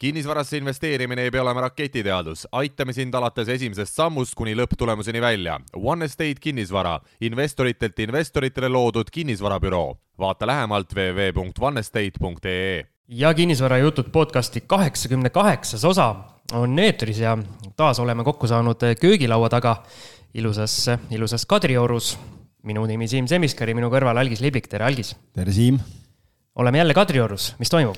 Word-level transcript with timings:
kinnisvarasse 0.00 0.56
investeerimine 0.56 1.22
ei 1.22 1.30
pea 1.30 1.42
olema 1.42 1.60
raketiteadus, 1.60 2.46
aitame 2.56 2.92
sind 2.96 3.14
alates 3.14 3.48
esimesest 3.52 3.98
sammust 3.98 4.32
kuni 4.38 4.54
lõpptulemuseni 4.56 5.20
välja. 5.20 5.58
One 5.76 6.04
Estate 6.08 6.40
kinnisvara, 6.40 6.94
investoritelt 7.20 7.98
investoritele 8.00 8.68
loodud 8.68 9.10
kinnisvarabüroo. 9.12 9.98
vaata 10.18 10.46
lähemalt 10.46 10.92
www.onestate.ee. 10.94 12.84
ja 13.08 13.34
kinnisvarajutud 13.34 14.04
podcasti 14.12 14.60
kaheksakümne 14.66 15.30
kaheksas 15.30 15.84
osa 15.84 16.14
on 16.52 16.78
eetris 16.78 17.18
ja 17.18 17.38
taas 17.76 18.00
oleme 18.00 18.24
kokku 18.24 18.46
saanud 18.46 18.80
köögilaua 19.00 19.48
taga 19.48 19.82
ilusas, 20.34 20.86
ilusas 21.10 21.46
Kadriorus. 21.46 22.18
minu 22.62 22.86
nimi 22.86 23.08
Siim 23.08 23.26
Semiskari, 23.26 23.74
minu 23.74 23.88
kõrval 23.88 24.16
Algis 24.20 24.40
Liblik, 24.40 24.68
tere 24.68 24.84
Algis! 24.84 25.16
tere, 25.34 25.52
Siim! 25.52 25.78
oleme 26.56 26.78
jälle 26.78 26.94
Kadriorus, 26.94 27.54
mis 27.58 27.70
toimub? 27.70 27.96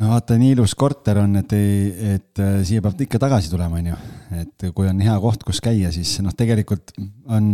No 0.00 0.14
vaata, 0.14 0.38
nii 0.40 0.54
ilus 0.56 0.74
korter 0.78 1.20
on, 1.22 1.36
et 1.42 1.52
ei, 1.56 1.76
et 2.16 2.42
äh, 2.42 2.60
siia 2.66 2.82
peab 2.84 3.06
ikka 3.06 3.20
tagasi 3.20 3.52
tulema, 3.52 3.80
on 3.80 3.92
ju. 3.92 4.00
Et 4.38 4.66
kui 4.76 4.88
on 4.90 5.00
hea 5.02 5.14
koht, 5.22 5.42
kus 5.46 5.60
käia, 5.64 5.90
siis 5.94 6.12
noh, 6.24 6.34
tegelikult 6.36 6.92
on 7.30 7.48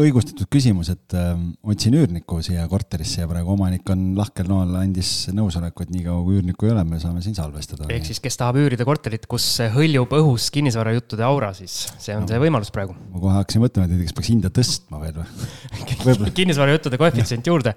õigustatud 0.00 0.48
küsimus, 0.52 0.90
et 0.92 1.16
äh, 1.18 1.32
otsin 1.72 1.96
üürnikku 1.98 2.40
siia 2.44 2.66
korterisse 2.70 3.24
ja 3.24 3.30
praegu 3.30 3.54
omanik 3.54 3.88
on 3.92 4.10
lahkel 4.18 4.48
nool, 4.50 4.74
andis 4.80 5.30
nõusoleku, 5.34 5.86
et 5.86 5.94
niikaua 5.94 6.22
kui 6.26 6.38
üürnikku 6.38 6.68
ei 6.68 6.74
ole, 6.74 6.84
me 6.88 7.00
saame 7.02 7.22
siin 7.24 7.36
salvestada. 7.38 7.88
ehk 7.92 8.08
siis, 8.08 8.22
kes 8.22 8.38
tahab 8.40 8.60
üürida 8.62 8.86
korterit, 8.88 9.26
kus 9.30 9.46
hõljub 9.74 10.14
õhus 10.20 10.50
kinnisvarajuttude 10.54 11.26
aura, 11.26 11.52
siis 11.56 11.82
see 11.98 12.16
on 12.16 12.26
no, 12.26 12.30
see 12.30 12.42
võimalus 12.42 12.72
praegu. 12.74 12.96
ma 13.14 13.24
kohe 13.24 13.36
hakkasin 13.40 13.64
mõtlema, 13.64 13.90
et 13.90 14.06
kas 14.06 14.16
peaks 14.18 14.32
hinda 14.32 14.52
tõstma 14.54 15.02
veel 15.02 15.20
või 15.20 16.32
kinnisvarajuttude 16.40 17.00
koefitsient 17.00 17.50
juurde 17.50 17.74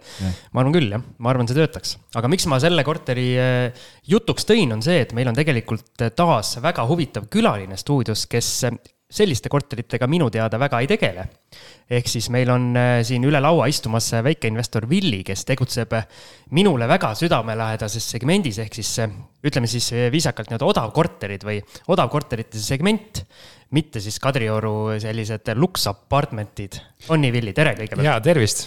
ma 0.53 0.61
arvan 0.61 0.75
küll, 0.75 0.89
jah, 0.93 1.03
ma 1.17 1.33
arvan, 1.33 1.49
see 1.49 1.57
töötaks. 1.57 1.97
aga 2.17 2.29
miks 2.31 2.45
ma 2.51 2.59
selle 2.63 2.85
korteri 2.85 3.27
äh, 3.39 3.85
jutuks 4.09 4.47
tõin, 4.47 4.73
on 4.75 4.83
see, 4.85 5.01
et 5.05 5.13
meil 5.17 5.29
on 5.31 5.37
tegelikult 5.37 6.05
taas 6.17 6.55
väga 6.63 6.85
huvitav 6.89 7.27
külaline 7.33 7.77
stuudios, 7.79 8.25
kes 8.31 8.42
selliste 9.13 9.49
korteritega 9.51 10.07
minu 10.09 10.29
teada 10.33 10.57
väga 10.61 10.81
ei 10.81 10.89
tegele. 10.89 11.25
ehk 11.93 12.07
siis 12.09 12.29
meil 12.33 12.49
on 12.49 12.71
äh, 12.79 12.99
siin 13.05 13.25
üle 13.27 13.37
laua 13.43 13.67
istumas 13.69 14.07
väikeinvestor 14.25 14.87
Willie, 14.89 15.21
kes 15.27 15.43
tegutseb 15.45 15.91
minule 16.55 16.87
väga 16.89 17.11
südamelähedases 17.19 18.07
segmendis, 18.15 18.57
ehk 18.63 18.73
siis 18.79 18.93
ütleme 19.43 19.67
siis 19.69 19.91
viisakalt 20.11 20.49
nii-öelda 20.49 20.69
odavkorterid 20.71 21.43
või 21.45 21.59
odavkorterite 21.93 22.61
segment, 22.61 23.21
mitte 23.75 24.01
siis 24.01 24.17
Kadrioru 24.23 24.95
sellised 25.03 25.51
luksapartmentid. 25.59 26.79
on 27.09 27.21
nii, 27.21 27.33
Willie, 27.35 27.53
tere 27.53 27.75
kõigepealt! 27.77 28.07
jaa, 28.07 28.15
tervist! 28.23 28.65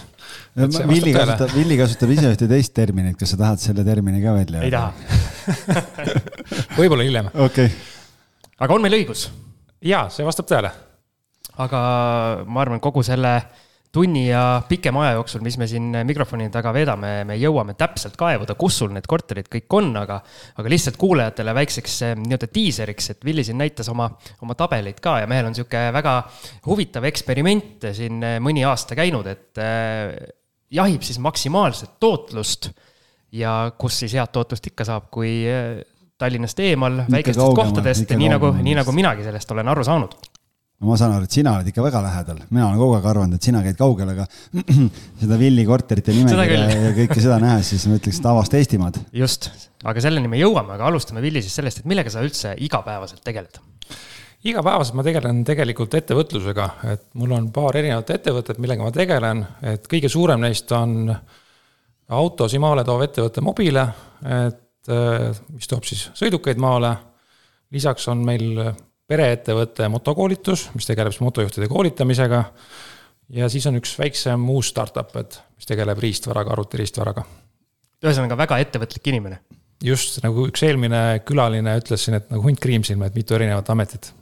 Willie 0.55 1.15
kasutab, 1.15 1.51
Willie 1.57 1.79
kasutab 1.81 2.13
ise 2.15 2.31
ühte 2.35 2.47
teist 2.51 2.75
terminit, 2.77 3.17
kas 3.19 3.33
sa 3.33 3.41
tahad 3.41 3.63
selle 3.63 3.83
termini 3.87 4.23
ka 4.23 4.37
välja 4.37 4.61
öelda? 4.61 4.69
ei 4.69 4.71
taha 4.77 4.93
võib-olla 6.79 7.09
hiljem. 7.09 7.33
okei 7.33 7.67
okay.. 7.67 8.55
aga 8.63 8.77
on 8.79 8.87
meil 8.87 8.99
õigus? 9.01 9.27
Jaa, 9.81 10.07
see 10.09 10.25
vastab 10.25 10.49
tõele. 10.49 10.71
aga 11.57 11.79
ma 12.45 12.61
arvan, 12.61 12.79
kogu 12.79 13.01
selle 13.03 13.39
tunni 13.97 14.27
ja 14.27 14.61
pikema 14.69 15.05
aja 15.05 15.15
jooksul, 15.17 15.41
mis 15.45 15.55
me 15.57 15.67
siin 15.69 15.89
mikrofoni 16.05 16.49
taga 16.53 16.69
veedame, 16.75 17.11
me 17.25 17.37
jõuame 17.39 17.73
täpselt 17.79 18.17
kaevuda, 18.19 18.53
kus 18.59 18.77
sul 18.81 18.91
need 18.93 19.07
korterid 19.09 19.47
kõik 19.51 19.77
on, 19.79 19.89
aga, 19.97 20.19
aga 20.59 20.71
lihtsalt 20.71 20.99
kuulajatele 21.01 21.55
väikseks 21.57 21.95
eh, 22.05 22.15
nii-öelda 22.19 22.49
diiseriks, 22.53 23.11
et 23.13 23.25
Willie 23.25 23.47
siin 23.47 23.57
näitas 23.57 23.89
oma, 23.93 24.09
oma 24.43 24.57
tabeleid 24.59 25.01
ka 25.03 25.17
ja 25.23 25.29
mehel 25.29 25.49
on 25.49 25.55
niisugune 25.55 25.93
väga 25.95 26.15
huvitav 26.67 27.07
eksperiment 27.09 27.89
siin 27.97 28.21
eh, 28.21 28.37
mõni 28.43 28.65
aasta 28.67 28.97
käinud, 28.99 29.29
et 29.31 29.63
äh, 29.63 30.13
jahib 30.77 31.05
siis 31.07 31.17
maksimaalset 31.23 31.97
tootlust 32.03 32.69
ja 33.33 33.71
kus 33.79 34.03
siis 34.03 34.17
head 34.19 34.33
tootlust 34.35 34.67
ikka 34.69 34.85
saab, 34.87 35.09
kui 35.13 35.39
Tallinnast 36.17 36.59
eemal, 36.65 37.03
väikestest 37.13 37.53
kohtadest, 37.57 38.09
nii 38.17 38.31
nagu, 38.33 38.49
nii 38.57 38.73
nagu 38.79 38.93
minagi 38.95 39.25
sellest 39.25 39.51
olen 39.53 39.69
aru 39.69 39.85
saanud. 39.85 40.15
No 40.77 40.91
ma 40.91 40.97
saan 40.97 41.15
aru, 41.15 41.25
et 41.25 41.33
sina 41.33 41.55
oled 41.57 41.69
ikka 41.71 41.81
väga 41.81 42.03
lähedal, 42.05 42.41
mina 42.53 42.67
olen 42.67 42.77
kogu 42.77 42.97
aeg 42.99 43.05
arvanud, 43.09 43.37
et 43.39 43.45
sina 43.47 43.63
käid 43.65 43.77
kaugel, 43.79 44.11
aga 44.13 44.27
seda 45.21 45.39
Villi 45.41 45.63
korterite 45.65 46.13
nimekirja 46.13 46.67
ja 46.69 46.91
kõike 46.99 47.17
seda 47.17 47.39
nähes, 47.41 47.71
siis 47.73 47.87
ma 47.89 47.97
ütleks, 47.97 48.19
et 48.21 48.27
avasta 48.29 48.59
Eestimaad. 48.59 48.99
just, 49.17 49.49
aga 49.89 50.03
selleni 50.05 50.29
me 50.29 50.37
jõuame, 50.37 50.75
aga 50.75 50.85
alustame 50.91 51.23
Villi 51.25 51.41
siis 51.45 51.57
sellest, 51.57 51.81
et 51.81 51.89
millega 51.89 52.13
sa 52.13 52.21
üldse 52.25 52.53
igapäevaselt 52.61 53.23
tegeled? 53.25 53.57
igapäevaselt 54.45 54.99
ma 54.99 55.05
tegelen 55.07 55.41
tegelikult 55.49 55.97
ettevõtlusega, 55.97 56.69
et 56.93 57.07
mul 57.17 57.33
on 57.39 57.49
paar 57.55 57.77
erinevat 57.81 58.13
ettevõtet, 58.13 58.61
millega 58.61 58.85
ma 58.85 58.93
tegelen, 58.93 59.41
et 59.73 59.89
kõige 59.89 60.13
suurem 60.13 60.45
neist 60.45 60.71
on 60.77 61.09
autosid 62.13 62.61
maale 62.61 62.85
toov 62.85 63.01
ettevõte 63.09 63.41
Mobile, 63.41 63.89
et 64.45 64.61
mis 64.87 65.67
toob 65.67 65.83
siis 65.83 66.05
sõidukeid 66.15 66.59
maale. 66.61 66.93
lisaks 67.71 68.07
on 68.07 68.21
meil 68.25 68.61
pereettevõte 69.07 69.87
motokoolitus, 69.91 70.69
mis 70.75 70.87
tegeleb 70.87 71.15
siis 71.15 71.23
motojuhtide 71.25 71.67
koolitamisega. 71.67 72.43
ja 73.29 73.49
siis 73.49 73.65
on 73.67 73.79
üks 73.79 73.97
väiksem 73.99 74.49
uus 74.49 74.69
startup, 74.71 75.15
et 75.15 75.41
mis 75.55 75.67
tegeleb 75.67 75.99
riistvaraga, 75.99 76.51
arvutiriistvaraga. 76.55 77.23
ühesõnaga 78.05 78.37
väga 78.37 78.59
ettevõtlik 78.63 79.07
inimene. 79.07 79.39
just, 79.83 80.23
nagu 80.23 80.47
üks 80.47 80.63
eelmine 80.63 81.19
külaline 81.25 81.77
ütles 81.79 82.05
siin, 82.05 82.15
et 82.15 82.29
nagu 82.31 82.43
hunt 82.43 82.59
kriimsilm, 82.59 83.03
et 83.03 83.15
mitu 83.15 83.35
erinevat 83.35 83.69
ametit 83.69 84.13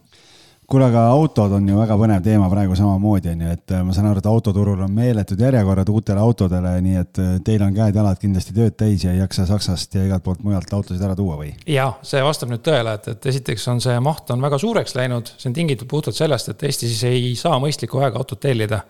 kuule, 0.70 0.88
aga 0.90 1.04
autod 1.14 1.54
on 1.58 1.68
ju 1.70 1.78
väga 1.78 1.98
põnev 2.00 2.24
teema 2.26 2.48
praegu 2.52 2.78
samamoodi 2.78 3.32
on 3.34 3.44
ju, 3.46 3.52
et 3.58 3.74
äh, 3.76 3.84
ma 3.86 3.94
saan 3.96 4.10
aru, 4.10 4.22
et 4.22 4.30
autoturul 4.30 4.82
on 4.86 4.96
meeletud 4.96 5.42
järjekorrad 5.42 5.92
uutele 5.94 6.24
autodele, 6.24 6.74
nii 6.86 6.98
et 7.02 7.22
äh, 7.22 7.36
teil 7.46 7.66
on 7.66 7.76
käed-jalad 7.76 8.22
kindlasti 8.22 8.56
tööd 8.56 8.78
täis 8.80 9.06
ja 9.06 9.14
ei 9.14 9.22
jaksa 9.22 9.48
Saksast 9.50 9.96
ja 10.00 10.08
igalt 10.08 10.26
poolt 10.26 10.44
mujalt 10.46 10.74
autosid 10.74 11.06
ära 11.06 11.16
tuua 11.18 11.38
või? 11.42 11.54
jaa, 11.70 11.92
see 12.06 12.24
vastab 12.26 12.54
nüüd 12.54 12.66
tõele, 12.66 12.98
et, 13.00 13.14
et 13.14 13.30
esiteks 13.34 13.68
on 13.74 13.84
see 13.84 13.96
maht 14.04 14.34
on 14.34 14.44
väga 14.44 14.60
suureks 14.62 14.98
läinud, 14.98 15.32
see 15.38 15.52
on 15.52 15.58
tingitud 15.60 15.90
puhtalt 15.92 16.18
sellest, 16.18 16.52
et 16.54 16.68
Eestis 16.70 17.04
ei 17.08 17.34
saa 17.40 17.60
mõistlikku 17.62 18.02
aega 18.02 18.22
autot 18.22 18.42
tellida. 18.42 18.84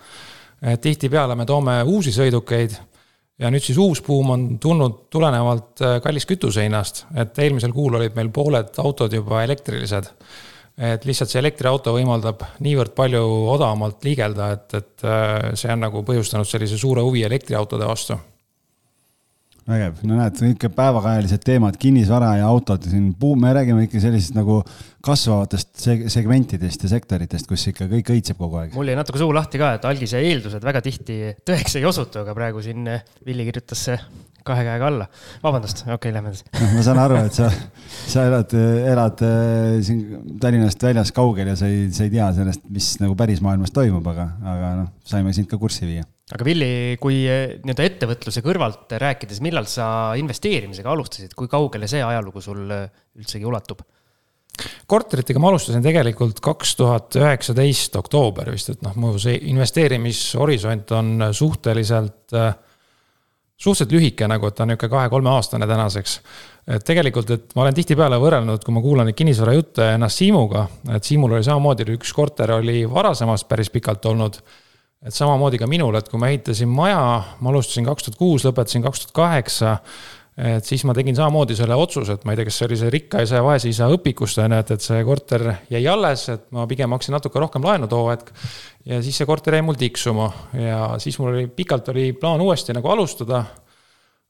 tihtipeale 0.81 1.35
me 1.35 1.45
toome 1.45 1.81
uusi 1.83 2.11
sõidukeid 2.15 2.79
ja 3.39 3.51
nüüd 3.51 3.63
siis 3.63 3.77
uus 3.81 4.01
buum 4.05 4.31
on 4.35 4.43
tulnud 4.61 5.05
tulenevalt 5.11 5.83
äh, 5.83 5.97
kallist 6.03 6.29
kütuse 6.29 6.63
hinnast, 6.65 7.05
et 7.15 7.37
eelmisel 7.43 7.73
kuul 7.75 7.99
olid 7.99 8.15
meil 8.15 8.31
pooled 8.33 8.77
autod 8.83 9.13
juba 9.13 9.43
elektrilised 9.43 10.11
et 10.75 11.05
lihtsalt 11.07 11.31
see 11.31 11.39
elektriauto 11.39 11.93
võimaldab 11.95 12.43
niivõrd 12.63 12.95
palju 12.97 13.23
odavamalt 13.53 14.03
liigelda, 14.03 14.51
et, 14.57 14.79
et 14.79 15.05
äh, 15.07 15.51
see 15.57 15.71
on 15.71 15.85
nagu 15.85 16.03
põhjustanud 16.07 16.47
sellise 16.49 16.79
suure 16.79 17.03
huvi 17.05 17.23
elektriautode 17.27 17.87
vastu. 17.87 18.17
vägev, 19.65 20.03
no 20.05 20.19
näed, 20.19 20.41
ikka 20.51 20.69
päevakajalised 20.75 21.45
teemad, 21.47 21.79
kinnisvara 21.81 22.35
ja 22.41 22.49
autod 22.51 22.83
siin, 22.85 23.13
me 23.41 23.53
räägime 23.55 23.87
ikka 23.87 24.03
sellisest 24.03 24.35
nagu 24.35 24.59
kasvavatest 25.05 25.87
segmentidest 26.11 26.83
ja 26.83 26.91
sektoritest, 26.91 27.47
kus 27.47 27.67
ikka 27.71 27.87
kõik 27.89 28.11
õitseb 28.17 28.37
kogu 28.37 28.59
aeg. 28.59 28.75
mul 28.75 28.91
jäi 28.91 28.99
natuke 28.99 29.21
suu 29.21 29.31
lahti 29.33 29.61
ka, 29.61 29.73
et 29.79 29.87
algise 29.87 30.19
eeldused 30.19 30.63
väga 30.63 30.83
tihti 30.85 31.19
tõeks 31.47 31.79
ei 31.79 31.87
osutu, 31.87 32.21
aga 32.21 32.35
praegu 32.35 32.61
siin 32.65 32.83
Villi 33.25 33.47
kirjutas 33.47 33.87
kahe 34.45 34.65
käega 34.67 34.89
alla. 34.89 35.07
vabandust, 35.43 35.83
okei 35.85 35.95
okay,, 35.97 36.13
lähme 36.15 36.31
edasi. 36.31 36.45
noh, 36.53 36.73
ma 36.77 36.83
saan 36.85 37.01
aru, 37.01 37.19
et 37.27 37.37
sa, 37.37 37.49
sa 38.05 38.25
elad, 38.29 38.55
elad 38.93 39.23
äh, 39.25 39.77
siin 39.85 40.03
Tallinnast 40.41 40.85
väljas 40.85 41.13
kaugel 41.15 41.51
ja 41.53 41.57
sa 41.59 41.69
ei, 41.71 41.87
sa 41.95 42.05
ei 42.05 42.13
tea 42.13 42.27
sellest, 42.37 42.65
mis 42.73 42.91
nagu 43.01 43.17
päris 43.19 43.41
maailmas 43.45 43.73
toimub, 43.75 44.05
aga, 44.13 44.29
aga 44.55 44.75
noh, 44.83 44.91
saime 45.07 45.33
sind 45.35 45.49
ka 45.51 45.59
kurssi 45.61 45.89
viia. 45.89 46.05
aga 46.35 46.47
Villi, 46.47 46.71
kui 47.01 47.23
äh, 47.29 47.57
nii-öelda 47.63 47.89
ettevõtluse 47.89 48.45
kõrvalt 48.45 48.95
rääkides, 49.01 49.41
millal 49.45 49.69
sa 49.71 49.87
investeerimisega 50.19 50.93
alustasid, 50.93 51.35
kui 51.37 51.51
kaugele 51.51 51.89
see 51.91 52.03
ajalugu 52.05 52.43
sul 52.45 52.65
äh, 52.73 52.89
üldsegi 53.17 53.47
ulatub? 53.49 53.85
korteritega 54.87 55.39
ma 55.41 55.49
alustasin 55.51 55.83
tegelikult 55.83 56.37
kaks 56.43 56.77
tuhat 56.79 57.17
üheksateist 57.19 57.97
oktoober 57.99 58.53
vist, 58.53 58.69
et 58.71 58.85
noh, 58.85 58.93
mu 59.01 59.15
see 59.19 59.35
investeerimishorisont 59.51 60.93
on 60.95 61.27
suhteliselt 61.35 62.35
äh, 62.37 62.53
suhteliselt 63.57 63.95
lühike 63.95 64.27
nagu, 64.27 64.47
et 64.47 64.55
ta 64.55 64.65
on 64.65 64.71
niisugune 64.73 64.91
kahe-kolmeaastane 64.91 65.67
tänaseks. 65.67 66.19
et 66.67 66.83
tegelikult, 66.83 67.29
et 67.29 67.55
ma 67.55 67.61
olen 67.61 67.75
tihtipeale 67.77 68.17
võrrelnud, 68.19 68.63
kui 68.65 68.73
ma 68.73 68.81
kuulan 68.81 69.05
neid 69.05 69.15
kinnisvarajutte 69.15 69.91
ennast 69.95 70.17
Siimuga, 70.21 70.67
et 70.95 71.03
Siimul 71.03 71.37
oli 71.37 71.45
samamoodi, 71.45 71.85
üks 71.93 72.13
korter 72.13 72.51
oli 72.57 72.83
varasemast 72.89 73.47
päris 73.47 73.69
pikalt 73.69 74.05
olnud. 74.05 74.41
et 75.05 75.13
samamoodi 75.13 75.59
ka 75.61 75.67
minul, 75.67 75.95
et 75.95 76.09
kui 76.09 76.19
ma 76.19 76.31
ehitasin 76.33 76.69
maja, 76.69 77.23
ma 77.39 77.49
alustasin 77.49 77.85
kaks 77.85 78.03
tuhat 78.03 78.17
kuus, 78.17 78.45
lõpetasin 78.45 78.83
kaks 78.83 79.05
tuhat 79.05 79.13
kaheksa 79.13 79.77
et 80.35 80.67
siis 80.67 80.83
ma 80.83 80.93
tegin 80.95 81.15
samamoodi 81.15 81.55
selle 81.55 81.77
otsuse, 81.79 82.17
et 82.17 82.25
ma 82.27 82.33
ei 82.33 82.39
tea, 82.39 82.47
kas 82.49 82.57
see 82.59 82.67
oli 82.67 82.77
see 82.79 82.91
rikka 82.91 83.21
isa 83.23 83.39
ja 83.39 83.43
vaese 83.45 83.69
isa 83.71 83.87
õpikust 83.93 84.41
on 84.43 84.51
ju, 84.51 84.63
et, 84.65 84.71
et 84.75 84.83
see 84.83 85.03
korter 85.07 85.45
jäi 85.71 85.83
alles, 85.87 86.25
et 86.33 86.47
ma 86.55 86.65
pigem 86.67 86.91
hakkasin 86.91 87.15
natuke 87.15 87.39
rohkem 87.39 87.63
laenu 87.63 87.87
too 87.91 88.09
hetk. 88.09 88.33
ja 88.85 88.99
siis 89.03 89.15
see 89.15 89.27
korter 89.29 89.55
jäi 89.55 89.63
mul 89.63 89.79
tiksuma 89.79 90.27
ja 90.59 90.79
siis 90.99 91.19
mul 91.21 91.31
oli, 91.31 91.45
pikalt 91.47 91.87
oli 91.93 92.09
plaan 92.19 92.43
uuesti 92.43 92.75
nagu 92.75 92.91
alustada. 92.91 93.45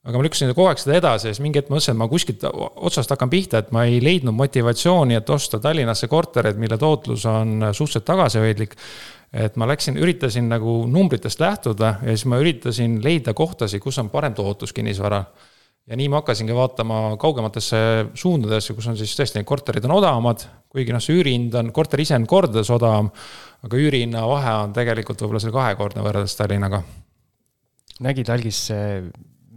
aga 0.06 0.20
ma 0.20 0.28
lükkasin 0.28 0.54
kogu 0.54 0.68
aeg 0.70 0.84
seda 0.84 1.00
edasi 1.00 1.28
ja 1.28 1.34
siis 1.34 1.42
mingi 1.42 1.58
hetk 1.58 1.72
ma 1.72 1.80
mõtlesin, 1.80 1.98
et 1.98 2.02
ma 2.04 2.10
kuskilt 2.12 2.46
otsast 2.54 3.10
hakkan 3.10 3.30
pihta, 3.34 3.64
et 3.64 3.74
ma 3.74 3.88
ei 3.90 3.98
leidnud 4.04 4.38
motivatsiooni, 4.38 5.18
et 5.18 5.30
osta 5.34 5.58
Tallinnasse 5.60 6.08
kortereid, 6.08 6.62
mille 6.62 6.78
tootlus 6.78 7.26
on 7.26 7.72
suhteliselt 7.72 8.06
tagasihoidlik 8.06 8.78
et 9.34 9.58
ma 9.58 9.66
läksin, 9.68 9.98
üritasin 9.98 10.46
nagu 10.54 10.86
numbritest 10.86 11.42
lähtuda 11.42 11.96
ja 12.06 12.14
siis 12.14 12.30
ma 12.30 12.38
üritasin 12.38 13.00
leida 13.04 13.34
kohtasid, 13.34 13.82
kus 13.82 13.98
on 13.98 14.14
parem 14.14 14.38
tootlus 14.38 14.72
kinnisvara 14.72 15.24
ja 15.86 15.98
nii 16.00 16.08
ma 16.10 16.22
hakkasingi 16.22 16.56
vaatama 16.56 17.00
kaugematesse 17.22 17.80
suundadesse, 18.18 18.74
kus 18.78 18.88
on 18.90 18.98
siis 19.00 19.14
tõesti 19.18 19.40
need 19.40 19.50
korterid 19.50 19.86
on 19.86 19.98
odavamad, 20.00 20.48
kuigi 20.74 20.96
noh, 20.96 21.04
see 21.04 21.20
üürihind 21.20 21.54
on, 21.60 21.70
korter 21.76 22.02
ise 22.02 22.18
on 22.18 22.26
kordades 22.30 22.72
odavam, 22.74 23.12
aga 23.66 23.82
üürihinna 23.82 24.26
vahe 24.30 24.58
on 24.64 24.74
tegelikult 24.76 25.22
võib-olla 25.22 25.44
seal 25.44 25.56
kahekordne 25.56 26.06
võrreldes 26.06 26.38
Tallinnaga. 26.40 26.82
nägid 28.06 28.30
algis 28.34 28.66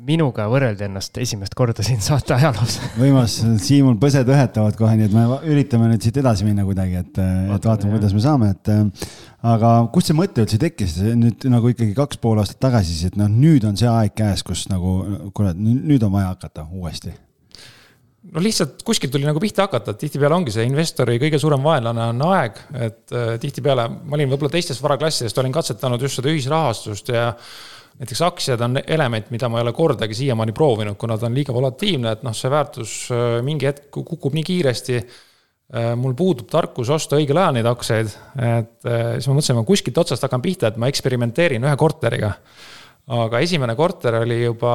minuga 0.08 0.46
võrrelda 0.48 0.86
ennast 0.86 1.16
esimest 1.20 1.56
korda 1.58 1.84
siin 1.84 2.00
saate 2.04 2.36
ajaloos. 2.36 2.78
võimas, 3.02 3.38
Siimul 3.64 3.98
põsed 4.00 4.28
õhetavad 4.28 4.76
kohe, 4.78 4.94
nii 4.98 5.08
et 5.08 5.16
me 5.16 5.24
üritame 5.50 5.90
nüüd 5.90 6.04
siit 6.04 6.20
edasi 6.22 6.46
minna 6.46 6.64
kuidagi, 6.68 7.02
et, 7.02 7.18
et 7.18 7.68
vaatame, 7.70 7.96
kuidas 7.96 8.14
me 8.16 8.24
saame, 8.24 8.52
et. 8.54 8.72
Aga 9.46 9.72
kust 9.94 10.10
see 10.10 10.18
mõte 10.18 10.42
üldse 10.42 10.58
tekkis, 10.58 10.98
nüüd 11.18 11.46
nagu 11.52 11.70
ikkagi 11.70 11.94
kaks 11.96 12.18
pool 12.22 12.40
aastat 12.42 12.60
tagasi, 12.62 12.94
siis 12.94 13.12
et 13.12 13.20
noh, 13.20 13.30
nüüd 13.30 13.66
on 13.68 13.78
see 13.78 13.90
aeg 13.90 14.16
käes, 14.18 14.42
kus 14.46 14.66
nagu 14.72 15.30
kurat, 15.36 15.58
nüüd 15.58 16.02
on 16.02 16.14
vaja 16.16 16.34
hakata 16.34 16.66
uuesti 16.72 17.14
no 18.32 18.42
lihtsalt 18.42 18.82
kuskilt 18.86 19.12
tuli 19.14 19.26
nagu 19.26 19.40
pihta 19.42 19.66
hakata, 19.66 19.94
et 19.94 20.02
tihtipeale 20.02 20.36
ongi 20.36 20.52
see 20.54 20.66
investori 20.68 21.18
kõige 21.22 21.40
suurem 21.40 21.64
vaenlane 21.64 22.10
on 22.12 22.24
aeg, 22.28 22.60
et 22.74 23.14
äh, 23.16 23.34
tihtipeale 23.40 23.88
ma 23.88 24.18
olin 24.18 24.30
võib-olla 24.32 24.52
teistest 24.52 24.82
varaklassidest, 24.84 25.38
olin 25.40 25.54
katsetanud 25.54 26.02
just 26.04 26.20
seda 26.20 26.32
ühisrahastust 26.32 27.12
ja 27.14 27.30
näiteks 27.98 28.22
aktsiad 28.26 28.62
on 28.62 28.80
element, 28.84 29.30
mida 29.34 29.48
ma 29.50 29.60
ei 29.60 29.66
ole 29.66 29.74
kordagi 29.76 30.18
siiamaani 30.18 30.54
proovinud, 30.56 30.98
kuna 31.00 31.18
ta 31.18 31.26
on 31.30 31.38
liiga 31.38 31.54
volatiivne, 31.54 32.12
et 32.14 32.26
noh, 32.26 32.36
see 32.36 32.52
väärtus 32.52 32.98
äh, 33.14 33.38
mingi 33.46 33.70
hetk 33.70 33.88
kukub 33.94 34.36
nii 34.36 34.46
kiiresti. 34.50 35.00
Äh, 35.68 35.92
mul 36.00 36.14
puudub 36.16 36.48
tarkus 36.48 36.88
osta 36.94 37.18
õigel 37.18 37.36
ajal 37.36 37.58
neid 37.58 37.66
aktsiaid, 37.68 38.12
et 38.40 38.88
äh, 38.88 39.10
siis 39.18 39.26
ma 39.28 39.34
mõtlesin, 39.36 39.58
ma 39.58 39.66
kuskilt 39.68 39.98
otsast 40.00 40.24
hakkan 40.24 40.40
pihta, 40.40 40.70
et 40.70 40.78
ma 40.80 40.88
eksperimenteerin 40.88 41.66
ühe 41.68 41.74
korteriga. 41.76 42.30
Aga 43.08 43.40
esimene 43.44 43.72
korter 43.76 44.18
oli 44.18 44.38
juba, 44.42 44.72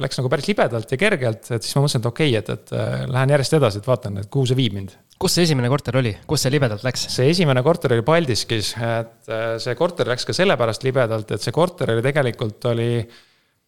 läks 0.00 0.20
nagu 0.20 0.28
päris 0.32 0.46
libedalt 0.48 0.92
ja 0.92 0.98
kergelt, 1.00 1.48
et 1.52 1.64
siis 1.64 1.76
ma 1.76 1.82
mõtlesin, 1.84 2.04
et 2.04 2.10
okei 2.10 2.36
okay,, 2.36 2.44
et, 2.44 2.52
et 2.76 3.08
lähen 3.12 3.32
järjest 3.34 3.56
edasi, 3.56 3.80
et 3.80 3.88
vaatan, 3.88 4.20
et 4.20 4.30
kuhu 4.32 4.48
see 4.48 4.56
viib 4.56 4.76
mind. 4.76 4.94
Kus 5.20 5.36
see 5.36 5.48
esimene 5.48 5.68
korter 5.72 5.96
oli, 6.00 6.12
kus 6.28 6.44
see 6.44 6.52
libedalt 6.52 6.84
läks? 6.84 7.08
see 7.12 7.32
esimene 7.32 7.64
korter 7.64 7.96
oli 7.96 8.04
Paldiskis, 8.04 8.72
et 8.76 9.32
äh, 9.32 9.56
see 9.64 9.76
korter 9.80 10.12
läks 10.12 10.28
ka 10.28 10.36
sellepärast 10.36 10.84
libedalt, 10.84 11.32
et 11.32 11.44
see 11.44 11.56
korter 11.56 11.92
oli 11.96 12.04
tegelikult 12.04 12.68
oli, 12.72 12.90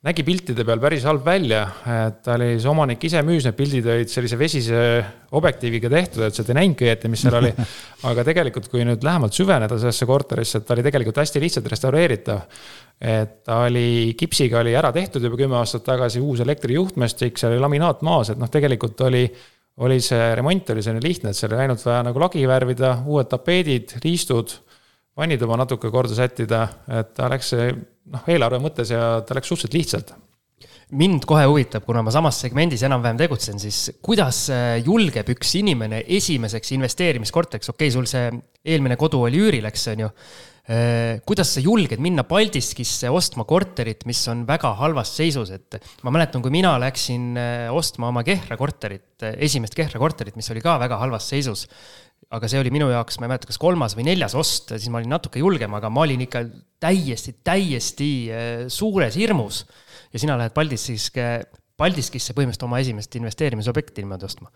nägi 0.05 0.25
piltide 0.27 0.65
peal 0.69 0.81
päris 0.83 1.05
halb 1.09 1.25
välja, 1.25 1.63
et 1.89 2.19
ta 2.25 2.35
oli, 2.37 2.51
see 2.61 2.69
omanik 2.69 3.05
ise 3.09 3.23
müüs, 3.25 3.47
need 3.47 3.57
pildid 3.57 3.87
olid 3.89 4.11
sellise 4.13 4.37
vesise 4.37 4.81
objektiiviga 5.35 5.89
tehtud, 5.93 6.27
et 6.27 6.37
sealt 6.37 6.51
ei 6.53 6.59
näinudki 6.59 6.85
õieti, 6.85 7.11
mis 7.13 7.25
seal 7.25 7.39
oli. 7.39 7.53
aga 8.11 8.25
tegelikult, 8.29 8.69
kui 8.73 8.85
nüüd 8.85 9.05
lähemalt 9.07 9.37
süveneda 9.37 9.79
sellesse 9.81 10.09
korterisse, 10.09 10.61
et 10.61 10.69
ta 10.69 10.77
oli 10.77 10.85
tegelikult 10.85 11.23
hästi 11.23 11.43
lihtsalt 11.45 11.71
restaureeritav. 11.73 12.45
et 13.01 13.41
ta 13.49 13.63
oli, 13.65 14.15
kipsiga 14.19 14.61
oli 14.61 14.77
ära 14.77 14.93
tehtud 14.93 15.25
juba 15.25 15.41
kümme 15.41 15.57
aastat 15.59 15.87
tagasi, 15.89 16.21
uus 16.21 16.45
elektrijuhtmestik, 16.45 17.41
seal 17.41 17.57
oli 17.57 17.65
laminaat 17.65 18.05
maas, 18.05 18.31
et 18.31 18.39
noh, 18.39 18.53
tegelikult 18.53 19.01
oli 19.09 19.25
oli 19.83 19.99
see 20.05 20.35
remont 20.39 20.69
oli 20.71 20.85
selline 20.85 21.03
lihtne, 21.03 21.33
et 21.33 21.39
seal 21.39 21.51
oli 21.51 21.65
ainult 21.65 21.83
vaja 21.83 22.05
nagu 22.07 22.21
lagi 22.23 22.45
värvida, 22.47 22.93
uued 23.11 23.27
tapeedid, 23.33 23.97
riistud, 24.05 24.53
vannituba 25.19 25.59
natuke 25.61 25.91
korda 25.95 26.17
sättida, 26.17 26.67
et 27.01 27.15
ta 27.17 27.29
läks 27.33 27.53
noh, 27.55 28.23
eelarve 28.31 28.61
mõttes 28.63 28.93
ja 28.95 29.19
ta 29.27 29.37
läks 29.37 29.51
suhteliselt 29.53 29.77
lihtsalt. 29.79 30.15
Mind 30.95 31.25
kohe 31.27 31.47
huvitab, 31.49 31.87
kuna 31.87 32.03
ma 32.05 32.13
samas 32.13 32.37
segmendis 32.43 32.83
enam-vähem 32.87 33.19
tegutsen, 33.19 33.59
siis 33.59 33.89
kuidas 34.05 34.45
äh, 34.53 34.77
julgeb 34.85 35.31
üks 35.33 35.55
inimene 35.59 36.03
esimeseks 36.19 36.75
investeerimiskorteriks, 36.77 37.73
okei 37.73 37.89
okay,, 37.89 37.95
sul 37.95 38.09
see 38.11 38.29
eelmine 38.75 38.99
kodu 39.01 39.23
oli 39.27 39.41
üürile, 39.41 39.73
eks, 39.73 39.89
on 39.95 40.05
ju 40.05 40.11
Äh, 40.65 41.21
kuidas 41.29 41.51
sa 41.53 41.61
julged 41.61 42.01
minna 42.01 42.23
Paldiskisse 42.25 43.11
ostma 43.13 43.45
korterit, 43.45 44.07
mis 44.09 44.23
on 44.33 44.47
väga 44.49 44.71
halvas 44.79 45.11
seisus, 45.13 45.51
et 45.53 45.77
ma 46.07 46.13
mäletan, 46.15 46.41
kui 46.41 46.55
mina 46.55 46.71
läksin 46.81 47.35
äh, 47.37 47.67
ostma 47.69 48.09
oma 48.09 48.23
Kehra 48.25 48.57
korterit, 48.57 49.27
esimest 49.45 49.77
Kehra 49.77 50.01
korterit, 50.01 50.39
mis 50.41 50.49
oli 50.55 50.63
ka 50.65 50.79
väga 50.81 50.97
halvas 51.03 51.29
seisus, 51.29 51.67
aga 52.35 52.51
see 52.51 52.61
oli 52.61 52.73
minu 52.75 52.91
jaoks, 52.91 53.19
ma 53.21 53.29
ei 53.29 53.35
mäleta, 53.35 53.49
kas 53.51 53.61
kolmas 53.63 53.97
või 53.99 54.09
neljas 54.11 54.37
ost, 54.39 54.75
siis 54.75 54.91
ma 54.93 55.01
olin 55.01 55.15
natuke 55.15 55.43
julgem, 55.43 55.75
aga 55.79 55.91
ma 55.93 56.05
olin 56.05 56.27
ikka 56.27 56.45
täiesti, 56.83 57.37
täiesti 57.47 58.11
suures 58.73 59.17
hirmus. 59.21 59.65
ja 60.13 60.23
sina 60.23 60.39
lähed 60.39 60.55
Paldiskisse, 60.55 61.29
Paldiskisse 61.77 62.35
põhimõtteliselt 62.35 62.69
oma 62.69 62.81
esimest 62.83 63.17
investeerimisobjekti 63.21 64.05
niimoodi 64.05 64.31
ostma 64.31 64.51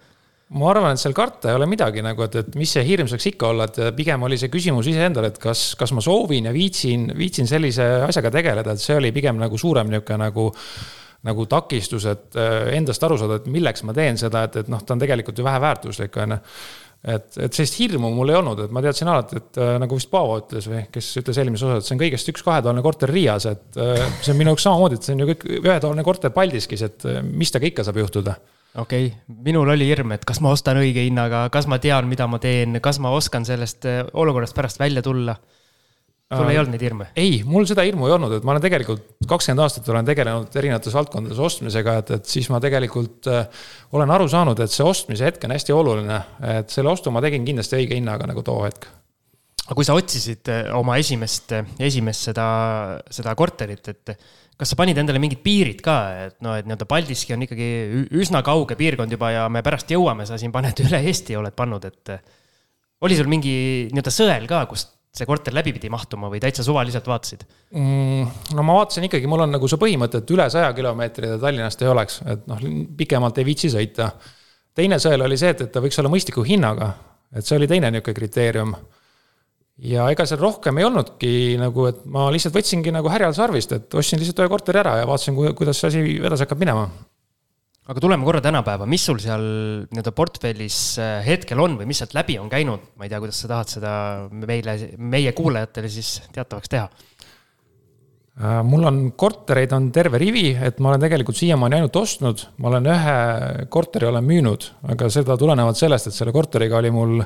ma 0.56 0.70
arvan, 0.72 0.94
et 0.96 1.02
seal 1.02 1.12
karta 1.16 1.50
ei 1.50 1.58
ole 1.58 1.66
midagi 1.68 2.02
nagu, 2.04 2.24
et, 2.24 2.38
et 2.40 2.54
mis 2.56 2.70
see 2.72 2.84
hirm 2.86 3.08
saaks 3.10 3.26
ikka 3.32 3.50
olla, 3.50 3.66
et 3.68 3.80
pigem 3.96 4.22
oli 4.24 4.38
see 4.40 4.52
küsimus 4.52 4.88
iseendale, 4.88 5.32
et 5.32 5.40
kas, 5.42 5.74
kas 5.78 5.92
ma 5.96 6.04
soovin 6.04 6.48
ja 6.48 6.54
viitsin, 6.54 7.10
viitsin 7.18 7.50
sellise 7.50 7.84
asjaga 8.06 8.32
tegeleda, 8.38 8.72
et 8.72 8.82
see 8.82 8.96
oli 8.96 9.12
pigem 9.12 9.36
nagu 9.40 9.60
suurem 9.60 9.92
niisugune 9.92 10.24
nagu 10.24 10.48
nagu 11.26 11.48
takistus, 11.50 12.04
et 12.06 12.36
äh, 12.38 12.68
endast 12.76 13.02
aru 13.02 13.16
saada, 13.18 13.40
et 13.40 13.48
milleks 13.50 13.82
ma 13.82 13.94
teen 13.96 14.18
seda, 14.20 14.44
et, 14.46 14.60
et 14.62 14.68
noh, 14.70 14.84
ta 14.86 14.94
on 14.94 15.00
tegelikult 15.02 15.40
ju 15.40 15.46
väheväärtuslik, 15.46 16.14
on 16.22 16.36
ju 16.36 16.38
et, 17.04 17.30
et 17.38 17.54
sellist 17.54 17.78
hirmu 17.78 18.10
mul 18.14 18.32
ei 18.32 18.38
olnud, 18.40 18.64
et 18.64 18.74
ma 18.74 18.82
teadsin 18.84 19.10
alati, 19.12 19.40
et 19.42 19.60
äh, 19.62 19.74
nagu 19.82 19.98
vist 19.98 20.10
Paavo 20.12 20.38
ütles 20.42 20.68
või 20.70 20.84
kes 20.92 21.10
ütles 21.22 21.40
eelmises 21.40 21.66
osas, 21.68 21.82
et 21.82 21.88
see 21.88 21.96
on 21.96 22.04
kõigest 22.04 22.32
üks 22.34 22.46
kahetoaline 22.46 22.84
korter 22.84 23.12
Riias, 23.14 23.48
et 23.50 23.80
äh, 23.80 24.04
see 24.20 24.34
on 24.34 24.40
minu 24.40 24.54
jaoks 24.54 24.68
samamoodi, 24.68 24.98
et 24.98 25.08
see 25.08 25.16
on 25.16 25.24
ju 25.24 25.32
kõik 25.32 25.48
ühetoaline 25.60 26.06
korter 26.06 26.34
Paldiskis, 26.34 26.86
et 26.88 27.10
mis 27.28 27.54
temaga 27.54 27.72
ikka 27.72 27.88
saab 27.88 28.02
juhtuda 28.02 28.38
okei 28.78 29.06
okay., 29.06 29.36
minul 29.44 29.68
oli 29.68 29.86
hirm, 29.88 30.12
et 30.12 30.24
kas 30.28 30.40
ma 30.44 30.52
ostan 30.54 30.80
õige 30.80 31.04
hinnaga, 31.06 31.46
kas 31.52 31.68
ma 31.70 31.78
tean, 31.82 32.08
mida 32.10 32.26
ma 32.30 32.40
teen, 32.42 32.78
kas 32.84 33.00
ma 33.02 33.12
oskan 33.16 33.46
sellest 33.48 33.88
äh, 33.88 34.02
olukorrast 34.12 34.56
pärast 34.56 34.80
välja 34.80 35.02
tulla. 35.02 35.36
Sul 36.28 36.44
äh, 36.44 36.52
ei 36.52 36.60
olnud 36.60 36.74
neid 36.74 36.84
hirme? 36.84 37.08
ei, 37.16 37.40
mul 37.48 37.66
seda 37.68 37.84
hirmu 37.86 38.08
ei 38.08 38.14
olnud, 38.18 38.34
et 38.36 38.46
ma 38.46 38.52
olen 38.54 38.64
tegelikult 38.64 39.04
kakskümmend 39.28 39.64
aastat 39.64 39.88
olen 39.88 40.08
tegelenud 40.08 40.58
erinevates 40.60 40.96
valdkondades 40.96 41.40
ostmisega, 41.48 41.98
et, 42.02 42.12
et 42.18 42.32
siis 42.36 42.50
ma 42.52 42.60
tegelikult 42.64 43.30
äh, 43.32 43.64
olen 43.96 44.12
aru 44.12 44.28
saanud, 44.30 44.60
et 44.60 44.72
see 44.72 44.84
ostmise 44.86 45.28
hetk 45.28 45.48
on 45.48 45.56
hästi 45.56 45.76
oluline. 45.76 46.20
et 46.60 46.72
selle 46.72 46.92
ostu 46.92 47.12
ma 47.14 47.24
tegin 47.24 47.46
kindlasti 47.48 47.78
õige 47.80 47.96
hinnaga 47.96 48.28
nagu 48.28 48.44
too 48.44 48.60
hetk 48.66 48.90
aga 49.68 49.76
kui 49.76 49.88
sa 49.88 49.96
otsisid 49.96 50.52
äh, 50.52 50.68
oma 50.76 50.98
esimest, 51.00 51.56
esimest 51.80 52.28
seda, 52.30 52.48
seda 53.12 53.34
korterit, 53.38 53.88
et 53.94 54.14
kas 54.58 54.74
sa 54.74 54.76
panid 54.76 55.00
endale 55.00 55.22
mingid 55.22 55.40
piirid 55.40 55.80
ka, 55.84 55.96
et 56.26 56.38
noh, 56.44 56.58
et 56.58 56.68
nii-öelda 56.68 56.88
Paldiski 56.90 57.36
on 57.36 57.46
ikkagi 57.46 57.70
üsna 58.20 58.42
kauge 58.44 58.76
piirkond 58.76 59.12
juba 59.14 59.30
ja 59.32 59.48
me 59.52 59.62
pärast 59.64 59.92
jõuame, 59.94 60.26
sa 60.28 60.36
siin 60.40 60.52
paned 60.52 60.84
üle 60.84 61.00
Eesti 61.08 61.38
oled 61.38 61.56
pannud, 61.56 61.88
et 61.88 62.14
oli 63.06 63.16
sul 63.16 63.30
mingi 63.30 63.56
nii-öelda 63.94 64.12
sõel 64.12 64.48
ka, 64.50 64.66
kust 64.68 64.97
see 65.18 65.28
korter 65.28 65.54
läbi 65.56 65.74
pidi 65.76 65.90
mahtuma 65.92 66.30
või 66.32 66.40
täitsa 66.42 66.64
suvaliselt 66.66 67.08
vaatasid 67.10 67.44
mm,? 67.74 68.52
no 68.56 68.66
ma 68.66 68.78
vaatasin 68.80 69.08
ikkagi, 69.08 69.30
mul 69.30 69.46
on 69.46 69.56
nagu 69.56 69.70
see 69.70 69.80
põhimõte, 69.80 70.22
et 70.22 70.34
üle 70.34 70.48
saja 70.52 70.70
kilomeetri 70.76 71.32
ta 71.34 71.40
Tallinnast 71.46 71.82
ei 71.82 71.90
oleks, 71.92 72.20
et 72.34 72.46
noh, 72.50 72.62
pikemalt 72.98 73.40
ei 73.40 73.48
viitsi 73.48 73.72
sõita. 73.74 74.12
teine 74.78 75.00
sõel 75.02 75.26
oli 75.26 75.38
see, 75.40 75.52
et, 75.54 75.66
et 75.66 75.74
ta 75.74 75.82
võiks 75.84 75.98
olla 76.00 76.12
mõistliku 76.12 76.46
hinnaga, 76.46 76.92
et 77.34 77.46
see 77.46 77.58
oli 77.58 77.68
teine 77.70 77.90
niisugune 77.92 78.20
kriteerium 78.20 78.74
ja 79.88 80.08
ega 80.12 80.26
seal 80.26 80.40
rohkem 80.42 80.78
ei 80.80 80.86
olnudki 80.88 81.32
nagu, 81.60 81.86
et 81.90 82.02
ma 82.10 82.28
lihtsalt 82.34 82.56
võtsingi 82.56 82.94
nagu 82.94 83.10
härjal 83.12 83.36
sarvist, 83.36 83.74
et 83.76 83.94
ostsin 83.98 84.20
lihtsalt 84.20 84.42
ühe 84.42 84.50
korteri 84.50 84.82
ära 84.82 84.96
ja 85.00 85.06
vaatasin, 85.08 85.38
kuidas 85.58 85.80
see 85.80 85.92
asi 85.92 86.18
edasi 86.18 86.46
hakkab 86.46 86.62
minema. 86.62 86.88
Aga 87.88 88.02
tuleme 88.04 88.26
korra 88.26 88.42
tänapäeva, 88.44 88.86
mis 88.90 89.04
sul 89.08 89.20
seal 89.22 89.44
nii-öelda 89.88 90.12
portfellis 90.16 90.78
äh, 91.00 91.18
hetkel 91.24 91.60
on 91.64 91.78
või 91.80 91.88
mis 91.88 92.02
sealt 92.02 92.16
läbi 92.16 92.36
on 92.40 92.50
käinud, 92.52 92.90
ma 92.96 93.06
ei 93.06 93.12
tea, 93.12 93.20
kuidas 93.22 93.40
sa 93.40 93.52
tahad 93.52 93.72
seda 93.72 93.92
meile, 94.28 94.74
meie 95.00 95.32
kuulajatele 95.36 95.90
siis 95.92 96.18
teatavaks 96.34 96.72
teha? 96.74 96.88
Äh, 98.38 98.58
mul 98.62 98.84
on 98.86 98.98
kortereid 99.18 99.72
on 99.74 99.88
terve 99.94 100.20
rivi, 100.20 100.50
et 100.52 100.82
ma 100.84 100.92
olen 100.92 101.06
tegelikult 101.06 101.40
siiamaani 101.40 101.80
ainult 101.80 101.96
ostnud, 101.98 102.44
ma 102.60 102.68
olen 102.72 102.90
ühe 102.92 103.14
korteri 103.72 104.10
olen 104.10 104.26
müünud, 104.26 104.68
aga 104.92 105.08
seda 105.12 105.38
tulenevalt 105.40 105.80
sellest, 105.80 106.10
et 106.10 106.18
selle 106.18 106.34
korteriga 106.36 106.82
oli 106.82 106.92
mul 106.94 107.22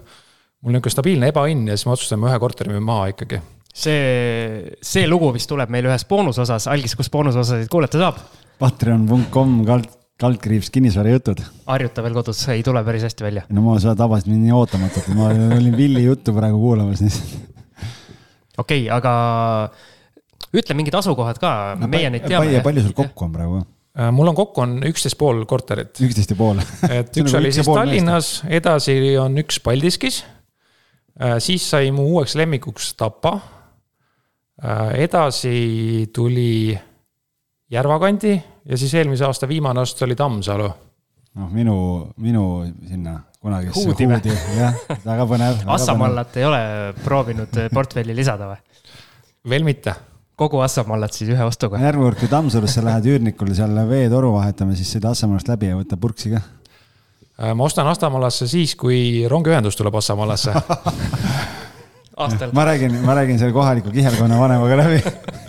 mul 0.62 0.76
niisugune 0.76 0.95
stabiilne 0.95 1.33
ebaõnn 1.33 1.66
ja 1.66 1.75
siis 1.75 1.88
me 1.88 1.97
otsustasime 1.97 2.31
ühe 2.31 2.38
korteri 2.42 2.71
müüa 2.71 2.85
maha 2.87 3.09
ikkagi. 3.11 3.40
see, 3.75 4.76
see 4.85 5.09
lugu 5.09 5.33
vist 5.35 5.50
tuleb 5.50 5.73
meil 5.75 5.88
ühes 5.90 6.07
boonusosas, 6.07 6.69
algis, 6.71 6.95
kus 6.95 7.11
boonusosasid 7.11 7.71
kuulata 7.73 7.99
saab? 7.99 8.23
Patreon.com 8.62 9.57
kald, 9.66 9.90
kaldkriips 10.23 10.71
kinnisvarajutud. 10.75 11.43
harjuta 11.67 12.05
veel 12.07 12.17
kodus, 12.17 12.43
ei 12.55 12.62
tule 12.67 12.83
päris 12.87 13.07
hästi 13.09 13.26
välja. 13.26 13.47
no 13.50 13.64
ma, 13.67 13.79
sa 13.83 13.97
tabasid 13.99 14.31
mind 14.33 14.47
nii 14.47 14.57
ootamatult, 14.57 15.11
ma 15.19 15.31
olin 15.59 15.76
Villi 15.76 16.05
juttu 16.07 16.35
praegu 16.37 16.61
kuulamas 16.62 17.02
okei 18.62 18.87
okay,, 18.87 18.88
aga 18.95 19.14
ütle 20.52 20.79
mingid 20.79 20.97
asukohad 20.99 21.41
ka 21.43 21.55
no,, 21.81 21.91
meie 21.91 22.11
neid 22.12 22.29
teame. 22.29 22.61
palju 22.64 22.88
sul 22.88 22.97
kokku 22.97 23.29
on 23.29 23.38
praegu? 23.38 23.64
Äh, 23.93 24.09
mul 24.14 24.31
on 24.31 24.37
kokku 24.37 24.62
on 24.64 24.79
üksteist 24.88 25.19
pool 25.21 25.43
korterit. 25.49 25.99
üksteist 26.00 26.33
ja 26.33 26.38
pool 26.38 26.62
et 26.88 27.17
üks 27.23 27.35
oli 27.37 27.52
siis 27.52 27.69
Tallinnas, 27.69 28.38
edasi 28.49 29.00
on 29.21 29.37
üks 29.43 29.61
Paldiskis 29.64 30.23
Äh, 31.21 31.37
siis 31.38 31.64
sai 31.71 31.91
mu 31.93 32.07
uueks 32.14 32.35
lemmikuks 32.37 32.95
Tapa. 32.97 33.38
Äh, 34.64 34.95
edasi 35.05 36.09
tuli 36.14 36.79
Järvakandi 37.71 38.37
ja 38.69 38.78
siis 38.78 38.95
eelmise 38.95 39.26
aasta 39.26 39.49
viimane 39.49 39.81
ost 39.81 40.02
oli 40.02 40.16
Tammsalu. 40.16 40.71
noh, 41.35 41.50
minu, 41.50 41.76
minu 42.16 42.45
sinna 42.88 43.21
kunagisse 43.40 43.81
huudi, 43.81 44.07
huudi., 44.07 44.33
jah, 44.59 44.78
väga 45.04 45.26
põnev. 45.26 45.62
Assamallat 45.75 46.37
ei 46.37 46.47
ole 46.47 46.62
proovinud 47.04 47.61
portfelli 47.75 48.16
lisada 48.16 48.52
või? 48.52 48.61
veel 49.49 49.64
mitte. 49.66 49.95
kogu 50.37 50.59
Assamaallat 50.64 51.12
siis 51.14 51.31
ühe 51.31 51.45
ostuga. 51.45 51.78
järgmine 51.78 52.11
kord, 52.11 52.21
kui 52.21 52.31
Tammsalusse 52.31 52.85
lähed 52.85 53.07
üürnikule 53.11 53.54
seal 53.54 53.76
veetoru 53.88 54.33
vahetama, 54.37 54.76
siis 54.78 54.90
sõida 54.95 55.12
Assamaalast 55.16 55.50
läbi 55.50 55.71
ja 55.73 55.78
võta 55.78 55.97
purksi 55.97 56.35
ka. 56.35 56.42
Äh, 57.42 57.54
ma 57.54 57.64
ostan 57.64 57.88
Astamaalasse 57.90 58.49
siis, 58.50 58.76
kui 58.78 59.25
rongiühendus 59.28 59.78
tuleb 59.78 59.95
Assamaalasse 59.99 60.54
aastal. 62.23 62.52
ma 62.52 62.66
räägin, 62.69 63.00
ma 63.07 63.16
räägin 63.19 63.38
selle 63.40 63.52
kohaliku 63.57 63.90
kihelkonna 63.90 64.38
vanemaga 64.38 64.83
läbi 64.85 65.02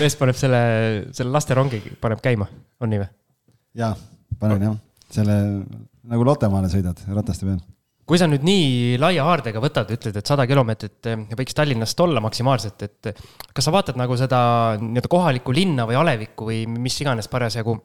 mees 0.00 0.16
paneb 0.18 0.38
selle, 0.38 0.60
selle 1.16 1.34
lasterongi 1.34 1.82
paneb 2.00 2.22
käima, 2.24 2.48
on 2.80 2.92
nii 2.92 3.02
või? 3.02 3.10
jaa, 3.80 3.92
panen 4.40 4.64
jah, 4.64 4.78
selle 5.12 5.36
nagu 6.10 6.26
Lottemaale 6.26 6.70
sõidad 6.72 7.04
rataste 7.10 7.46
peal. 7.46 7.60
Kui 8.10 8.18
sa 8.18 8.26
nüüd 8.26 8.42
nii 8.42 8.96
laia 8.98 9.22
haardega 9.22 9.60
võtad, 9.62 9.92
ütled, 9.94 10.16
et 10.18 10.26
sada 10.26 10.42
kilomeetrit 10.50 11.08
eh, 11.12 11.20
võiks 11.38 11.54
Tallinnast 11.54 12.00
olla 12.02 12.22
maksimaalselt, 12.24 12.82
et 12.82 13.10
kas 13.54 13.68
sa 13.68 13.74
vaatad 13.74 14.00
nagu 14.00 14.16
seda 14.18 14.40
nii-öelda 14.80 15.12
kohalikku 15.12 15.54
linna 15.54 15.86
või 15.86 15.98
alevikku 16.00 16.48
või 16.48 16.64
mis 16.72 16.98
iganes 17.04 17.30
parasjagu, 17.30 17.76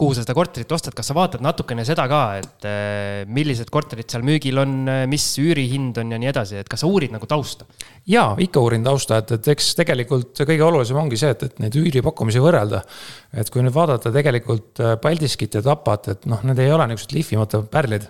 kuhu 0.00 0.16
sa 0.16 0.24
seda 0.24 0.36
korterit 0.36 0.72
ostad, 0.72 0.96
kas 0.96 1.10
sa 1.10 1.16
vaatad 1.16 1.44
natukene 1.44 1.84
seda 1.86 2.06
ka, 2.10 2.20
et 2.40 2.68
eh, 2.68 3.22
millised 3.28 3.70
korterid 3.72 4.08
seal 4.10 4.24
müügil 4.26 4.62
on, 4.62 4.76
mis 5.10 5.26
üürihind 5.42 6.00
on 6.02 6.14
ja 6.16 6.20
nii 6.20 6.32
edasi, 6.32 6.60
et 6.62 6.70
kas 6.70 6.84
sa 6.84 6.90
uurid 6.90 7.12
nagu 7.14 7.28
tausta? 7.30 7.68
jaa, 8.10 8.32
ikka 8.40 8.62
uurin 8.64 8.86
tausta, 8.86 9.20
et, 9.20 9.34
et 9.36 9.50
eks 9.54 9.74
tegelikult 9.78 10.40
kõige 10.40 10.64
olulisem 10.66 11.00
ongi 11.00 11.20
see, 11.20 11.34
et, 11.36 11.44
et 11.50 11.60
neid 11.62 11.76
üüripakkumisi 11.78 12.42
võrrelda. 12.42 12.82
et 13.36 13.52
kui 13.52 13.62
nüüd 13.64 13.76
vaadata 13.76 14.12
tegelikult 14.14 14.80
eh, 14.80 14.96
Paldiskit 15.02 15.60
ja 15.60 15.64
Tapat, 15.68 16.14
et 16.16 16.26
noh, 16.30 16.40
need 16.48 16.64
ei 16.64 16.72
ole 16.72 16.88
niisugused 16.90 17.18
lihvimata 17.18 17.62
pärlid 17.70 18.08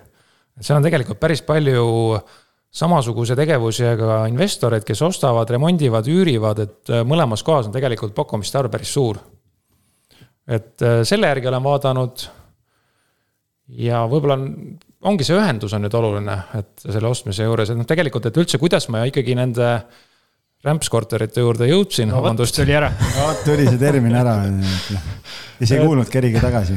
et 0.61 0.67
seal 0.69 0.79
on 0.79 0.85
tegelikult 0.85 1.21
päris 1.21 1.43
palju 1.47 1.89
samasuguse 2.71 3.35
tegevusega 3.39 4.25
investoreid, 4.31 4.85
kes 4.87 5.01
ostavad, 5.03 5.49
remondivad, 5.51 6.07
üürivad, 6.07 6.63
et 6.63 6.93
äh, 6.93 7.03
mõlemas 7.07 7.43
kohas 7.47 7.67
on 7.67 7.75
tegelikult 7.75 8.15
pakkumiste 8.15 8.61
arv 8.61 8.71
päris 8.71 8.93
suur. 8.95 9.19
Et 10.51 10.85
äh, 10.85 11.01
selle 11.09 11.31
järgi 11.31 11.51
olen 11.51 11.65
vaadanud. 11.65 12.29
ja 13.81 14.05
võib-olla 14.11 14.37
on, 14.39 14.47
ongi 15.13 15.27
see 15.27 15.39
ühendus 15.39 15.75
on 15.77 15.85
nüüd 15.87 15.95
oluline, 15.95 16.37
et 16.59 16.87
selle 16.87 17.11
ostmise 17.11 17.47
juures, 17.47 17.71
et 17.71 17.79
noh, 17.79 17.89
tegelikult, 17.89 18.27
et 18.27 18.41
üldse, 18.43 18.59
kuidas 18.59 18.89
ma 18.91 19.05
ikkagi 19.07 19.37
nende 19.39 19.73
rämpskorterite 20.67 21.41
juurde 21.41 21.71
jõudsin 21.71 22.11
no,. 22.11 22.21
vot, 22.25 22.43
tuli 22.57 22.75
ära. 22.77 22.91
vot 23.17 23.45
tuli 23.47 23.69
see 23.69 23.81
termin 23.81 24.17
ära. 24.19 24.41
ise 25.61 25.79
ei 25.79 25.87
kuulnud, 25.87 26.11
kerige 26.13 26.43
tagasi 26.43 26.77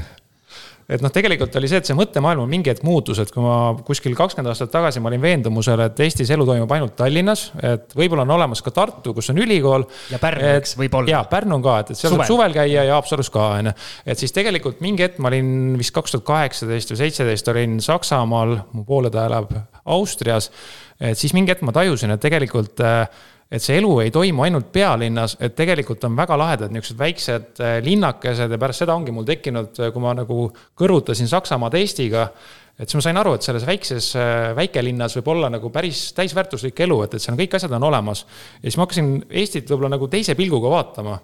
et 0.89 1.03
noh, 1.03 1.11
tegelikult 1.13 1.55
oli 1.59 1.69
see, 1.71 1.79
et 1.81 1.89
see 1.89 1.95
mõttemaailm 1.97 2.43
on 2.43 2.49
mingi 2.51 2.71
hetk 2.71 2.83
muutus, 2.87 3.19
et 3.23 3.31
kui 3.33 3.43
ma 3.43 3.73
kuskil 3.87 4.15
kakskümmend 4.17 4.51
aastat 4.51 4.71
tagasi 4.73 5.01
ma 5.03 5.11
olin 5.11 5.23
veendumusel, 5.23 5.79
et 5.85 5.99
Eestis 6.05 6.31
elu 6.35 6.45
toimub 6.47 6.71
ainult 6.75 6.95
Tallinnas, 6.99 7.45
et 7.63 7.95
võib-olla 7.97 8.25
on 8.27 8.35
olemas 8.37 8.63
ka 8.65 8.73
Tartu, 8.75 9.15
kus 9.15 9.31
on 9.33 9.41
ülikool. 9.43 9.85
ja 10.11 10.19
Pärnu, 10.21 10.53
eks, 10.59 10.77
võib-olla. 10.79 11.15
jaa, 11.15 11.23
Pärnu 11.31 11.57
on 11.57 11.65
ka, 11.65 11.79
et, 11.83 11.93
et 11.93 11.99
seal 11.99 12.15
saab 12.15 12.27
suvel 12.29 12.55
käia 12.55 12.87
ja 12.89 12.97
Haapsalus 12.97 13.31
ka, 13.33 13.49
on 13.59 13.71
ju. 13.71 13.75
et 14.05 14.23
siis 14.23 14.35
tegelikult 14.35 14.81
mingi 14.83 15.05
hetk 15.05 15.21
ma 15.23 15.31
olin 15.31 15.77
vist 15.79 15.95
kaks 15.95 16.17
tuhat 16.17 16.27
kaheksateist 16.27 16.93
või 16.93 17.03
seitseteist 17.03 17.53
olin 17.53 17.77
Saksamaal, 17.83 18.57
mu 18.73 18.85
pooletaja 18.87 19.29
elab 19.31 19.53
Austrias. 19.85 20.51
et 20.99 21.19
siis 21.19 21.33
mingi 21.35 21.51
hetk 21.53 21.63
ma 21.63 21.75
tajusin, 21.75 22.11
et 22.15 22.21
tegelikult 22.23 22.83
äh, 22.83 23.07
et 23.53 23.61
see 23.61 23.77
elu 23.77 23.91
ei 24.01 24.11
toimu 24.13 24.47
ainult 24.47 24.71
pealinnas, 24.73 25.35
et 25.43 25.53
tegelikult 25.55 26.03
on 26.07 26.17
väga 26.17 26.37
lahedad 26.39 26.73
niisugused 26.73 26.99
väiksed 26.99 27.61
äh, 27.61 27.77
linnakesed 27.85 28.51
ja 28.55 28.59
pärast 28.59 28.83
seda 28.83 28.95
ongi 28.97 29.13
mul 29.13 29.27
tekkinud, 29.27 29.77
äh, 29.77 29.91
kui 29.93 30.01
ma 30.03 30.15
nagu 30.17 30.47
kõrvutasin 30.79 31.29
Saksamaad 31.29 31.77
Eestiga. 31.77 32.27
et 32.73 32.89
siis 32.89 32.97
ma 32.97 33.03
sain 33.05 33.21
aru, 33.21 33.35
et 33.37 33.45
selles 33.45 33.67
väikses 33.69 34.09
äh, 34.17 34.55
väikelinnas 34.57 35.19
võib 35.19 35.29
olla 35.35 35.51
nagu 35.53 35.69
päris 35.69 36.07
täisväärtuslik 36.17 36.79
elu, 36.87 37.01
et, 37.05 37.13
et 37.13 37.21
seal 37.21 37.37
kõik 37.37 37.59
asjad 37.59 37.77
on 37.77 37.89
olemas. 37.91 38.25
ja 38.57 38.65
siis 38.65 38.79
ma 38.79 38.87
hakkasin 38.87 39.13
Eestit 39.29 39.69
võib-olla 39.69 39.93
nagu 39.93 40.09
teise 40.09 40.35
pilguga 40.39 40.73
vaatama. 40.73 41.19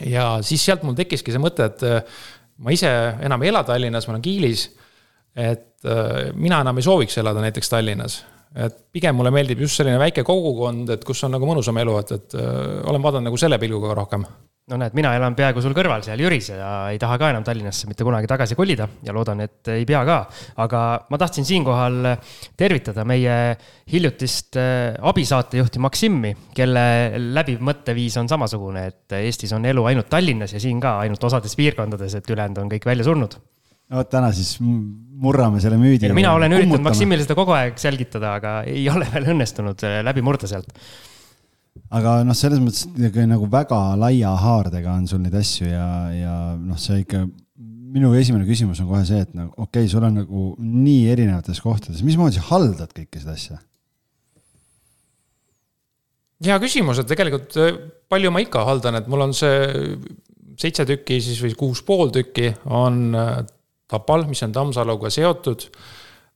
ja 0.00 0.38
siis 0.42 0.64
sealt 0.64 0.82
mul 0.82 0.96
tekkiski 0.96 1.34
see 1.34 1.42
mõte, 1.42 1.68
et 1.68 1.84
ma 2.56 2.72
ise 2.72 2.88
enam 3.20 3.42
ei 3.42 3.52
ela 3.52 3.66
Tallinnas, 3.68 4.08
ma 4.08 4.16
olen 4.16 4.24
Kiilis. 4.24 4.70
et 5.36 5.84
mina 6.34 6.62
enam 6.64 6.78
ei 6.80 6.86
sooviks 6.86 7.18
elada 7.20 7.42
näiteks 7.44 7.68
Tallinnas 7.68 8.22
et 8.54 8.80
pigem 8.94 9.16
mulle 9.18 9.32
meeldib 9.34 9.64
just 9.64 9.80
selline 9.80 9.98
väike 10.00 10.24
kogukond, 10.26 10.90
et 10.94 11.04
kus 11.06 11.24
on 11.26 11.34
nagu 11.34 11.46
mõnusam 11.48 11.78
elu, 11.82 12.00
et, 12.00 12.16
et 12.18 12.34
öö, 12.38 12.82
olen 12.90 13.02
vaadanud 13.02 13.30
nagu 13.30 13.38
selle 13.40 13.58
pilguga 13.62 13.94
rohkem. 13.98 14.26
no 14.70 14.78
näed, 14.80 14.94
mina 14.96 15.10
elan 15.12 15.34
peaaegu 15.36 15.60
sul 15.60 15.74
kõrval 15.76 16.00
seal 16.06 16.20
Jüris 16.22 16.46
ja 16.54 16.68
ei 16.88 16.98
taha 17.02 17.18
ka 17.20 17.28
enam 17.34 17.44
Tallinnasse 17.44 17.88
mitte 17.90 18.06
kunagi 18.06 18.30
tagasi 18.30 18.56
kolida 18.56 18.86
ja 19.04 19.12
loodan, 19.12 19.42
et 19.44 19.68
ei 19.74 19.84
pea 19.84 20.04
ka. 20.06 20.18
aga 20.64 20.82
ma 21.10 21.20
tahtsin 21.20 21.44
siinkohal 21.44 22.14
tervitada 22.56 23.04
meie 23.04 23.34
hiljutist 23.92 24.56
abisaatejuhti 24.56 25.82
Maksimi, 25.84 26.32
kelle 26.54 26.84
läbiv 27.34 27.60
mõtteviis 27.60 28.16
on 28.22 28.30
samasugune, 28.30 28.86
et 28.86 29.18
Eestis 29.18 29.52
on 29.52 29.66
elu 29.66 29.84
ainult 29.90 30.08
Tallinnas 30.08 30.54
ja 30.54 30.62
siin 30.62 30.80
ka 30.80 31.00
ainult 31.02 31.26
osades 31.26 31.58
piirkondades, 31.58 32.14
et 32.14 32.30
ülejäänud 32.30 32.62
on 32.64 32.72
kõik 32.72 32.88
välja 32.88 33.10
surnud 33.10 33.36
no 33.94 34.02
vot, 34.02 34.10
täna 34.10 34.30
siis 34.34 34.56
murrame 34.60 35.62
selle 35.62 35.78
müüdi. 35.78 36.10
mina 36.16 36.34
olen 36.34 36.56
üritanud 36.56 36.84
Maksimile 36.84 37.24
seda 37.24 37.36
kogu 37.38 37.54
aeg 37.56 37.78
selgitada, 37.80 38.36
aga 38.40 38.54
ei 38.68 38.86
ole 38.94 39.06
veel 39.12 39.30
õnnestunud 39.34 39.86
äh, 39.86 40.00
läbi 40.06 40.24
murda 40.26 40.50
sealt. 40.50 40.72
aga 41.94 42.18
noh, 42.26 42.36
selles 42.38 42.62
mõttes 42.62 42.88
nagu 43.30 43.48
väga 43.50 43.80
laia 44.00 44.34
haardega 44.42 44.98
on 44.98 45.06
sul 45.10 45.22
neid 45.22 45.36
asju 45.38 45.70
ja, 45.70 45.88
ja 46.14 46.34
noh, 46.58 46.80
see 46.80 47.04
ikka, 47.04 47.24
minu 47.94 48.10
esimene 48.18 48.46
küsimus 48.48 48.82
on 48.82 48.90
kohe 48.90 49.04
see, 49.06 49.22
et 49.22 49.30
nagu 49.36 49.52
okei 49.54 49.84
okay,, 49.84 49.92
sul 49.92 50.06
on 50.06 50.18
nagu 50.22 50.48
nii 50.58 51.06
erinevates 51.14 51.62
kohtades, 51.62 52.02
mismoodi 52.06 52.40
sa 52.40 52.48
haldad 52.50 52.94
kõike 52.96 53.22
seda 53.22 53.38
asja? 53.38 53.62
hea 56.44 56.60
küsimus, 56.60 56.98
et 57.00 57.08
tegelikult 57.08 57.54
äh, 57.62 57.74
palju 58.10 58.34
ma 58.34 58.42
ikka 58.42 58.66
haldan, 58.66 58.98
et 58.98 59.06
mul 59.10 59.28
on 59.28 59.34
see 59.36 59.96
seitse 60.60 60.84
tükki 60.86 61.18
siis 61.22 61.40
või 61.42 61.54
kuus 61.58 61.80
pool 61.86 62.12
tükki 62.14 62.52
on 62.70 63.06
äh, 63.18 63.36
Tapal, 63.90 64.24
mis 64.28 64.42
on 64.46 64.52
Tammsaluga 64.52 65.10
seotud. 65.12 65.68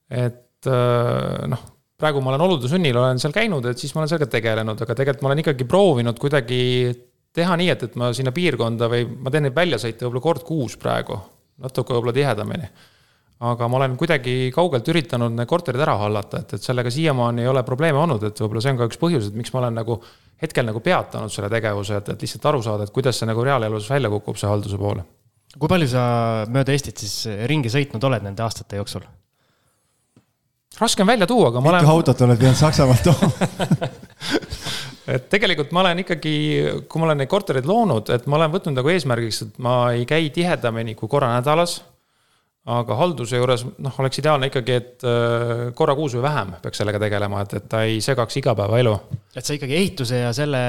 et 0.08 0.66
äh, 0.68 1.48
noh, 1.48 1.64
praegu 1.98 2.20
ma 2.22 2.30
olen 2.32 2.44
olude 2.44 2.68
sunnil, 2.70 2.96
olen 2.96 3.18
seal 3.18 3.34
käinud, 3.34 3.64
et 3.68 3.80
siis 3.80 3.90
ma 3.94 4.02
olen 4.02 4.10
sellega 4.12 4.28
tegelenud, 4.30 4.84
aga 4.84 4.94
tegelikult 4.96 5.24
ma 5.24 5.32
olen 5.32 5.42
ikkagi 5.42 5.66
proovinud 5.68 6.20
kuidagi 6.22 6.60
teha 7.34 7.56
nii, 7.58 7.72
et, 7.74 7.82
et 7.88 7.98
ma 7.98 8.12
sinna 8.16 8.32
piirkonda 8.34 8.88
või 8.92 9.08
ma 9.18 9.32
teen 9.34 9.48
neid 9.48 9.56
väljasõite 9.56 10.06
võib-olla 10.06 10.24
kord 10.28 10.46
kuus 10.46 10.78
praegu, 10.80 11.18
natuke 11.64 11.96
võib-olla 11.96 12.14
tihedamini. 12.14 12.70
aga 13.48 13.68
ma 13.70 13.78
olen 13.78 13.98
kuidagi 13.98 14.50
kaugelt 14.54 14.88
üritanud 14.90 15.34
need 15.34 15.50
korterid 15.50 15.82
ära 15.82 15.98
hallata, 16.00 16.40
et, 16.42 16.54
et 16.54 16.62
sellega 16.62 16.90
siiamaani 16.90 17.42
ei 17.42 17.50
ole 17.50 17.62
probleeme 17.66 17.98
olnud, 17.98 18.24
et 18.30 18.40
võib-olla 18.40 18.62
see 18.62 18.74
on 18.74 18.80
ka 18.80 18.88
üks 18.90 19.02
põhjus, 19.02 19.28
et 19.28 19.38
miks 19.38 19.52
ma 19.54 19.64
olen 19.64 19.78
nagu 19.82 20.00
hetkel 20.42 20.66
nagu 20.66 20.80
peatanud 20.82 21.34
selle 21.34 21.50
tegevuse, 21.50 21.98
et, 21.98 22.14
et 22.14 22.26
lihtsalt 22.26 22.50
aru 22.50 22.62
saada, 22.62 22.86
et 22.86 22.94
kuidas 22.94 23.18
see 23.18 23.26
nagu 23.30 23.42
reaalelus 23.46 23.90
välja 23.90 24.10
kukub, 24.10 24.38
see 24.38 24.50
halduse 24.50 24.78
pool 24.78 25.02
kui 25.56 25.70
palju 25.70 25.88
sa 25.88 26.02
mööda 26.52 26.74
Eestit 26.74 27.00
siis 27.00 27.46
ringi 27.48 27.72
sõitnud 27.72 28.04
oled 28.10 28.26
nende 28.26 28.44
aastate 28.44 28.80
jooksul? 28.80 29.06
raske 30.78 31.02
on 31.02 31.08
välja 31.08 31.26
tuua, 31.26 31.48
aga 31.48 31.60
ma 31.60 31.72
olen. 31.72 31.86
mitu 31.86 31.94
autot 31.94 32.26
oled 32.26 32.38
pidanud 32.38 32.58
Saksamaalt 32.58 33.02
tooma 33.06 33.88
et 35.14 35.28
tegelikult 35.32 35.72
ma 35.74 35.82
olen 35.84 36.02
ikkagi, 36.04 36.32
kui 36.88 37.00
ma 37.00 37.08
olen 37.08 37.22
neid 37.22 37.30
kortereid 37.32 37.68
loonud, 37.68 38.10
et 38.14 38.26
ma 38.28 38.38
olen 38.38 38.52
võtnud 38.52 38.76
nagu 38.76 38.92
eesmärgiks, 38.92 39.40
et 39.46 39.62
ma 39.64 39.78
ei 39.96 40.04
käi 40.08 40.28
tihedamini 40.34 40.96
kui 40.98 41.10
korra 41.10 41.32
nädalas. 41.36 41.80
aga 42.68 42.96
halduse 42.98 43.38
juures 43.40 43.64
noh, 43.80 43.94
oleks 44.02 44.20
ideaalne 44.20 44.50
ikkagi, 44.50 44.74
et 44.76 45.04
äh, 45.08 45.62
korra 45.74 45.94
kuus 45.96 46.12
või 46.18 46.26
vähem 46.26 46.50
peaks 46.62 46.82
sellega 46.82 47.00
tegelema, 47.00 47.40
et, 47.40 47.54
et 47.56 47.68
ta 47.68 47.82
ei 47.88 48.00
segaks 48.04 48.36
igapäevaelu. 48.42 48.94
et 49.34 49.44
sa 49.44 49.56
ikkagi 49.56 49.76
ehituse 49.76 50.24
ja 50.26 50.32
selle 50.36 50.60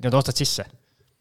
nii-öelda 0.00 0.22
ostad 0.22 0.40
sisse? 0.40 0.64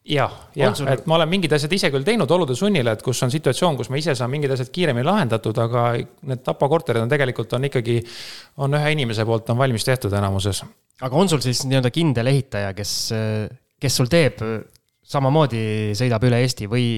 Jah, 0.09 0.33
jah, 0.57 0.73
et 0.89 1.05
ma 1.09 1.17
olen 1.19 1.29
mingid 1.29 1.53
asjad 1.53 1.73
ise 1.75 1.91
küll 1.93 2.05
teinud 2.07 2.31
olude 2.33 2.55
sunnil, 2.57 2.87
et 2.89 3.01
kus 3.05 3.21
on 3.25 3.31
situatsioon, 3.33 3.77
kus 3.77 3.91
ma 3.93 3.99
ise 4.01 4.15
saan 4.17 4.31
mingid 4.33 4.53
asjad 4.55 4.71
kiiremini 4.73 5.05
lahendatud, 5.05 5.57
aga 5.61 5.85
need 6.29 6.43
Tapa 6.45 6.69
korterid 6.71 7.03
on 7.03 7.11
tegelikult 7.11 7.53
on 7.57 7.67
ikkagi, 7.69 7.99
on 8.65 8.77
ühe 8.79 8.93
inimese 8.95 9.25
poolt 9.29 9.51
on 9.53 9.59
valmis 9.61 9.85
tehtud 9.85 10.13
enamuses. 10.17 10.63
aga 11.01 11.15
on 11.15 11.29
sul 11.31 11.43
siis 11.45 11.61
nii-öelda 11.69 11.93
kindel 11.93 12.31
ehitaja, 12.31 12.73
kes, 12.77 12.93
kes 13.79 14.01
sul 14.01 14.09
teeb, 14.11 14.41
samamoodi 15.09 15.63
sõidab 15.97 16.25
üle 16.29 16.41
Eesti 16.43 16.69
või? 16.71 16.89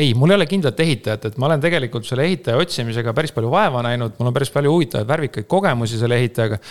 ei, 0.00 0.14
mul 0.14 0.30
ei 0.30 0.38
ole 0.38 0.46
kindlat 0.48 0.78
ehitajat, 0.80 1.26
et 1.28 1.36
ma 1.36 1.50
olen 1.50 1.60
tegelikult 1.60 2.06
selle 2.08 2.24
ehitaja 2.30 2.62
otsimisega 2.62 3.12
päris 3.16 3.34
palju 3.36 3.50
vaeva 3.52 3.82
näinud, 3.84 4.14
mul 4.18 4.30
on 4.30 4.36
päris 4.36 4.54
palju 4.54 4.72
huvitavaid 4.72 5.08
värvikaid 5.08 5.50
kogemusi 5.50 5.98
selle 6.00 6.20
ehitajaga. 6.22 6.62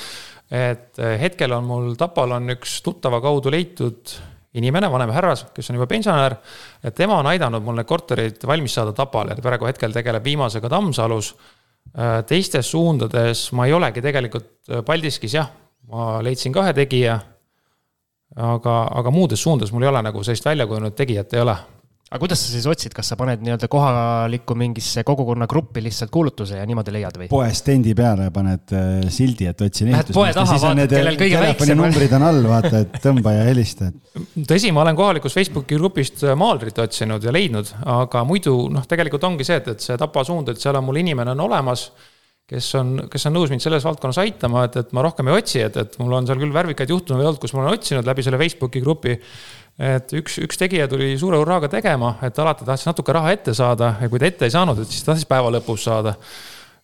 et 0.49 1.07
hetkel 1.21 1.51
on 1.53 1.67
mul 1.67 1.95
Tapal 1.99 2.39
on 2.39 2.55
üks 2.55 2.79
tuttava 2.85 3.19
kaudu 3.21 3.51
leitud 3.53 4.15
inimene, 4.57 4.89
vanem 4.91 5.11
härras, 5.13 5.45
kes 5.53 5.69
on 5.69 5.77
juba 5.77 5.87
pensionär. 5.87 6.35
et 6.83 6.95
tema 6.95 7.19
on 7.19 7.27
aidanud 7.27 7.63
mul 7.63 7.75
need 7.75 7.87
korterid 7.87 8.45
valmis 8.47 8.73
saada 8.73 8.93
Tapal 8.93 9.29
ja 9.29 9.35
praegu 9.35 9.65
hetkel 9.65 9.93
tegeleb 9.93 10.23
viimasega 10.23 10.69
Tammsalus. 10.69 11.35
Äh, 11.97 12.23
teistes 12.25 12.69
suundades 12.69 13.51
ma 13.51 13.65
ei 13.65 13.73
olegi 13.73 14.01
tegelikult 14.01 14.69
äh, 14.69 14.83
Paldiskis 14.85 15.33
jah, 15.33 15.49
ma 15.89 16.19
leidsin 16.21 16.53
ka 16.53 16.63
ühe 16.63 16.73
tegija. 16.73 17.19
aga, 18.35 18.73
aga 18.93 19.09
muudes 19.11 19.41
suundades 19.41 19.71
mul 19.73 19.83
ei 19.83 19.89
ole 19.89 20.01
nagu 20.05 20.21
sellist 20.23 20.45
välja 20.45 20.67
kujunenud 20.67 20.93
tegijat 20.93 21.33
ei 21.33 21.41
ole 21.41 21.55
aga 22.09 22.19
kuidas 22.23 22.41
sa 22.41 22.49
siis 22.49 22.65
otsid, 22.69 22.93
kas 22.97 23.11
sa 23.11 23.15
paned 23.19 23.43
nii-öelda 23.45 23.67
kohalikku 23.69 24.55
mingisse 24.57 25.03
kogukonnagruppi 25.05 25.83
lihtsalt 25.85 26.09
kuulutuse 26.13 26.57
ja 26.57 26.65
niimoodi 26.65 26.93
leiad 26.95 27.19
või? 27.21 27.29
poes 27.29 27.61
stendi 27.61 27.93
peale 27.97 28.31
paned 28.33 28.73
äh, 28.73 28.89
sildi, 29.13 29.45
et 29.51 29.61
otsin 29.61 29.91
ehitust. 29.91 30.17
Lähed 30.17 30.17
poe 30.17 30.33
taha, 30.33 30.57
vaatad, 30.63 30.95
kellel 30.95 31.19
kõige 31.21 31.43
väiksem. 31.45 31.77
numbrid 31.77 32.15
on 32.17 32.27
all, 32.31 32.41
vaata, 32.49 32.83
et 32.85 32.99
tõmba 33.03 33.35
ja 33.37 33.45
helista. 33.45 33.91
tõsi, 34.49 34.73
ma 34.73 34.85
olen 34.87 34.97
kohalikust 34.97 35.37
Facebooki 35.37 35.77
grupist 35.77 36.25
äh, 36.25 36.37
maalrit 36.39 36.81
otsinud 36.81 37.29
ja 37.29 37.33
leidnud, 37.35 37.75
aga 37.99 38.25
muidu 38.25 38.57
noh, 38.73 38.89
tegelikult 38.89 39.29
ongi 39.29 39.45
see, 39.45 39.61
et, 39.61 39.75
et 39.75 39.89
see 39.89 39.99
Tapa 39.99 40.25
suund, 40.25 40.49
et 40.49 40.61
seal 40.61 40.81
on 40.81 40.89
mul 40.89 41.03
inimene 41.03 41.37
on 41.37 41.45
olemas 41.45 41.91
kes 42.49 42.67
on, 42.79 42.95
kes 43.11 43.27
on 43.29 43.35
nõus 43.37 43.51
mind 43.53 43.61
selles 43.61 43.85
valdkonnas 43.85 44.17
aitama, 44.23 44.63
et, 44.65 44.79
et 44.81 44.93
ma 44.97 45.03
rohkem 45.05 45.29
ei 45.29 45.37
otsi, 45.37 45.61
et, 45.61 45.75
et 45.77 45.97
mul 46.01 46.15
on 46.17 46.25
seal 46.25 46.39
küll 46.41 46.55
värvikaid 46.55 46.89
juhtumeid 46.89 47.27
olnud, 47.29 47.41
kus 47.43 47.53
ma 47.53 47.61
olen 47.61 47.77
otsinud 47.77 48.09
läbi 48.09 48.25
selle 48.25 48.39
Facebooki 48.41 48.81
grupi 48.81 49.13
et 49.79 50.13
üks, 50.19 50.37
üks 50.43 50.59
tegija 50.59 50.89
tuli 50.91 51.13
suure 51.19 51.39
hurraaga 51.39 51.69
tegema, 51.71 52.17
et 52.25 52.39
alati 52.41 52.67
tahtis 52.67 52.87
natuke 52.89 53.15
raha 53.15 53.31
ette 53.35 53.55
saada 53.55 53.93
ja 54.01 54.09
kui 54.11 54.19
ta 54.19 54.27
ette 54.27 54.49
ei 54.49 54.53
saanud, 54.53 54.81
et 54.83 54.91
siis 54.91 55.05
tahtis 55.07 55.27
päeva 55.29 55.51
lõpus 55.55 55.85
saada. 55.87 56.15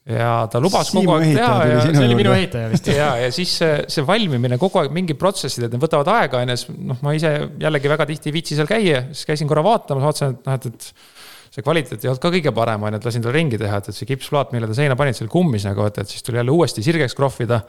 ja 0.06 0.46
ta 0.52 0.62
lubas 0.62 0.92
Siimu 0.92 1.02
kogu 1.02 1.16
aeg 1.18 1.34
teha 1.34 1.66
ja. 1.66 1.80
see 1.90 2.06
oli 2.06 2.16
minu 2.16 2.32
ehitaja 2.36 2.70
vist. 2.70 2.88
ja, 2.94 3.10
ja 3.18 3.32
siis 3.34 3.56
see, 3.58 3.74
see 3.90 4.06
valmimine 4.06 4.60
kogu 4.62 4.80
aeg, 4.80 4.94
mingid 4.96 5.20
protsessid, 5.20 5.66
et 5.66 5.74
need 5.74 5.82
võtavad 5.82 6.12
aega, 6.14 6.44
on 6.44 6.54
ju, 6.54 6.58
siis 6.62 6.80
noh, 6.92 7.02
ma 7.04 7.16
ise 7.18 7.34
jällegi 7.60 7.92
väga 7.92 8.08
tihti 8.14 8.32
ei 8.32 8.38
viitsi 8.38 8.60
seal 8.60 8.70
käia, 8.70 9.08
siis 9.12 9.28
käisin 9.28 9.50
korra 9.50 9.66
vaatamas, 9.66 10.06
vaatasin, 10.06 10.38
et 10.38 10.48
noh, 10.48 10.60
et, 10.60 10.70
et 10.70 11.56
see 11.58 11.66
kvaliteet 11.66 12.06
ei 12.06 12.12
olnud 12.12 12.22
ka 12.22 12.32
kõige 12.38 12.54
parem, 12.56 12.86
on 12.86 12.96
ju, 12.96 13.02
et 13.02 13.10
lasin 13.10 13.26
tal 13.26 13.36
ringi 13.36 13.60
teha, 13.60 13.82
et, 13.82 13.92
et 13.92 13.98
see 13.98 14.08
kipsplaat, 14.14 14.56
mille 14.56 14.70
ta 14.72 14.78
seina 14.78 14.96
panid, 15.00 15.18
seal 15.18 15.32
kummis 15.32 15.68
nagu, 15.68 15.90
et, 15.90 16.00
et 16.04 16.16
siis 16.16 16.24
tuli 16.24 16.40
jälle 16.40 16.54
uuesti 16.54 16.86
sirgeks 16.86 17.18
krohvida 17.18 17.64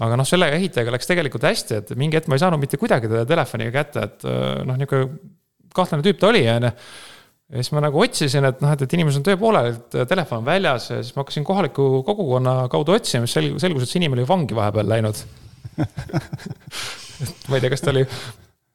aga 0.00 0.16
noh, 0.16 0.28
selle 0.28 0.48
ehitajaga 0.56 0.94
läks 0.96 1.10
tegelikult 1.10 1.44
hästi, 1.44 1.82
et 1.82 1.92
mingi 2.00 2.18
hetk 2.18 2.30
ma 2.30 2.38
ei 2.38 2.42
saanud 2.42 2.60
mitte 2.62 2.80
kuidagi 2.80 3.10
teda 3.10 3.26
telefoniga 3.28 3.74
kätte, 3.74 4.06
et 4.08 4.26
noh, 4.66 4.78
nihuke 4.80 5.04
kahtlane 5.76 6.04
tüüp 6.06 6.20
ta 6.20 6.30
oli, 6.30 6.42
on 6.50 6.68
ju. 6.68 6.72
ja 7.50 7.62
siis 7.62 7.72
ma 7.74 7.82
nagu 7.84 8.02
otsisin, 8.02 8.46
et 8.48 8.62
noh, 8.62 8.72
et, 8.74 8.84
et 8.86 8.96
inimesed 8.96 9.20
on 9.20 9.26
töö 9.26 9.38
pooleli, 9.40 9.74
et 9.76 9.98
äh, 9.98 10.08
telefon 10.10 10.42
on 10.42 10.48
väljas 10.48 10.90
ja 10.90 11.00
siis 11.02 11.14
ma 11.16 11.24
hakkasin 11.24 11.46
kohaliku 11.46 11.88
kogukonna 12.06 12.54
kaudu 12.72 12.96
otsima, 12.96 13.28
siis 13.28 13.38
selgus, 13.38 13.64
selgus, 13.64 13.86
et 13.86 13.92
see 13.92 14.00
inimene 14.02 14.22
oli 14.22 14.30
vangi 14.30 14.58
vahepeal 14.58 14.90
läinud 14.90 15.22
ma 17.48 17.58
ei 17.58 17.62
tea, 17.62 17.72
kas 17.72 17.84
ta 17.84 17.92
oli 17.94 18.04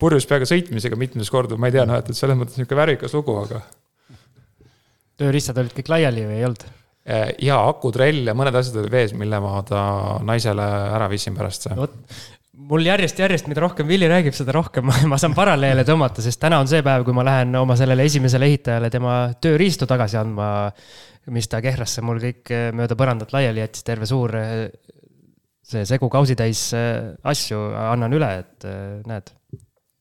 purjus 0.02 0.28
peaga 0.30 0.48
sõitmisega 0.50 1.00
mitmes 1.00 1.32
korda, 1.32 1.58
ma 1.60 1.70
ei 1.70 1.78
tea, 1.78 1.86
noh, 1.88 2.00
et, 2.00 2.12
et 2.12 2.18
selles 2.18 2.38
mõttes 2.40 2.60
nihuke 2.60 2.78
värvikas 2.78 3.16
lugu, 3.16 3.38
aga. 3.44 3.64
tööriistad 5.22 5.60
olid 5.62 5.76
kõik 5.76 5.92
laiali 5.96 6.28
või 6.28 6.40
ei 6.40 6.50
olnud? 6.50 6.68
Eh, 7.06 7.36
ja 7.46 7.60
akutrell 7.70 8.24
ja 8.26 8.34
mõned 8.34 8.56
asjad 8.58 8.80
olid 8.82 8.94
vees, 8.94 9.12
mille 9.14 9.38
ma 9.38 9.60
ta 9.66 9.82
naisele 10.26 10.64
ära 10.66 11.06
viisin 11.12 11.36
pärast. 11.38 11.68
mul 12.66 12.88
järjest-järjest, 12.88 13.46
mida 13.52 13.62
rohkem 13.62 13.86
Willie 13.86 14.10
räägib, 14.10 14.34
seda 14.34 14.56
rohkem 14.56 14.90
ma 15.12 15.20
saan 15.22 15.36
paralleele 15.38 15.84
tõmmata, 15.86 16.24
sest 16.26 16.42
täna 16.42 16.58
on 16.64 16.72
see 16.72 16.82
päev, 16.86 17.06
kui 17.06 17.14
ma 17.14 17.28
lähen 17.28 17.54
oma 17.60 17.78
sellele 17.78 18.08
esimesele 18.10 18.50
ehitajale 18.50 18.90
tema 18.90 19.20
tööriistu 19.38 19.86
tagasi 19.86 20.18
andma, 20.18 20.48
mis 21.36 21.52
ta 21.52 21.62
Kehrasse 21.62 22.02
mul 22.02 22.24
kõik 22.24 22.54
eh, 22.56 22.72
mööda 22.74 22.98
põrandat 22.98 23.38
laiali 23.38 23.62
jättis, 23.62 23.86
terve 23.86 24.10
suur 24.10 24.34
eh, 24.42 24.66
see 25.66 25.86
segu 25.86 26.10
kausitäis 26.10 26.72
asju 27.26 27.62
annan 27.86 28.14
üle, 28.18 28.34
et 28.42 28.66
näed 29.06 29.30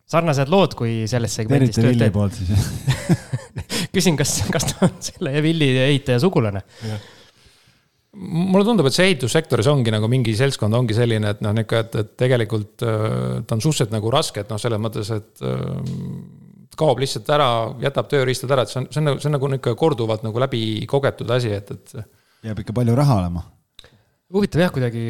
sarnased 0.08 0.50
lood, 0.52 0.72
kui 0.76 1.04
selles 1.08 1.36
poolt 2.12 2.36
siis 2.36 2.52
küsin, 3.94 4.18
kas, 4.18 4.40
kas 4.54 4.72
ta 4.72 4.88
on 4.88 4.96
selle 5.02 5.38
Villi 5.44 5.70
ehitaja 5.88 6.22
sugulane? 6.22 6.64
mulle 8.14 8.64
tundub, 8.66 8.86
et 8.88 8.94
see 8.94 9.08
ehitussektoris 9.10 9.68
ongi 9.70 9.92
nagu 9.92 10.08
mingi 10.10 10.34
seltskond 10.38 10.76
ongi 10.78 10.96
selline, 10.96 11.34
et 11.34 11.42
noh, 11.44 11.54
nihuke, 11.56 11.80
et, 11.82 11.96
et 12.00 12.12
tegelikult 12.24 12.84
äh, 12.86 13.08
ta 13.46 13.56
on 13.56 13.64
suhteliselt 13.64 13.94
nagu 13.94 14.12
raske, 14.14 14.44
et 14.44 14.52
noh, 14.52 14.60
selles 14.62 14.80
mõttes, 14.82 15.10
et 15.14 15.42
äh, 15.42 15.66
kaob 16.78 17.02
lihtsalt 17.02 17.30
ära, 17.34 17.48
jätab 17.82 18.10
tööriistad 18.10 18.54
ära, 18.54 18.64
et 18.64 18.72
see 18.72 18.82
on, 18.82 18.88
see 18.94 19.02
on, 19.02 19.18
see 19.18 19.30
on 19.30 19.36
nagu 19.36 19.50
nihuke 19.50 19.74
korduvalt 19.78 20.24
nagu 20.26 20.42
läbi 20.42 20.62
kogetud 20.90 21.30
asi, 21.34 21.52
et, 21.58 21.74
et. 21.74 22.08
jääb 22.46 22.62
ikka 22.62 22.76
palju 22.76 22.96
raha 22.98 23.20
olema. 23.22 23.44
huvitav 24.34 24.66
jah, 24.66 24.74
kuidagi 24.74 25.04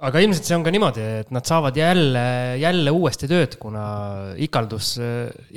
aga 0.00 0.22
ilmselt 0.24 0.46
see 0.48 0.56
on 0.56 0.66
ka 0.66 0.74
niimoodi, 0.74 1.08
et 1.22 1.32
nad 1.34 1.46
saavad 1.46 1.76
jälle, 1.76 2.26
jälle 2.58 2.94
uuesti 2.94 3.28
tööd, 3.30 3.58
kuna 3.60 3.82
ikaldus, 4.40 4.94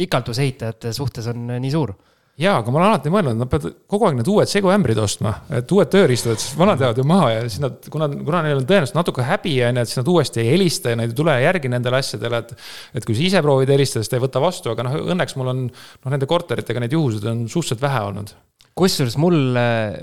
ikaldusehitajate 0.05 0.93
suhtes 0.93 1.29
on 1.33 1.47
nii 1.55 1.73
suur 1.73 1.95
jaa, 2.39 2.55
aga 2.59 2.71
ma 2.73 2.79
olen 2.79 2.87
alati 2.89 3.11
mõelnud, 3.13 3.37
nad 3.37 3.49
peavad 3.51 3.75
kogu 3.89 4.07
aeg 4.07 4.15
need 4.17 4.29
uued 4.33 4.49
seguämbrid 4.49 4.99
ostma, 5.03 5.35
et 5.53 5.69
uued 5.75 5.91
tööriistad, 5.93 6.39
sest 6.41 6.57
vanad 6.57 6.81
jäävad 6.81 7.01
ju 7.01 7.05
maha 7.09 7.27
ja 7.35 7.43
siis 7.45 7.59
nad, 7.61 7.75
kuna, 7.93 8.07
kuna 8.09 8.41
neil 8.45 8.61
on 8.61 8.67
tõenäoliselt 8.69 8.97
natuke 8.97 9.25
häbi, 9.27 9.53
on 9.67 9.77
ju, 9.77 9.83
et 9.83 9.91
siis 9.91 10.01
nad 10.01 10.13
uuesti 10.15 10.41
ei 10.41 10.49
helista 10.49 10.93
ja 10.93 10.99
nad 10.99 11.13
ei 11.13 11.17
tule 11.17 11.35
järgi 11.43 11.71
nendele 11.73 11.99
asjadele, 12.01 12.41
et. 12.41 12.55
et 12.97 13.05
kui 13.05 13.17
sa 13.17 13.27
ise 13.27 13.43
proovid 13.45 13.73
helistada, 13.73 14.01
siis 14.01 14.13
ta 14.13 14.17
ei 14.17 14.25
võta 14.25 14.41
vastu, 14.43 14.73
aga 14.73 14.87
noh, 14.87 14.97
õnneks 15.13 15.37
mul 15.37 15.53
on, 15.53 15.67
noh, 15.69 16.13
nende 16.13 16.29
korteritega 16.29 16.81
neid 16.81 16.97
juhuseid 16.97 17.29
on 17.29 17.45
suhteliselt 17.45 17.85
vähe 17.85 18.01
olnud 18.09 18.33
kusjuures 18.73 19.19
mul 19.21 19.53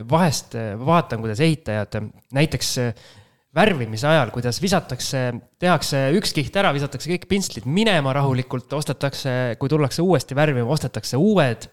vahest 0.06 0.54
vaatan, 0.78 1.18
kuidas 1.24 1.40
ehitajad 1.42 1.96
näiteks 2.36 2.76
värvimise 3.54 4.06
ajal, 4.06 4.30
kuidas 4.30 4.60
visatakse, 4.62 5.22
tehakse 5.58 6.04
üks 6.18 6.34
kiht 6.36 6.56
ära, 6.60 6.70
visatakse 6.74 7.10
kõik 7.10 7.26
pintslid 7.30 7.66
minema 7.66 8.14
rahulikult, 8.14 8.70
ostetakse, 8.78 9.56
kui 9.58 9.70
tullakse 9.72 10.04
uuesti 10.06 10.38
värvima, 10.38 10.70
ostetakse 10.70 11.18
uued. 11.18 11.66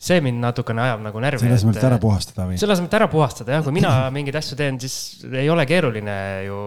See 0.00 0.20
mind 0.24 0.40
natukene 0.40 0.80
ajab 0.80 1.02
nagu 1.04 1.20
närvi. 1.20 1.42
selle 1.42 1.56
asemel, 1.58 1.76
et 1.76 1.84
ära 1.84 1.98
puhastada 2.00 2.46
või? 2.48 2.56
selle 2.60 2.72
asemel, 2.72 2.88
et 2.88 2.96
ära 2.96 3.08
puhastada 3.12 3.52
jah, 3.52 3.64
kui 3.66 3.74
mina 3.76 3.90
mingeid 4.14 4.38
asju 4.40 4.56
teen, 4.56 4.78
siis 4.80 5.26
ei 5.28 5.50
ole 5.52 5.66
keeruline 5.68 6.14
ju 6.46 6.60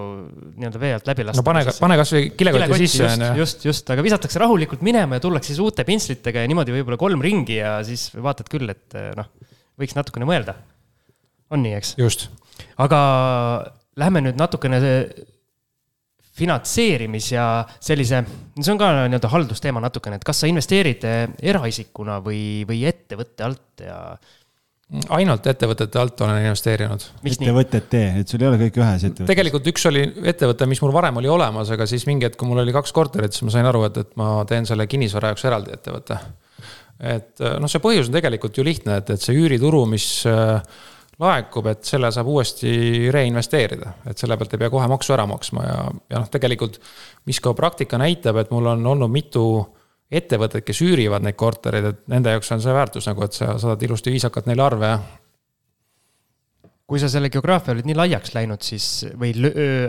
nii-öelda 0.59 0.81
vee 0.83 0.91
alt 0.99 1.09
läbi 1.09 1.25
lasta. 1.25 1.41
no 1.41 1.47
pane, 1.47 1.63
pane 1.81 1.97
kasvõi 1.97 2.27
kilekotti 2.37 2.79
sisse 2.83 3.07
on 3.09 3.25
ju. 3.25 3.31
just, 3.41 3.65
just, 3.65 3.89
aga 3.95 4.05
visatakse 4.05 4.41
rahulikult 4.43 4.85
minema 4.85 5.17
ja 5.17 5.25
tullakse 5.25 5.49
siis 5.49 5.63
uute 5.65 5.85
pintslitega 5.87 6.45
ja 6.45 6.51
niimoodi 6.51 6.77
võib-olla 6.77 6.99
kolm 7.01 7.25
ringi 7.25 7.57
ja 7.57 7.79
siis 7.87 8.11
vaatad 8.13 8.53
küll, 8.53 8.69
et 8.69 8.99
noh, 9.17 9.31
võiks 9.81 9.97
natukene 9.97 10.29
mõelda. 10.29 10.59
on 11.49 11.65
nii, 11.65 11.73
eks? 11.81 11.95
just. 11.97 12.29
aga 12.77 13.01
lähme 13.97 14.27
nüüd 14.27 14.37
natukene 14.37 14.83
finantseerimis 16.33 17.31
ja 17.35 17.47
sellise, 17.77 18.23
see 18.59 18.71
on 18.73 18.79
ka 18.81 18.91
nii-öelda 19.03 19.29
haldusteema 19.29 19.81
natukene, 19.83 20.17
et 20.17 20.25
kas 20.25 20.43
sa 20.43 20.49
investeerid 20.49 21.03
eh, 21.05 21.25
eraisikuna 21.53 22.19
või, 22.25 22.63
või 22.69 22.85
ettevõtte 22.89 23.45
alt 23.45 23.83
ja 23.85 23.99
ainult 25.13 25.47
ettevõtete 25.49 25.99
alt 25.99 26.21
olen 26.21 26.43
investeerinud. 26.43 27.05
ettevõtete, 27.25 28.01
et 28.21 28.29
sul 28.29 28.43
ei 28.43 28.49
ole 28.49 28.59
kõik 28.61 28.79
ühes 28.81 29.05
ettevõttes? 29.07 29.29
tegelikult 29.29 29.69
üks 29.73 29.85
oli 29.89 30.03
ettevõte, 30.29 30.67
mis 30.69 30.81
mul 30.83 30.93
varem 30.95 31.17
oli 31.21 31.31
olemas, 31.31 31.71
aga 31.73 31.87
siis 31.89 32.05
mingi 32.09 32.27
hetk, 32.27 32.37
kui 32.39 32.49
mul 32.49 32.61
oli 32.61 32.75
kaks 32.75 32.93
korterit, 32.95 33.33
siis 33.33 33.45
ma 33.47 33.53
sain 33.55 33.69
aru, 33.69 33.85
et, 33.89 33.99
et 34.03 34.17
ma 34.19 34.35
teen 34.49 34.67
selle 34.69 34.87
kinnisvara 34.89 35.33
jaoks 35.33 35.45
eraldi 35.49 35.73
ettevõtte. 35.77 36.19
et 37.13 37.45
noh, 37.61 37.71
see 37.71 37.81
põhjus 37.83 38.09
on 38.11 38.17
tegelikult 38.17 38.57
ju 38.57 38.65
lihtne, 38.65 38.99
et, 39.01 39.13
et 39.15 39.21
see 39.21 39.37
üürituru, 39.37 39.85
mis 39.89 40.07
äh, 40.29 40.59
laekub, 41.21 41.67
et 41.69 41.85
selle 41.85 42.09
saab 42.13 42.29
uuesti 42.31 42.73
reinvesteerida, 43.13 43.93
et 44.09 44.19
selle 44.19 44.37
pealt 44.39 44.55
ei 44.55 44.61
pea 44.63 44.71
kohe 44.73 44.87
maksu 44.89 45.13
ära 45.15 45.25
maksma 45.29 45.65
ja, 45.65 45.79
ja 46.09 46.21
noh, 46.23 46.29
tegelikult 46.33 46.79
mis 47.29 47.39
ka 47.43 47.53
praktika 47.57 47.99
näitab, 48.01 48.39
et 48.41 48.53
mul 48.53 48.71
on 48.73 48.85
olnud 48.95 49.11
mitu 49.13 49.45
ettevõtet, 50.13 50.65
kes 50.65 50.81
üürivad 50.85 51.25
neid 51.25 51.37
kortereid, 51.39 51.89
et 51.89 52.07
nende 52.11 52.33
jaoks 52.33 52.51
on 52.53 52.63
see 52.63 52.73
väärtus 52.75 53.09
nagu, 53.09 53.25
et 53.25 53.37
sa 53.37 53.55
saadad 53.61 53.85
ilusti 53.85 54.13
viisakalt 54.13 54.49
neile 54.49 54.65
arve. 54.65 54.95
kui 56.87 56.99
sa 56.99 57.07
selle 57.09 57.29
geograafia 57.31 57.73
olid 57.73 57.87
nii 57.89 57.95
laiaks 57.95 58.33
läinud, 58.35 58.61
siis 58.61 59.05
või 59.17 59.31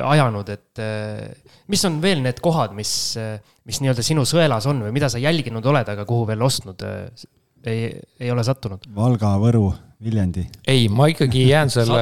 ajanud, 0.00 0.48
et 0.48 0.82
mis 1.68 1.84
on 1.84 1.98
veel 2.00 2.22
need 2.24 2.38
kohad, 2.40 2.72
mis, 2.72 2.92
mis 3.66 3.80
nii-öelda 3.82 4.04
sinu 4.06 4.24
sõelas 4.24 4.68
on 4.70 4.84
või 4.86 4.94
mida 4.94 5.10
sa 5.12 5.20
jälginud 5.20 5.66
oled, 5.66 5.88
aga 5.88 6.06
kuhu 6.08 6.28
veel 6.30 6.46
ostnud 6.46 6.84
ei, 7.66 7.90
ei 8.20 8.30
ole 8.30 8.44
sattunud? 8.46 8.86
Valga, 8.94 9.34
Võru 9.42 9.66
Viljandi. 10.04 10.44
ei, 10.68 10.88
ma 10.92 11.06
ikkagi 11.08 11.46
jään 11.48 11.70
selle, 11.72 12.00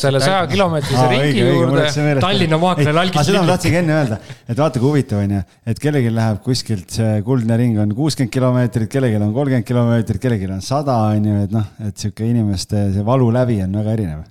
selle 0.00 0.20
saja 0.20 0.46
kilomeetrise 0.50 1.06
ringi 1.12 1.44
juurde. 1.44 1.84
Tallinna 2.20 2.58
maakler 2.60 2.98
algis. 3.04 3.22
seda 3.26 3.44
ma 3.44 3.54
tahtsingi 3.54 3.80
enne 3.80 3.96
öelda, 3.96 4.18
et 4.48 4.58
vaata 4.58 4.82
kui 4.82 4.90
huvitav 4.90 5.22
on 5.24 5.36
ju, 5.38 5.44
et 5.72 5.80
kellelgi 5.82 6.12
läheb 6.14 6.42
kuskilt 6.44 6.98
see 6.98 7.22
kuldne 7.26 7.56
ring 7.60 7.78
on 7.80 7.94
kuuskümmend 7.96 8.34
kilomeetrit, 8.34 8.90
kellelgi 8.92 9.20
on 9.20 9.32
kolmkümmend 9.36 9.68
kilomeetrit, 9.68 10.20
kellelgi 10.22 10.50
on 10.50 10.60
sada 10.64 10.98
on 11.14 11.30
ju, 11.30 11.38
et 11.46 11.56
noh, 11.56 11.72
et 11.86 12.04
sihuke 12.04 12.28
inimeste 12.28 12.90
see 12.96 13.06
valulävi 13.06 13.62
on 13.64 13.80
väga 13.80 13.96
erinev 13.96 14.28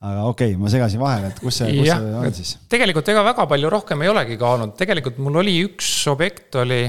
aga 0.00 0.24
okei 0.30 0.54
okay,, 0.54 0.60
ma 0.60 0.72
segasin 0.72 1.00
vahele, 1.00 1.28
et 1.30 1.40
kus 1.42 1.60
see, 1.60 1.74
kus 1.76 1.90
ja, 1.90 1.98
see 2.00 2.16
on 2.16 2.34
siis? 2.40 2.54
tegelikult 2.72 3.08
ega 3.12 3.22
väga 3.26 3.44
palju 3.50 3.70
rohkem 3.76 4.02
ei 4.02 4.10
olegi 4.12 4.40
kaalunud, 4.40 4.72
tegelikult 4.78 5.20
mul 5.20 5.42
oli 5.42 5.58
üks 5.66 5.90
objekt 6.10 6.56
oli 6.62 6.86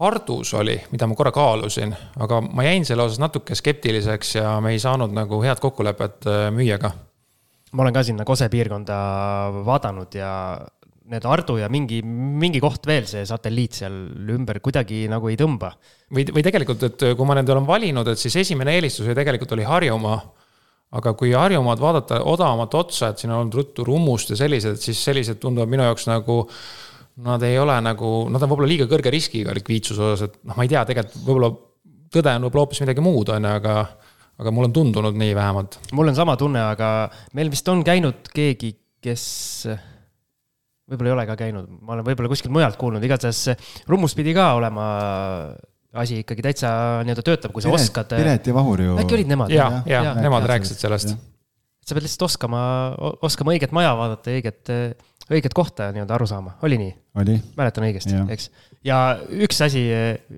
Ardus 0.00 0.54
oli, 0.56 0.78
mida 0.94 1.04
ma 1.04 1.16
korra 1.16 1.32
kaalusin, 1.34 1.90
aga 2.24 2.40
ma 2.40 2.64
jäin 2.64 2.86
selle 2.88 3.04
osas 3.04 3.20
natuke 3.20 3.56
skeptiliseks 3.58 4.34
ja 4.38 4.54
me 4.64 4.72
ei 4.72 4.80
saanud 4.80 5.12
nagu 5.12 5.42
head 5.44 5.60
kokkulepet 5.60 6.28
äh, 6.30 6.46
müüjaga. 6.56 6.94
ma 7.72 7.84
olen 7.84 7.94
ka 7.94 8.02
sinna 8.02 8.24
Kose 8.24 8.48
piirkonda 8.48 8.96
vaadanud 9.66 10.14
ja 10.16 10.30
need 11.10 11.26
Ardu 11.26 11.58
ja 11.58 11.68
mingi, 11.72 12.00
mingi 12.04 12.60
koht 12.62 12.86
veel, 12.86 13.06
see 13.10 13.26
satelliit 13.26 13.76
seal 13.80 13.94
ümber 14.34 14.60
kuidagi 14.62 15.04
nagu 15.10 15.28
ei 15.30 15.38
tõmba. 15.38 15.72
või, 16.14 16.26
või 16.32 16.44
tegelikult, 16.46 16.84
et 16.86 17.06
kui 17.18 17.26
ma 17.28 17.36
nende 17.38 17.52
olen 17.54 17.66
valinud, 17.68 18.08
et 18.08 18.20
siis 18.20 18.36
esimene 18.44 18.78
eelistus 18.78 19.08
oli 19.08 19.18
tegelikult 19.18 19.52
oli 19.58 19.66
Harjumaa. 19.68 20.20
aga 20.90 21.12
kui 21.14 21.32
Harjumaad 21.36 21.78
vaadata 21.78 22.24
odavamat 22.26 22.74
otsa, 22.74 23.08
et 23.10 23.18
siin 23.18 23.30
on 23.30 23.44
olnud 23.44 23.54
ruttu 23.54 23.84
rummust 23.84 24.30
ja 24.32 24.36
sellised, 24.36 24.80
siis 24.82 25.04
sellised 25.04 25.38
tunduvad 25.42 25.70
minu 25.70 25.84
jaoks 25.86 26.08
nagu 26.08 26.46
nad 27.24 27.42
ei 27.46 27.58
ole 27.60 27.76
nagu, 27.84 28.12
nad 28.32 28.42
on 28.42 28.52
võib-olla 28.52 28.70
liiga 28.70 28.86
kõrge 28.90 29.12
riskiga 29.12 29.54
likviidsuse 29.56 30.06
osas, 30.06 30.28
et 30.28 30.38
noh, 30.46 30.56
ma 30.56 30.66
ei 30.66 30.72
tea, 30.72 30.84
tegelikult 30.88 31.26
võib-olla 31.26 31.50
tõde 32.10 32.34
on 32.36 32.46
võib-olla 32.46 32.64
hoopis 32.66 32.82
midagi 32.84 33.04
muud, 33.04 33.32
on 33.34 33.48
ju, 33.48 33.56
aga 33.60 33.76
aga 34.40 34.52
mulle 34.56 34.70
on 34.70 34.76
tundunud 34.76 35.16
nii 35.20 35.34
vähemalt. 35.36 35.78
mul 35.92 36.12
on 36.12 36.16
sama 36.16 36.36
tunne, 36.40 36.62
aga 36.72 37.10
meil 37.36 37.50
vist 37.52 37.66
on 37.68 37.82
käinud 37.84 38.30
keegi, 38.32 38.72
kes 39.04 39.24
võib-olla 40.90 41.10
ei 41.10 41.16
ole 41.16 41.26
ka 41.28 41.36
käinud, 41.42 41.68
ma 41.80 41.96
olen 41.96 42.06
võib-olla 42.06 42.30
kuskilt 42.32 42.54
mujalt 42.54 42.78
kuulnud, 42.80 43.04
igatahes 43.04 43.42
Rummus 43.90 44.16
pidi 44.18 44.34
ka 44.36 44.52
olema 44.58 44.86
asi 46.00 46.20
ikkagi 46.22 46.44
täitsa 46.46 46.70
nii-öelda 47.04 47.24
töötab, 47.26 47.52
kui 47.54 47.64
sa 47.64 47.70
Piret, 47.70 47.88
oskad. 47.88 48.14
Piret 48.14 48.46
ja 48.46 48.54
Vahur 48.54 48.82
ju. 48.82 48.96
äkki 49.02 49.18
olid 49.18 49.30
nemad? 49.30 49.52
ja, 49.52 49.68
ja, 49.90 50.02
ja, 50.06 50.14
nemad 50.22 50.46
rääkisid 50.48 50.80
sellest. 50.80 51.16
sa 51.84 51.96
pead 51.96 52.06
lihtsalt 52.06 52.28
oskama, 52.30 52.62
oskama 53.26 53.54
õiget 53.56 53.74
maja 53.76 53.92
vaadata 53.98 54.32
ja 54.32 54.40
õiget 54.40 54.72
õiget 55.30 55.54
kohta 55.54 55.90
nii-öelda 55.94 56.16
aru 56.16 56.26
saama, 56.28 56.56
oli 56.66 56.78
nii? 56.80 56.92
mäletan 57.58 57.84
õigesti, 57.86 58.14
eks. 58.30 58.48
ja 58.86 58.98
üks 59.44 59.60
asi, 59.66 59.82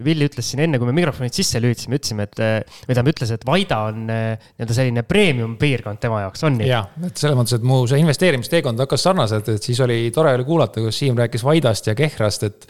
Villi 0.04 0.28
ütles 0.28 0.46
siin 0.48 0.62
enne, 0.64 0.80
kui 0.80 0.88
me 0.88 0.94
mikrofonid 0.96 1.34
sisse 1.36 1.60
lülitasime, 1.60 1.98
ütlesime, 2.00 2.26
et 2.28 2.40
või 2.40 2.94
tähendab, 2.94 3.10
ütles, 3.12 3.32
et 3.34 3.44
Vaida 3.48 3.80
on 3.90 4.06
eh, 4.12 4.46
nii-öelda 4.56 4.76
selline 4.76 5.04
premium 5.08 5.56
piirkond 5.60 6.00
tema 6.02 6.22
jaoks, 6.24 6.44
on 6.48 6.56
nii? 6.60 6.70
jaa, 6.70 6.84
et 7.08 7.24
selles 7.24 7.38
mõttes, 7.38 7.58
et 7.58 7.66
mu 7.68 7.82
see 7.90 8.00
investeerimisteekond 8.02 8.84
hakkas 8.84 9.04
sarnaselt, 9.08 9.52
et 9.52 9.68
siis 9.68 9.80
oli 9.84 9.98
tore 10.14 10.32
oli 10.38 10.48
kuulata, 10.48 10.84
kus 10.84 11.02
Siim 11.02 11.18
rääkis 11.20 11.44
Vaidast 11.46 11.88
ja 11.90 11.96
Kehrast, 11.98 12.48
et, 12.48 12.68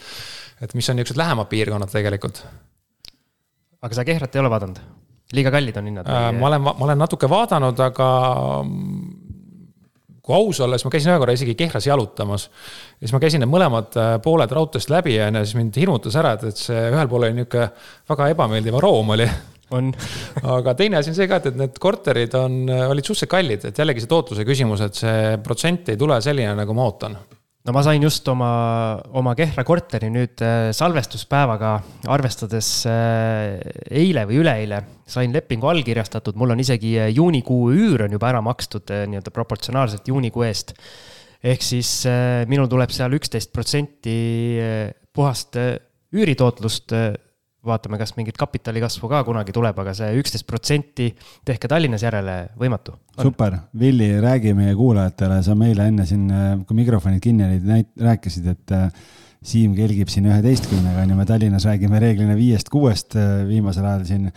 et 0.63 0.75
mis 0.75 0.91
on 0.91 0.99
niisugused 0.99 1.19
lähemad 1.19 1.51
piirkonnad 1.51 1.91
tegelikult. 1.91 2.43
aga 3.83 3.99
sa 3.99 4.07
Kehrat 4.07 4.35
ei 4.35 4.43
ole 4.43 4.51
vaadanud? 4.51 4.83
liiga 5.33 5.49
kallid 5.49 5.77
on 5.79 5.87
hinnad 5.89 6.07
äh,? 6.07 6.31
ma 6.37 6.47
olen, 6.51 6.61
ma 6.61 6.75
olen 6.87 6.99
natuke 7.01 7.29
vaadanud, 7.31 7.79
aga 7.81 8.09
kui 10.23 10.35
aus 10.37 10.61
olla, 10.63 10.77
siis 10.79 10.87
ma 10.87 10.93
käisin 10.93 11.11
ühe 11.11 11.19
korra 11.19 11.35
isegi 11.35 11.55
Kehras 11.59 11.87
jalutamas. 11.87 12.45
ja 12.47 13.07
siis 13.07 13.15
ma 13.15 13.19
käisin 13.23 13.43
need 13.43 13.51
mõlemad 13.51 13.97
äh, 13.99 14.13
pooled 14.23 14.55
raudteest 14.55 14.93
läbi 14.93 15.17
ja 15.17 15.27
siis 15.41 15.57
mind 15.59 15.79
hirmutas 15.79 16.15
ära, 16.19 16.37
et, 16.37 16.47
et 16.53 16.61
see 16.61 16.85
ühel 16.93 17.11
pool 17.11 17.27
oli 17.27 17.35
nihuke 17.41 17.67
väga 18.09 18.29
ebameeldiv 18.31 18.79
aroom 18.79 19.13
oli. 19.17 19.27
on 19.75 19.91
aga 20.57 20.75
teine 20.79 21.01
asi 21.01 21.11
on 21.11 21.19
see 21.19 21.27
ka, 21.27 21.41
et, 21.41 21.51
et 21.51 21.59
need 21.59 21.79
korterid 21.81 22.35
on, 22.39 22.59
olid 22.71 23.03
suhteliselt 23.03 23.35
kallid, 23.35 23.69
et 23.69 23.83
jällegi 23.83 24.03
see 24.03 24.11
tootluse 24.15 24.47
küsimus, 24.47 24.83
et 24.87 25.03
see 25.03 25.37
protsent 25.43 25.91
ei 25.91 25.99
tule 25.99 26.21
selline, 26.23 26.55
nagu 26.55 26.77
ma 26.77 26.87
ootan 26.87 27.19
no 27.63 27.71
ma 27.71 27.81
sain 27.85 28.03
just 28.03 28.27
oma, 28.27 28.99
oma 29.15 29.33
Kehra 29.39 29.63
korteri 29.63 30.09
nüüd 30.11 30.41
äh, 30.43 30.71
salvestuspäevaga 30.75 31.71
arvestades 32.11 32.69
äh, 32.89 33.55
eile 33.87 34.25
või 34.27 34.41
üleeile 34.41 34.81
sain 35.07 35.31
lepingu 35.35 35.69
allkirjastatud, 35.71 36.35
mul 36.39 36.55
on 36.55 36.63
isegi 36.63 36.97
äh, 36.99 37.11
juunikuu 37.15 37.71
üür 37.71 38.03
on 38.07 38.15
juba 38.17 38.33
ära 38.33 38.43
makstud 38.43 38.91
nii-öelda 38.91 39.31
proportsionaalselt 39.35 40.11
juunikuu 40.11 40.43
eest. 40.47 40.75
ehk 41.43 41.63
siis 41.63 42.05
minul 42.47 42.69
tuleb 42.71 42.91
seal 42.91 43.15
üksteist 43.15 43.51
protsenti 43.55 44.17
puhast 45.13 45.57
üüritootlust 46.13 46.93
vaatame, 47.67 47.97
kas 48.01 48.13
mingit 48.17 48.37
kapitali 48.39 48.81
kasvu 48.83 49.07
ka 49.11 49.21
kunagi 49.27 49.55
tuleb, 49.55 49.77
aga 49.83 49.93
see 49.95 50.11
üksteist 50.19 50.45
protsenti 50.49 51.09
tehke 51.47 51.69
Tallinnas 51.71 52.03
järele 52.03 52.37
võimatu. 52.59 52.97
super, 53.21 53.57
Villi, 53.79 54.09
räägi 54.21 54.53
meie 54.57 54.75
kuulajatele, 54.75 55.39
sa 55.45 55.55
meile 55.55 55.87
enne 55.91 56.05
siin, 56.09 56.27
kui 56.67 56.79
mikrofonid 56.81 57.23
kinni 57.23 57.47
olid, 57.47 57.67
näit-, 57.67 57.93
rääkisid, 57.99 58.49
et 58.55 58.75
äh, 58.75 58.89
Siim 59.43 59.73
kelgib 59.75 60.07
siin 60.07 60.29
üheteistkümnega, 60.29 61.01
on 61.03 61.09
ju, 61.11 61.15
me 61.19 61.25
Tallinnas 61.27 61.65
räägime 61.67 61.99
reeglina 61.99 62.35
viiest-kuuest 62.39 63.17
äh, 63.19 63.31
viimasel 63.49 63.83
ajal 63.89 64.05
siin. 64.07 64.29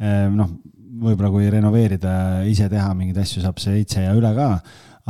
Äh, 0.00 0.22
noh, 0.32 0.54
võib-olla 0.96 1.28
kui 1.34 1.50
renoveerida, 1.52 2.14
ise 2.48 2.70
teha 2.72 2.94
mingeid 2.96 3.20
asju, 3.20 3.42
saab 3.44 3.60
seitse 3.60 4.06
ja 4.06 4.14
üle 4.16 4.30
ka, 4.36 4.48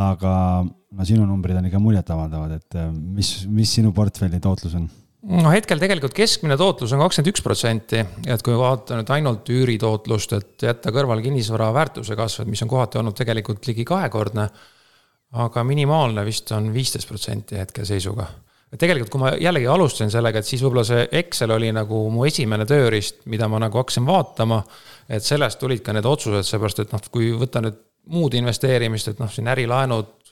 aga 0.02 0.32
no 0.66 1.06
sinu 1.06 1.26
numbrid 1.28 1.58
on 1.60 1.68
ikka 1.70 1.78
muljetavaldavad, 1.82 2.58
et 2.58 2.78
mis, 2.90 3.30
mis 3.46 3.76
sinu 3.78 3.94
portfelli 3.94 4.42
tootlus 4.42 4.74
on? 4.80 4.88
No 5.26 5.50
hetkel 5.50 5.80
tegelikult 5.82 6.14
keskmine 6.16 6.56
tootlus 6.60 6.94
on 6.94 7.02
kakskümmend 7.02 7.32
üks 7.32 7.44
protsenti, 7.44 8.00
et 8.30 8.42
kui 8.46 8.56
vaadata 8.58 8.98
nüüd 8.98 9.12
ainult 9.16 9.50
üüritootlust, 9.52 10.34
et 10.36 10.66
jätta 10.68 10.92
kõrvale 10.94 11.24
kinnisvara 11.24 11.72
väärtuse 11.74 12.16
kasv, 12.18 12.44
et 12.44 12.52
mis 12.52 12.62
on 12.62 12.70
kohati 12.70 13.00
olnud 13.00 13.16
tegelikult 13.18 13.66
ligi 13.70 13.86
kahekordne. 13.88 14.48
aga 15.36 15.62
minimaalne 15.66 16.22
vist 16.24 16.52
on 16.54 16.68
viisteist 16.72 17.08
protsenti 17.08 17.56
hetkeseisuga. 17.58 18.26
et 18.72 18.78
tegelikult, 18.78 19.10
kui 19.10 19.20
ma 19.20 19.32
jällegi 19.34 19.66
alustasin 19.66 20.10
sellega, 20.10 20.38
et 20.38 20.46
siis 20.46 20.62
võib-olla 20.62 20.84
see 20.84 21.08
Excel 21.12 21.50
oli 21.50 21.72
nagu 21.72 22.10
mu 22.10 22.24
esimene 22.24 22.64
tööriist, 22.66 23.26
mida 23.26 23.48
ma 23.48 23.58
nagu 23.58 23.78
hakkasin 23.78 24.06
vaatama. 24.06 24.62
et 25.08 25.22
sellest 25.22 25.58
tulid 25.58 25.82
ka 25.82 25.92
need 25.92 26.06
otsused, 26.06 26.46
seepärast 26.46 26.78
et 26.78 26.92
noh, 26.92 27.00
kui 27.10 27.32
võtta 27.32 27.60
nüüd 27.60 27.82
muud 28.06 28.34
investeerimist, 28.34 29.08
et 29.08 29.18
noh, 29.18 29.30
siin 29.30 29.48
ärilaenud 29.48 30.25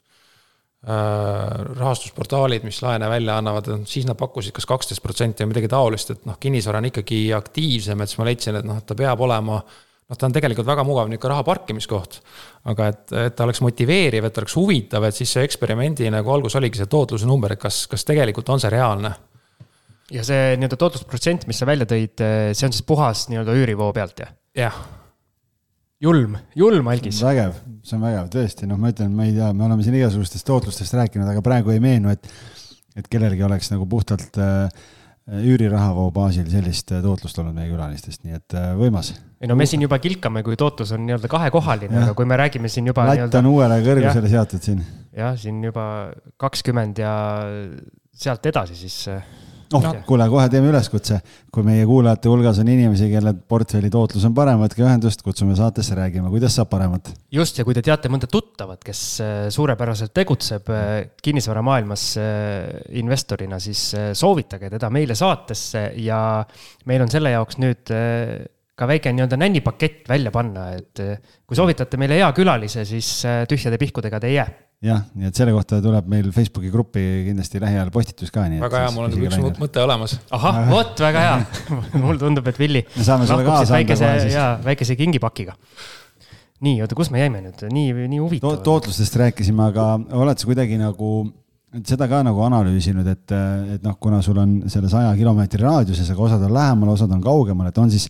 rahastusportaalid, 0.84 2.64
mis 2.66 2.82
laene 2.84 3.08
välja 3.08 3.38
annavad, 3.40 3.70
siis 3.88 4.04
nad 4.08 4.18
pakkusid 4.20 4.52
kas 4.52 4.66
kaksteist 4.68 5.02
protsenti 5.04 5.44
või 5.44 5.54
midagi 5.54 5.70
taolist, 5.72 6.10
et 6.12 6.26
noh, 6.28 6.36
kinnisvara 6.40 6.82
on 6.82 6.90
ikkagi 6.90 7.20
aktiivsem, 7.36 8.02
et 8.02 8.12
siis 8.12 8.20
ma 8.20 8.28
leidsin, 8.28 8.58
et 8.60 8.68
noh, 8.68 8.82
ta 8.84 8.96
peab 8.98 9.22
olema 9.24 9.62
noh, 9.62 10.18
ta 10.18 10.28
on 10.28 10.34
tegelikult 10.36 10.68
väga 10.68 10.84
mugav 10.84 11.08
niisugune 11.08 11.32
raha 11.32 11.46
parkimiskoht. 11.46 12.18
aga 12.68 12.88
et, 12.92 13.04
et 13.26 13.36
ta 13.36 13.46
oleks 13.46 13.62
motiveeriv, 13.64 14.24
et 14.28 14.42
oleks 14.42 14.56
huvitav, 14.56 15.04
et 15.08 15.16
siis 15.16 15.32
see 15.36 15.44
eksperimendi 15.44 16.10
nagu 16.12 16.32
algus 16.32 16.56
oligi 16.60 16.80
see 16.80 16.90
tootluse 16.90 17.28
number, 17.28 17.52
et 17.52 17.60
kas, 17.60 17.86
kas 17.88 18.04
tegelikult 18.04 18.52
on 18.52 18.60
see 18.60 18.72
reaalne. 18.72 19.14
ja 20.12 20.24
see 20.24 20.52
nii-öelda 20.58 20.76
tootlusprotsent, 20.80 21.48
mis 21.48 21.58
sa 21.60 21.68
välja 21.68 21.88
tõid, 21.88 22.20
see 22.52 22.68
on 22.68 22.76
siis 22.76 22.84
puhas 22.84 23.28
nii-öelda 23.32 23.56
üürivoo 23.56 23.88
pealt, 23.96 24.20
jah? 24.20 24.36
jah 24.56 24.84
julm, 26.02 26.36
julm 26.58 26.90
algis. 26.90 27.20
vägev, 27.22 27.54
see 27.86 27.96
on 27.98 28.04
vägev, 28.04 28.26
tõesti, 28.32 28.68
noh, 28.70 28.80
ma 28.80 28.90
ütlen, 28.94 29.14
ma 29.14 29.28
ei 29.28 29.36
tea, 29.36 29.52
me 29.56 29.66
oleme 29.68 29.86
siin 29.86 29.96
igasugustest 29.98 30.46
tootlustest 30.48 30.96
rääkinud, 30.98 31.28
aga 31.30 31.44
praegu 31.44 31.74
ei 31.74 31.80
meenu, 31.82 32.12
et, 32.14 32.28
et 32.98 33.08
kellelgi 33.10 33.44
oleks 33.46 33.70
nagu 33.72 33.86
puhtalt 33.90 34.40
äh, 34.42 34.66
üürirahavoo 35.24 36.10
baasil 36.14 36.48
sellist 36.52 36.92
äh, 36.92 37.00
tootlust 37.04 37.38
olnud 37.40 37.56
meie 37.56 37.70
külalistest, 37.70 38.24
nii 38.26 38.36
et 38.40 38.58
äh, 38.58 38.72
võimas. 38.78 39.14
ei 39.40 39.50
no 39.50 39.56
me 39.58 39.68
siin 39.70 39.86
juba 39.86 39.98
kilkame, 40.02 40.44
kui 40.46 40.58
tootlus 40.60 40.92
on 40.96 41.06
nii-öelda 41.06 41.30
kahekohaline, 41.32 42.02
aga 42.02 42.18
kui 42.18 42.28
me 42.28 42.38
räägime 42.42 42.72
siin 42.72 42.90
juba. 42.90 43.06
latt 43.08 43.40
on 43.40 43.50
uuele 43.54 43.80
kõrgusele 43.86 44.34
seatud 44.34 44.66
siin. 44.66 44.84
jah, 45.16 45.38
siin 45.40 45.62
juba 45.64 45.86
kakskümmend 46.40 47.00
ja 47.04 47.14
sealt 48.14 48.46
edasi, 48.52 48.76
siis 48.78 49.00
oh 49.74 49.82
no., 49.82 49.92
kuule, 50.06 50.26
kohe 50.30 50.46
teeme 50.52 50.70
üleskutse. 50.70 51.20
kui 51.54 51.66
meie 51.66 51.84
kuulajate 51.86 52.30
hulgas 52.30 52.58
on 52.62 52.70
inimesi, 52.70 53.08
kelle 53.12 53.34
portfelli 53.34 53.90
tootlus 53.92 54.24
on 54.26 54.34
parem, 54.36 54.58
võtke 54.62 54.82
ühendust, 54.84 55.22
kutsume 55.26 55.56
saatesse, 55.58 55.94
räägime, 55.98 56.30
kuidas 56.32 56.56
saab 56.58 56.70
paremat. 56.72 57.12
just, 57.34 57.58
ja 57.58 57.66
kui 57.66 57.76
te 57.76 57.82
teate 57.84 58.10
mõnda 58.12 58.28
tuttavat, 58.30 58.82
kes 58.84 59.02
äh, 59.24 59.34
suurepäraselt 59.54 60.14
tegutseb 60.16 60.70
äh, 60.72 60.94
kinnisvaramaailmas 61.22 62.06
äh, 62.22 62.72
investorina, 63.00 63.60
siis 63.62 63.86
soovitage 64.14 64.70
teda 64.72 64.90
meile 64.94 65.16
saatesse 65.18 65.90
ja 66.02 66.20
meil 66.90 67.04
on 67.04 67.12
selle 67.12 67.34
jaoks 67.34 67.60
nüüd 67.62 67.94
ka 68.74 68.88
väike 68.90 69.12
nii-öelda 69.14 69.38
nännipakett 69.38 70.08
välja 70.10 70.32
panna, 70.34 70.70
et 70.74 71.00
kui 71.46 71.56
soovitate 71.56 72.00
meile 72.00 72.18
hea 72.18 72.30
külalise, 72.34 72.82
siis 72.88 73.20
tühjade 73.50 73.78
pihkudega 73.78 74.18
te 74.20 74.32
ei 74.32 74.38
jää 74.40 74.48
jah, 74.84 75.02
nii 75.16 75.28
et 75.30 75.38
selle 75.38 75.54
kohta 75.54 75.78
tuleb 75.84 76.08
meil 76.10 76.30
Facebooki 76.34 76.70
gruppi 76.72 77.02
kindlasti 77.28 77.60
lähiajal 77.62 77.90
postitus 77.94 78.32
ka. 78.34 78.46
väga 78.60 78.82
hea, 78.84 78.92
mul 78.94 79.06
on 79.06 79.14
üks 79.16 79.36
läinud. 79.36 79.60
mõte 79.62 79.82
olemas. 79.84 80.16
ahah, 80.34 80.64
vot 80.70 81.00
väga 81.06 81.24
hea 81.24 81.36
mulle 82.02 82.18
tundub, 82.20 82.48
et 82.50 82.58
Villi. 82.60 82.84
me 82.96 83.06
saame 83.06 83.28
sulle 83.28 83.46
kaasa 83.46 83.78
anda 83.78 83.96
kohe 83.96 84.10
siis. 84.24 84.34
jaa, 84.36 84.50
väikese 84.64 84.98
kingipakiga. 85.00 85.56
nii, 86.64 86.82
oota, 86.84 86.98
kus 86.98 87.12
me 87.14 87.22
jäime 87.22 87.40
nüüd, 87.46 87.64
nii, 87.72 87.94
nii 88.02 88.20
huvitav 88.20 88.58
to. 88.58 88.66
tootlustest 88.72 89.16
rääkisime, 89.22 89.70
aga 89.70 89.88
oled 90.20 90.40
sa 90.40 90.50
kuidagi 90.50 90.78
nagu 90.80 91.16
seda 91.84 92.06
ka 92.10 92.20
nagu 92.26 92.44
analüüsinud, 92.46 93.08
et, 93.10 93.34
et 93.74 93.82
noh, 93.82 93.96
kuna 94.00 94.20
sul 94.22 94.38
on 94.38 94.56
selle 94.70 94.90
saja 94.92 95.10
kilomeetri 95.18 95.64
raadiuses, 95.64 96.12
aga 96.12 96.28
osad 96.28 96.44
on 96.46 96.54
lähemal, 96.54 96.92
osad 96.92 97.10
on 97.14 97.22
kaugemal, 97.24 97.72
et 97.72 97.80
on 97.82 97.90
siis 97.90 98.06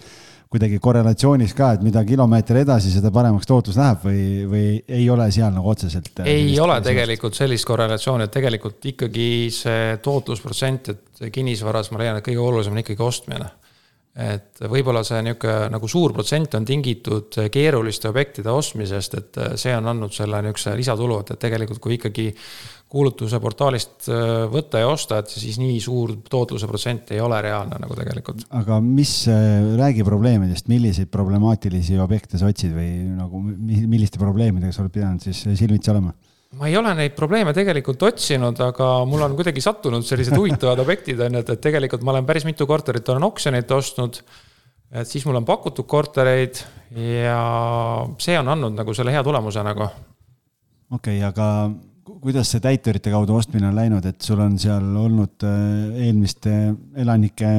kuidagi 0.55 0.79
korrelatsioonis 0.83 1.55
ka, 1.59 1.73
et 1.75 1.83
mida 1.83 2.05
kilomeeter 2.07 2.61
edasi, 2.61 2.93
seda 2.95 3.11
paremaks 3.15 3.49
tootlus 3.51 3.79
läheb 3.81 4.05
või, 4.07 4.23
või 4.51 4.67
ei 5.01 5.09
ole 5.11 5.27
seal 5.35 5.51
nagu 5.55 5.73
otseselt? 5.73 6.13
Äh, 6.23 6.31
ei 6.31 6.55
ole 6.63 6.79
tegelikult 6.85 7.35
sellist 7.39 7.67
korrelatsiooni, 7.67 8.29
et 8.29 8.35
tegelikult 8.35 8.87
ikkagi 8.95 9.29
see 9.55 9.99
tootlusprotsent, 10.05 10.95
et 10.95 11.27
kinnisvaras 11.35 11.91
ma 11.91 12.03
leian, 12.03 12.21
et 12.21 12.27
kõige 12.27 12.43
olulisem 12.45 12.77
on 12.77 12.85
ikkagi 12.85 13.03
ostmine 13.03 13.51
et 14.15 14.61
võib-olla 14.71 15.03
see 15.03 15.19
niisugune 15.27 15.73
nagu 15.75 15.89
suur 15.91 16.13
protsent 16.15 16.55
on 16.55 16.67
tingitud 16.69 17.35
keeruliste 17.51 18.09
objektide 18.13 18.53
ostmisest, 18.55 19.17
et 19.19 19.41
see 19.59 19.75
on 19.75 19.91
andnud 19.91 20.15
selle 20.15 20.39
niisuguse 20.45 20.77
lisatulu, 20.79 21.19
et, 21.25 21.35
et 21.35 21.45
tegelikult 21.49 21.83
kui 21.83 21.99
ikkagi 21.99 22.29
kuulutuse 22.95 23.41
portaalist 23.43 24.09
äh, 24.13 24.45
võtta 24.53 24.83
ja 24.85 24.91
osta, 24.93 25.19
et 25.23 25.33
siis 25.33 25.59
nii 25.59 25.81
suur 25.83 26.15
tootluse 26.31 26.69
protsent 26.71 27.11
ei 27.15 27.23
ole 27.23 27.41
reaalne 27.43 27.81
nagu 27.83 27.97
tegelikult. 27.99 28.45
aga 28.55 28.79
mis, 28.85 29.17
äh, 29.33 29.65
räägi 29.81 30.07
probleemidest, 30.07 30.71
milliseid 30.71 31.11
problemaatilisi 31.15 31.99
objekte 32.03 32.39
sa 32.39 32.51
otsid 32.51 32.75
või 32.77 32.93
nagu 33.17 33.43
milliste 33.43 34.23
probleemidega 34.23 34.75
sa 34.75 34.85
oled 34.85 34.95
pidanud 34.95 35.27
siis 35.27 35.43
silmitsi 35.59 35.91
olema? 35.95 36.15
Ma 36.59 36.69
ei 36.69 36.77
ole 36.79 36.95
neid 36.99 37.15
probleeme 37.17 37.55
tegelikult 37.57 38.03
otsinud, 38.11 38.59
aga 38.63 38.89
mul 39.09 39.25
on 39.27 39.37
kuidagi 39.39 39.63
sattunud 39.65 40.07
sellised 40.07 40.37
huvitavad 40.37 40.83
objektid 40.85 41.21
on 41.25 41.39
ju, 41.39 41.45
et, 41.45 41.55
et 41.57 41.63
tegelikult 41.63 42.05
ma 42.07 42.15
olen 42.15 42.29
päris 42.29 42.47
mitu 42.49 42.67
korterit 42.71 43.09
olen 43.13 43.27
oksjonilt 43.31 43.71
ostnud. 43.75 44.21
et 44.95 45.09
siis 45.09 45.25
mul 45.27 45.41
on 45.41 45.49
pakutud 45.49 45.87
kortereid 45.91 46.61
ja 46.95 47.41
see 48.23 48.39
on 48.39 48.53
andnud 48.55 48.77
nagu 48.79 48.95
selle 48.95 49.15
hea 49.15 49.25
tulemuse 49.27 49.65
nagu. 49.67 49.89
okei 50.91 51.19
okay,, 51.19 51.29
aga 51.29 51.49
kuidas 52.25 52.51
see 52.53 52.63
täiturite 52.65 53.13
kaudu 53.13 53.37
ostmine 53.37 53.69
on 53.69 53.77
läinud, 53.77 54.05
et 54.07 54.21
sul 54.23 54.41
on 54.45 54.59
seal 54.61 54.85
olnud 55.01 55.45
eelmiste 55.45 56.53
elanike 57.01 57.51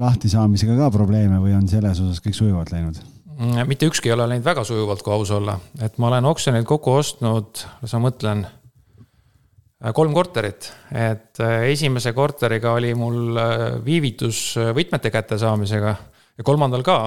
lahtisaamisega 0.00 0.76
ka 0.78 0.90
probleeme 0.94 1.40
või 1.42 1.56
on 1.58 1.66
selles 1.68 2.00
osas 2.02 2.22
kõik 2.24 2.38
sujuvalt 2.38 2.72
läinud? 2.74 3.00
Mm, 3.40 3.64
mitte 3.64 3.88
ükski 3.88 4.10
ei 4.10 4.12
ole 4.12 4.26
läinud 4.28 4.44
väga 4.44 4.62
sujuvalt, 4.68 5.00
kui 5.00 5.14
aus 5.14 5.30
olla, 5.32 5.54
et 5.80 5.94
ma 6.02 6.10
olen 6.10 6.26
oksjonil 6.28 6.66
kokku 6.68 6.98
ostnud, 6.98 7.62
las 7.80 7.94
ma 7.96 8.00
mõtlen, 8.04 8.42
äh, 8.44 9.94
kolm 9.96 10.12
korterit, 10.12 10.68
et 10.92 11.40
äh, 11.40 11.70
esimese 11.72 12.12
korteriga 12.12 12.74
oli 12.76 12.92
mul 12.92 13.40
äh, 13.40 13.64
viivitus 13.84 14.42
võtmete 14.76 15.12
kättesaamisega 15.14 15.94
ja 16.36 16.44
kolmandal 16.44 16.84
ka. 16.84 17.00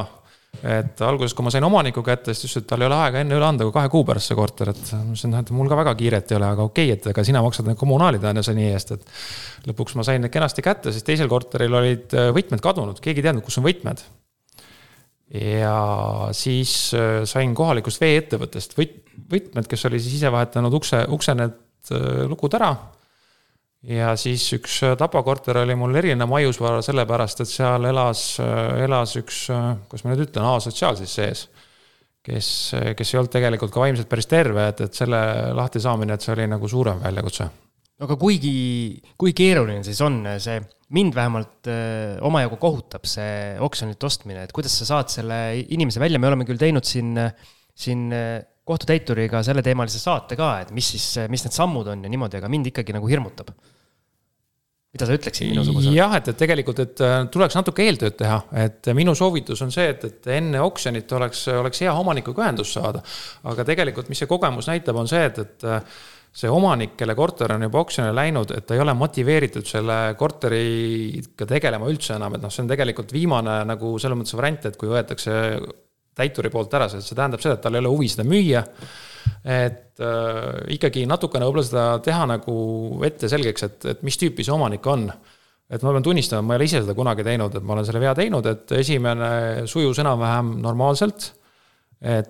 et 0.69 1.01
alguses, 1.01 1.33
kui 1.33 1.45
ma 1.45 1.49
sain 1.49 1.65
omaniku 1.65 2.03
kätte, 2.05 2.33
siis 2.37 2.53
ta 2.53 2.59
ütles, 2.59 2.63
et 2.63 2.67
tal 2.69 2.81
ei 2.81 2.87
ole 2.87 2.97
aega 3.01 3.21
enne 3.23 3.37
üle 3.37 3.45
anda 3.45 3.65
kui 3.65 3.73
kahe 3.73 3.89
kuu 3.89 4.03
pärast 4.05 4.29
see 4.29 4.37
korter, 4.37 4.69
et 4.69 4.91
ma 4.93 4.99
ütlesin, 5.15 5.33
et 5.39 5.53
mul 5.53 5.69
ka 5.69 5.79
väga 5.79 5.95
kiiret 5.97 6.33
ei 6.33 6.37
ole, 6.37 6.49
aga 6.53 6.67
okei 6.69 6.91
okay,, 6.91 6.97
et 6.97 7.07
ega 7.09 7.25
sina 7.25 7.41
maksad 7.45 7.69
need 7.69 7.77
kommunaalid 7.81 8.25
on 8.29 8.41
ju 8.41 8.45
seni 8.45 8.67
eest, 8.69 8.93
et. 8.93 9.15
lõpuks 9.69 9.97
ma 9.97 10.05
sain 10.05 10.21
need 10.21 10.33
kenasti 10.33 10.65
kätte, 10.65 10.93
siis 10.93 11.05
teisel 11.05 11.29
korteril 11.29 11.73
olid 11.81 12.13
võtmed 12.37 12.61
kadunud, 12.61 13.01
keegi 13.01 13.21
ei 13.21 13.29
teadnud, 13.29 13.45
kus 13.45 13.57
on 13.61 13.65
võtmed 13.65 14.05
ja 15.33 16.29
siis 16.31 16.93
äh, 16.97 17.23
sain 17.29 17.53
kohalikust 17.57 18.01
vee-ettevõttest 18.01 18.75
võt-, 18.77 18.99
võtmed, 19.31 19.67
kes 19.69 19.87
oli 19.89 20.01
siis 20.01 20.19
ise 20.19 20.31
vahetanud 20.33 20.73
ukse, 20.77 21.03
ukse 21.13 21.33
need 21.37 21.55
äh, 21.93 22.25
lukud 22.29 22.53
ära. 22.59 22.73
ja 23.89 24.13
siis 24.19 24.45
üks 24.59 24.77
äh, 24.85 24.95
Tapa 24.99 25.23
korter 25.23 25.63
oli 25.63 25.75
mul 25.75 25.95
eriline 25.95 26.27
maiusvara 26.29 26.83
sellepärast, 26.85 27.41
et 27.41 27.49
seal 27.49 27.89
elas, 27.89 28.37
elas 28.39 29.17
üks, 29.19 29.47
kuidas 29.89 30.05
ma 30.05 30.13
nüüd 30.13 30.27
ütlen, 30.27 30.45
asotsiaal 30.53 31.01
siis 31.01 31.17
sees. 31.17 31.47
kes, 32.23 32.47
kes 32.95 33.09
ei 33.13 33.19
olnud 33.19 33.33
tegelikult 33.33 33.73
ka 33.73 33.81
vaimselt 33.83 34.07
päris 34.07 34.29
terve, 34.31 34.69
et, 34.69 34.85
et 34.85 34.93
selle 34.95 35.19
lahti 35.57 35.81
saamine, 35.83 36.13
et 36.13 36.23
see 36.23 36.31
oli 36.37 36.47
nagu 36.47 36.69
suurem 36.71 37.01
väljakutse 37.03 37.49
aga 38.03 38.15
kuigi, 38.19 39.01
kui 39.19 39.33
keeruline 39.37 39.83
siis 39.85 39.99
on 40.03 40.23
see, 40.41 40.57
mind 40.93 41.15
vähemalt 41.17 41.67
öö, 41.69 42.17
omajagu 42.29 42.57
kohutab 42.61 43.07
see 43.09 43.55
oksjonilt 43.63 44.03
ostmine, 44.05 44.45
et 44.45 44.55
kuidas 44.55 44.75
sa 44.79 44.89
saad 44.89 45.13
selle 45.13 45.39
inimese 45.73 46.01
välja, 46.03 46.21
me 46.21 46.29
oleme 46.29 46.45
küll 46.47 46.61
teinud 46.61 46.85
siin, 46.87 47.15
siin 47.73 48.09
kohtutäituriga 48.63 49.43
selleteemalise 49.43 49.99
saate 49.99 50.37
ka, 50.39 50.55
et 50.63 50.73
mis 50.75 50.93
siis, 50.95 51.07
mis 51.31 51.43
need 51.45 51.55
sammud 51.55 51.87
on 51.91 52.03
ja 52.05 52.11
niimoodi, 52.11 52.39
aga 52.39 52.51
mind 52.51 52.71
ikkagi 52.71 52.95
nagu 52.95 53.09
hirmutab. 53.11 53.51
mida 54.93 55.07
sa 55.09 55.15
ütleksid 55.17 55.49
minusugusele? 55.49 55.95
jah, 55.97 56.11
et, 56.19 56.27
et 56.29 56.37
tegelikult, 56.37 56.79
et 56.83 57.03
tuleks 57.33 57.57
natuke 57.57 57.83
eeltööd 57.83 58.15
teha, 58.19 58.37
et 58.61 58.91
minu 58.93 59.15
soovitus 59.17 59.63
on 59.65 59.73
see, 59.73 59.87
et, 59.89 60.03
et 60.05 60.27
enne 60.37 60.61
oksjonit 60.61 61.15
oleks, 61.17 61.47
oleks 61.49 61.81
hea 61.81 61.93
omanikuga 61.97 62.45
ühendust 62.45 62.77
saada. 62.77 63.01
aga 63.49 63.65
tegelikult, 63.67 64.11
mis 64.13 64.21
see 64.21 64.29
kogemus 64.29 64.69
näitab, 64.69 65.01
on 65.01 65.09
see, 65.09 65.25
et, 65.31 65.41
et 65.41 65.67
see 66.33 66.49
omanik, 66.49 66.95
kelle 66.97 67.13
korter 67.13 67.53
on 67.53 67.67
juba 67.67 67.83
oksjonile 67.83 68.13
läinud, 68.17 68.51
et 68.57 68.65
ta 68.65 68.73
ei 68.73 68.81
ole 68.81 68.95
motiveeritud 68.97 69.67
selle 69.69 69.97
korteriga 70.17 71.45
tegelema 71.49 71.89
üldse 71.91 72.15
enam, 72.17 72.37
et 72.37 72.41
noh, 72.41 72.53
see 72.53 72.63
on 72.63 72.71
tegelikult 72.71 73.13
viimane 73.13 73.59
nagu 73.69 73.93
selles 74.01 74.17
mõttes 74.17 74.37
variant, 74.39 74.65
et 74.65 74.79
kui 74.81 74.89
võetakse 74.89 75.35
täituri 76.17 76.49
poolt 76.53 76.73
ära, 76.77 76.87
see 76.89 77.17
tähendab 77.17 77.41
seda, 77.41 77.57
et 77.57 77.63
tal 77.65 77.77
ei 77.77 77.83
ole 77.83 77.91
huvi 77.93 78.09
seda 78.09 78.25
müüa. 78.25 78.63
et 79.43 80.01
äh, 80.03 80.73
ikkagi 80.75 81.05
natukene 81.07 81.45
võib-olla 81.47 81.63
seda 81.67 81.85
teha 82.03 82.25
nagu 82.27 82.55
ette 83.05 83.29
selgeks, 83.29 83.65
et, 83.69 83.85
et 83.93 84.03
mis 84.03 84.17
tüüpi 84.17 84.45
see 84.45 84.55
omanik 84.55 84.85
on. 84.89 85.05
et 85.69 85.85
ma 85.85 85.93
pean 85.93 86.05
tunnistama, 86.05 86.41
ma 86.41 86.55
ei 86.57 86.63
ole 86.63 86.69
ise 86.69 86.81
seda 86.81 86.97
kunagi 86.97 87.25
teinud, 87.25 87.55
et 87.55 87.63
ma 87.63 87.77
olen 87.77 87.85
selle 87.85 88.01
vea 88.01 88.17
teinud, 88.17 88.49
et 88.49 88.73
esimene 88.81 89.29
sujus 89.69 90.01
enam-vähem 90.01 90.55
normaalselt 90.65 91.31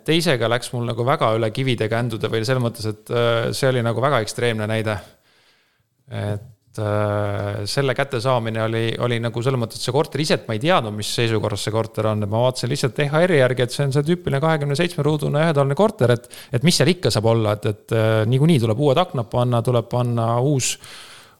teisega 0.06 0.50
läks 0.52 0.72
mul 0.74 0.86
nagu 0.86 1.06
väga 1.08 1.34
üle 1.38 1.50
kivide 1.54 1.90
kändude 1.90 2.30
või 2.30 2.44
selles 2.46 2.62
mõttes, 2.64 2.88
et 2.90 3.14
äh, 3.14 3.52
see 3.58 3.72
oli 3.72 3.82
nagu 3.86 4.02
väga 4.04 4.22
ekstreemne 4.22 4.68
näide. 4.70 4.98
et 6.14 6.78
äh, 6.84 7.64
selle 7.70 7.96
kättesaamine 7.98 8.62
oli, 8.64 8.84
oli 9.02 9.18
nagu 9.24 9.42
selles 9.42 9.60
mõttes, 9.60 9.80
et 9.80 9.88
see 9.88 9.96
korter 9.96 10.22
ise, 10.22 10.38
et 10.38 10.46
ma 10.48 10.58
ei 10.58 10.62
teadnud, 10.62 10.94
mis 10.94 11.10
seisukorras 11.16 11.66
see 11.66 11.74
korter 11.74 12.12
on, 12.12 12.22
et 12.22 12.30
ma 12.30 12.44
vaatasin 12.44 12.70
lihtsalt 12.70 13.02
EHR-i 13.06 13.40
järgi, 13.40 13.66
et 13.66 13.74
see 13.74 13.88
on 13.88 13.96
see 13.96 14.06
tüüpiline 14.12 14.42
kahekümne 14.44 14.78
seitsme 14.78 15.06
ruudune 15.08 15.42
ühetoaline 15.42 15.80
korter, 15.80 16.14
et. 16.20 16.30
et 16.54 16.68
mis 16.68 16.78
seal 16.78 16.94
ikka 16.94 17.10
saab 17.14 17.32
olla, 17.34 17.56
et, 17.58 17.66
et 17.72 17.98
äh, 17.98 18.12
niikuinii 18.30 18.62
tuleb 18.62 18.86
uued 18.86 19.02
aknad 19.02 19.32
panna, 19.32 19.64
tuleb 19.66 19.90
panna 19.90 20.36
uus 20.44 20.76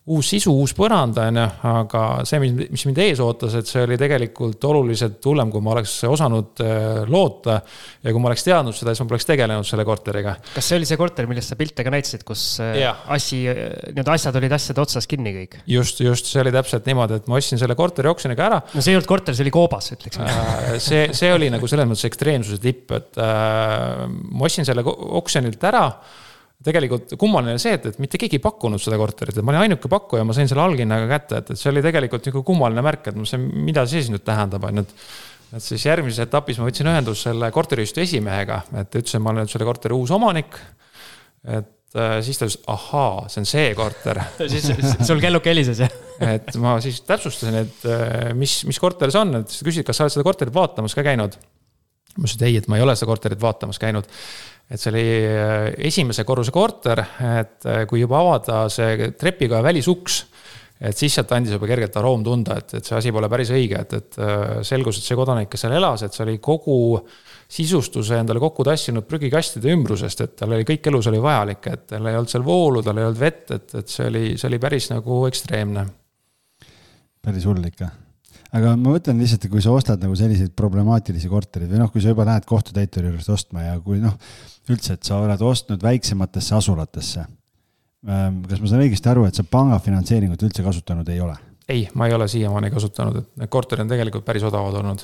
uus 0.04 0.28
sisu, 0.34 0.52
uus 0.60 0.74
põrand, 0.76 1.16
on 1.22 1.38
ju, 1.40 1.44
aga 1.70 2.00
see, 2.28 2.40
mis, 2.44 2.52
mis 2.74 2.82
mind 2.90 2.98
ees 3.06 3.22
ootas, 3.24 3.54
et 3.56 3.70
see 3.70 3.86
oli 3.86 3.96
tegelikult 4.00 4.66
oluliselt 4.68 5.24
hullem, 5.30 5.52
kui 5.54 5.64
ma 5.64 5.72
oleks 5.78 5.94
osanud 6.10 6.60
äh, 6.64 7.06
loota. 7.08 7.62
ja 8.04 8.12
kui 8.12 8.20
ma 8.20 8.28
oleks 8.28 8.44
teadnud 8.44 8.76
seda, 8.76 8.92
siis 8.92 9.06
ma 9.06 9.14
poleks 9.14 9.30
tegelenud 9.30 9.68
selle 9.68 9.86
korteriga. 9.88 10.36
kas 10.58 10.68
see 10.68 10.80
oli 10.82 10.90
see 10.90 11.00
korter, 11.00 11.30
millest 11.30 11.54
sa 11.54 11.58
pilte 11.60 11.86
ka 11.88 11.94
näitasid, 11.94 12.26
kus 12.28 12.44
äh, 12.64 12.82
ja. 12.82 12.92
asi, 13.16 13.46
nii-öelda 13.48 14.18
asjad 14.18 14.40
olid 14.42 14.58
asjade 14.58 14.84
otsas 14.84 15.08
kinni 15.08 15.34
kõik? 15.38 15.56
just, 15.72 16.04
just, 16.04 16.28
see 16.34 16.44
oli 16.44 16.52
täpselt 16.56 16.90
niimoodi, 16.92 17.22
et 17.22 17.32
ma 17.32 17.40
ostsin 17.40 17.62
selle 17.62 17.80
korteri 17.80 18.12
oksjoniga 18.12 18.48
ära. 18.50 18.60
no 18.74 18.84
see 18.84 18.92
ei 18.92 19.00
olnud 19.00 19.08
korter, 19.14 19.38
see 19.38 19.48
oli 19.48 19.56
koobas, 19.56 19.88
ütleksime 19.96 20.28
äh, 20.28 20.76
see, 20.84 21.06
see 21.16 21.32
oli 21.32 21.48
nagu 21.54 21.72
selles 21.72 21.88
mõttes 21.88 22.12
ekstreemsuse 22.12 22.60
tipp, 22.60 22.92
et 23.00 23.24
äh, 23.24 24.04
ma 24.12 24.52
ostsin 24.52 24.68
selle 24.68 24.84
oksjonilt 24.84 25.64
ära 25.72 25.88
tegelikult 26.64 27.16
kummaline 27.20 27.58
see, 27.62 27.76
et, 27.78 27.90
et 27.92 28.00
mitte 28.02 28.20
keegi 28.22 28.40
ei 28.40 28.44
pakkunud 28.44 28.82
seda 28.82 28.98
korterit, 29.00 29.38
et 29.38 29.46
ma 29.46 29.54
olin 29.54 29.66
ainuke 29.66 29.92
pakkuja, 29.92 30.24
ma 30.28 30.36
sain 30.36 30.50
selle 30.50 30.64
allhinnaga 30.64 31.10
kätte, 31.12 31.42
et, 31.42 31.52
et 31.54 31.60
see 31.60 31.70
oli 31.74 31.84
tegelikult 31.84 32.24
niisugune 32.24 32.48
kummaline 32.48 32.84
märk, 32.86 33.10
et 33.10 33.18
ma 33.18 33.24
mõtlesin, 33.26 33.46
mida 33.68 33.86
see 33.90 34.04
siis 34.04 34.14
nüüd 34.14 34.26
tähendab, 34.28 34.66
on 34.70 34.82
ju, 34.82 34.86
et. 34.88 34.96
et 35.60 35.66
siis 35.66 35.86
järgmises 35.90 36.24
etapis 36.24 36.60
ma 36.60 36.70
võtsin 36.70 36.90
ühendust 36.90 37.28
selle 37.28 37.52
korteriühistu 37.54 38.04
esimehega, 38.06 38.64
et 38.80 39.00
ütlesin, 39.02 39.24
ma 39.24 39.34
olen 39.34 39.44
nüüd 39.44 39.54
selle 39.54 39.68
korteri 39.68 39.98
uus 39.98 40.14
omanik. 40.16 40.60
et 41.44 42.00
äh, 42.00 42.16
siis 42.24 42.40
ta 42.40 42.48
ütles, 42.48 42.62
ahaa, 42.72 43.26
see 43.34 43.44
on 43.44 43.50
see 43.50 43.68
korter 43.78 44.22
siis 44.54 44.70
sul 45.04 45.24
kelluke 45.24 45.52
helises, 45.52 45.84
jah? 45.84 46.00
et 46.38 46.56
ma 46.64 46.78
siis 46.86 47.02
täpsustasin, 47.04 47.60
et 47.66 47.90
äh, 47.90 48.32
mis, 48.40 48.62
mis 48.70 48.80
korter 48.80 49.12
see 49.12 49.20
on, 49.20 49.42
et 49.42 49.52
siis 49.52 49.66
ta 49.66 49.70
küsis, 49.72 49.88
kas 49.90 50.00
sa 50.00 50.08
oled 50.08 50.16
seda 50.16 50.26
korterit 50.30 50.56
vaatamas 50.56 50.96
ka 50.96 51.04
käinud. 51.04 51.36
ma 52.16 52.24
ütlesin, 52.24 52.40
et 52.40 52.48
ei, 52.48 52.58
et 52.64 52.72
ma 52.72 52.80
ei 52.80 52.88
ole 52.88 52.96
seda 52.96 53.12
korterit 53.12 53.44
vaatamas 53.44 53.82
käinud 53.84 54.08
et 54.74 54.82
see 54.82 54.90
oli 54.90 55.08
äh, 55.30 55.68
esimese 55.90 56.26
korruse 56.26 56.54
korter, 56.54 57.04
et 57.22 57.68
äh, 57.70 57.84
kui 57.90 58.02
juba 58.02 58.24
avada 58.24 58.66
see 58.74 59.12
trepikoja 59.20 59.62
välisuks, 59.66 60.24
et 60.84 60.98
siis 60.98 61.14
sealt 61.16 61.32
andis 61.36 61.54
juba 61.54 61.70
kergelt 61.70 61.96
aroom 62.02 62.26
tunda, 62.26 62.58
et, 62.60 62.74
et 62.80 62.90
see 62.90 62.98
asi 62.98 63.14
pole 63.14 63.30
päris 63.32 63.54
õige, 63.54 63.84
et, 63.86 63.96
et 64.00 64.20
äh, 64.20 64.58
selgus, 64.66 65.00
et 65.00 65.06
see 65.08 65.20
kodanik, 65.20 65.52
kes 65.52 65.66
seal 65.66 65.78
elas, 65.78 66.06
et 66.06 66.18
see 66.18 66.26
oli 66.26 66.40
kogu 66.44 66.78
sisustuse 67.54 68.18
endale 68.18 68.42
kokku 68.42 68.66
tassinud 68.66 69.06
prügikastide 69.06 69.70
ümbrusest, 69.76 70.26
et 70.26 70.38
tal 70.42 70.56
oli 70.58 70.66
kõik 70.68 70.90
elus 70.90 71.12
oli 71.12 71.22
vajalik, 71.22 71.70
et 71.70 71.90
tal 71.94 72.10
ei 72.10 72.18
olnud 72.18 72.34
seal 72.34 72.46
voolu, 72.48 72.82
tal 72.84 72.98
ei 72.98 73.12
olnud 73.12 73.22
vett, 73.22 73.46
et, 73.54 73.76
et 73.78 73.98
see 73.98 74.10
oli, 74.10 74.24
see 74.40 74.50
oli 74.50 74.62
päris 74.64 74.90
nagu 74.90 75.26
ekstreemne. 75.30 75.86
päris 77.24 77.46
hull 77.46 77.70
ikka 77.70 77.94
aga 78.54 78.74
ma 78.78 78.96
mõtlen 78.96 79.22
lihtsalt, 79.22 79.48
kui 79.52 79.64
sa 79.64 79.74
ostad 79.74 80.02
nagu 80.04 80.16
selliseid 80.18 80.54
problemaatilisi 80.58 81.32
korterid 81.32 81.72
või 81.72 81.82
noh, 81.82 81.92
kui 81.94 82.04
sa 82.04 82.14
juba 82.14 82.28
lähed 82.30 82.46
kohtutäituri 82.50 83.10
juurest 83.10 83.32
ostma 83.34 83.66
ja 83.66 83.80
kui 83.84 84.02
noh, 84.04 84.14
üldse, 84.70 84.98
et 84.98 85.08
sa 85.08 85.18
oled 85.24 85.42
ostnud 85.42 85.82
väiksematesse 85.84 86.56
asulatesse. 86.60 87.26
Ähm, 88.04 88.44
kas 88.50 88.62
ma 88.62 88.70
saan 88.70 88.84
õigesti 88.84 89.10
aru, 89.10 89.26
et 89.28 89.40
sa 89.40 89.46
panga 89.48 89.80
finantseeringut 89.84 90.42
üldse 90.46 90.66
kasutanud 90.66 91.10
ei 91.10 91.24
ole? 91.24 91.40
ei, 91.72 91.88
ma 91.96 92.08
ei 92.08 92.14
ole 92.14 92.28
siiamaani 92.28 92.72
kasutanud, 92.74 93.22
et 93.22 93.44
need 93.44 93.52
korterid 93.52 93.86
on 93.86 93.92
tegelikult 93.92 94.26
päris 94.28 94.44
odavad 94.44 94.76
olnud. 94.82 95.04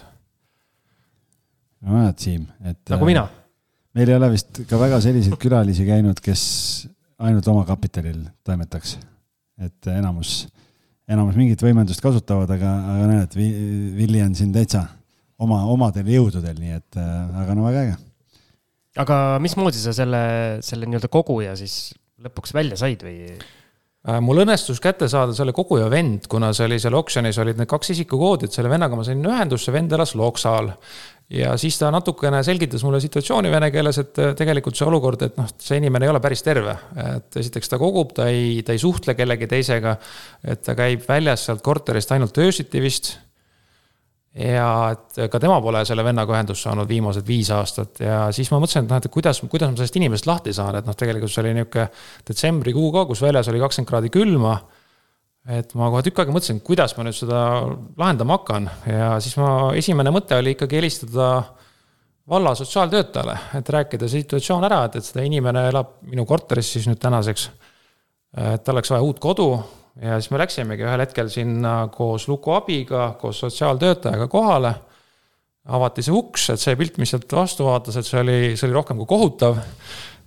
no 1.88 2.02
näed, 2.02 2.18
Siim, 2.20 2.48
et. 2.68 2.82
nagu 2.92 3.08
mina. 3.08 3.24
Äh, 3.24 3.38
meil 3.96 4.12
ei 4.12 4.18
ole 4.20 4.32
vist 4.34 4.62
ka 4.70 4.80
väga 4.82 5.00
selliseid 5.04 5.38
külalisi 5.40 5.88
käinud, 5.88 6.20
kes 6.24 6.44
ainult 7.20 7.48
oma 7.52 7.66
kapitalil 7.68 8.22
toimetaks. 8.44 8.98
et 9.60 9.88
enamus, 9.92 10.48
enamus 11.10 11.38
mingit 11.40 11.62
võimendust 11.66 12.04
kasutavad, 12.04 12.52
aga, 12.54 12.76
aga 12.96 13.08
näed, 13.10 13.40
Villi 13.98 14.22
on 14.22 14.36
siin 14.38 14.54
täitsa 14.54 14.86
oma, 15.42 15.64
omadel 15.72 16.08
jõududel, 16.14 16.60
nii 16.60 16.78
et 16.78 17.02
äh, 17.02 17.42
aga 17.44 17.58
no 17.58 17.66
väga 17.70 17.88
äge 17.88 17.98
aga 19.00 19.18
mismoodi 19.44 19.80
sa 19.80 19.94
selle, 19.96 20.22
selle 20.66 20.90
nii-öelda 20.90 21.10
koguja 21.12 21.56
siis 21.60 21.94
lõpuks 22.24 22.54
välja 22.56 22.78
said 22.80 23.04
või? 23.06 23.30
Äh, 23.30 24.20
mul 24.24 24.44
õnnestus 24.44 24.82
kätte 24.84 25.10
saada 25.12 25.36
selle 25.36 25.54
koguja 25.56 25.90
vend, 25.92 26.28
kuna 26.32 26.52
see 26.56 26.68
oli 26.68 26.80
seal 26.82 26.98
oksjonis 27.00 27.40
olid 27.44 27.60
need 27.60 27.70
kaks 27.70 27.94
isikukoodi, 27.96 28.48
et 28.48 28.56
selle 28.56 28.72
vennaga 28.72 28.98
ma 28.98 29.06
sain 29.08 29.24
ühendusse, 29.26 29.74
vend 29.76 29.94
elas 29.96 30.16
Loksal. 30.20 30.74
Ja 31.30 31.54
siis 31.62 31.78
ta 31.78 31.92
natukene 31.94 32.42
selgitas 32.46 32.84
mulle 32.86 33.00
situatsiooni 33.04 33.52
vene 33.52 33.70
keeles, 33.74 34.02
et 34.02 34.22
äh, 34.22 34.34
tegelikult 34.38 34.78
see 34.78 34.88
olukord, 34.90 35.24
et 35.28 35.38
noh, 35.38 35.50
see 35.62 35.78
inimene 35.82 36.08
ei 36.08 36.14
ole 36.14 36.22
päris 36.24 36.44
terve. 36.46 36.76
et 37.06 37.40
esiteks 37.44 37.70
ta 37.70 37.78
kogub, 37.82 38.14
ta 38.18 38.28
ei, 38.34 38.62
ta 38.66 38.74
ei 38.74 38.82
suhtle 38.82 39.16
kellegi 39.16 39.48
teisega. 39.48 39.98
et 40.44 40.62
ta 40.66 40.76
käib 40.76 41.06
väljas 41.08 41.46
sealt 41.46 41.66
korterist 41.66 42.12
ainult 42.16 42.38
öösiti 42.38 42.82
vist 42.82 43.18
ja 44.40 44.94
et 44.94 45.20
ka 45.32 45.40
tema 45.42 45.58
pole 45.62 45.82
selle 45.88 46.04
vennaga 46.06 46.36
ühendust 46.36 46.66
saanud 46.66 46.88
viimased 46.90 47.26
viis 47.28 47.50
aastat 47.54 48.02
ja 48.04 48.20
siis 48.36 48.52
ma 48.54 48.60
mõtlesin, 48.62 48.86
et 48.86 48.92
noh, 48.94 49.02
et 49.02 49.12
kuidas, 49.12 49.42
kuidas 49.50 49.72
ma 49.72 49.80
sellest 49.80 49.98
inimesest 49.98 50.30
lahti 50.30 50.54
saan, 50.56 50.78
et 50.80 50.86
noh, 50.88 50.98
tegelikult 50.98 51.34
see 51.34 51.44
oli 51.44 51.56
nihuke 51.58 51.88
detsembrikuu 52.30 52.92
ka, 52.94 53.06
kus 53.10 53.24
väljas 53.26 53.50
oli 53.50 53.62
kakskümmend 53.64 53.90
kraadi 53.90 54.14
külma. 54.14 54.60
Et 55.50 55.74
ma 55.78 55.90
kohe 55.90 56.04
tükk 56.06 56.22
aega 56.22 56.34
mõtlesin, 56.36 56.60
kuidas 56.66 56.94
ma 56.98 57.08
nüüd 57.08 57.18
seda 57.18 57.40
lahendama 57.98 58.38
hakkan 58.38 58.70
ja 58.86 59.16
siis 59.24 59.38
ma, 59.40 59.72
esimene 59.78 60.14
mõte 60.14 60.38
oli 60.38 60.54
ikkagi 60.56 60.78
helistada 60.82 61.32
valla 62.30 62.54
sotsiaaltöötajale, 62.56 63.36
et 63.58 63.70
rääkida 63.74 64.08
situatsioon 64.10 64.68
ära, 64.68 64.84
et, 64.86 65.00
et 65.00 65.08
seda 65.08 65.26
inimene 65.26 65.66
elab 65.72 65.98
minu 66.06 66.28
korteris 66.30 66.76
siis 66.76 66.86
nüüd 66.90 67.02
tänaseks 67.02 67.50
et 68.38 68.64
tal 68.64 68.78
oleks 68.78 68.92
vaja 68.94 69.06
uut 69.06 69.20
kodu 69.22 69.48
ja 70.02 70.20
siis 70.20 70.30
me 70.32 70.42
läksimegi 70.42 70.86
ühel 70.86 71.04
hetkel 71.04 71.32
sinna 71.34 71.74
koos 71.94 72.28
Luku 72.30 72.54
abiga, 72.54 73.16
koos 73.20 73.42
sotsiaaltöötajaga 73.46 74.28
kohale. 74.28 74.74
avati 75.70 76.02
see 76.02 76.14
uks, 76.16 76.48
et 76.50 76.62
see 76.62 76.76
pilt, 76.80 76.96
mis 76.98 77.12
sealt 77.14 77.34
vastu 77.36 77.68
vaatas, 77.68 78.00
et 78.00 78.08
see 78.08 78.18
oli, 78.18 78.38
see 78.58 78.66
oli 78.66 78.74
rohkem 78.74 78.98
kui 78.98 79.10
kohutav. 79.10 79.60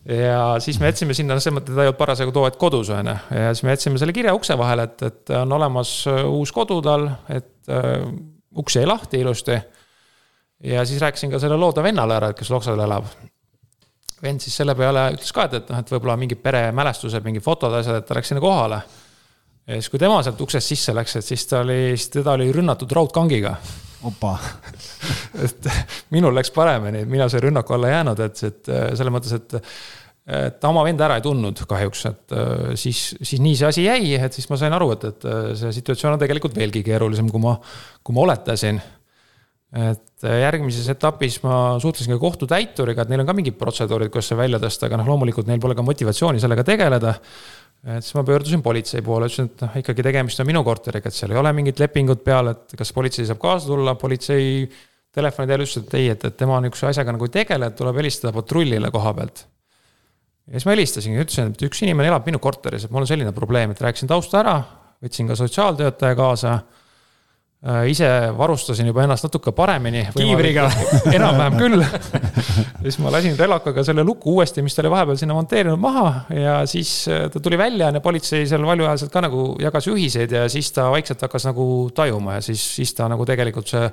Ja 0.09 0.57
siis 0.63 0.81
me 0.81 0.91
jätsime 0.91 1.15
sinna, 1.15 1.39
selles 1.39 1.59
mõttes 1.59 1.77
ta 1.77 1.85
ei 1.85 1.91
olnud 1.91 2.01
parasjagu 2.01 2.35
too 2.35 2.47
hetk 2.47 2.59
kodus, 2.61 2.91
on 2.95 3.13
ju, 3.13 3.17
ja 3.39 3.53
siis 3.53 3.67
me 3.67 3.77
jätsime 3.77 4.01
selle 4.03 4.15
kirja 4.17 4.35
ukse 4.35 4.57
vahele, 4.59 4.89
et, 4.89 5.05
et 5.09 5.35
on 5.39 5.59
olemas 5.59 5.93
uus 6.09 6.53
kodu 6.55 6.81
tal, 6.85 7.07
et 7.31 7.71
äh, 7.71 8.09
uks 8.59 8.79
jäi 8.81 8.89
lahti 8.89 9.23
ilusti. 9.23 9.61
ja 10.73 10.87
siis 10.87 11.01
rääkisin 11.03 11.31
ka 11.31 11.39
selle 11.43 11.57
looda 11.57 11.83
vennale 11.83 12.19
ära, 12.19 12.33
kes 12.37 12.51
Loksal 12.51 12.81
elab 12.81 13.07
vend 14.23 14.43
siis 14.43 14.57
selle 14.57 14.75
peale 14.79 15.09
ütles 15.17 15.33
ka, 15.35 15.49
et, 15.49 15.55
et 15.59 15.71
noh, 15.73 15.81
et 15.83 15.95
võib-olla 15.95 16.19
mingid 16.19 16.43
peremälestused, 16.43 17.25
mingid 17.25 17.43
fotod, 17.43 17.75
asjad, 17.75 17.99
et 17.99 18.07
ta 18.07 18.19
läks 18.19 18.31
sinna 18.31 18.43
kohale 18.43 18.83
ja 19.67 19.79
siis, 19.79 19.89
kui 19.91 20.01
tema 20.03 20.21
sealt 20.25 20.41
uksest 20.43 20.75
sisse 20.75 20.95
läks, 20.97 21.17
et 21.19 21.27
siis 21.27 21.47
ta 21.51 21.63
oli, 21.63 21.95
siis 21.97 22.11
teda 22.19 22.37
oli 22.37 22.51
rünnatud 22.55 22.91
raudkangiga. 22.93 23.57
Opa 24.09 24.37
et 25.47 25.73
minul 26.15 26.35
läks 26.37 26.53
paremini, 26.55 27.05
mina 27.09 27.29
sain 27.33 27.45
rünnaku 27.47 27.77
alla 27.77 27.93
jäänud, 27.93 28.23
et, 28.27 28.45
et 28.49 28.71
selles 28.71 29.13
mõttes, 29.15 29.37
et 29.39 29.59
ta 30.23 30.71
oma 30.71 30.85
venda 30.87 31.09
ära 31.09 31.19
ei 31.19 31.25
tundnud 31.25 31.65
kahjuks, 31.69 32.05
et 32.11 32.35
siis, 32.79 33.01
siis 33.19 33.41
nii 33.43 33.57
see 33.59 33.69
asi 33.69 33.87
jäi, 33.89 34.13
et 34.23 34.35
siis 34.37 34.47
ma 34.51 34.59
sain 34.61 34.75
aru, 34.75 34.93
et, 34.95 35.07
et 35.11 35.29
see 35.59 35.73
situatsioon 35.81 36.15
on 36.15 36.23
tegelikult 36.23 36.55
veelgi 36.59 36.85
keerulisem, 36.87 37.31
kui 37.33 37.43
ma, 37.43 37.57
kui 38.03 38.15
ma 38.15 38.27
oletasin. 38.29 38.79
et 39.73 40.27
järgmises 40.29 40.87
etapis 40.93 41.39
ma 41.43 41.79
suhtlesin 41.81 42.13
ka 42.13 42.21
kohtutäituriga, 42.21 43.03
et 43.03 43.11
neil 43.11 43.25
on 43.25 43.27
ka 43.27 43.35
mingid 43.35 43.57
protseduurid, 43.59 44.13
kuidas 44.13 44.29
see 44.31 44.39
välja 44.39 44.61
tõsta, 44.63 44.87
aga 44.87 45.01
noh, 45.01 45.09
loomulikult 45.11 45.49
neil 45.49 45.63
pole 45.63 45.75
ka 45.75 45.83
motivatsiooni 45.87 46.43
sellega 46.43 46.65
tegeleda 46.69 47.15
et 47.83 48.05
siis 48.05 48.15
ma 48.15 48.25
pöördusin 48.27 48.63
politsei 48.63 49.03
poole, 49.03 49.29
ütlesin, 49.31 49.51
et 49.51 49.63
noh, 49.65 49.77
ikkagi 49.81 50.05
tegemist 50.07 50.43
on 50.43 50.49
minu 50.49 50.63
korteriga, 50.67 51.11
et 51.11 51.17
seal 51.17 51.35
ei 51.35 51.41
ole 51.41 51.53
mingit 51.57 51.81
lepingut 51.83 52.23
peal, 52.25 52.53
et 52.53 52.77
kas 52.79 52.93
politsei 52.95 53.27
saab 53.29 53.41
kaasa 53.43 53.71
tulla, 53.71 53.97
politsei 53.99 54.69
telefoni 55.13 55.51
teel 55.51 55.65
ütles, 55.65 55.81
et 55.83 55.97
ei, 55.99 56.13
et, 56.15 56.29
et 56.29 56.37
tema 56.39 56.61
niisuguse 56.63 56.93
asjaga 56.93 57.17
nagu 57.17 57.27
ei 57.29 57.35
tegele, 57.41 57.69
et 57.69 57.79
tuleb 57.79 57.99
helistada 58.01 58.35
patrullile 58.37 58.93
koha 58.95 59.15
pealt. 59.19 59.47
ja 60.47 60.59
siis 60.59 60.69
ma 60.69 60.77
helistasingi, 60.77 61.25
ütlesin, 61.25 61.51
et 61.57 61.67
üks 61.69 61.83
inimene 61.83 62.13
elab 62.13 62.29
minu 62.29 62.39
korteris, 62.43 62.87
et 62.87 62.95
mul 62.95 63.03
on 63.03 63.11
selline 63.11 63.35
probleem, 63.35 63.75
et 63.75 63.83
rääkisin 63.83 64.11
tausta 64.11 64.41
ära, 64.45 64.57
võtsin 65.03 65.29
ka 65.29 65.39
sotsiaaltöötaja 65.43 66.19
kaasa 66.19 66.55
Äh, 66.55 66.82
ise 67.87 68.09
varustasin 68.35 68.89
juba 68.91 69.05
ennast 69.05 69.23
natuke 69.29 69.53
paremini. 69.55 70.09
kiivriga. 70.17 70.65
enam-vähem 71.13 71.59
küll. 71.61 71.85
siis 72.83 72.99
ma 72.99 73.13
lasin 73.15 73.37
relakaga 73.39 73.85
selle 73.87 74.03
luku 74.07 74.35
uuesti, 74.35 74.65
mis 74.67 74.75
ta 74.75 74.83
oli 74.83 74.91
vahepeal 74.91 75.21
sinna 75.21 75.37
monteerinud 75.37 75.79
maha 75.79 76.25
ja 76.35 76.57
siis 76.67 76.91
äh, 77.07 77.29
ta 77.31 77.41
tuli 77.41 77.59
välja 77.59 77.93
ja 77.95 78.03
politsei 78.03 78.49
seal 78.51 78.67
valjuhäälselt 78.67 79.13
ka 79.15 79.23
nagu 79.23 79.45
jagas 79.63 79.87
juhiseid 79.87 80.35
ja 80.35 80.49
siis 80.51 80.73
ta 80.75 80.89
vaikselt 80.91 81.23
hakkas 81.23 81.47
nagu 81.47 81.67
tajuma 81.95 82.41
ja 82.41 82.45
siis, 82.51 82.65
siis 82.77 82.95
ta 82.99 83.07
nagu 83.13 83.27
tegelikult 83.29 83.71
see 83.71 83.87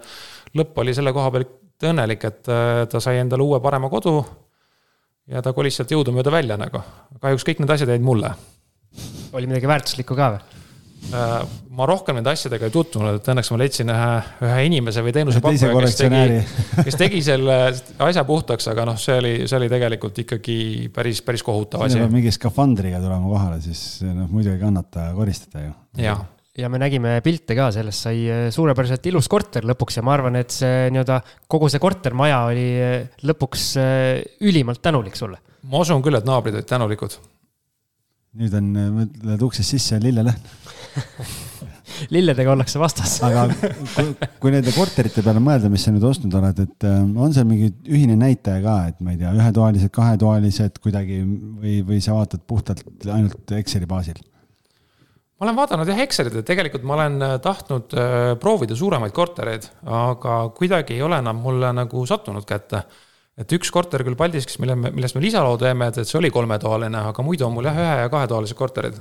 lõpp 0.57 0.81
oli 0.81 0.95
selle 0.97 1.13
koha 1.13 1.31
pealt 1.35 1.89
õnnelik, 1.89 2.25
et 2.25 2.49
äh, 2.49 2.83
ta 2.89 3.01
sai 3.03 3.21
endale 3.21 3.45
uue 3.45 3.61
parema 3.61 3.89
kodu. 3.91 4.17
ja 5.29 5.43
ta 5.45 5.53
kolis 5.53 5.77
sealt 5.77 5.91
jõudumööda 5.93 6.33
välja 6.33 6.57
nagu. 6.57 6.81
kahjuks 7.21 7.45
kõik 7.45 7.61
need 7.61 7.77
asjad 7.77 7.93
jäid 7.93 8.01
mulle. 8.01 8.33
oli 9.33 9.45
midagi 9.47 9.69
väärtuslikku 9.69 10.17
ka 10.17 10.33
või? 10.37 10.58
Äh, 11.09 11.43
ma 11.73 11.85
rohkem 11.89 12.19
nende 12.19 12.29
asjadega 12.29 12.67
ei 12.67 12.73
tutvunud, 12.73 13.17
et 13.17 13.27
õnneks 13.31 13.49
ma 13.49 13.57
leidsin 13.61 13.89
ühe, 13.89 14.09
ühe 14.45 14.57
inimese 14.67 15.01
või 15.01 15.13
teenusepakkuja, 15.15 15.71
kes 15.85 15.95
tegi, 15.97 16.41
kes 16.85 16.97
tegi 16.99 17.21
selle 17.25 17.55
asja 18.05 18.25
puhtaks, 18.27 18.67
aga 18.69 18.85
noh, 18.91 18.99
see 18.99 19.15
oli, 19.17 19.31
see 19.49 19.57
oli 19.57 19.69
tegelikult 19.71 20.19
ikkagi 20.25 20.57
päris, 20.93 21.23
päris 21.25 21.45
kohutav 21.45 21.87
asi. 21.87 22.03
mingi 22.11 22.33
skafandriga 22.35 22.99
tulema 23.01 23.31
kohale, 23.31 23.57
siis 23.63 24.03
noh, 24.05 24.27
muidu 24.29 24.53
ei 24.53 24.61
kannata 24.61 25.07
koristada 25.17 25.65
ju. 25.65 25.73
jah 26.03 26.21
ja 26.59 26.69
me 26.69 26.81
nägime 26.81 27.15
pilte 27.25 27.55
ka, 27.57 27.71
sellest 27.73 28.05
sai 28.05 28.21
äh, 28.27 28.45
suurepäraselt 28.53 29.09
ilus 29.09 29.31
korter 29.31 29.65
lõpuks 29.65 29.97
ja 29.97 30.05
ma 30.05 30.13
arvan, 30.17 30.37
et 30.41 30.53
see 30.53 30.89
nii-öelda 30.93 31.21
kogu 31.49 31.71
see 31.71 31.81
kortermaja 31.81 32.43
oli 32.51 32.69
äh, 32.83 32.95
lõpuks 33.25 33.71
ülimalt 34.45 34.83
tänulik 34.83 35.17
sulle. 35.17 35.41
ma 35.71 35.81
usun 35.81 36.05
küll, 36.05 36.19
et 36.19 36.27
naabrid 36.27 36.59
olid 36.59 36.69
tänulikud 36.69 37.17
nüüd 38.37 38.53
on, 38.53 38.67
lähed 39.25 39.41
uksest 39.41 39.73
sisse 39.73 39.95
ja 39.97 40.03
lilleleht 40.03 40.68
lilledega 42.15 42.53
ollakse 42.53 42.79
vastas 42.81 43.17
aga 43.25 43.47
kui, 43.95 44.13
kui 44.41 44.53
nende 44.53 44.73
korterite 44.75 45.23
peale 45.25 45.41
mõelda, 45.43 45.71
mis 45.71 45.85
sa 45.85 45.93
nüüd 45.93 46.05
ostnud 46.09 46.35
oled, 46.39 46.63
et 46.65 46.87
äh, 46.87 46.99
on 46.99 47.35
seal 47.35 47.47
mingi 47.49 47.71
ühine 47.89 48.17
näitaja 48.19 48.63
ka, 48.63 48.77
et 48.91 49.03
ma 49.03 49.15
ei 49.15 49.21
tea, 49.21 49.33
ühetoalised, 49.35 49.93
kahetoalised 49.95 50.81
kuidagi 50.83 51.21
või, 51.25 51.79
või 51.87 52.01
sa 52.03 52.17
vaatad 52.17 52.45
puhtalt 52.47 53.09
ainult 53.09 53.55
Exceli 53.59 53.89
baasil? 53.89 54.21
ma 55.39 55.47
olen 55.47 55.55
vaadanud 55.55 55.87
jah 55.87 55.99
Excelit, 56.03 56.33
et 56.35 56.47
tegelikult 56.47 56.87
ma 56.87 56.97
olen 56.99 57.21
äh, 57.25 57.35
tahtnud 57.43 57.93
äh, 57.95 58.15
proovida 58.39 58.75
suuremaid 58.75 59.15
kortereid, 59.15 59.69
aga 59.87 60.41
kuidagi 60.55 60.97
ei 60.97 61.05
ole 61.05 61.21
enam 61.23 61.39
mulle 61.43 61.71
nagu 61.75 62.03
sattunud 62.07 62.47
kätte 62.47 62.83
et 63.39 63.55
üks 63.55 63.71
korter 63.71 64.03
küll 64.03 64.19
Paldiskis, 64.19 64.59
mille 64.59 64.75
me, 64.75 64.91
millest 64.95 65.15
me 65.15 65.23
lisaloo 65.23 65.55
teeme, 65.59 65.87
et, 65.89 66.01
et 66.01 66.09
see 66.09 66.19
oli 66.19 66.31
kolmetoaline, 66.33 67.05
aga 67.13 67.23
muidu 67.23 67.47
on 67.47 67.55
mul 67.55 67.69
jah, 67.69 67.79
ühe- 67.79 68.01
ja 68.03 68.11
kahetoalised 68.11 68.57
korterid. 68.59 68.99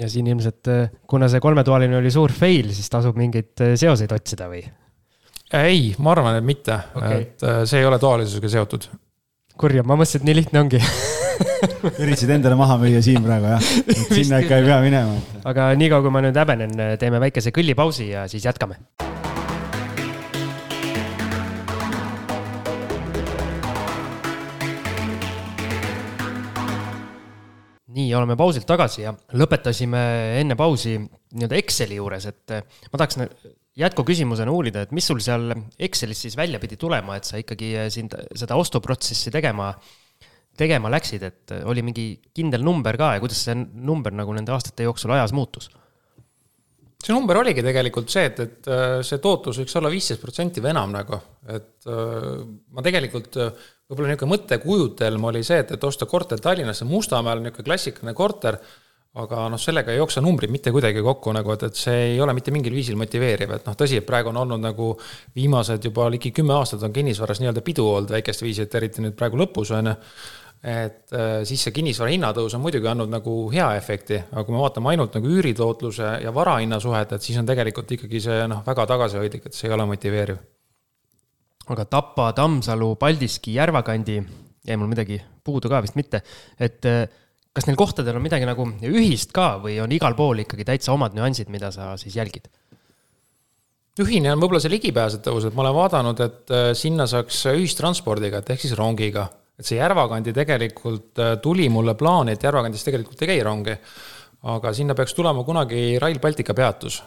Ja 0.00 0.08
siin 0.10 0.28
ilmselt, 0.30 0.68
äh, 0.72 0.90
kuna 1.08 1.28
see 1.32 1.42
kolmetoaline 1.42 1.98
oli 1.98 2.12
suur 2.12 2.34
fail, 2.36 2.70
siis 2.76 2.90
tasub 2.92 3.18
mingeid 3.18 3.64
äh, 3.64 3.74
seoseid 3.80 4.12
otsida 4.16 4.50
või? 4.52 4.62
ei, 5.56 5.92
ma 6.02 6.12
arvan, 6.14 6.40
et 6.40 6.46
mitte 6.46 6.78
okay., 6.98 7.26
et 7.28 7.46
äh, 7.46 7.62
see 7.68 7.82
ei 7.82 7.88
ole 7.88 8.00
toalisusega 8.02 8.52
seotud. 8.58 8.88
kurja, 9.56 9.86
ma 9.86 9.98
mõtlesin, 9.98 10.22
et 10.22 10.30
nii 10.30 10.38
lihtne 10.42 10.64
ongi 10.64 10.82
üritasid 12.02 12.32
endale 12.36 12.58
maha 12.58 12.78
müüa 12.82 13.02
siin 13.04 13.24
praegu 13.24 13.54
jah, 13.54 13.70
sinna 14.18 14.42
ikka 14.44 14.60
ei 14.60 14.68
pea 14.68 14.80
minema. 14.84 15.20
aga 15.48 15.72
niikaua, 15.80 16.04
kui 16.04 16.14
ma 16.14 16.24
nüüd 16.24 16.44
häbenen, 16.44 16.80
teeme 17.00 17.22
väikese 17.28 17.54
kõllipausi 17.56 18.12
ja 18.12 18.28
siis 18.30 18.48
jätkame 18.48 18.80
nii, 27.96 28.08
oleme 28.16 28.36
pausilt 28.38 28.66
tagasi 28.68 29.04
ja 29.04 29.12
lõpetasime 29.38 30.00
enne 30.40 30.56
pausi 30.58 30.96
nii-öelda 30.98 31.60
Exceli 31.60 31.98
juures, 31.98 32.26
et 32.28 32.56
eh, 32.56 32.66
ma 32.92 33.00
tahaks 33.00 33.20
jätkuküsimusena 33.76 34.52
uurida, 34.52 34.84
et 34.84 34.92
mis 34.96 35.06
sul 35.08 35.20
seal 35.24 35.52
Excelis 35.78 36.24
siis 36.26 36.36
välja 36.38 36.60
pidi 36.62 36.78
tulema, 36.80 37.16
et 37.16 37.28
sa 37.28 37.40
ikkagi 37.40 37.72
eh, 37.76 37.88
sind 37.92 38.16
seda 38.36 38.58
ostuprotsessi 38.60 39.32
tegema, 39.34 39.70
tegema 40.56 40.92
läksid, 40.92 41.24
et 41.26 41.56
oli 41.68 41.84
mingi 41.84 42.06
kindel 42.36 42.64
number 42.64 42.96
ka 43.00 43.16
ja 43.16 43.24
kuidas 43.24 43.42
see 43.48 43.56
number 43.56 44.14
nagu 44.16 44.36
nende 44.36 44.54
aastate 44.54 44.88
jooksul 44.88 45.16
ajas 45.16 45.36
muutus? 45.36 45.70
see 47.06 47.14
number 47.14 47.38
oligi 47.38 47.62
tegelikult 47.62 48.10
see, 48.10 48.24
et, 48.26 48.38
et 48.42 48.68
see 49.06 49.20
tootlus 49.22 49.60
võiks 49.60 49.76
olla 49.78 49.90
viisteist 49.92 50.18
protsenti 50.18 50.62
või 50.64 50.72
enam 50.72 50.94
nagu, 50.96 51.18
et 51.54 51.86
ma 51.86 52.82
tegelikult 52.82 53.36
äh, 53.38 53.66
võib-olla 53.86 54.10
niisugune 54.10 54.32
mõttekujutelm 54.34 55.28
oli 55.30 55.44
see, 55.46 55.60
et, 55.62 55.76
et 55.76 55.84
osta 55.84 56.08
korter 56.10 56.40
Tallinnasse 56.42 56.88
Mustamäel, 56.88 57.42
niisugune 57.44 57.68
klassikaline 57.68 58.14
korter, 58.18 58.58
aga 59.16 59.46
noh, 59.52 59.60
sellega 59.60 59.92
ei 59.92 60.00
jookse 60.00 60.20
numbrid 60.20 60.52
mitte 60.52 60.72
kuidagi 60.74 61.02
kokku 61.04 61.32
nagu, 61.32 61.52
et, 61.54 61.62
et 61.70 61.78
see 61.78 62.00
ei 62.12 62.18
ole 62.20 62.34
mitte 62.36 62.52
mingil 62.52 62.74
viisil 62.76 62.98
motiveeriv, 63.00 63.54
et 63.56 63.68
noh, 63.68 63.76
tõsi, 63.78 64.00
et 64.00 64.08
praegu 64.08 64.32
on 64.32 64.42
olnud 64.42 64.60
nagu 64.60 64.90
viimased 65.36 65.86
juba 65.88 66.10
ligi 66.12 66.34
kümme 66.36 66.56
aastat 66.58 66.84
on 66.84 66.96
kinnisvaras 66.96 67.40
nii-öelda 67.40 67.64
pidu 67.64 67.86
olnud 67.88 68.12
väikest 68.18 68.44
viisi, 68.44 68.66
et 68.66 68.74
eriti 68.76 69.04
nüüd 69.04 69.16
praegu 69.16 69.40
lõpus, 69.40 69.72
on 69.76 69.92
ju 69.92 69.96
et 70.66 71.12
äh, 71.14 71.44
siis 71.46 71.62
see 71.62 71.72
kinnisvara 71.76 72.10
hinnatõus 72.10 72.56
on 72.56 72.62
muidugi 72.64 72.88
andnud 72.90 73.12
nagu 73.12 73.34
hea 73.52 73.68
efekti, 73.78 74.18
aga 74.32 74.42
kui 74.42 74.56
me 74.56 74.62
vaatame 74.64 74.90
ainult 74.90 75.14
nagu 75.14 75.30
üüritootluse 75.30 76.16
ja 76.24 76.34
varahinna 76.34 76.80
suhet, 76.82 77.12
et 77.12 77.22
siis 77.22 77.38
on 77.38 77.46
tegelikult 77.46 77.92
ikkagi 77.94 78.22
see 78.24 78.42
noh, 78.50 78.64
väga 78.66 78.88
tagasihoidlik, 78.90 79.46
et 79.46 79.54
see 79.54 79.70
ei 79.70 79.76
ole 79.76 79.86
motiveeriv. 79.92 80.40
Aga 81.72 81.86
Tapa, 81.90 82.30
Tammsalu, 82.36 82.94
Paldiski, 83.00 83.56
Järvakandi, 83.56 84.18
jäi 84.66 84.76
mul 84.78 84.90
midagi 84.90 85.20
puudu 85.44 85.70
ka 85.70 85.80
vist 85.84 85.98
mitte, 85.98 86.22
et 86.58 86.86
äh, 86.86 87.06
kas 87.56 87.66
neil 87.68 87.78
kohtadel 87.78 88.18
on 88.18 88.24
midagi 88.24 88.46
nagu 88.48 88.68
ühist 88.90 89.32
ka 89.34 89.56
või 89.62 89.78
on 89.82 89.94
igal 89.94 90.14
pool 90.18 90.44
ikkagi 90.44 90.66
täitsa 90.68 90.94
omad 90.94 91.16
nüansid, 91.16 91.50
mida 91.52 91.72
sa 91.74 91.94
siis 92.00 92.18
jälgid? 92.18 92.48
ühine 93.96 94.28
on 94.28 94.42
võib-olla 94.42 94.60
see 94.60 94.74
ligipääsetavus, 94.74 95.46
et 95.48 95.54
ma 95.56 95.62
olen 95.64 95.74
vaadanud, 95.78 96.20
et 96.20 96.52
äh, 96.52 96.70
sinna 96.76 97.08
saaks 97.08 97.46
ühistranspordiga, 97.54 98.42
et 98.42 98.54
ehk 98.54 98.66
siis 98.66 98.76
rongiga 98.76 99.24
et 99.56 99.64
see 99.64 99.78
Järvakandi 99.80 100.34
tegelikult 100.36 101.20
äh, 101.22 101.34
tuli 101.42 101.68
mulle 101.72 101.96
plaani, 101.98 102.36
et 102.36 102.44
Järvakandis 102.44 102.84
tegelikult 102.86 103.22
ei 103.24 103.32
käi 103.34 103.42
rongi. 103.44 103.76
aga 104.46 104.70
sinna 104.72 104.94
peaks 104.94 105.14
tulema 105.14 105.42
kunagi 105.44 105.98
Rail 105.98 106.18
Baltica 106.20 106.54
peatus. 106.54 107.02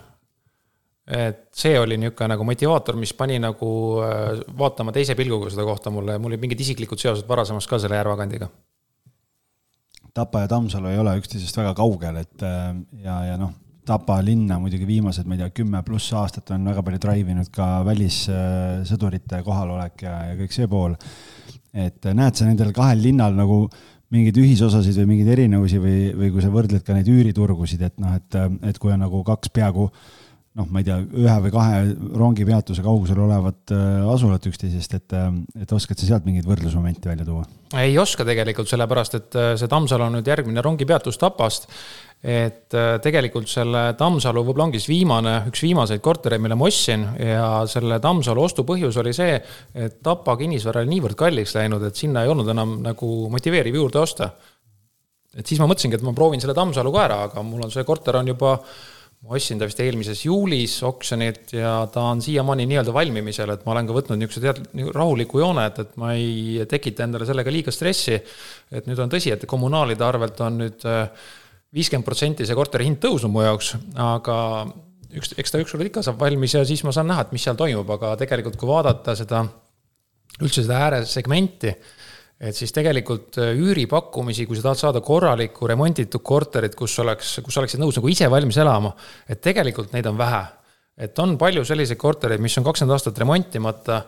Et 1.10 1.45
see 1.56 1.74
oli 1.80 1.98
niisugune 1.98 2.36
nagu 2.36 2.45
motivaator, 2.45 2.98
mis 3.00 3.14
pani 3.18 3.39
nagu 3.41 3.70
äh, 4.05 4.41
vaatama 4.57 4.93
teise 4.95 5.16
pilguga 5.18 5.49
seda 5.49 5.66
kohta 5.66 5.93
mulle 5.93 6.20
mul 6.22 6.36
olid 6.36 6.43
mingid 6.43 6.62
isiklikud 6.66 7.01
seosed 7.01 7.30
varasemast 7.30 7.70
ka 7.70 7.80
selle 7.82 7.97
Järvakandiga. 7.97 8.49
Tapa 10.14 10.43
ja 10.43 10.51
Tammsalu 10.51 10.91
ei 10.91 10.99
ole 11.01 11.16
üksteisest 11.22 11.57
väga 11.57 11.74
kaugel, 11.78 12.22
et 12.22 12.45
äh, 12.45 12.70
ja, 13.05 13.24
ja 13.32 13.41
noh, 13.41 13.55
Tapa 13.89 14.20
linna 14.22 14.60
muidugi 14.62 14.86
viimased, 14.86 15.26
ma 15.26 15.34
ei 15.34 15.41
tea, 15.41 15.49
kümme 15.64 15.82
pluss 15.86 16.14
aastat 16.14 16.51
on 16.53 16.68
väga 16.70 16.84
palju 16.86 16.99
drive 17.01 17.34
inud 17.34 17.49
ka 17.53 17.80
välissõdurite 17.88 19.41
kohalolek 19.47 20.03
ja, 20.05 20.16
ja 20.30 20.36
kõik 20.38 20.53
see 20.53 20.70
pool 20.70 20.93
et 21.74 22.10
näed 22.18 22.38
sa 22.38 22.47
nendel 22.47 22.72
kahel 22.76 23.01
linnal 23.03 23.36
nagu 23.38 23.66
mingeid 24.10 24.39
ühisosasid 24.41 24.97
või 25.03 25.12
mingeid 25.14 25.34
erinevusi 25.36 25.80
või, 25.82 25.97
või 26.18 26.32
kui 26.34 26.41
sa 26.41 26.49
võrdled 26.53 26.86
ka 26.86 26.95
neid 26.97 27.10
üüriturgusid, 27.12 27.84
et 27.86 27.99
noh, 28.01 28.16
et, 28.18 28.38
et 28.72 28.80
kui 28.82 28.93
on 28.93 29.03
nagu 29.03 29.22
kaks 29.26 29.51
peaaegu 29.53 29.89
noh, 30.60 30.68
ma 30.72 30.82
ei 30.82 30.88
tea, 30.88 30.97
ühe 30.99 31.38
või 31.45 31.53
kahe 31.53 31.80
rongipeatuse 32.20 32.84
kaugusel 32.86 33.22
olevat 33.24 33.74
äh, 33.76 34.03
asulat 34.12 34.45
üksteisest, 34.49 34.97
et, 34.99 35.16
äh, 35.16 35.32
et 35.64 35.72
oskad 35.76 35.99
sa 35.99 36.10
sealt 36.10 36.28
mingeid 36.28 36.47
võrdlusmomente 36.49 37.12
välja 37.12 37.28
tuua? 37.28 37.47
ei 37.80 37.95
oska 38.01 38.26
tegelikult, 38.28 38.70
sellepärast 38.72 39.18
et 39.20 39.39
äh, 39.39 39.53
see 39.60 39.72
Tammsalu 39.72 40.07
on 40.10 40.20
nüüd 40.20 40.30
järgmine 40.30 40.64
rongipeatus 40.66 41.20
Tapast 41.22 41.70
et 42.20 42.76
tegelikult 42.99 43.47
selle 43.47 43.93
Tammsalu 43.95 44.41
võib-olla 44.43 44.66
ongi 44.66 44.82
siis 44.82 44.89
viimane, 44.91 45.38
üks 45.47 45.62
viimaseid 45.64 46.01
kortereid, 46.03 46.41
mille 46.43 46.57
ma 46.60 46.68
ostsin 46.68 47.05
ja 47.24 47.45
selle 47.72 48.01
Tammsalu 48.03 48.43
ostu 48.43 48.66
põhjus 48.68 48.97
oli 48.99 49.14
see, 49.16 49.38
et 49.72 50.01
Tapa 50.03 50.36
kinnisvara 50.41 50.84
oli 50.84 50.97
niivõrd 50.97 51.16
kalliks 51.16 51.55
läinud, 51.55 51.86
et 51.88 51.95
sinna 51.95 52.26
ei 52.26 52.34
olnud 52.34 52.51
enam 52.51 52.76
nagu 52.84 53.30
motiveeriv 53.32 53.80
juurde 53.80 54.03
osta. 54.03 54.34
et 55.32 55.47
siis 55.47 55.62
ma 55.62 55.70
mõtlesingi, 55.72 55.95
et 55.95 56.03
ma 56.03 56.12
proovin 56.12 56.43
selle 56.43 56.57
Tammsalu 56.57 56.91
ka 56.91 57.05
ära, 57.05 57.24
aga 57.30 57.45
mul 57.45 57.64
on 57.64 57.72
see 57.72 57.88
korter 57.88 58.20
on 58.20 58.34
juba 58.34 58.57
ma 59.20 59.36
ostsin 59.36 59.59
ta 59.59 59.67
vist 59.67 59.82
eelmises 59.84 60.22
juulis 60.24 60.78
oksjonilt 60.88 61.51
ja 61.57 61.74
ta 61.91 62.05
on 62.13 62.22
siiamaani 62.24 62.63
nii-öelda 62.70 62.93
valmimisel, 62.95 63.51
et 63.51 63.65
ma 63.67 63.74
olen 63.74 63.89
ka 63.89 63.95
võtnud 63.97 64.22
niisuguse 64.22 64.45
tead-, 64.45 64.93
rahuliku 64.95 65.41
joone, 65.41 65.65
et, 65.67 65.82
et 65.84 65.97
ma 65.99 66.13
ei 66.15 66.63
tekita 66.72 67.03
endale 67.03 67.28
sellega 67.28 67.51
liiga 67.51 67.74
stressi. 67.76 68.15
et 68.72 68.88
nüüd 68.88 69.01
on 69.03 69.11
tõsi, 69.11 69.34
et 69.36 69.43
kommunaalide 69.49 70.05
arvelt 70.07 70.39
on 70.45 70.61
nüüd 70.63 70.88
äh, 70.88 71.09
viiskümmend 71.76 72.07
protsenti 72.07 72.47
see 72.47 72.57
korteri 72.57 72.88
hind 72.88 73.01
tõusnud 73.03 73.34
mu 73.34 73.43
jaoks, 73.43 73.74
aga 73.99 74.38
üks, 75.20 75.36
eks 75.41 75.51
ta 75.51 75.61
ükskord 75.61 75.89
ikka 75.89 76.05
saab 76.05 76.22
valmis 76.22 76.55
ja 76.55 76.63
siis 76.67 76.86
ma 76.88 76.95
saan 76.95 77.11
näha, 77.11 77.28
et 77.28 77.36
mis 77.36 77.43
seal 77.43 77.59
toimub, 77.59 77.91
aga 77.97 78.15
tegelikult, 78.22 78.55
kui 78.59 78.72
vaadata 78.72 79.17
seda, 79.20 79.43
üldse 80.39 80.63
seda 80.63 80.80
ääresegmenti 80.88 81.76
et 82.40 82.56
siis 82.56 82.72
tegelikult 82.76 83.38
äh, 83.42 83.52
üüripakkumisi, 83.60 84.48
kui 84.48 84.58
sa 84.58 84.70
tahad 84.70 84.80
saada 84.80 85.02
korralikku 85.04 85.68
remonditud 85.68 86.24
korterit, 86.24 86.76
kus 86.80 86.96
oleks, 87.04 87.36
kus 87.44 87.60
oleksid 87.60 87.82
nõus 87.82 88.00
nagu 88.00 88.12
ise 88.12 88.30
valmis 88.32 88.60
elama, 88.64 88.94
et 89.28 89.42
tegelikult 89.44 89.92
neid 89.96 90.08
on 90.08 90.18
vähe. 90.20 90.46
et 91.00 91.20
on 91.20 91.38
palju 91.40 91.64
selliseid 91.64 92.00
kortereid, 92.00 92.42
mis 92.44 92.58
on 92.60 92.64
kakskümmend 92.64 92.92
aastat 92.92 93.20
remontimata, 93.22 94.02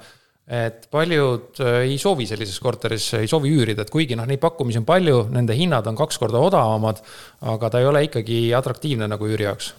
et 0.52 0.88
paljud 0.92 1.60
äh, 1.64 1.78
ei 1.90 1.98
soovi 2.00 2.26
sellises 2.28 2.60
korteris, 2.60 3.14
ei 3.20 3.28
soovi 3.32 3.52
üürida, 3.56 3.86
et 3.86 3.92
kuigi 3.94 4.18
noh, 4.20 4.28
neid 4.28 4.42
pakkumisi 4.44 4.82
on 4.82 4.88
palju, 4.88 5.26
nende 5.32 5.56
hinnad 5.56 5.88
on 5.88 6.00
kaks 6.00 6.20
korda 6.20 6.40
odavamad, 6.44 7.00
aga 7.52 7.70
ta 7.72 7.80
ei 7.80 7.88
ole 7.88 8.06
ikkagi 8.08 8.42
atraktiivne 8.58 9.08
nagu 9.12 9.28
üüri 9.28 9.48
jaoks. 9.48 9.74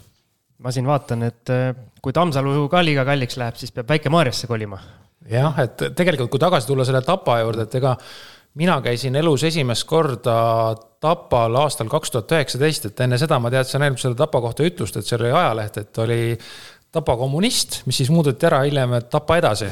ma 0.63 0.71
siin 0.71 0.87
vaatan, 0.87 1.25
et 1.29 1.53
äh, 1.53 1.73
kui 2.05 2.13
Tammsalu 2.13 2.69
ka 2.73 2.85
liiga 2.85 3.05
kalliks 3.09 3.41
läheb, 3.41 3.57
siis 3.61 3.73
peab 3.73 3.89
Väike-Maarjasse 3.89 4.49
kolima. 4.49 4.81
jah, 5.29 5.57
et 5.65 5.89
tegelikult, 5.97 6.31
kui 6.31 6.41
tagasi 6.41 6.69
tulla 6.69 6.85
selle 6.85 7.01
Tapa 7.05 7.41
juurde, 7.41 7.69
et 7.69 7.81
ega 7.81 7.97
mina 8.59 8.79
käisin 8.85 9.17
elus 9.17 9.45
esimest 9.49 9.87
korda 9.89 10.37
Tapal 11.03 11.57
aastal 11.59 11.89
kaks 11.91 12.13
tuhat 12.15 12.33
üheksateist, 12.37 12.85
et 12.87 13.01
enne 13.03 13.17
seda 13.19 13.41
ma 13.43 13.51
teadsin 13.51 13.83
ainult 13.83 13.99
selle 13.99 14.19
Tapa 14.19 14.39
kohta 14.45 14.63
ütlust, 14.67 14.97
et 14.97 15.09
seal 15.09 15.25
oli 15.25 15.33
ajaleht, 15.35 15.81
et 15.83 15.99
oli 15.99 16.21
Tapa 16.93 17.17
kommunist, 17.19 17.81
mis 17.89 17.99
siis 18.03 18.11
muudeti 18.13 18.47
ära 18.47 18.61
hiljem, 18.63 18.95
et 19.01 19.09
Tapa 19.11 19.41
edasi. 19.41 19.67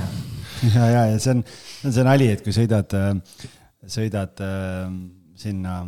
ja, 0.74 0.86
ja, 0.90 1.04
ja 1.12 1.20
see 1.22 1.36
on, 1.36 1.44
see 1.46 1.90
on 1.90 1.96
see 1.98 2.06
nali, 2.08 2.30
et 2.34 2.42
kui 2.42 2.56
sõidad, 2.56 2.96
sõidad 3.86 4.42
äh, 4.42 4.88
sinna 5.38 5.82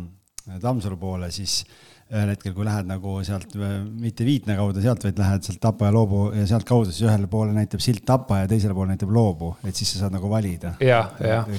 Tammsalu 0.61 0.99
poole, 1.01 1.31
siis 1.31 1.63
ühel 2.11 2.31
hetkel, 2.33 2.53
kui 2.55 2.65
lähed 2.67 2.87
nagu 2.89 3.15
sealt 3.25 3.55
mitte 3.55 4.25
Viitna 4.27 4.57
kaudu 4.57 4.83
sealt, 4.83 5.03
vaid 5.05 5.19
lähed 5.19 5.45
sealt 5.47 5.61
Tapa 5.63 5.89
ja 5.89 5.95
Loobu 5.95 6.23
ja 6.35 6.45
sealtkaudu, 6.49 6.91
siis 6.91 7.07
ühele 7.07 7.29
poole 7.31 7.55
näitab 7.55 7.83
silt 7.83 8.03
Tapa 8.05 8.43
ja 8.43 8.49
teisele 8.51 8.75
poole 8.77 8.93
näitab 8.93 9.13
Loobu, 9.13 9.53
et 9.67 9.75
siis 9.77 9.93
sa 9.95 10.03
saad 10.03 10.17
nagu 10.17 10.29
valida. 10.29 10.75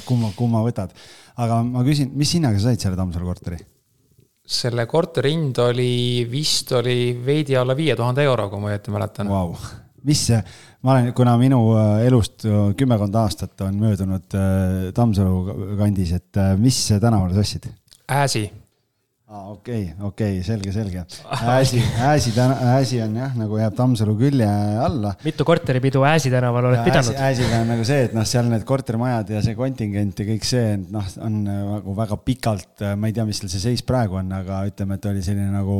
kumma, 0.07 0.33
kumma 0.37 0.65
võtad. 0.67 0.95
aga 1.37 1.63
ma 1.67 1.83
küsin, 1.87 2.13
mis 2.15 2.35
hinnaga 2.37 2.61
sa 2.61 2.71
said 2.71 2.85
selle 2.85 2.99
Tammsalu 2.99 3.27
korteri? 3.27 3.59
selle 4.45 4.85
korteri 4.87 5.33
hind 5.33 5.59
oli 5.65 6.27
vist 6.31 6.73
oli 6.77 7.17
veidi 7.25 7.57
alla 7.57 7.75
viie 7.75 7.97
tuhande 7.97 8.27
euro, 8.29 8.51
kui 8.53 8.61
ma 8.61 8.69
õieti 8.75 8.93
mäletan 8.93 9.31
wow.. 9.33 9.55
mis 10.05 10.27
see, 10.29 10.41
ma 10.85 10.99
olen, 10.99 11.15
kuna 11.17 11.39
minu 11.41 11.63
äh, 11.79 12.03
elust 12.11 12.45
kümmekond 12.77 13.17
aastat 13.17 13.65
on 13.65 13.81
möödunud 13.81 14.37
äh, 14.37 14.93
Tammsalu 14.95 15.79
kandis, 15.81 16.13
et 16.21 16.43
äh, 16.43 16.53
mis 16.61 16.85
tänavale 16.93 17.33
sa 17.35 17.47
ostsid? 17.47 17.73
Ääsi 18.05 18.45
aa, 19.29 19.51
okei 19.51 19.83
okay,, 19.83 20.07
okei 20.07 20.33
okay,, 20.39 20.43
selge, 20.47 20.73
selge. 20.73 21.05
Ääsi, 21.41 21.83
Ääsi 22.01 22.33
täna, 22.37 22.57
Ääsi 22.75 23.01
on 23.03 23.17
jah, 23.17 23.35
nagu 23.39 23.59
jääb 23.59 23.77
Tammsalu 23.77 24.17
külje 24.21 24.49
alla. 24.85 25.15
mitu 25.25 25.45
korteripidu 25.45 26.05
Ääsi 26.05 26.31
tänaval 26.31 26.71
oled 26.71 26.85
pidanud? 26.85 27.17
Ääsiga 27.17 27.63
on 27.65 27.73
nagu 27.75 27.85
see, 27.89 28.09
et 28.09 28.17
noh, 28.17 28.27
seal 28.29 28.51
need 28.53 28.67
kortermajad 28.69 29.35
ja 29.37 29.45
see 29.45 29.57
kontingent 29.59 30.21
ja 30.21 30.29
kõik 30.29 30.49
see, 30.49 30.75
et 30.79 30.91
noh, 30.93 31.13
on 31.25 31.41
nagu 31.49 31.97
väga 31.97 32.21
pikalt, 32.25 32.85
ma 32.97 33.11
ei 33.11 33.17
tea, 33.17 33.27
mis 33.29 33.41
seal 33.41 33.53
see 33.53 33.65
seis 33.71 33.85
praegu 33.87 34.21
on, 34.21 34.33
aga 34.43 34.65
ütleme, 34.71 35.01
et 35.01 35.09
oli 35.13 35.25
selline 35.25 35.53
nagu 35.55 35.79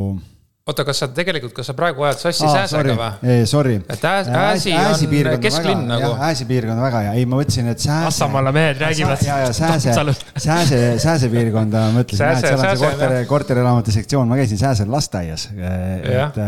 oota, 0.65 0.81
kas 0.81 0.97
sa 1.03 1.07
tegelikult, 1.13 1.53
kas 1.53 1.67
sa 1.69 1.73
praegu 1.77 2.01
ajad 2.07 2.23
sassi 2.23 2.45
ah, 2.47 2.53
Sääsega 2.55 2.93
või? 2.97 3.33
Sorry. 3.45 3.75
et 3.85 4.05
Ääs, 4.09 4.29
Ääsi, 4.33 4.71
Ääsi 4.73 5.07
on 5.21 5.41
kesklinn 5.43 5.83
nagu. 5.91 6.07
Ääsi 6.25 6.47
piirkond 6.49 6.79
on 6.79 6.85
väga 6.87 7.01
hea, 7.05 7.11
ei, 7.19 7.25
ma 7.29 7.37
mõtlesin, 7.37 7.67
et 7.69 7.83
Sääse. 7.83 8.07
Assamala 8.09 8.53
mehed 8.55 8.79
räägivad. 8.81 9.21
ja, 9.27 9.35
ja 9.43 9.51
Sääse, 9.53 9.93
Sääse, 10.47 10.79
Sääse 11.03 11.29
piirkonda 11.29 11.83
mõtlesin, 11.93 12.25
et 12.33 12.41
seal 12.41 12.57
on 12.57 12.65
see 12.65 12.79
korter, 12.81 13.13
korterelamute 13.29 13.93
sektsioon, 13.93 14.31
ma 14.31 14.39
käisin 14.39 14.57
Sääsel 14.57 14.89
lasteaias. 14.89 15.51
et 15.53 16.39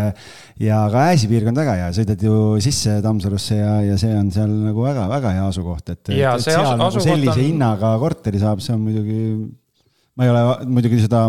ja 0.66 0.80
ka 0.90 1.04
Ääsi 1.12 1.30
piirkond 1.30 1.62
väga 1.62 1.76
hea, 1.84 1.92
sõidad 2.00 2.24
ju 2.26 2.40
sisse 2.64 2.96
Tammsalusse 3.06 3.60
ja, 3.60 3.76
ja 3.86 4.00
see 4.02 4.16
on 4.18 4.32
seal 4.34 4.50
nagu 4.50 4.88
väga-väga 4.88 5.36
hea 5.36 5.46
asukoht, 5.52 5.94
et. 5.94 6.16
seal 6.42 6.74
nagu 6.74 7.06
sellise 7.06 7.36
on... 7.36 7.44
hinnaga 7.44 7.94
korteri 8.02 8.42
saab, 8.42 8.66
see 8.66 8.74
on 8.74 8.82
muidugi, 8.88 9.22
ma 10.18 10.26
ei 10.26 10.34
ole 10.34 10.44
muidugi 10.66 11.04
seda 11.06 11.28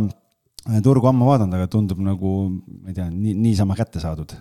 turgu 0.85 1.09
ammu 1.11 1.29
vaadanud, 1.29 1.57
aga 1.57 1.71
tundub 1.73 2.01
nagu, 2.05 2.35
ma 2.83 2.93
ei 2.93 2.97
tea, 2.97 3.09
nii, 3.13 3.35
niisama 3.47 3.77
kätte 3.79 4.03
saadud 4.03 4.35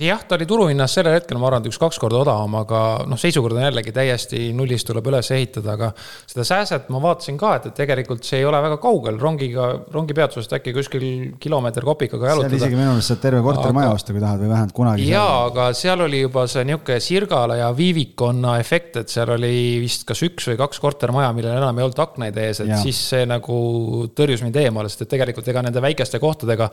jah, 0.00 0.22
ta 0.26 0.34
oli 0.34 0.46
turuhinnas 0.48 0.94
sellel 0.96 1.14
hetkel, 1.14 1.38
ma 1.38 1.46
arvan, 1.48 1.62
et 1.62 1.70
üks-kaks 1.70 2.00
korda 2.02 2.18
odavam, 2.24 2.56
aga 2.58 2.78
noh, 3.06 3.18
seisukord 3.20 3.54
on 3.54 3.62
jällegi 3.62 3.92
täiesti 3.94 4.48
nullist 4.56 4.88
tuleb 4.88 5.06
üles 5.10 5.30
ehitada, 5.36 5.76
aga 5.76 5.90
seda 6.30 6.46
sääset 6.48 6.88
ma 6.90 6.98
vaatasin 7.04 7.38
ka, 7.38 7.52
et, 7.60 7.68
et 7.70 7.76
tegelikult 7.78 8.26
see 8.26 8.40
ei 8.42 8.48
ole 8.48 8.58
väga 8.64 8.80
kaugel 8.82 9.20
rongiga, 9.22 9.68
rongipeatusest 9.94 10.56
äkki 10.58 10.74
kuskil 10.74 11.06
kilomeeter 11.42 11.86
kopikaga 11.86 12.32
jalutada. 12.32 12.50
seal 12.56 12.64
isegi 12.64 12.80
minu 12.80 12.90
meelest 12.96 13.12
saad 13.12 13.22
terve 13.22 13.42
kortermaja 13.46 13.92
aga... 13.92 14.00
osta, 14.00 14.16
kui 14.16 14.24
tahad 14.24 14.42
või 14.42 14.50
vähemalt 14.50 14.76
kunagi. 14.80 15.08
jaa, 15.12 15.38
aga 15.46 15.68
seal 15.78 16.04
oli 16.08 16.24
juba 16.24 16.46
see 16.50 16.66
niisugune 16.66 17.00
sirgala 17.04 17.60
ja 17.60 17.70
viivikonna 17.76 18.58
efekt, 18.64 18.98
et 19.04 19.14
seal 19.14 19.30
oli 19.36 19.54
vist 19.84 20.06
kas 20.08 20.24
üks 20.26 20.50
või 20.50 20.58
kaks 20.64 20.82
kortermaja, 20.82 21.30
millel 21.36 21.60
enam 21.60 21.78
ei 21.78 21.86
olnud 21.86 22.02
aknaid 22.02 22.42
ees, 22.48 22.64
et 22.64 22.74
ja. 22.74 22.82
siis 22.82 22.98
see 23.14 23.28
nagu 23.30 23.60
tõrjus 24.16 24.42
mind 24.42 24.58
eemale, 24.58 24.90
sest 24.90 25.06
et 25.06 25.14
tegelikult 25.14 25.54
ega 25.54 25.62
nende 25.62 25.82
väikeste 25.84 26.18
kohtadega 26.22 26.72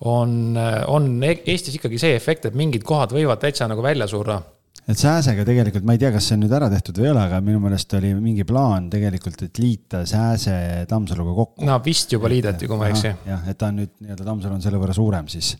on, 0.00 0.56
on 0.88 1.12
Eestis 1.22 1.78
ikkagi 1.78 2.00
see 2.00 2.16
efekt, 2.16 2.48
et 2.48 2.58
mingid 2.58 2.84
kohad 2.86 3.14
võivad 3.14 3.40
täitsa 3.42 3.68
nagu 3.70 3.82
välja 3.84 4.08
surra 4.10 4.40
et 4.84 5.00
Sääsega 5.00 5.46
tegelikult, 5.48 5.84
ma 5.86 5.94
ei 5.96 6.00
tea, 6.02 6.10
kas 6.12 6.26
see 6.28 6.36
on 6.36 6.44
nüüd 6.44 6.54
ära 6.56 6.68
tehtud 6.72 6.98
või 7.00 7.08
ei 7.08 7.12
ole, 7.14 7.22
aga 7.24 7.40
minu 7.44 7.60
meelest 7.62 7.94
oli 7.96 8.10
mingi 8.18 8.44
plaan 8.48 8.90
tegelikult, 8.92 9.46
et 9.46 9.60
liita 9.62 10.02
Sääse 10.08 10.84
Tammsaluga 10.90 11.32
kokku. 11.38 11.64
no 11.64 11.78
vist 11.84 12.12
juba 12.12 12.28
liideti, 12.32 12.68
kui 12.68 12.80
ma 12.80 12.90
ei 12.90 12.96
eksi. 12.96 13.14
jah, 13.30 13.48
et 13.48 13.58
ta 13.60 13.70
on 13.72 13.80
nüüd 13.80 13.94
nii-öelda 14.04 14.28
Tammsalu 14.28 14.58
on 14.58 14.64
selle 14.64 14.80
võrra 14.82 14.96
suurem 14.96 15.30
siis 15.32 15.54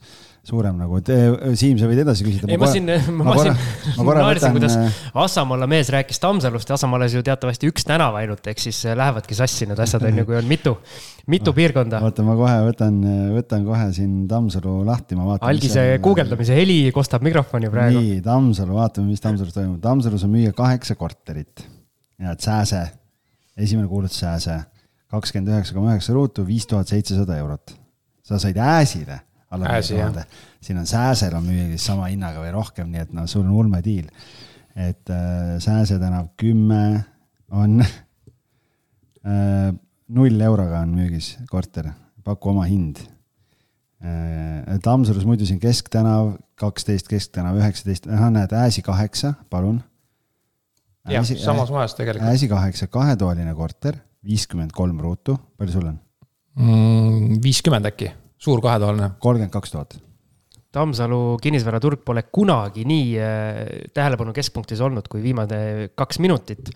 suurem 0.45 0.76
nagu, 0.76 0.99
et 1.01 1.09
eh, 1.12 1.55
Siim, 1.57 1.78
sa 1.80 1.88
võid 1.88 2.03
edasi 2.03 2.24
küsida. 2.26 2.49
ei, 2.53 2.59
ma 2.61 2.68
siin, 2.68 2.88
ma, 3.16 3.24
ma 3.30 3.36
siin 3.40 4.11
naersin, 4.18 4.53
kuidas 4.57 4.76
Assamalla 5.24 5.68
mees 5.70 5.88
rääkis 5.92 6.20
Tammsalust 6.20 6.68
ja 6.68 6.76
Assamallas 6.76 7.16
ju 7.16 7.22
teatavasti 7.24 7.70
üks 7.70 7.86
tänav 7.88 8.16
ainult, 8.20 8.45
ehk 8.53 8.61
siis 8.61 8.82
äh, 8.84 8.97
lähevadki 8.99 9.36
sassi 9.38 9.68
need 9.70 9.80
asjad 9.80 10.05
on 10.05 10.20
ju, 10.20 10.26
kui 10.28 10.36
on 10.36 10.49
mitu, 10.51 10.76
mitu 11.32 11.55
piirkonda. 11.57 12.03
oota, 12.05 12.26
ma 12.26 12.36
kohe 12.38 12.61
võtan, 12.68 13.01
võtan 13.38 13.64
kohe 13.66 13.88
siin 13.97 14.24
Tammsalu 14.30 14.76
lahti, 14.88 15.16
ma 15.18 15.30
vaatan. 15.32 15.49
algise 15.49 15.86
guugeldamise 16.05 16.61
heli 16.61 16.78
kostab 16.95 17.24
mikrofoni 17.24 17.72
praegu. 17.72 18.05
nii, 18.05 18.20
Tammsalu, 18.28 18.76
vaatame, 18.82 19.14
mis 19.14 19.24
Tammsalus 19.24 19.57
toimub. 19.57 19.80
Tammsalus 19.84 20.28
on 20.28 20.34
müüa 20.36 20.53
kaheksa 20.57 20.99
korterit. 21.01 21.64
ja, 22.20 22.36
et 22.36 22.45
Sääse, 22.45 22.84
esimene 23.57 23.88
kuulutus 23.88 24.20
Sääse, 24.20 24.61
kakskümmend 25.09 25.57
üheksa 25.57 25.76
koma 25.76 25.95
üheksa 25.95 26.12
ruutu, 26.12 26.45
viis 26.45 26.68
tuhat 26.68 26.92
seitsesada 26.92 27.40
eurot. 27.40 27.78
sa 28.24 28.38
said 28.40 28.57
Ääsile 28.57 29.24
alla 29.55 29.81
siin 30.65 30.81
on 30.81 30.87
Sääsel 30.89 31.35
on 31.37 31.47
müügis 31.47 31.87
sama 31.87 32.09
hinnaga 32.11 32.43
või 32.43 32.53
rohkem, 32.55 32.91
nii 32.93 33.03
et 33.05 33.15
noh, 33.17 33.29
sul 33.31 33.45
on 33.45 33.55
ulme 33.65 33.81
diil. 33.85 34.09
et 34.75 35.11
äh, 35.11 35.57
Sääse 35.63 35.99
tänav 36.03 36.33
kümme 36.41 37.05
on 37.55 37.81
äh, 39.31 39.75
null 40.09 40.41
euroga 40.41 40.81
on 40.83 40.95
müügis 40.97 41.35
korter, 41.51 41.93
paku 42.25 42.55
oma 42.55 42.67
hind 42.69 43.03
äh,. 44.05 44.79
Tammsalus 44.83 45.25
muidu 45.25 45.47
siin 45.47 45.61
Kesktänav 45.61 46.35
kaksteist, 46.61 47.09
Kesktänav 47.09 47.59
üheksateist, 47.61 48.09
noh 48.11 48.31
näed, 48.35 48.53
Ääsi 48.53 48.83
kaheksa, 48.83 49.35
palun. 49.51 49.83
jah, 51.09 51.25
samas 51.25 51.71
majas 51.71 51.95
tegelikult. 51.95 52.31
Ääsi 52.33 52.49
kaheksa, 52.49 52.87
kahetoaline 52.87 53.55
korter, 53.55 54.01
viiskümmend 54.25 54.75
kolm 54.75 55.01
ruutu, 55.01 55.39
palju 55.59 55.79
sul 55.79 55.89
on? 55.93 55.97
Mm, 56.55 57.41
viiskümmend 57.45 57.87
äkki 57.91 58.13
suur 58.45 58.62
kahetoaline. 58.64 59.14
kolmkümmend 59.18 59.55
kaks 59.55 59.72
tuhat. 59.74 59.97
Tammsalu 60.74 61.36
kinnisvaraturg 61.38 62.01
pole 62.03 62.24
kunagi 62.34 62.82
nii 62.88 63.11
äh, 63.22 63.61
tähelepanu 63.95 64.34
keskpunktis 64.34 64.82
olnud 64.82 65.07
kui 65.11 65.22
viimane 65.22 65.90
kaks 65.95 66.18
minutit. 66.18 66.72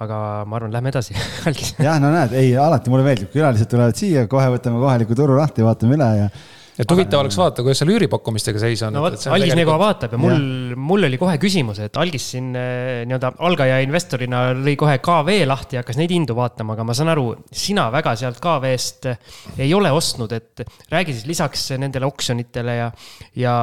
aga 0.00 0.16
ma 0.48 0.56
arvan, 0.56 0.72
lähme 0.72 0.88
edasi 0.88 1.14
jah, 1.86 2.00
no 2.00 2.08
näed, 2.14 2.32
ei 2.40 2.54
alati 2.56 2.90
mulle 2.90 3.04
meeldib, 3.04 3.28
külalised 3.34 3.68
tulevad 3.68 3.98
siia, 3.98 4.24
kohe 4.26 4.48
võtame 4.54 4.80
kohaliku 4.80 5.18
turu 5.18 5.36
lahti, 5.36 5.64
vaatame 5.66 5.98
üle 5.98 6.08
ja 6.22 6.30
et 6.80 6.92
huvitav 6.94 7.20
oleks 7.20 7.36
vaadata, 7.36 7.64
kuidas 7.66 7.82
seal 7.82 7.92
üüripakkumistega 7.92 8.62
seis 8.62 8.82
on. 8.86 8.94
no 8.96 9.02
vot, 9.04 9.16
Algis 9.16 9.52
tegelikult... 9.52 9.60
nagu 9.60 9.82
vaatab 9.82 10.14
ja 10.16 10.20
mul, 10.22 10.46
mul 10.90 11.08
oli 11.08 11.20
kohe 11.20 11.36
küsimus, 11.42 11.82
et 11.84 11.98
Algis 12.00 12.30
siin 12.34 12.52
eh, 12.56 13.02
nii-öelda 13.08 13.34
algaja 13.48 13.80
investorina 13.84 14.44
lõi 14.56 14.76
kohe 14.80 14.96
KV 15.04 15.42
lahti 15.48 15.78
ja 15.78 15.84
hakkas 15.84 16.00
neid 16.00 16.14
hindu 16.14 16.36
vaatama, 16.38 16.76
aga 16.76 16.86
ma 16.88 16.96
saan 16.96 17.12
aru, 17.12 17.28
sina 17.52 17.88
väga 17.92 18.16
sealt 18.20 18.40
KV-st 18.42 19.12
ei 19.60 19.72
ole 19.76 19.92
ostnud, 19.92 20.32
et 20.36 20.64
räägi 20.92 21.18
siis 21.18 21.28
lisaks 21.28 21.68
nendele 21.82 22.08
oksjonitele 22.08 22.78
ja, 22.78 22.90
ja 23.38 23.54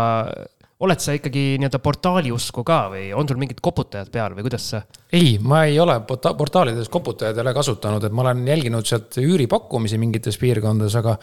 oled 0.80 1.02
sa 1.04 1.14
ikkagi 1.18 1.58
nii-öelda 1.60 1.80
portaali 1.84 2.32
usku 2.32 2.64
ka 2.68 2.80
või 2.94 3.10
on 3.18 3.28
sul 3.28 3.40
mingid 3.42 3.60
koputajad 3.64 4.12
peal 4.14 4.36
või 4.38 4.46
kuidas 4.48 4.70
sa? 4.72 4.82
ei, 5.12 5.36
ma 5.44 5.66
ei 5.68 5.80
ole 5.82 5.98
porta-, 6.08 6.34
portaalides 6.40 6.92
koputajaid 6.92 7.38
ei 7.38 7.44
ole 7.44 7.54
kasutanud, 7.58 8.06
et 8.08 8.16
ma 8.16 8.24
olen 8.24 8.46
jälginud 8.48 8.88
sealt 8.88 9.20
üüripakkumisi 9.20 10.00
mingites 10.00 10.40
piirkondades, 10.40 10.96
aga, 11.02 11.18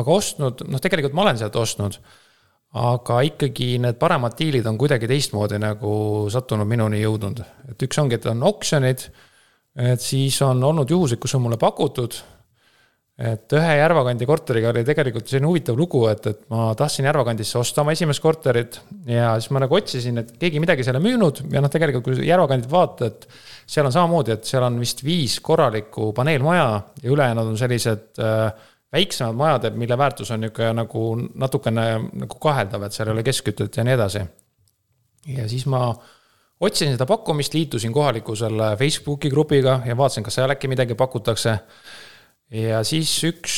aga 0.00 0.16
ostnud, 0.16 0.64
noh, 0.68 0.82
tegelikult 0.82 1.16
ma 1.18 1.26
olen 1.26 1.40
sealt 1.40 1.58
ostnud. 1.60 1.98
aga 2.72 3.20
ikkagi 3.28 3.74
need 3.84 3.98
paremad 4.00 4.32
diilid 4.38 4.66
on 4.66 4.78
kuidagi 4.80 5.08
teistmoodi 5.10 5.58
nagu 5.60 5.92
sattunud 6.32 6.68
minuni 6.68 7.02
jõudnud, 7.02 7.44
et 7.68 7.84
üks 7.84 8.00
ongi, 8.00 8.16
et 8.16 8.30
on 8.32 8.42
oksjonid. 8.48 9.10
et 9.76 10.00
siis 10.00 10.40
on 10.42 10.64
olnud 10.64 10.90
juhuseid, 10.90 11.20
kus 11.20 11.34
on 11.36 11.44
mulle 11.44 11.60
pakutud 11.60 12.16
et 13.22 13.54
ühe 13.54 13.74
Järvakandi 13.78 14.26
korteriga 14.26 14.72
oli 14.72 14.82
tegelikult 14.86 15.30
selline 15.30 15.46
huvitav 15.46 15.78
lugu, 15.78 16.00
et, 16.10 16.26
et 16.26 16.40
ma 16.50 16.72
tahtsin 16.78 17.06
Järvakandisse 17.06 17.60
osta 17.60 17.84
oma 17.84 17.94
esimest 17.94 18.22
korterit 18.22 18.80
ja 19.06 19.34
siis 19.38 19.52
ma 19.54 19.62
nagu 19.62 19.76
otsisin, 19.78 20.18
et 20.22 20.32
keegi 20.40 20.62
midagi 20.62 20.86
seal 20.86 20.98
ei 20.98 21.04
müünud 21.04 21.44
ja 21.52 21.62
noh, 21.62 21.70
tegelikult 21.72 22.08
kui 22.08 22.26
Järvakandit 22.26 22.70
vaatad, 22.72 23.26
seal 23.68 23.86
on 23.86 23.94
samamoodi, 23.94 24.34
et 24.34 24.48
seal 24.48 24.66
on 24.66 24.80
vist 24.82 25.04
viis 25.06 25.38
korralikku 25.44 26.10
paneelmaja 26.16 26.66
ja 27.02 27.14
ülejäänud 27.14 27.52
on 27.52 27.60
sellised 27.60 28.22
äh, 28.22 28.70
väiksemad 28.92 29.38
majad, 29.38 29.68
mille 29.78 29.98
väärtus 29.98 30.34
on 30.34 30.42
niisugune 30.42 30.72
nagu 30.82 31.04
natukene 31.44 31.86
nagu 32.24 32.40
kaheldav, 32.42 32.88
et 32.88 32.96
seal 32.96 33.12
ei 33.12 33.16
ole 33.16 33.26
keskkütet 33.26 33.78
ja 33.78 33.86
nii 33.86 33.94
edasi. 34.00 34.24
ja 35.36 35.46
siis 35.48 35.68
ma 35.70 35.84
otsisin 36.60 36.96
seda 36.96 37.06
pakkumist, 37.06 37.54
liitusin 37.54 37.92
kohaliku 37.92 38.34
selle 38.36 38.74
Facebooki 38.76 39.30
grupiga 39.30 39.80
ja 39.86 39.96
vaatasin, 39.96 40.26
kas 40.26 40.40
seal 40.40 40.50
äkki 40.50 40.68
midagi 40.68 40.98
pakutakse 40.98 41.58
ja 42.52 42.82
siis 42.84 43.10
üks, 43.24 43.56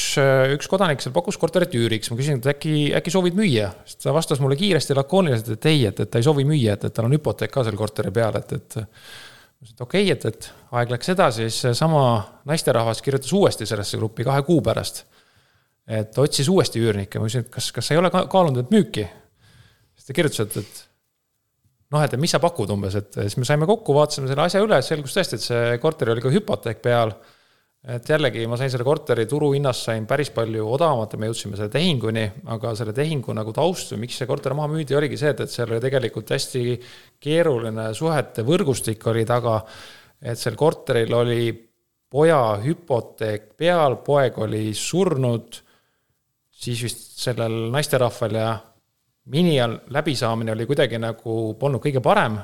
üks 0.55 0.69
kodanik 0.71 1.03
seal 1.03 1.15
pakkus 1.15 1.39
korterit 1.41 1.75
üüriks, 1.75 2.11
ma 2.13 2.19
küsin, 2.19 2.39
et 2.39 2.49
äkki, 2.55 2.75
äkki 2.99 3.13
soovid 3.13 3.37
müüa, 3.39 3.73
siis 3.89 3.99
ta 4.05 4.15
vastas 4.15 4.43
mulle 4.43 4.59
kiiresti 4.61 4.97
lakooniliselt, 4.97 5.57
et 5.57 5.69
ei, 5.71 5.83
et, 5.91 6.05
et 6.05 6.13
ta 6.13 6.21
ei 6.21 6.27
soovi 6.27 6.47
müüa, 6.49 6.77
et, 6.77 6.87
et 6.87 6.95
tal 6.95 7.09
on 7.09 7.17
hüpoteek 7.17 7.53
ka 7.55 7.67
seal 7.67 7.79
korteri 7.79 8.15
peal, 8.15 8.39
et, 8.39 8.55
et. 8.55 8.79
ma 8.79 9.67
ütlesin, 9.67 9.75
et 9.75 9.85
okei 9.87 10.07
okay,, 10.07 10.15
et, 10.15 10.29
et 10.31 10.79
aeg 10.79 10.95
läks 10.95 11.13
edasi, 11.17 11.49
siis 11.49 11.67
seesama 11.67 12.05
naisterahvas 12.47 13.03
kirjutas 13.03 13.35
uuesti 13.35 13.67
sellesse 13.67 13.99
gruppi 13.99 14.27
kahe 14.29 14.47
kuu 14.47 14.63
pärast. 14.65 15.05
et 15.85 16.17
otsis 16.19 16.49
uuesti 16.49 16.81
üürnikke, 16.81 17.19
ma 17.19 17.27
küsisin, 17.29 17.49
et 17.49 17.53
kas, 17.53 17.73
kas 17.75 17.91
sa 17.91 17.97
ei 17.97 18.01
ole 18.01 18.15
kaalunud, 18.15 18.63
et 18.63 18.75
müüki? 18.75 19.09
siis 19.99 20.07
ta 20.07 20.17
kirjutas, 20.17 20.47
et, 20.47 20.63
et 20.63 20.85
noh, 21.91 22.03
et 22.03 22.15
mis 22.21 22.31
sa 22.31 22.39
pakud 22.43 22.71
umbes, 22.71 22.95
et 22.95 23.25
siis 23.25 23.41
me 23.43 23.49
saime 23.49 23.67
kokku, 23.67 23.95
vaatasime 23.97 24.31
selle 24.31 24.47
asja 24.47 24.63
üle, 24.63 24.79
selgus 24.87 25.19
tõesti, 25.19 25.39
et 25.39 25.51
see 25.51 25.79
korter 25.83 26.15
oli 26.15 26.23
ka 26.23 26.31
hüpoteek 26.31 26.79
peal 26.85 27.19
et 27.85 28.09
jällegi 28.09 28.47
ma 28.49 28.57
sain 28.57 28.71
selle 28.73 28.87
korteri 28.87 29.27
turuhinnast 29.29 29.91
sain 29.91 30.07
päris 30.09 30.31
palju 30.33 30.65
odavamat 30.73 31.13
ja 31.13 31.21
me 31.21 31.29
jõudsime 31.29 31.59
selle 31.59 31.73
tehinguni, 31.73 32.25
aga 32.55 32.73
selle 32.79 32.95
tehingu 32.97 33.35
nagu 33.37 33.53
taust 33.53 33.93
või 33.93 34.07
miks 34.07 34.17
see 34.21 34.29
korter 34.29 34.55
maha 34.57 34.71
müüdi, 34.73 34.97
oligi 34.97 35.19
see, 35.21 35.35
et, 35.35 35.43
et 35.45 35.53
seal 35.53 35.69
oli 35.69 35.83
tegelikult 35.85 36.33
hästi 36.33 36.65
keeruline 37.21 37.91
suhete 37.97 38.45
võrgustik 38.47 39.05
oli 39.13 39.27
taga. 39.29 39.61
et 40.25 40.41
sel 40.41 40.57
korteril 40.57 41.13
oli 41.13 41.53
poja 42.09 42.57
hüpoteek 42.63 43.53
peal, 43.59 43.99
poeg 44.07 44.39
oli 44.39 44.71
surnud, 44.73 45.61
siis 46.49 46.83
vist 46.87 47.19
sellel 47.21 47.69
naisterahval 47.75 48.39
ja 48.39 48.51
mini 49.35 49.59
läbisaamine 49.91 50.53
oli 50.53 50.67
kuidagi 50.67 50.99
nagu 50.99 51.55
polnud 51.61 51.83
kõige 51.85 52.01
parem 52.01 52.39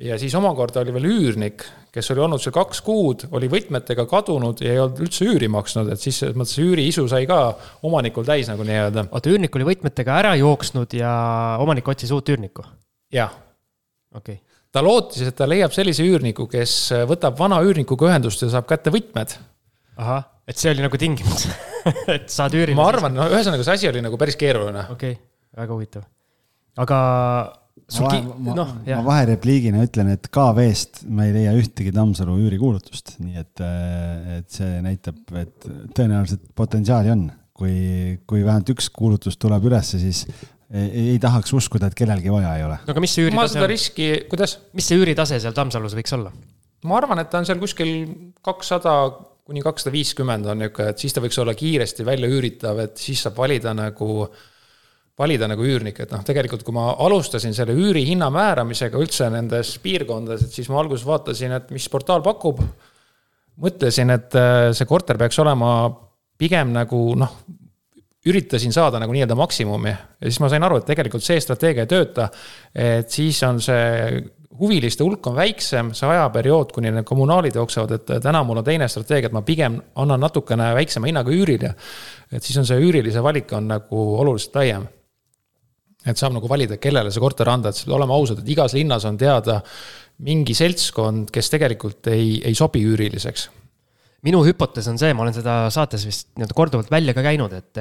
ja 0.00 0.16
siis 0.18 0.34
omakorda 0.34 0.80
oli 0.80 0.94
veel 0.94 1.08
üürnik, 1.10 1.64
kes 1.92 2.08
oli 2.14 2.22
olnud 2.24 2.40
seal 2.42 2.54
kaks 2.56 2.80
kuud, 2.84 3.26
oli 3.36 3.50
võtmetega 3.52 4.06
kadunud 4.08 4.62
ja 4.64 4.72
ei 4.72 4.80
olnud 4.80 5.02
üldse 5.04 5.26
üüri 5.28 5.50
maksnud, 5.52 5.90
et 5.92 6.00
siis 6.00 6.22
selles 6.22 6.38
mõttes 6.38 6.56
üüriisu 6.62 7.04
sai 7.10 7.26
ka 7.28 7.40
omanikul 7.84 8.26
täis 8.28 8.48
nagu 8.48 8.64
nii-öelda. 8.66 9.06
oota, 9.10 9.32
üürnik 9.32 9.58
oli 9.58 9.68
võtmetega 9.68 10.16
ära 10.22 10.32
jooksnud 10.40 10.96
ja 10.96 11.12
omanik 11.62 11.92
otsis 11.92 12.12
uut 12.14 12.32
üürnikku? 12.32 12.64
jah. 13.12 13.34
okei 14.14 14.40
okay. 14.40 14.60
ta 14.72 14.84
lootis, 14.84 15.26
et 15.28 15.36
ta 15.36 15.48
leiab 15.50 15.74
sellise 15.76 16.06
üürniku, 16.08 16.48
kes 16.50 16.94
võtab 17.08 17.36
vana 17.38 17.60
üürnikuga 17.66 18.08
ühendust 18.08 18.46
ja 18.46 18.52
saab 18.54 18.70
kätte 18.70 18.94
võtmed. 18.94 19.36
ahah, 20.00 20.24
et 20.48 20.56
see 20.56 20.72
oli 20.72 20.86
nagu 20.88 21.00
tingimus 21.00 21.50
et 22.16 22.32
saad 22.32 22.56
üürida. 22.56 22.78
ma 22.80 22.88
arvan, 22.88 23.12
no 23.18 23.28
ühesõnaga 23.28 23.66
see 23.66 23.76
asi 23.76 23.92
oli 23.92 24.04
nagu 24.04 24.16
päris 24.20 24.40
keeruline. 24.40 24.88
okei 24.96 25.18
okay., 25.18 25.26
väga 25.60 25.76
huvitav. 25.76 26.08
aga 26.80 27.02
ma, 28.00 28.12
ma, 28.36 28.54
no, 28.56 28.64
ma 28.86 29.02
vaherepliigina 29.06 29.82
ütlen, 29.86 30.12
et 30.14 30.28
KV-st 30.32 31.04
ma 31.12 31.26
ei 31.28 31.34
leia 31.34 31.52
ühtegi 31.58 31.92
Tammsalu 31.94 32.38
üürikuulutust, 32.44 33.16
nii 33.22 33.40
et, 33.42 33.62
äh, 33.64 34.38
et 34.38 34.48
see 34.54 34.80
näitab, 34.84 35.20
et 35.38 35.68
tõenäoliselt 35.96 36.50
potentsiaali 36.58 37.14
on. 37.14 37.30
kui, 37.62 38.16
kui 38.26 38.40
vähemalt 38.42 38.70
üks 38.72 38.88
kuulutus 38.90 39.36
tuleb 39.38 39.66
ülesse, 39.68 39.98
siis 40.00 40.24
ei, 40.72 41.12
ei 41.12 41.18
tahaks 41.22 41.52
uskuda, 41.54 41.90
et 41.90 41.94
kellelgi 41.94 42.32
vaja 42.32 42.54
ei 42.58 42.64
ole. 42.64 42.78
no 42.86 42.94
aga 42.94 43.02
mis 43.04 43.12
see 43.14 43.26
üüritase 43.28 43.60
on? 43.60 43.68
riski, 43.70 44.06
kuidas? 44.30 44.56
mis 44.72 44.88
see 44.88 44.98
üüritase 44.98 45.38
seal 45.38 45.54
Tammsalus 45.54 45.94
võiks 45.94 46.16
olla? 46.16 46.32
ma 46.88 46.96
arvan, 46.98 47.20
et 47.22 47.30
ta 47.30 47.38
on 47.38 47.46
seal 47.46 47.60
kuskil 47.62 47.92
kakssada 48.42 48.96
kuni 49.46 49.62
kakssada 49.62 49.92
viiskümmend 49.94 50.48
on 50.48 50.62
niisugune, 50.62 50.94
et 50.94 51.04
siis 51.04 51.14
ta 51.14 51.22
võiks 51.22 51.38
olla 51.42 51.54
kiiresti 51.58 52.06
välja 52.08 52.30
üüritav, 52.32 52.80
et 52.82 52.96
siis 52.98 53.20
saab 53.22 53.36
valida 53.38 53.76
nagu 53.76 54.08
äh, 54.24 54.42
valida 55.18 55.48
nagu 55.50 55.64
üürnik, 55.66 56.00
et 56.00 56.12
noh, 56.14 56.22
tegelikult 56.24 56.64
kui 56.64 56.74
ma 56.74 56.92
alustasin 57.04 57.52
selle 57.56 57.74
üürihinna 57.76 58.30
määramisega 58.32 59.00
üldse 59.00 59.28
nendes 59.32 59.74
piirkondades, 59.82 60.46
et 60.46 60.56
siis 60.56 60.70
ma 60.72 60.80
alguses 60.80 61.04
vaatasin, 61.06 61.52
et 61.58 61.72
mis 61.74 61.88
portaal 61.92 62.24
pakub. 62.24 62.62
mõtlesin, 63.62 64.10
et 64.10 64.34
äh, 64.34 64.70
see 64.72 64.88
korter 64.88 65.18
peaks 65.20 65.38
olema 65.38 65.90
pigem 66.40 66.72
nagu 66.72 67.12
noh, 67.20 67.34
üritasin 68.26 68.72
saada 68.72 69.00
nagu 69.02 69.12
nii-öelda 69.12 69.36
maksimumi 69.36 69.90
ja 69.90 70.30
siis 70.30 70.38
ma 70.40 70.48
sain 70.48 70.62
aru, 70.62 70.78
et 70.78 70.86
tegelikult 70.88 71.24
see 71.26 71.40
strateegia 71.42 71.84
ei 71.84 71.90
tööta. 71.90 72.30
et 72.72 73.10
siis 73.10 73.42
on 73.42 73.60
see 73.60 74.22
huviliste 74.58 75.04
hulk 75.04 75.26
on 75.26 75.36
väiksem, 75.36 75.90
see 75.96 76.08
ajaperiood, 76.08 76.72
kuni 76.72 76.92
need 76.92 77.06
kommunaalid 77.08 77.56
jooksevad, 77.56 77.92
et 77.96 78.14
täna 78.22 78.42
mul 78.44 78.60
on 78.60 78.64
teine 78.64 78.88
strateegia, 78.88 79.28
et 79.28 79.36
ma 79.36 79.42
pigem 79.42 79.80
annan 79.96 80.20
natukene 80.22 80.72
väiksema 80.76 81.10
hinnaga 81.10 81.30
üürile. 81.34 81.74
et 82.32 82.42
siis 82.42 82.56
on 82.58 82.66
see 82.66 82.80
üürilise 82.80 83.22
valik 83.22 83.52
on 83.52 83.68
nagu 83.68 84.02
oluliselt 84.22 84.56
laiem 84.56 84.88
et 86.06 86.18
saab 86.18 86.34
nagu 86.36 86.50
valida, 86.50 86.78
kellele 86.82 87.12
see 87.12 87.22
korter 87.22 87.48
anda, 87.52 87.70
et 87.72 87.90
oleme 87.92 88.14
ausad, 88.16 88.42
et 88.42 88.54
igas 88.54 88.74
linnas 88.76 89.06
on 89.08 89.18
teada 89.20 89.60
mingi 90.22 90.54
seltskond, 90.54 91.30
kes 91.34 91.50
tegelikult 91.52 92.12
ei, 92.12 92.38
ei 92.46 92.54
sobi 92.58 92.82
üüriliseks. 92.86 93.48
Minu 94.22 94.38
hüpotees 94.46 94.86
on 94.86 95.00
see, 95.00 95.10
ma 95.18 95.24
olen 95.24 95.34
seda 95.34 95.54
saates 95.74 96.04
vist 96.06 96.28
nii-öelda 96.36 96.54
korduvalt 96.54 96.92
välja 96.94 97.10
ka 97.16 97.24
käinud, 97.26 97.56
et 97.56 97.80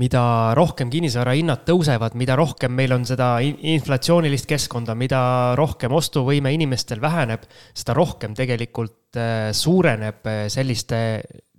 mida 0.00 0.22
rohkem 0.56 0.88
kinnisvara 0.92 1.34
hinnad 1.36 1.66
tõusevad, 1.68 2.16
mida 2.16 2.36
rohkem 2.40 2.72
meil 2.72 2.94
on 2.96 3.04
seda 3.08 3.34
inflatsioonilist 3.44 4.48
keskkonda, 4.48 4.96
mida 4.96 5.20
rohkem 5.60 5.92
ostuvõime 5.92 6.54
inimestel 6.56 7.02
väheneb, 7.02 7.44
seda 7.76 7.96
rohkem 7.98 8.32
tegelikult 8.38 9.20
äh, 9.20 9.50
suureneb 9.52 10.24
äh, 10.32 10.46
selliste 10.52 11.02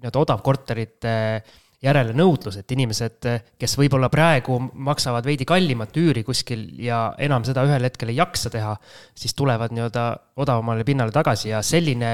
nii-öelda 0.02 0.26
odavkorterite 0.26 1.14
äh, 1.36 1.54
järele 1.84 2.16
nõudlus, 2.16 2.58
et 2.60 2.72
inimesed, 2.76 3.28
kes 3.60 3.76
võib-olla 3.80 4.10
praegu 4.12 4.60
maksavad 4.74 5.26
veidi 5.28 5.48
kallimat 5.48 5.98
üüri 6.00 6.24
kuskil 6.24 6.66
ja 6.84 7.06
enam 7.22 7.46
seda 7.48 7.66
ühel 7.68 7.84
hetkel 7.90 8.14
ei 8.14 8.22
jaksa 8.22 8.52
teha, 8.54 8.78
siis 9.16 9.36
tulevad 9.36 9.76
nii-öelda 9.76 10.06
odavamale 10.40 10.88
pinnale 10.88 11.12
tagasi 11.16 11.52
ja 11.52 11.62
selline 11.66 12.14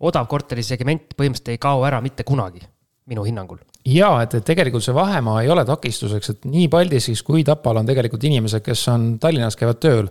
odav 0.00 0.28
korterisegment 0.28 1.16
põhimõtteliselt 1.16 1.52
ei 1.54 1.60
kao 1.60 1.84
ära 1.88 2.00
mitte 2.04 2.24
kunagi, 2.28 2.62
minu 3.10 3.24
hinnangul 3.26 3.60
ja 3.88 4.10
et, 4.24 4.34
et 4.36 4.44
tegelikult 4.46 4.84
see 4.84 4.94
vahemaa 4.96 5.40
ei 5.42 5.50
ole 5.52 5.64
takistuseks, 5.68 6.32
et 6.34 6.48
nii 6.50 6.68
Paldiskis 6.72 7.22
kui 7.24 7.44
Tapal 7.46 7.80
on 7.80 7.88
tegelikult 7.88 8.24
inimesed, 8.28 8.64
kes 8.64 8.86
on 8.92 9.12
Tallinnas, 9.22 9.56
käivad 9.56 9.80
tööl. 9.80 10.10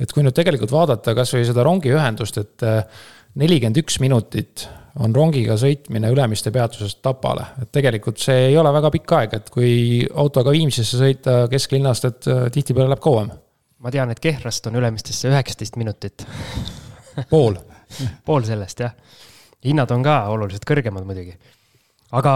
et 0.00 0.12
kui 0.12 0.24
nüüd 0.26 0.34
tegelikult 0.34 0.74
vaadata 0.74 1.14
kasvõi 1.14 1.44
seda 1.46 1.62
rongiühendust, 1.66 2.40
et 2.42 2.66
nelikümmend 3.38 3.78
üks 3.84 4.00
minutit 4.02 4.66
on 5.02 5.14
rongiga 5.14 5.56
sõitmine 5.58 6.10
Ülemiste 6.12 6.52
peatusest 6.54 7.00
Tapale, 7.02 7.48
et 7.62 7.70
tegelikult 7.74 8.20
see 8.22 8.50
ei 8.50 8.58
ole 8.58 8.70
väga 8.74 8.92
pikk 8.94 9.14
aeg, 9.18 9.38
et 9.40 9.50
kui 9.54 9.72
autoga 10.22 10.54
Viimsisse 10.54 11.00
sõita 11.00 11.44
kesklinnast, 11.50 12.06
et 12.10 12.30
äh, 12.30 12.44
tihtipeale 12.54 12.92
läheb 12.92 13.02
kauem. 13.02 13.32
ma 13.84 13.90
tean, 13.92 14.12
et 14.14 14.22
Kehrast 14.22 14.70
on 14.70 14.78
Ülemistesse 14.78 15.28
üheksateist 15.32 15.76
minutit 15.80 16.26
pool 17.30 17.58
pool 18.26 18.46
sellest 18.46 18.84
jah. 18.84 18.94
hinnad 19.64 19.90
on 19.90 20.06
ka 20.06 20.22
oluliselt 20.30 20.66
kõrgemad 20.68 21.06
muidugi. 21.08 21.34
aga 22.14 22.34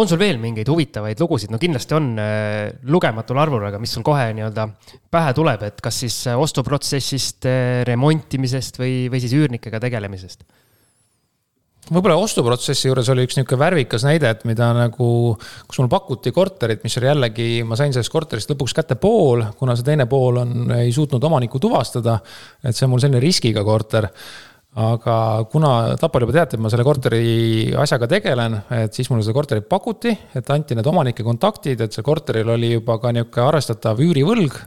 on 0.00 0.08
sul 0.08 0.18
veel 0.22 0.40
mingeid 0.40 0.72
huvitavaid 0.72 1.20
lugusid, 1.20 1.52
no 1.52 1.60
kindlasti 1.60 1.98
on 1.98 2.14
äh, 2.16 2.72
lugematul 2.88 3.42
arvul, 3.44 3.66
aga 3.68 3.82
mis 3.82 3.92
sul 3.92 4.06
kohe 4.06 4.30
nii-öelda 4.38 4.70
pähe 5.12 5.36
tuleb, 5.36 5.68
et 5.68 5.84
kas 5.84 6.00
siis 6.06 6.16
äh, 6.32 6.40
ostuprotsessist, 6.40 7.44
remontimisest 7.92 8.80
või, 8.80 9.04
või 9.12 9.20
siis 9.20 9.36
üürnikega 9.36 9.84
tegelemisest? 9.84 10.48
Võib-olla 11.90 12.18
ostuprotsessi 12.22 12.88
juures 12.88 13.08
oli 13.12 13.24
üks 13.26 13.38
niisugune 13.38 13.60
värvikas 13.60 14.04
näide, 14.06 14.30
et 14.30 14.44
mida 14.48 14.70
nagu, 14.76 15.08
kus 15.66 15.80
mulle 15.80 15.90
pakuti 15.92 16.32
korterit, 16.34 16.84
mis 16.86 16.98
oli 17.00 17.10
jällegi, 17.10 17.48
ma 17.66 17.78
sain 17.78 17.94
sellest 17.94 18.12
korterist 18.12 18.52
lõpuks 18.52 18.76
kätte 18.76 18.98
pool, 19.00 19.44
kuna 19.58 19.74
see 19.78 19.88
teine 19.90 20.06
pool 20.10 20.42
on, 20.44 20.70
ei 20.78 20.92
suutnud 20.94 21.24
omanikku 21.30 21.58
tuvastada. 21.62 22.20
et 22.62 22.76
see 22.76 22.86
on 22.86 22.94
mul 22.94 23.02
selline 23.02 23.22
riskiga 23.22 23.64
korter 23.66 24.08
aga 24.78 25.44
kuna 25.50 25.96
Tapal 25.98 26.24
juba 26.24 26.34
teati, 26.36 26.56
et 26.56 26.62
ma 26.62 26.70
selle 26.70 26.86
korteri 26.86 27.72
asjaga 27.78 28.06
tegelen, 28.10 28.54
et 28.78 28.94
siis 28.94 29.10
mulle 29.10 29.24
seda 29.26 29.34
korterit 29.34 29.66
pakuti, 29.68 30.12
et 30.36 30.50
anti 30.54 30.76
need 30.78 30.86
omanike 30.86 31.26
kontaktid, 31.26 31.80
et 31.82 31.94
see 31.94 32.06
korteril 32.06 32.54
oli 32.54 32.74
juba 32.76 33.00
ka 33.02 33.10
niisugune 33.14 33.46
arvestatav 33.48 34.02
üürivõlg. 34.04 34.58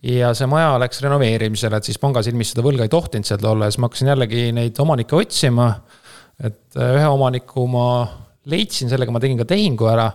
ja 0.00 0.32
see 0.32 0.48
maja 0.48 0.78
läks 0.80 1.02
renoveerimisele, 1.04 1.76
et 1.76 1.84
siis 1.84 1.98
panga 2.00 2.22
silmis 2.24 2.54
seda 2.54 2.64
võlga 2.64 2.86
ei 2.86 2.92
tohtinud 2.92 3.28
seal 3.28 3.44
olla 3.44 3.66
ja 3.66 3.74
siis 3.74 3.82
ma 3.82 3.90
hakkasin 3.90 4.08
jällegi 4.08 4.46
neid 4.56 4.78
omanikke 4.80 5.16
otsima. 5.16 5.74
Et 6.46 6.80
ühe 6.80 7.08
omaniku 7.10 7.66
ma 7.70 7.88
leidsin, 8.50 8.90
sellega 8.90 9.12
ma 9.12 9.20
tegin 9.22 9.40
ka 9.40 9.48
tehingu 9.48 9.90
ära 9.90 10.08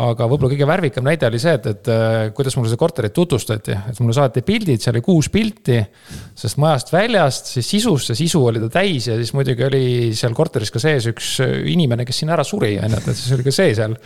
aga 0.00 0.24
võib-olla 0.24 0.54
kõige 0.54 0.66
värvikam 0.68 1.04
näide 1.04 1.26
oli 1.28 1.38
see, 1.42 1.52
et, 1.58 1.66
et 1.68 1.88
äh, 1.92 2.30
kuidas 2.36 2.54
mulle 2.56 2.70
seda 2.70 2.80
korterit 2.80 3.12
tutvustati, 3.12 3.74
et 3.90 3.98
mulle 4.00 4.14
saadeti 4.16 4.42
pildid, 4.46 4.80
seal 4.80 4.96
oli 4.96 5.02
kuus 5.04 5.28
pilti. 5.32 5.76
sest 6.38 6.56
majast 6.62 6.92
väljast, 6.94 7.50
siis 7.52 7.68
sisust, 7.74 8.08
see 8.08 8.22
sisu 8.24 8.40
oli 8.48 8.62
ta 8.62 8.70
täis 8.80 9.10
ja 9.10 9.18
siis 9.20 9.34
muidugi 9.36 9.66
oli 9.66 9.84
seal 10.16 10.32
korteris 10.36 10.72
ka 10.72 10.80
sees 10.80 11.10
üks 11.12 11.34
äh, 11.44 11.58
inimene, 11.74 12.06
kes 12.08 12.22
sinna 12.22 12.38
ära 12.38 12.46
suri, 12.46 12.72
on 12.80 12.96
ju, 12.96 13.04
et 13.04 13.12
siis 13.12 13.36
oli 13.36 13.46
ka 13.46 13.56
see 13.58 13.76
seal 13.76 13.98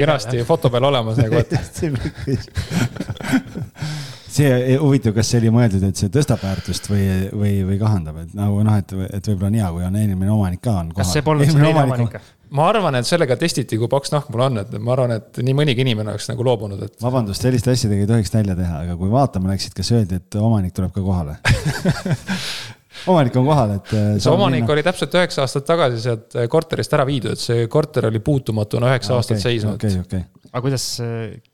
kenasti 0.00 0.46
foto 0.48 0.72
peal 0.72 0.88
olemas 0.88 1.20
nagu, 1.20 1.44
et 1.44 1.52
see 4.34 4.78
huvitav, 4.80 5.14
kas 5.16 5.30
see 5.30 5.42
oli 5.42 5.52
mõeldud, 5.54 5.84
et 5.88 6.00
see 6.00 6.12
tõstab 6.12 6.42
väärtust 6.44 6.88
või, 6.90 7.04
või, 7.32 7.52
või 7.68 7.80
kahandab, 7.80 8.22
et 8.24 8.32
nagu 8.38 8.62
noh, 8.66 8.78
et, 8.80 8.94
et 9.10 9.28
võib-olla 9.30 9.50
on 9.50 9.58
hea, 9.60 9.68
kui 9.76 9.86
on 9.88 10.00
eelmine 10.00 10.32
omanik 10.34 10.64
ka 10.64 10.78
on 10.82 10.94
kas 10.96 11.12
see 11.14 11.24
polnud 11.26 11.48
see 11.48 11.60
teine 11.60 11.84
omanik? 11.84 12.18
ma 12.54 12.68
arvan, 12.70 12.98
et 12.98 13.08
sellega 13.08 13.36
testiti, 13.40 13.78
kui 13.80 13.90
paks 13.90 14.12
nahk 14.14 14.30
mul 14.30 14.44
on, 14.46 14.60
et 14.62 14.76
ma 14.78 14.94
arvan, 14.94 15.16
et 15.18 15.42
nii 15.42 15.56
mõnigi 15.58 15.82
inimene 15.86 16.12
oleks 16.12 16.28
nagu 16.30 16.46
loobunud, 16.46 16.82
et. 16.86 16.96
vabandust, 17.02 17.42
selliste 17.42 17.74
asjadega 17.74 18.06
ei 18.06 18.10
tohiks 18.10 18.34
nalja 18.36 18.56
teha, 18.58 18.84
aga 18.86 18.96
kui 19.00 19.10
vaatama 19.12 19.50
läksid, 19.52 19.74
kas 19.76 19.90
öeldi, 19.96 20.20
et 20.22 20.38
omanik 20.38 20.76
tuleb 20.76 20.94
ka 20.94 21.02
kohale 21.02 21.38
omanik 23.10 23.36
on 23.40 23.48
kohal, 23.48 23.74
et. 23.78 23.92
Äh, 23.92 24.12
see 24.18 24.32
omanik 24.32 24.62
minna. 24.64 24.76
oli 24.76 24.86
täpselt 24.86 25.18
üheksa 25.18 25.44
aastat 25.44 25.66
tagasi 25.68 26.00
sealt 26.04 26.38
äh, 26.38 26.48
korterist 26.50 26.94
ära 26.96 27.06
viidud, 27.08 27.40
see 27.40 27.66
korter 27.72 28.10
oli 28.10 28.22
puutumatuna 28.24 28.92
üheksa 28.92 29.18
aastat 29.18 29.38
okay, 29.38 29.48
seisnud. 29.48 29.78
okei 29.78 29.98
okay,, 29.98 30.06
okei 30.06 30.24
okay 30.24 30.44
aga 30.54 30.62
kuidas, 30.68 30.84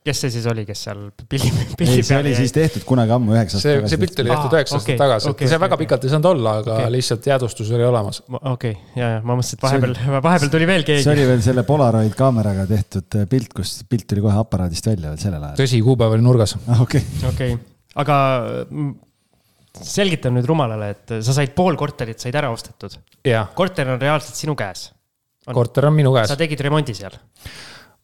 kes 0.05 0.19
see 0.25 0.33
siis 0.35 0.47
oli, 0.51 0.67
kes 0.69 0.83
seal 0.85 0.99
pildi, 1.25 1.51
pildi 1.81 1.95
ei, 2.03 2.05
see 2.05 2.19
oli 2.21 2.35
siis 2.37 2.53
tehtud 2.53 2.85
kunagi 2.89 3.15
ammu, 3.15 3.33
üheksa 3.33 3.57
aastat 3.57 3.79
tagasi. 3.79 3.93
see 3.95 4.01
pilt 4.03 4.21
oli 4.21 4.33
tehtud 4.33 4.57
üheksa 4.59 4.77
aastat 4.77 4.91
okay, 4.91 5.01
tagasi 5.01 5.31
okay,, 5.31 5.49
see 5.49 5.57
okay, 5.57 5.63
väga 5.65 5.77
okay. 5.79 5.87
pikalt 5.87 6.05
ei 6.05 6.13
saanud 6.13 6.29
olla, 6.29 6.53
aga 6.61 6.75
okay. 6.75 6.93
lihtsalt 6.99 7.29
jäädvustus 7.31 7.71
oli 7.79 7.87
olemas. 7.89 8.21
okei 8.29 8.43
okay., 8.53 8.75
ja, 9.01 9.09
ja 9.15 9.23
ma 9.25 9.39
mõtlesin, 9.39 9.57
et 9.57 9.65
vahepeal, 9.65 9.97
vahepeal 10.29 10.53
tuli 10.53 10.69
veel 10.69 10.85
keegi. 10.91 11.07
see 11.07 11.15
oli 11.17 11.25
veel 11.33 11.45
selle 11.49 11.65
Polaroid 11.71 12.17
kaameraga 12.19 12.67
tehtud 12.69 13.17
äh, 13.23 13.29
pilt, 13.31 13.55
kus 13.57 13.73
pilt 13.89 14.05
tuli 14.13 14.27
kohe 14.27 14.37
aparaadist 14.43 14.93
välja 14.93 15.15
veel 15.15 15.23
sellel 15.25 15.49
ajal. 15.49 15.61
tõsi, 15.63 15.81
kuupäev 15.87 16.19
oli 16.19 16.27
nurgas. 16.27 16.59
Ah, 16.69 16.85
okei. 16.85 17.01
okei, 17.33 17.57
aga 18.05 18.19
mm, 18.69 18.93
selgita 19.77 20.33
nüüd 20.35 20.49
rumalale, 20.49 20.93
et 20.95 21.17
sa 21.23 21.35
said 21.37 21.55
pool 21.57 21.79
korterit 21.79 22.23
said 22.23 22.37
ära 22.37 22.51
ostetud. 22.53 22.97
korter 23.55 23.95
on 23.95 24.01
reaalselt 24.01 24.39
sinu 24.39 24.57
käes. 24.59 24.91
korter 25.47 25.87
on 25.87 25.95
minu 25.95 26.15
käes. 26.15 26.29
sa 26.33 26.39
tegid 26.41 26.61
remondi 26.67 26.95
seal 26.95 27.19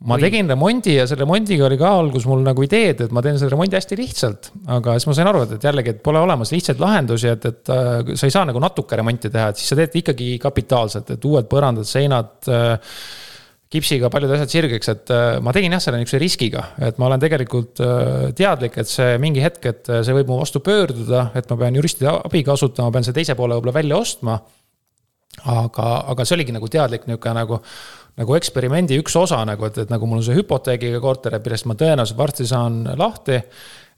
ma 0.05 0.17
või... 0.17 0.27
tegin 0.27 0.51
remondi 0.53 0.97
ja 0.97 1.07
selle 1.09 1.25
remondiga 1.25 1.67
oli 1.69 1.79
ka 1.81 1.91
algus 1.99 2.27
mul 2.29 2.43
nagu 2.45 2.65
ideed, 2.67 3.07
et 3.07 3.15
ma 3.17 3.23
teen 3.25 3.39
selle 3.41 3.55
remondi 3.55 3.79
hästi 3.79 3.99
lihtsalt. 4.01 4.51
aga 4.77 4.97
siis 4.97 5.09
ma 5.09 5.17
sain 5.17 5.31
aru, 5.31 5.45
et, 5.47 5.55
et 5.57 5.69
jällegi, 5.69 5.95
et 5.95 6.03
pole 6.05 6.21
olemas 6.21 6.53
lihtsaid 6.53 6.83
lahendusi, 6.83 7.31
et, 7.33 7.47
et 7.49 7.73
äh, 7.73 8.13
sa 8.13 8.29
ei 8.29 8.35
saa 8.35 8.45
nagu 8.49 8.61
natuke 8.63 8.99
remonti 8.99 9.33
teha, 9.33 9.53
et 9.53 9.61
siis 9.61 9.73
sa 9.73 9.79
teed 9.79 9.97
ikkagi 10.03 10.35
kapitaalselt, 10.43 11.15
et 11.17 11.31
uued 11.31 11.49
põrandad, 11.53 11.89
seinad 11.89 12.51
äh, 12.53 12.99
kipsiga 13.73 14.11
paljud 14.13 14.31
asjad 14.37 14.53
sirgeks, 14.53 14.91
et 14.93 15.13
äh, 15.15 15.27
ma 15.43 15.55
tegin 15.55 15.75
jah, 15.75 15.83
selle 15.83 16.01
niisuguse 16.01 16.23
riskiga, 16.23 16.63
et 16.87 17.01
ma 17.03 17.09
olen 17.09 17.23
tegelikult 17.23 17.83
äh, 17.83 18.11
teadlik, 18.39 18.79
et 18.79 18.91
see 18.91 19.17
mingi 19.23 19.43
hetk, 19.43 19.71
et 19.73 19.93
see 20.07 20.17
võib 20.17 20.31
mu 20.31 20.41
vastu 20.41 20.63
pöörduda, 20.65 21.31
et 21.39 21.51
ma 21.51 21.59
pean 21.65 21.79
juristide 21.79 22.13
abi 22.15 22.45
kasutama, 22.47 22.95
pean 22.95 23.07
selle 23.07 23.19
teise 23.19 23.39
poole 23.39 23.59
võib-olla 23.59 23.79
välja 23.81 23.99
ostma. 23.99 24.39
aga, 25.53 25.87
aga 26.13 26.25
see 26.25 26.37
oligi 26.39 26.53
nagu 26.55 26.69
teadlik 26.73 27.07
niisugune 27.07 27.35
nagu 27.37 27.61
nagu 28.17 28.37
eksperimendi 28.39 28.97
üks 29.03 29.17
osa 29.21 29.43
nagu, 29.45 29.67
et, 29.69 29.83
et 29.85 29.91
nagu 29.93 30.07
mul 30.09 30.23
on 30.23 30.25
see 30.25 30.37
hüpoteegiga 30.39 31.01
korter, 31.05 31.37
millest 31.37 31.69
ma 31.69 31.77
tõenäoliselt 31.77 32.19
varsti 32.19 32.47
saan 32.49 32.79
lahti. 32.97 33.43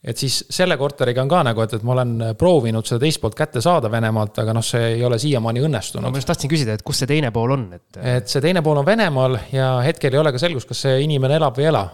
Et 0.04 0.16
siis 0.20 0.40
selle 0.54 0.76
korteriga 0.78 1.22
on 1.24 1.30
ka 1.30 1.42
nagu, 1.48 1.62
et, 1.64 1.72
et 1.78 1.86
ma 1.86 1.94
olen 1.96 2.12
proovinud 2.38 2.86
seda 2.86 3.02
teist 3.02 3.20
poolt 3.22 3.36
kätte 3.38 3.62
saada 3.64 3.90
Venemaalt, 3.90 4.42
aga 4.44 4.54
noh, 4.54 4.64
see 4.64 4.94
ei 4.94 5.04
ole 5.04 5.18
siiamaani 5.18 5.64
õnnestunud. 5.66 6.10
ma 6.10 6.20
just 6.20 6.30
tahtsin 6.30 6.52
küsida, 6.52 6.76
et 6.78 6.84
kus 6.86 7.02
see 7.02 7.10
teine 7.10 7.32
pool 7.34 7.56
on, 7.56 7.70
et. 7.74 8.02
et 8.18 8.28
see 8.30 8.44
teine 8.44 8.62
pool 8.62 8.78
on 8.78 8.86
Venemaal 8.86 9.40
ja 9.52 9.72
hetkel 9.86 10.14
ei 10.14 10.22
ole 10.22 10.34
ka 10.34 10.42
selgust, 10.42 10.70
kas 10.70 10.86
see 10.86 11.00
inimene 11.06 11.40
elab 11.40 11.58
või 11.58 11.66
ei 11.66 11.72
ela 11.72 11.84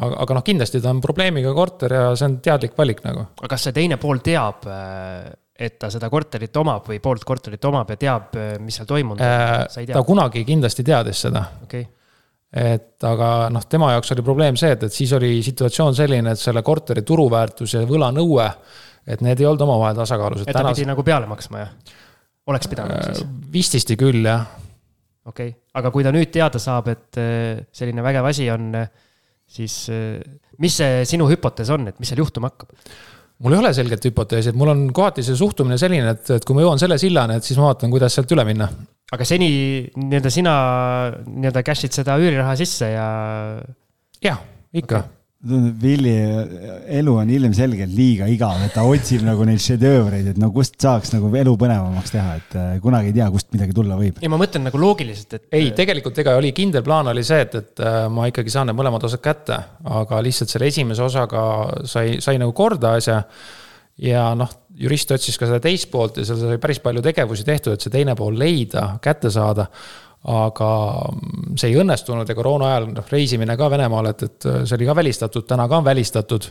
aga, 0.00 0.16
aga 0.24 0.38
noh, 0.38 0.44
kindlasti 0.46 0.80
ta 0.82 0.90
on 0.92 1.00
probleemiga 1.04 1.52
korter 1.56 1.96
ja 1.96 2.02
see 2.16 2.28
on 2.30 2.36
teadlik 2.44 2.76
valik 2.78 3.02
nagu. 3.04 3.26
aga 3.40 3.54
kas 3.54 3.68
see 3.68 3.76
teine 3.76 3.98
pool 4.00 4.22
teab, 4.24 4.66
et 5.52 5.78
ta 5.80 5.90
seda 5.92 6.08
korterit 6.12 6.56
omab 6.62 6.88
või 6.88 7.00
poolt 7.04 7.26
korterit 7.28 7.64
omab 7.68 7.90
ja 7.92 7.98
teab, 8.00 8.38
mis 8.62 8.80
seal 8.80 8.88
toimunud 8.88 9.20
on 9.20 9.82
äh,? 9.82 9.90
ta 9.92 10.04
kunagi 10.06 10.46
kindlasti 10.48 10.86
teadis 10.86 11.26
seda 11.28 11.44
okay.. 11.66 11.84
Et 12.52 13.04
aga 13.08 13.28
noh, 13.52 13.64
tema 13.70 13.94
jaoks 13.94 14.12
oli 14.12 14.24
probleem 14.24 14.58
see, 14.60 14.74
et, 14.74 14.82
et 14.88 14.92
siis 14.92 15.12
oli 15.16 15.38
situatsioon 15.44 15.94
selline, 15.96 16.34
et 16.34 16.40
selle 16.40 16.62
korteri 16.64 17.04
turuväärtus 17.08 17.78
ja 17.78 17.84
võlanõue, 17.88 18.48
et 19.08 19.22
need 19.24 19.40
ei 19.40 19.48
olnud 19.48 19.64
omavahel 19.64 19.96
tasakaalus. 20.02 20.44
et 20.44 20.52
ta 20.52 20.60
tänas... 20.60 20.76
pidi 20.76 20.90
nagu 20.90 21.04
peale 21.06 21.28
maksma, 21.30 21.62
jah? 21.64 21.96
oleks 22.52 22.68
pidanud 22.68 22.98
äh, 22.98 23.14
siis? 23.16 23.24
vististi 23.54 23.96
küll, 24.00 24.20
jah. 24.26 24.44
okei 25.24 25.54
okay., 25.54 25.56
aga 25.80 25.94
kui 25.94 26.04
ta 26.04 26.12
nüüd 26.12 26.32
teada 26.34 26.60
saab, 26.60 26.92
et 26.92 27.20
äh, 27.22 27.64
selline 27.72 28.04
vägev 28.04 28.28
asi 28.28 28.50
on, 28.52 28.74
siis 29.48 29.78
äh, 29.94 30.20
mis 30.60 30.76
see 30.82 31.02
sinu 31.08 31.30
hüpotees 31.30 31.72
on, 31.72 31.88
et 31.88 31.98
mis 32.02 32.12
seal 32.12 32.20
juhtuma 32.20 32.52
hakkab? 32.52 32.76
Mul 33.42 33.56
ei 33.56 33.62
ole 33.62 33.72
selget 33.76 34.04
hüpoteesi, 34.08 34.52
et 34.52 34.58
mul 34.58 34.72
on 34.72 34.84
kohati 34.94 35.24
see 35.26 35.38
suhtumine 35.38 35.78
selline, 35.80 36.16
et, 36.16 36.34
et 36.38 36.44
kui 36.46 36.56
ma 36.56 36.64
jõuan 36.64 36.82
selle 36.82 36.98
sillani, 37.00 37.38
et 37.38 37.46
siis 37.46 37.58
ma 37.60 37.70
vaatan, 37.70 37.90
kuidas 37.92 38.14
sealt 38.18 38.34
üle 38.34 38.44
minna. 38.48 38.68
aga 39.12 39.24
seni 39.28 39.48
nii-öelda 39.96 40.30
sina 40.32 40.52
nii-öelda 41.26 41.64
cash'id 41.66 41.92
seda 41.94 42.16
üüriraha 42.22 42.54
sisse 42.60 42.92
ja. 42.94 43.08
jah, 44.22 44.46
ikka 44.72 45.02
okay 45.02 45.21
Willi 45.42 46.12
elu 47.00 47.12
on 47.18 47.30
ilmselgelt 47.34 47.90
liiga 47.90 48.28
igav, 48.30 48.60
et 48.62 48.76
ta 48.76 48.84
otsib 48.86 49.24
nagu 49.26 49.42
neid 49.46 49.58
šedöövreid, 49.62 50.28
et 50.30 50.36
no 50.38 50.52
kust 50.54 50.76
saaks 50.78 51.10
nagu 51.16 51.32
elu 51.34 51.54
põnevamaks 51.58 52.12
teha, 52.14 52.36
et 52.38 52.54
äh, 52.54 52.68
kunagi 52.84 53.10
ei 53.10 53.16
tea, 53.16 53.26
kust 53.34 53.48
midagi 53.50 53.74
tulla 53.74 53.96
võib. 53.98 54.20
ei, 54.22 54.30
ma 54.30 54.38
mõtlen 54.38 54.62
nagu 54.68 54.78
loogiliselt, 54.78 55.34
et. 55.34 55.48
ei, 55.58 55.72
tegelikult 55.74 56.20
ega 56.22 56.36
oli 56.38 56.52
kindel 56.54 56.84
plaan 56.86 57.10
oli 57.10 57.24
see, 57.26 57.40
et, 57.42 57.56
et 57.58 57.82
äh, 57.82 58.04
ma 58.06 58.28
ikkagi 58.30 58.54
saan 58.54 58.70
need 58.70 58.78
mõlemad 58.78 59.02
osad 59.08 59.24
kätte, 59.24 59.58
aga 59.98 60.22
lihtsalt 60.22 60.54
selle 60.54 60.70
esimese 60.70 61.02
osaga 61.08 61.42
sai, 61.90 62.20
sai 62.22 62.38
nagu 62.38 62.54
korda 62.54 62.94
asja. 63.00 63.18
ja 63.98 64.28
noh, 64.38 64.54
jurist 64.78 65.10
otsis 65.10 65.34
ka 65.40 65.50
seda 65.50 65.58
teist 65.66 65.90
poolt 65.90 66.22
ja 66.22 66.28
seal 66.28 66.38
sai 66.38 66.62
päris 66.62 66.78
palju 66.86 67.02
tegevusi 67.02 67.50
tehtud, 67.50 67.74
et 67.74 67.82
see 67.82 67.90
teine 67.98 68.14
pool 68.14 68.38
leida, 68.38 68.92
kätte 69.02 69.34
saada 69.34 69.66
aga 70.30 70.70
see 71.58 71.72
ei 71.72 71.78
õnnestunud 71.82 72.28
ja 72.28 72.38
koroona 72.38 72.70
ajal 72.70 72.88
noh, 72.92 73.06
reisimine 73.10 73.56
ka 73.58 73.68
Venemaale, 73.72 74.14
et, 74.14 74.26
et 74.28 74.48
see 74.68 74.76
oli 74.78 74.86
ka 74.86 74.94
välistatud, 74.94 75.46
täna 75.48 75.66
ka 75.70 75.80
on 75.80 75.86
välistatud. 75.86 76.50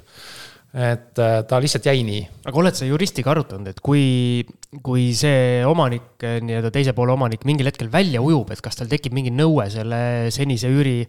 et 0.72 1.20
äh, 1.20 1.42
ta 1.44 1.58
lihtsalt 1.60 1.86
jäi 1.86 2.04
nii. 2.08 2.20
aga 2.48 2.60
oled 2.60 2.76
sa 2.76 2.86
juristiga 2.88 3.32
arutanud, 3.32 3.68
et 3.68 3.80
kui, 3.84 4.44
kui 4.84 5.10
see 5.16 5.64
omanik, 5.68 6.16
nii-öelda 6.20 6.72
teise 6.72 6.94
poole 6.96 7.12
omanik 7.12 7.44
mingil 7.48 7.68
hetkel 7.68 7.92
välja 7.92 8.22
ujub, 8.24 8.52
et 8.52 8.62
kas 8.64 8.80
tal 8.80 8.92
tekib 8.92 9.16
mingi 9.16 9.34
nõue 9.36 9.68
selle 9.72 10.32
senise 10.32 10.72
üüri, 10.72 11.02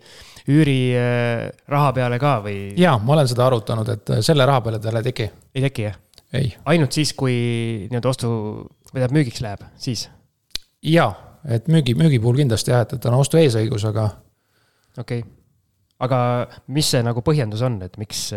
üüriraha 0.51 1.91
äh, 1.91 1.95
peale 1.99 2.19
ka 2.23 2.37
või? 2.47 2.57
jaa, 2.79 2.97
ma 2.99 3.17
olen 3.17 3.31
seda 3.31 3.47
arutanud, 3.47 3.91
et 3.95 4.15
selle 4.23 4.47
raha 4.47 4.63
peale 4.63 4.83
tal 4.83 5.03
ei 5.03 5.11
teki. 5.11 5.29
ei 5.55 5.67
teki, 5.67 5.91
jah? 5.91 5.99
ainult 6.71 6.95
siis, 6.95 7.15
kui 7.15 7.35
nii-öelda 7.91 8.15
ostu, 8.15 8.33
või 8.91 8.99
tähendab 8.99 9.19
müügiks 9.19 9.43
läheb, 9.47 9.67
siis? 9.79 10.09
jaa 10.83 11.11
et 11.49 11.71
müügi, 11.73 11.95
müügi 11.99 12.21
puhul 12.23 12.43
kindlasti 12.43 12.75
jah, 12.75 12.85
et, 12.87 12.97
et 12.99 13.09
on 13.11 13.19
ostu 13.19 13.41
eesõigus, 13.41 13.87
aga. 13.89 14.11
okei 14.99 15.25
okay., 15.25 15.39
aga 16.03 16.19
mis 16.75 16.89
see 16.91 17.03
nagu 17.07 17.23
põhjendus 17.23 17.61
on, 17.63 17.77
et 17.87 17.95
miks 18.01 18.33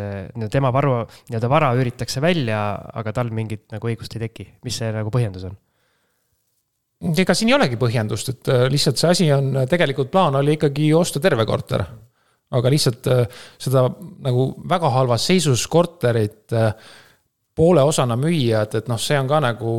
tema 0.53 0.70
varu, 0.74 0.99
nii-öelda 1.32 1.49
vara 1.49 1.72
üüritakse 1.74 2.22
välja, 2.22 2.60
aga 2.93 3.14
tal 3.16 3.32
mingit 3.34 3.66
nagu 3.74 3.89
õigust 3.89 4.14
ei 4.18 4.28
teki, 4.28 4.51
mis 4.68 4.78
see 4.78 4.91
nagu 4.93 5.10
põhjendus 5.14 5.47
on? 5.49 5.56
ega 7.03 7.36
siin 7.36 7.51
ei 7.51 7.58
olegi 7.58 7.80
põhjendust, 7.80 8.32
et 8.32 8.51
äh, 8.51 8.66
lihtsalt 8.72 8.99
see 8.99 9.12
asi 9.12 9.32
on, 9.36 9.51
tegelikult 9.70 10.12
plaan 10.14 10.38
oli 10.39 10.56
ikkagi 10.56 10.91
osta 10.95 11.22
terve 11.24 11.45
korter. 11.45 11.84
aga 12.56 12.70
lihtsalt 12.72 13.08
äh, 13.12 13.26
seda 13.60 13.88
nagu 14.24 14.53
väga 14.70 14.89
halvas 14.93 15.26
seisus 15.28 15.66
korterit 15.68 16.53
äh, 16.53 16.72
poole 17.56 17.84
osana 17.84 18.16
müüa, 18.16 18.64
et, 18.64 18.76
et 18.76 18.88
noh, 18.88 18.99
see 19.01 19.18
on 19.20 19.28
ka 19.28 19.41
nagu 19.43 19.74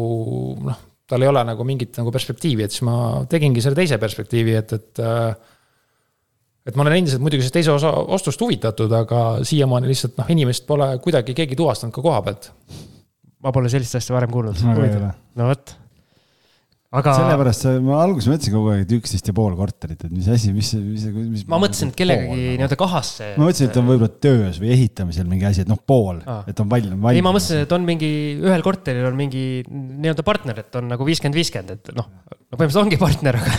noh, 0.66 0.82
tal 1.06 1.22
ei 1.22 1.30
ole 1.30 1.44
nagu 1.46 1.66
mingit 1.66 1.98
nagu 2.00 2.12
perspektiivi, 2.14 2.66
et 2.66 2.74
siis 2.74 2.84
ma 2.88 2.96
tegingi 3.30 3.62
selle 3.64 3.78
teise 3.78 3.98
perspektiivi, 4.02 4.56
et, 4.58 4.74
et. 4.74 5.02
et 6.66 6.74
ma 6.76 6.82
olen 6.82 6.98
endiselt 6.98 7.22
muidugi 7.22 7.44
sellest 7.44 7.58
teise 7.60 7.74
osa 7.76 7.92
ostust 8.16 8.42
huvitatud, 8.42 8.92
aga 8.92 9.22
siiamaani 9.46 9.90
lihtsalt 9.92 10.18
noh, 10.18 10.34
inimest 10.34 10.66
pole 10.66 10.90
kuidagi 11.04 11.36
keegi 11.38 11.58
tuvastanud 11.58 11.94
ka 11.94 12.04
koha 12.04 12.22
pealt. 12.26 12.50
ma 13.42 13.52
pole 13.54 13.70
sellist 13.70 13.98
asja 14.00 14.16
varem 14.16 14.32
kuulnud. 14.34 14.62
no 15.38 15.50
vot 15.52 15.76
aga. 16.94 17.14
sellepärast 17.18 17.66
ma 17.84 17.98
alguses 18.04 18.28
mõtlesin 18.30 18.54
kogu 18.54 18.70
aeg, 18.72 18.84
et 18.86 18.92
üksteist 18.96 19.30
ja 19.30 19.34
pool 19.36 19.56
korterit, 19.58 20.04
et 20.06 20.12
mis 20.12 20.28
asi, 20.32 20.52
mis, 20.54 20.72
mis, 20.78 21.06
mis. 21.16 21.44
ma 21.50 21.58
mõtlesin, 21.62 21.90
et 21.92 21.98
kellegagi 21.98 22.36
nii-öelda 22.56 22.78
kahasse. 22.80 23.32
ma 23.36 23.48
mõtlesin, 23.48 23.70
et 23.70 23.78
on 23.80 23.88
võib-olla 23.90 24.12
töös 24.26 24.60
või 24.62 24.72
ehitamisel 24.76 25.28
mingi 25.30 25.48
asi, 25.48 25.64
et 25.66 25.70
noh, 25.70 25.80
pool 25.80 26.20
et 26.46 26.62
on 26.62 26.70
valmis. 26.70 27.06
ei, 27.12 27.24
ma 27.24 27.32
mõtlesin, 27.34 27.64
et 27.66 27.74
on 27.76 27.88
mingi, 27.88 28.10
ühel 28.42 28.66
korteril 28.66 29.08
on 29.10 29.18
mingi 29.18 29.46
nii-öelda 29.70 30.26
partner, 30.26 30.62
et 30.64 30.80
on 30.80 30.92
nagu 30.92 31.08
viiskümmend, 31.08 31.38
viiskümmend, 31.40 31.74
et 31.78 31.96
noh, 31.96 32.10
no 32.30 32.60
põhimõtteliselt 32.60 32.84
ongi 32.84 33.00
partner, 33.00 33.40
aga 33.40 33.50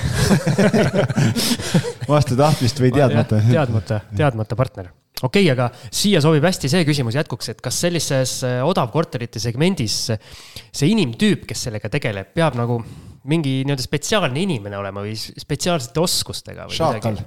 vastu 2.13 2.39
tahtmist 2.39 2.80
või 2.84 2.93
teadmata. 2.95 3.43
teadmata, 3.49 4.01
teadmata 4.15 4.59
partner 4.59 4.93
okei 5.24 5.47
okay,, 5.47 5.51
aga 5.53 5.70
siia 5.89 6.22
sobib 6.24 6.45
hästi 6.45 6.70
see 6.72 6.86
küsimus 6.88 7.18
jätkuks, 7.18 7.53
et 7.53 7.61
kas 7.63 7.82
sellises 7.86 8.39
äh, 8.47 8.59
odavkorterite 8.65 9.41
segmendis 9.41 9.99
see 10.11 10.91
inimtüüp, 10.93 11.47
kes 11.49 11.68
sellega 11.68 11.89
tegeleb, 11.93 12.34
peab 12.38 12.57
nagu 12.59 12.80
mingi 13.28 13.61
nii-öelda 13.65 13.84
spetsiaalne 13.84 14.41
inimene 14.43 14.78
olema 14.80 15.03
või 15.05 15.15
spetsiaalsete 15.18 16.01
oskustega? 16.01 16.68
šaakal. 16.72 17.18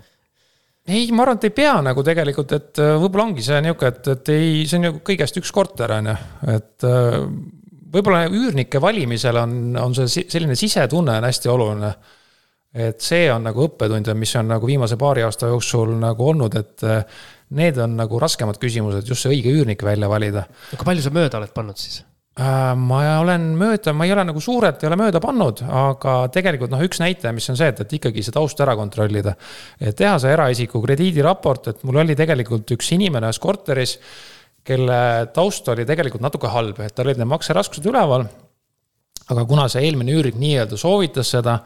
ei, 0.88 1.08
ma 1.12 1.24
arvan, 1.26 1.40
et 1.40 1.48
ei 1.50 1.56
pea 1.56 1.74
nagu 1.84 2.04
tegelikult, 2.06 2.54
et 2.56 2.82
äh, 2.82 2.94
võib-olla 3.00 3.30
ongi 3.30 3.46
see 3.46 3.58
nihuke, 3.66 3.90
et, 3.90 4.12
et 4.14 4.32
ei, 4.36 4.52
see 4.70 4.80
on 4.80 4.88
ju 4.90 4.94
kõigest 5.10 5.40
üks 5.42 5.52
korter, 5.54 5.96
on 5.98 6.12
ju, 6.12 6.16
et 6.54 6.88
äh, 6.88 7.18
võib-olla 7.90 8.22
üürnike 8.30 8.80
valimisel 8.82 9.42
on, 9.42 9.58
on 9.80 9.98
see 9.98 10.24
selline 10.30 10.56
sisetunne 10.58 11.18
on 11.18 11.26
hästi 11.26 11.50
oluline. 11.50 11.92
et 12.70 13.02
see 13.02 13.26
on 13.32 13.42
nagu 13.42 13.66
õppetund, 13.66 14.12
mis 14.14 14.36
on 14.38 14.46
nagu 14.52 14.66
viimase 14.66 14.96
paari 14.96 15.24
aasta 15.26 15.50
jooksul 15.50 15.96
nagu 15.98 16.28
olnud, 16.30 16.54
et 16.54 16.84
need 17.56 17.78
on 17.82 17.96
nagu 17.98 18.20
raskemad 18.22 18.60
küsimused, 18.62 19.08
just 19.08 19.24
see 19.24 19.34
õige 19.34 19.52
üürnik 19.54 19.82
välja 19.86 20.08
valida. 20.10 20.46
kui 20.76 20.86
palju 20.86 21.04
sa 21.04 21.12
mööda 21.14 21.40
oled 21.40 21.52
pannud 21.54 21.80
siis? 21.80 22.02
Äh, 22.40 22.72
ma 22.78 23.00
olen 23.20 23.50
mööda, 23.58 23.92
ma 23.92 24.06
ei 24.06 24.12
ole 24.14 24.22
nagu 24.28 24.40
suurelt 24.40 24.80
ei 24.80 24.88
ole 24.88 24.96
mööda 25.00 25.20
pannud, 25.20 25.64
aga 25.66 26.14
tegelikult 26.32 26.70
noh, 26.72 26.82
üks 26.86 27.00
näitaja, 27.02 27.34
mis 27.36 27.48
on 27.50 27.58
see, 27.58 27.72
et, 27.72 27.82
et 27.82 27.96
ikkagi 27.98 28.22
see 28.24 28.34
taust 28.36 28.60
ära 28.62 28.76
kontrollida. 28.78 29.34
et 29.80 29.98
teha 29.98 30.14
see 30.22 30.30
eraisiku 30.36 30.80
krediidiraport, 30.84 31.72
et 31.72 31.82
mul 31.84 32.00
oli 32.04 32.16
tegelikult 32.16 32.70
üks 32.76 32.92
inimene 32.96 33.28
ühes 33.28 33.42
korteris, 33.42 33.96
kelle 34.64 35.00
taust 35.34 35.68
oli 35.72 35.84
tegelikult 35.88 36.22
natuke 36.22 36.52
halb, 36.52 36.78
et 36.84 36.94
tal 36.94 37.10
olid 37.10 37.18
need 37.20 37.32
makseraskused 37.34 37.90
üleval 37.90 38.28
aga 39.30 39.44
kuna 39.46 39.66
see 39.70 39.84
eelmine 39.86 40.14
üürnik 40.14 40.38
nii-öelda 40.40 40.78
soovitas 40.80 41.34
seda 41.34 41.60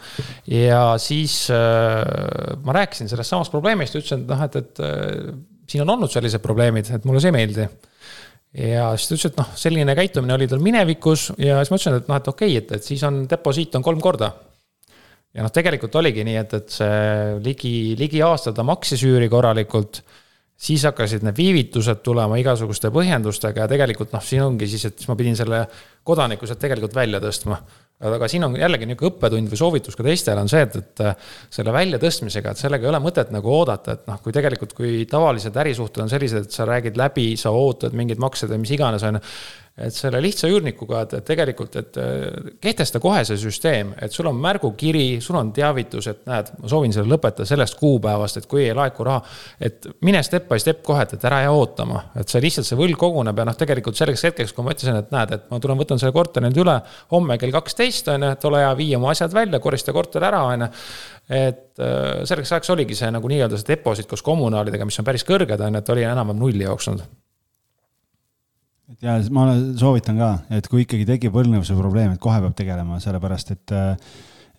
ja 0.51 0.82
siis 1.01 1.45
äh, 1.53 2.57
ma 2.64 2.80
rääkisin 2.80 3.09
sellest 3.11 3.32
samast 3.37 3.53
probleemist, 3.53 3.97
ütlesin, 4.01 4.24
et 4.24 4.32
noh, 4.32 4.43
et, 4.49 4.59
et 4.61 4.82
äh, 4.85 5.35
siin 5.69 5.85
on 5.85 5.95
olnud 5.97 6.12
sellised 6.12 6.43
probleemid, 6.45 6.91
et 6.95 7.05
mulle 7.09 7.23
see 7.23 7.33
ei 7.33 7.39
meeldi 7.39 7.69
ja 8.55 8.89
siis 8.95 9.09
ta 9.09 9.17
ütles, 9.17 9.31
et 9.33 9.39
noh, 9.41 9.53
selline 9.59 9.95
käitumine 9.99 10.37
oli 10.37 10.49
tal 10.51 10.62
minevikus 10.62 11.31
ja 11.43 11.61
siis 11.61 11.73
ma 11.73 11.79
ütlesin, 11.79 12.01
et 12.01 12.11
noh, 12.11 12.19
et 12.21 12.29
okei 12.31 12.53
okay,, 12.53 12.62
et, 12.62 12.75
et 12.79 12.91
siis 12.91 13.03
on 13.07 13.25
deposiit 13.31 13.75
on 13.79 13.87
kolm 13.87 14.03
korda. 14.03 14.31
ja 15.35 15.43
noh, 15.43 15.53
tegelikult 15.55 15.97
oligi 15.99 16.27
nii, 16.27 16.37
et, 16.39 16.55
et 16.61 16.77
see 16.77 17.01
ligi, 17.45 17.75
ligi 17.99 18.23
aasta 18.23 18.55
ta 18.55 18.67
maksis 18.67 19.03
üüri 19.07 19.29
korralikult. 19.33 20.03
siis 20.57 20.85
hakkasid 20.87 21.25
need 21.27 21.37
viivitused 21.37 22.05
tulema 22.07 22.39
igasuguste 22.39 22.93
põhjendustega 22.95 23.65
ja 23.65 23.69
tegelikult 23.69 24.15
noh, 24.15 24.23
siin 24.23 24.45
ongi 24.47 24.71
siis, 24.71 24.85
et 24.87 24.99
siis 24.99 25.11
ma 25.11 25.17
pidin 25.19 25.37
selle 25.37 25.65
kodaniku 26.05 26.47
sealt 26.47 26.62
tegelikult 26.62 26.95
välja 26.95 27.21
tõstma 27.21 27.59
aga 28.05 28.29
siin 28.29 28.45
on 28.47 28.57
jällegi 28.59 28.89
niisugune 28.89 29.13
õppetund 29.13 29.53
või 29.53 29.59
soovitus 29.59 29.97
ka 29.97 30.05
teistele 30.07 30.43
on 30.43 30.51
see, 30.51 30.65
et, 30.67 30.77
et 30.81 31.03
äh, 31.05 31.35
selle 31.55 31.75
väljatõstmisega, 31.75 32.53
et 32.53 32.61
sellega 32.61 32.87
ei 32.87 32.91
ole 32.91 33.01
mõtet 33.05 33.31
nagu 33.35 33.53
oodata, 33.55 33.95
et 33.95 34.09
noh, 34.11 34.19
kui 34.25 34.35
tegelikult, 34.35 34.75
kui 34.77 35.05
tavalised 35.11 35.57
ärisuhted 35.63 36.03
on 36.05 36.11
sellised, 36.11 36.49
et 36.49 36.57
sa 36.57 36.67
räägid 36.69 36.99
läbi, 37.01 37.31
sa 37.41 37.55
ootad 37.55 37.95
mingeid 37.97 38.23
makseid 38.23 38.51
või 38.51 38.65
mis 38.65 38.75
iganes, 38.75 39.07
on 39.07 39.21
ju 39.21 39.25
et 39.75 39.95
selle 39.95 40.20
lihtsa 40.22 40.47
üürnikuga, 40.47 41.01
et, 41.03 41.14
tegelikult, 41.27 41.75
et 41.81 41.97
äh, 41.99 42.51
kehtesta 42.62 43.01
kohe 43.03 43.25
see 43.27 43.39
süsteem, 43.43 43.91
et 44.03 44.14
sul 44.14 44.29
on 44.31 44.37
märgukiri, 44.39 45.18
sul 45.25 45.39
on 45.41 45.51
teavitus, 45.55 46.07
et 46.12 46.20
näed, 46.31 46.53
ma 46.62 46.70
soovin 46.70 46.95
selle 46.95 47.11
lõpetada 47.11 47.47
sellest 47.49 47.75
kuupäevast, 47.81 48.39
et 48.39 48.47
kui 48.51 48.62
ei 48.68 48.77
laeku 48.77 49.07
raha. 49.09 49.25
et 49.59 49.89
mine 50.07 50.22
step 50.22 50.47
by 50.51 50.61
step 50.62 50.85
kohe, 50.87 51.03
et, 51.03 51.16
et 51.18 51.27
ära 51.27 51.41
jää 51.43 51.57
ootama, 51.57 52.05
et 52.20 52.31
see 52.31 52.43
lihtsalt 52.45 52.68
see 52.68 52.79
võlg 52.79 53.01
koguneb 53.01 53.43
ja 53.43 53.49
noh, 53.51 53.59
tegelikult 53.59 53.99
selleks 53.99 54.25
hetkeks, 54.29 54.55
kui 54.55 54.66
ma 54.66 54.77
ütlesin, 54.77 55.01
et 55.03 55.11
näed, 55.14 55.35
et 55.35 55.51
ma 55.51 55.59
tulen, 55.59 55.81
võtan 55.83 55.99
selle 55.99 56.14
korteri 56.14 56.47
nüüd 56.47 56.62
üle 56.62 56.77
homme 57.11 57.39
kell 57.43 57.57
kaksteist 57.59 58.12
on 58.14 58.29
ju, 58.29 58.31
et 58.37 58.49
ole 58.51 58.62
hea, 58.62 58.70
vii 58.79 58.95
oma 59.01 59.11
asjad 59.11 59.35
välja, 59.35 59.59
korista 59.64 59.97
korter 59.97 60.31
ära, 60.31 60.45
on 60.53 60.68
ju 60.68 60.70
et 61.35 61.81
äh, 61.81 62.22
selleks 62.29 62.53
ajaks 62.53 62.70
oligi 62.75 62.95
see 62.99 63.11
nagu 63.11 63.29
nii-öelda 63.33 63.59
see 63.59 63.72
deposiit 63.72 64.07
koos 64.07 64.22
kommunaalidega, 64.22 64.87
mis 64.87 65.01
on 65.01 65.07
päris 65.09 65.25
kõrged, 65.27 65.59
on 65.59 65.79
ju, 65.81 65.83
et 65.83 65.95
oli 65.97 66.05
enam-vähem 66.07 66.43
nulli 66.47 66.66
jooksnud 66.68 67.24
et 68.93 69.05
ja 69.07 69.16
ma 69.35 69.47
soovitan 69.80 70.20
ka, 70.20 70.30
et 70.59 70.68
kui 70.70 70.85
ikkagi 70.85 71.07
tekib 71.09 71.35
võlgnevuse 71.35 71.76
probleem, 71.78 72.14
et 72.14 72.22
kohe 72.22 72.41
peab 72.45 72.55
tegelema, 72.59 73.01
sellepärast 73.03 73.55
et 73.57 73.76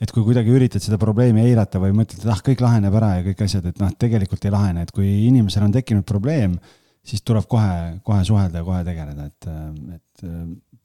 et 0.03 0.11
kui 0.11 0.25
kuidagi 0.25 0.51
üritad 0.51 0.83
seda 0.83 0.97
probleemi 0.99 1.45
eirata 1.45 1.79
või 1.79 1.93
mõtled, 1.95 2.19
et 2.19 2.31
ah, 2.31 2.41
kõik 2.43 2.59
laheneb 2.65 2.97
ära 2.99 3.13
ja 3.15 3.23
kõik 3.29 3.45
asjad, 3.45 3.69
et 3.69 3.79
noh, 3.79 3.93
tegelikult 3.95 4.43
ei 4.43 4.51
lahene, 4.51 4.83
et 4.83 4.91
kui 4.91 5.07
inimesel 5.29 5.63
on 5.69 5.71
tekkinud 5.71 6.03
probleem, 6.09 6.57
siis 7.05 7.23
tuleb 7.23 7.47
kohe, 7.47 8.01
kohe 8.03 8.27
suhelda 8.27 8.59
ja 8.59 8.67
kohe 8.67 8.83
tegeleda, 8.83 9.29
et, 9.31 9.49
et 9.95 10.29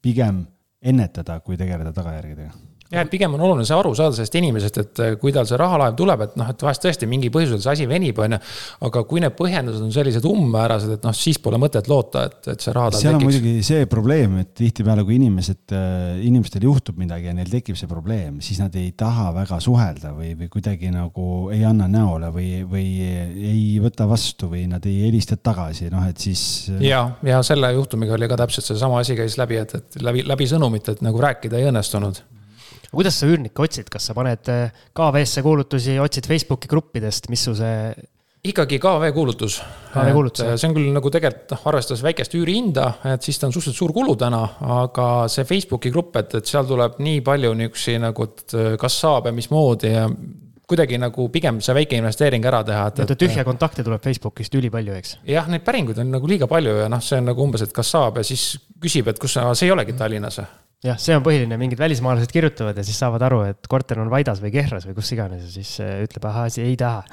pigem 0.01 0.45
ennetada, 0.79 1.41
kui 1.43 1.59
tegeleda 1.59 1.91
tagajärgedega 1.97 2.70
jah, 2.91 3.05
et 3.05 3.11
pigem 3.11 3.35
on 3.35 3.43
oluline 3.47 3.65
see 3.67 3.75
aru 3.77 3.93
saada 3.95 4.15
sellest 4.15 4.35
inimesest, 4.37 4.79
et 4.81 5.01
äh, 5.03 5.13
kui 5.19 5.31
tal 5.35 5.47
see 5.47 5.59
rahalaev 5.59 5.95
tuleb, 5.99 6.25
et 6.25 6.37
noh, 6.39 6.49
et 6.51 6.65
vahest 6.65 6.83
tõesti 6.83 7.07
mingi 7.09 7.31
põhjusel 7.33 7.61
see 7.63 7.71
asi 7.75 7.87
venib, 7.89 8.19
on 8.19 8.35
ju. 8.35 8.39
aga 8.87 9.03
kui 9.07 9.23
need 9.23 9.35
põhjendused 9.37 9.85
on 9.85 9.93
sellised 9.95 10.27
umbmäärased, 10.27 10.95
et 10.97 11.07
noh, 11.07 11.15
siis 11.15 11.39
pole 11.41 11.59
mõtet 11.61 11.87
loota, 11.91 12.25
et, 12.27 12.39
et 12.51 12.63
see 12.63 12.73
raha 12.75 12.91
tal 12.91 12.99
tekiks. 12.99 13.07
seal 13.07 13.19
on 13.19 13.25
muidugi 13.25 13.53
see 13.65 13.87
probleem, 13.91 14.37
et 14.43 14.51
tihtipeale, 14.59 15.05
kui 15.07 15.15
inimesed, 15.19 15.61
äh, 15.77 16.17
inimestel 16.27 16.67
juhtub 16.67 16.99
midagi 16.99 17.29
ja 17.31 17.35
neil 17.37 17.51
tekib 17.51 17.79
see 17.79 17.89
probleem, 17.91 18.41
siis 18.43 18.59
nad 18.63 18.75
ei 18.79 18.91
taha 18.97 19.29
väga 19.39 19.61
suhelda 19.63 20.11
või, 20.17 20.33
või 20.39 20.51
kuidagi 20.51 20.91
nagu 20.91 21.29
ei 21.55 21.63
anna 21.67 21.87
näole 21.91 22.33
või, 22.35 22.49
või 22.67 22.87
ei 23.07 23.63
võta 23.83 24.07
vastu 24.09 24.51
või 24.51 24.65
nad 24.71 24.83
ei 24.89 25.05
helista 25.05 25.39
tagasi, 25.39 25.87
noh, 25.93 26.03
et 26.11 26.19
siis. 26.19 26.43
Ja, 26.83 27.05
ja 27.23 27.39
selle 27.45 27.71
juhtumiga 27.77 28.17
oli 28.17 28.27
ka 28.31 28.39
täpselt 28.43 28.67
seesama 28.67 28.99
asi 28.99 29.15
käis 29.15 29.39
läbi, 29.39 29.61
et, 29.63 29.77
et 29.79 30.03
läbi, 30.03 30.27
läbi 30.27 30.49
sõnumit, 30.51 30.91
et 30.91 31.05
nagu 31.05 31.23
rääkida 31.23 31.59
ei 31.61 31.71
õnnestunud 31.71 32.19
kuidas 32.95 33.19
sa 33.19 33.29
üürnikke 33.29 33.63
otsid, 33.63 33.91
kas 33.91 34.09
sa 34.09 34.15
paned 34.17 34.49
äh, 34.51 34.81
KV-sse 34.97 35.43
kuulutusi, 35.45 35.99
otsid 36.01 36.27
Facebooki 36.29 36.71
gruppidest, 36.71 37.29
mis 37.31 37.45
su 37.47 37.55
see? 37.57 37.93
ikkagi 38.41 38.79
KV 38.81 39.11
kuulutus. 39.13 39.59
KV 39.93 40.13
kuulutus, 40.15 40.45
jah. 40.45 40.55
see 40.57 40.69
on 40.71 40.73
küll 40.73 40.93
nagu 40.95 41.09
tegelikult 41.13 41.53
noh, 41.53 41.65
arvestades 41.69 42.01
väikest 42.01 42.33
üürihinda, 42.39 42.87
et 43.13 43.25
siis 43.25 43.37
ta 43.37 43.45
on 43.45 43.53
suhteliselt 43.53 43.77
suur 43.77 43.93
kulu 43.93 44.15
täna, 44.17 44.41
aga 44.81 45.07
see 45.29 45.45
Facebooki 45.45 45.91
grupp, 45.93 46.17
et, 46.17 46.39
et 46.39 46.49
seal 46.49 46.65
tuleb 46.69 46.97
nii 47.05 47.19
palju 47.25 47.51
niisuguseid 47.59 48.01
nagu, 48.01 48.25
et 48.25 48.55
äh, 48.57 48.71
kas 48.81 48.97
saab 49.03 49.29
ja 49.29 49.35
mismoodi 49.35 49.93
ja 49.93 50.07
kuidagi 50.71 50.97
nagu 51.01 51.27
pigem 51.29 51.59
see 51.61 51.75
väike 51.75 51.99
investeering 51.99 52.45
ära 52.47 52.63
teha, 52.65 52.87
et. 52.89 53.03
et 53.03 53.13
tühja 53.19 53.45
kontakte 53.45 53.85
tuleb 53.85 54.01
Facebookist 54.01 54.55
ülipalju, 54.57 54.97
eks? 54.97 55.17
jah, 55.27 55.49
neid 55.51 55.65
päringuid 55.67 56.01
on 56.01 56.13
nagu 56.15 56.31
liiga 56.31 56.49
palju 56.49 56.79
ja 56.81 56.89
noh, 56.89 57.03
see 57.03 57.21
on 57.21 57.29
nagu 57.29 57.45
umbes, 57.45 57.67
et 57.67 57.75
kas 57.75 57.93
saab 57.93 58.17
ja 58.21 58.25
siis 58.25 58.55
küsib, 58.81 59.11
et 59.11 59.21
kus 59.21 59.37
sa, 59.37 59.51
see 59.53 59.69
ei 59.69 59.75
olegi 59.75 59.93
Tallinnas 59.99 60.41
jah, 60.85 60.97
see 61.01 61.15
on 61.17 61.23
põhiline, 61.25 61.57
mingid 61.61 61.79
välismaalased 61.81 62.31
kirjutavad 62.33 62.77
ja 62.77 62.85
siis 62.85 62.97
saavad 63.01 63.23
aru, 63.27 63.41
et 63.51 63.69
korter 63.69 64.01
on 64.01 64.09
Vaidas 64.11 64.41
või 64.43 64.53
Kehras 64.55 64.87
või 64.87 64.97
kus 64.97 65.11
iganes 65.15 65.45
ja 65.45 65.51
siis 65.53 65.75
äh, 65.83 65.99
ütleb, 66.05 66.25
ahah, 66.29 66.49
ei 66.61 66.75
taha 66.79 67.03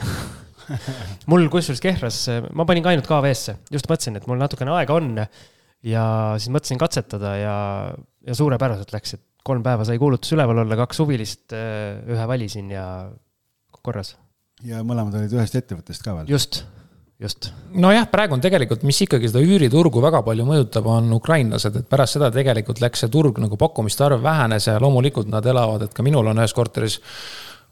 mul 1.30 1.48
kusjuures 1.52 1.82
Kehras, 1.84 2.20
äh, 2.32 2.44
ma 2.56 2.66
panin 2.68 2.84
ka 2.84 2.92
ainult 2.94 3.08
KV-sse, 3.08 3.58
just 3.74 3.88
mõtlesin, 3.90 4.16
et 4.20 4.28
mul 4.30 4.40
natukene 4.40 4.72
aega 4.76 4.96
on. 4.96 5.10
ja 5.86 6.04
siis 6.40 6.52
mõtlesin 6.54 6.80
katsetada 6.80 7.34
ja, 7.38 7.56
ja 8.26 8.38
suurepäraselt 8.38 8.94
läks, 8.94 9.18
et 9.18 9.24
kolm 9.48 9.62
päeva 9.64 9.84
sai 9.88 10.00
kuulutus 10.00 10.32
üleval 10.36 10.64
olla, 10.64 10.80
kaks 10.80 11.04
huvilist, 11.04 11.46
äh, 11.56 12.00
ühe 12.08 12.26
valisin 12.30 12.72
ja 12.72 12.86
korras. 13.84 14.16
ja 14.64 14.80
mõlemad 14.80 15.20
olid 15.20 15.36
ühest 15.36 15.60
ettevõttest 15.60 16.04
ka 16.04 16.16
veel? 16.16 16.32
just 16.32 16.62
just. 17.20 17.50
nojah, 17.74 18.06
praegu 18.10 18.36
on 18.36 18.42
tegelikult, 18.42 18.84
mis 18.86 19.00
ikkagi 19.04 19.30
seda 19.30 19.42
üüriturgu 19.42 20.02
väga 20.02 20.22
palju 20.26 20.46
mõjutab, 20.48 20.86
on 20.90 21.10
ukrainlased, 21.16 21.80
et 21.80 21.90
pärast 21.90 22.18
seda 22.18 22.30
tegelikult 22.34 22.82
läks 22.84 23.04
see 23.04 23.12
turg 23.12 23.40
nagu 23.42 23.58
pakkumiste 23.60 24.06
arv 24.06 24.22
vähenes 24.24 24.70
ja 24.70 24.78
loomulikult 24.82 25.30
nad 25.32 25.46
elavad, 25.46 25.86
et 25.86 25.94
ka 25.94 26.06
minul 26.06 26.30
on 26.30 26.42
ühes 26.42 26.54
korteris 26.56 27.00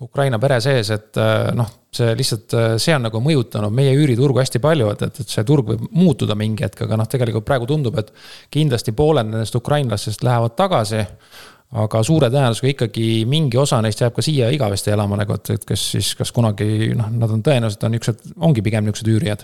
Ukraina 0.03 0.37
pere 0.37 0.59
sees, 0.61 0.91
et 0.93 1.17
äh, 1.17 1.55
noh, 1.57 1.71
see 1.95 2.11
lihtsalt, 2.19 2.53
äh, 2.53 2.75
see 2.83 2.93
on 2.93 3.07
nagu 3.07 3.21
mõjutanud 3.25 3.73
meie 3.73 3.95
üüriturgu 3.97 4.43
hästi 4.43 4.61
palju, 4.61 4.91
et, 4.93 5.05
et, 5.07 5.21
et 5.23 5.33
see 5.33 5.45
turg 5.49 5.71
võib 5.71 5.87
muutuda 5.97 6.37
mingi 6.37 6.67
hetk, 6.67 6.83
aga 6.85 6.99
noh, 7.01 7.09
tegelikult 7.09 7.47
praegu 7.49 7.69
tundub, 7.71 7.97
et 8.03 8.13
kindlasti 8.53 8.93
pooled 8.97 9.31
nendest 9.31 9.57
ukrainlastest 9.57 10.27
lähevad 10.27 10.53
tagasi 10.59 11.01
aga 11.75 12.03
suure 12.07 12.29
tõenäosusega 12.31 12.73
ikkagi 12.75 13.07
mingi 13.29 13.59
osa 13.59 13.81
neist 13.85 14.01
jääb 14.03 14.15
ka 14.17 14.25
siia 14.25 14.51
igavesti 14.55 14.93
elama 14.95 15.19
nagu, 15.19 15.39
et, 15.39 15.51
et 15.57 15.65
kes 15.67 15.87
siis, 15.97 16.13
kas 16.19 16.31
kunagi 16.35 16.93
noh, 16.99 17.11
nad 17.11 17.33
on 17.33 17.43
tõenäoliselt 17.47 17.89
on 17.89 17.97
niisugused, 17.97 18.37
ongi 18.39 18.63
pigem 18.65 18.87
niisugused 18.87 19.11
üürijad. 19.17 19.43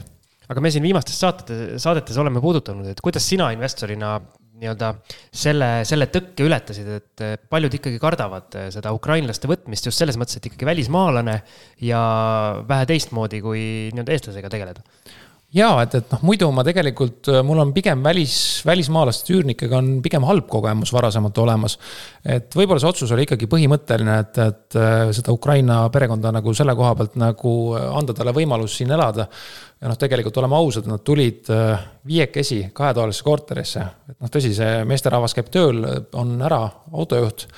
aga 0.49 0.61
me 0.61 0.71
siin 0.71 0.85
viimastes 0.85 1.19
saatete, 1.19 1.81
saadetes 1.83 2.19
oleme 2.23 2.41
puudutanud, 2.41 2.87
et 2.87 3.01
kuidas 3.03 3.27
sina 3.27 3.51
investorina 3.55 4.21
nii-öelda 4.63 4.93
selle, 5.35 5.69
selle 5.89 6.07
tõkke 6.13 6.45
ületasid, 6.47 6.91
et 7.01 7.23
paljud 7.51 7.75
ikkagi 7.75 7.99
kardavad 7.99 8.55
seda 8.71 8.93
ukrainlaste 8.95 9.51
võtmist 9.51 9.89
just 9.89 9.99
selles 9.99 10.19
mõttes, 10.21 10.39
et 10.39 10.47
ikkagi 10.47 10.69
välismaalane 10.69 11.41
ja 11.83 12.03
vähe 12.69 12.87
teistmoodi 12.93 13.43
kui 13.43 13.65
nii-öelda 13.91 14.15
eestlasega 14.15 14.53
tegeleda 14.53 14.87
ja 15.57 15.69
et, 15.85 15.95
et 15.99 16.13
noh, 16.15 16.23
muidu 16.27 16.49
ma 16.55 16.65
tegelikult, 16.67 17.29
äh, 17.31 17.43
mul 17.47 17.61
on 17.63 17.73
pigem 17.77 18.03
välis, 18.05 18.37
välismaalaste 18.67 19.35
üürnikega 19.37 19.79
on 19.79 19.91
pigem 20.05 20.25
halb 20.29 20.49
kogemus 20.51 20.93
varasemalt 20.95 21.39
olemas. 21.43 21.79
et 22.25 22.55
võib-olla 22.57 22.81
see 22.81 22.89
otsus 22.93 23.13
oli 23.13 23.27
ikkagi 23.27 23.49
põhimõtteline, 23.53 24.17
et, 24.25 24.41
et 24.47 24.79
äh, 24.81 25.05
seda 25.17 25.35
Ukraina 25.35 25.83
perekonda 25.93 26.33
nagu 26.35 26.55
selle 26.57 26.75
koha 26.79 26.95
pealt 26.99 27.21
nagu 27.21 27.55
äh, 27.77 27.87
anda 27.99 28.17
talle 28.17 28.35
võimalus 28.37 28.79
siin 28.81 28.95
elada. 28.97 29.29
ja 29.83 29.91
noh, 29.91 29.99
tegelikult 29.99 30.41
oleme 30.41 30.57
ausad, 30.57 30.89
nad 30.89 31.05
tulid 31.05 31.49
viiekesi 32.07 32.69
kahetoalisse 32.73 33.25
korterisse, 33.27 33.87
et 34.09 34.19
noh, 34.19 34.31
tõsi, 34.33 34.55
see 34.57 34.83
meesterahvas 34.89 35.35
käib 35.37 35.51
tööl, 35.53 35.83
on 36.19 36.37
ära 36.41 36.65
autojuht 36.93 37.49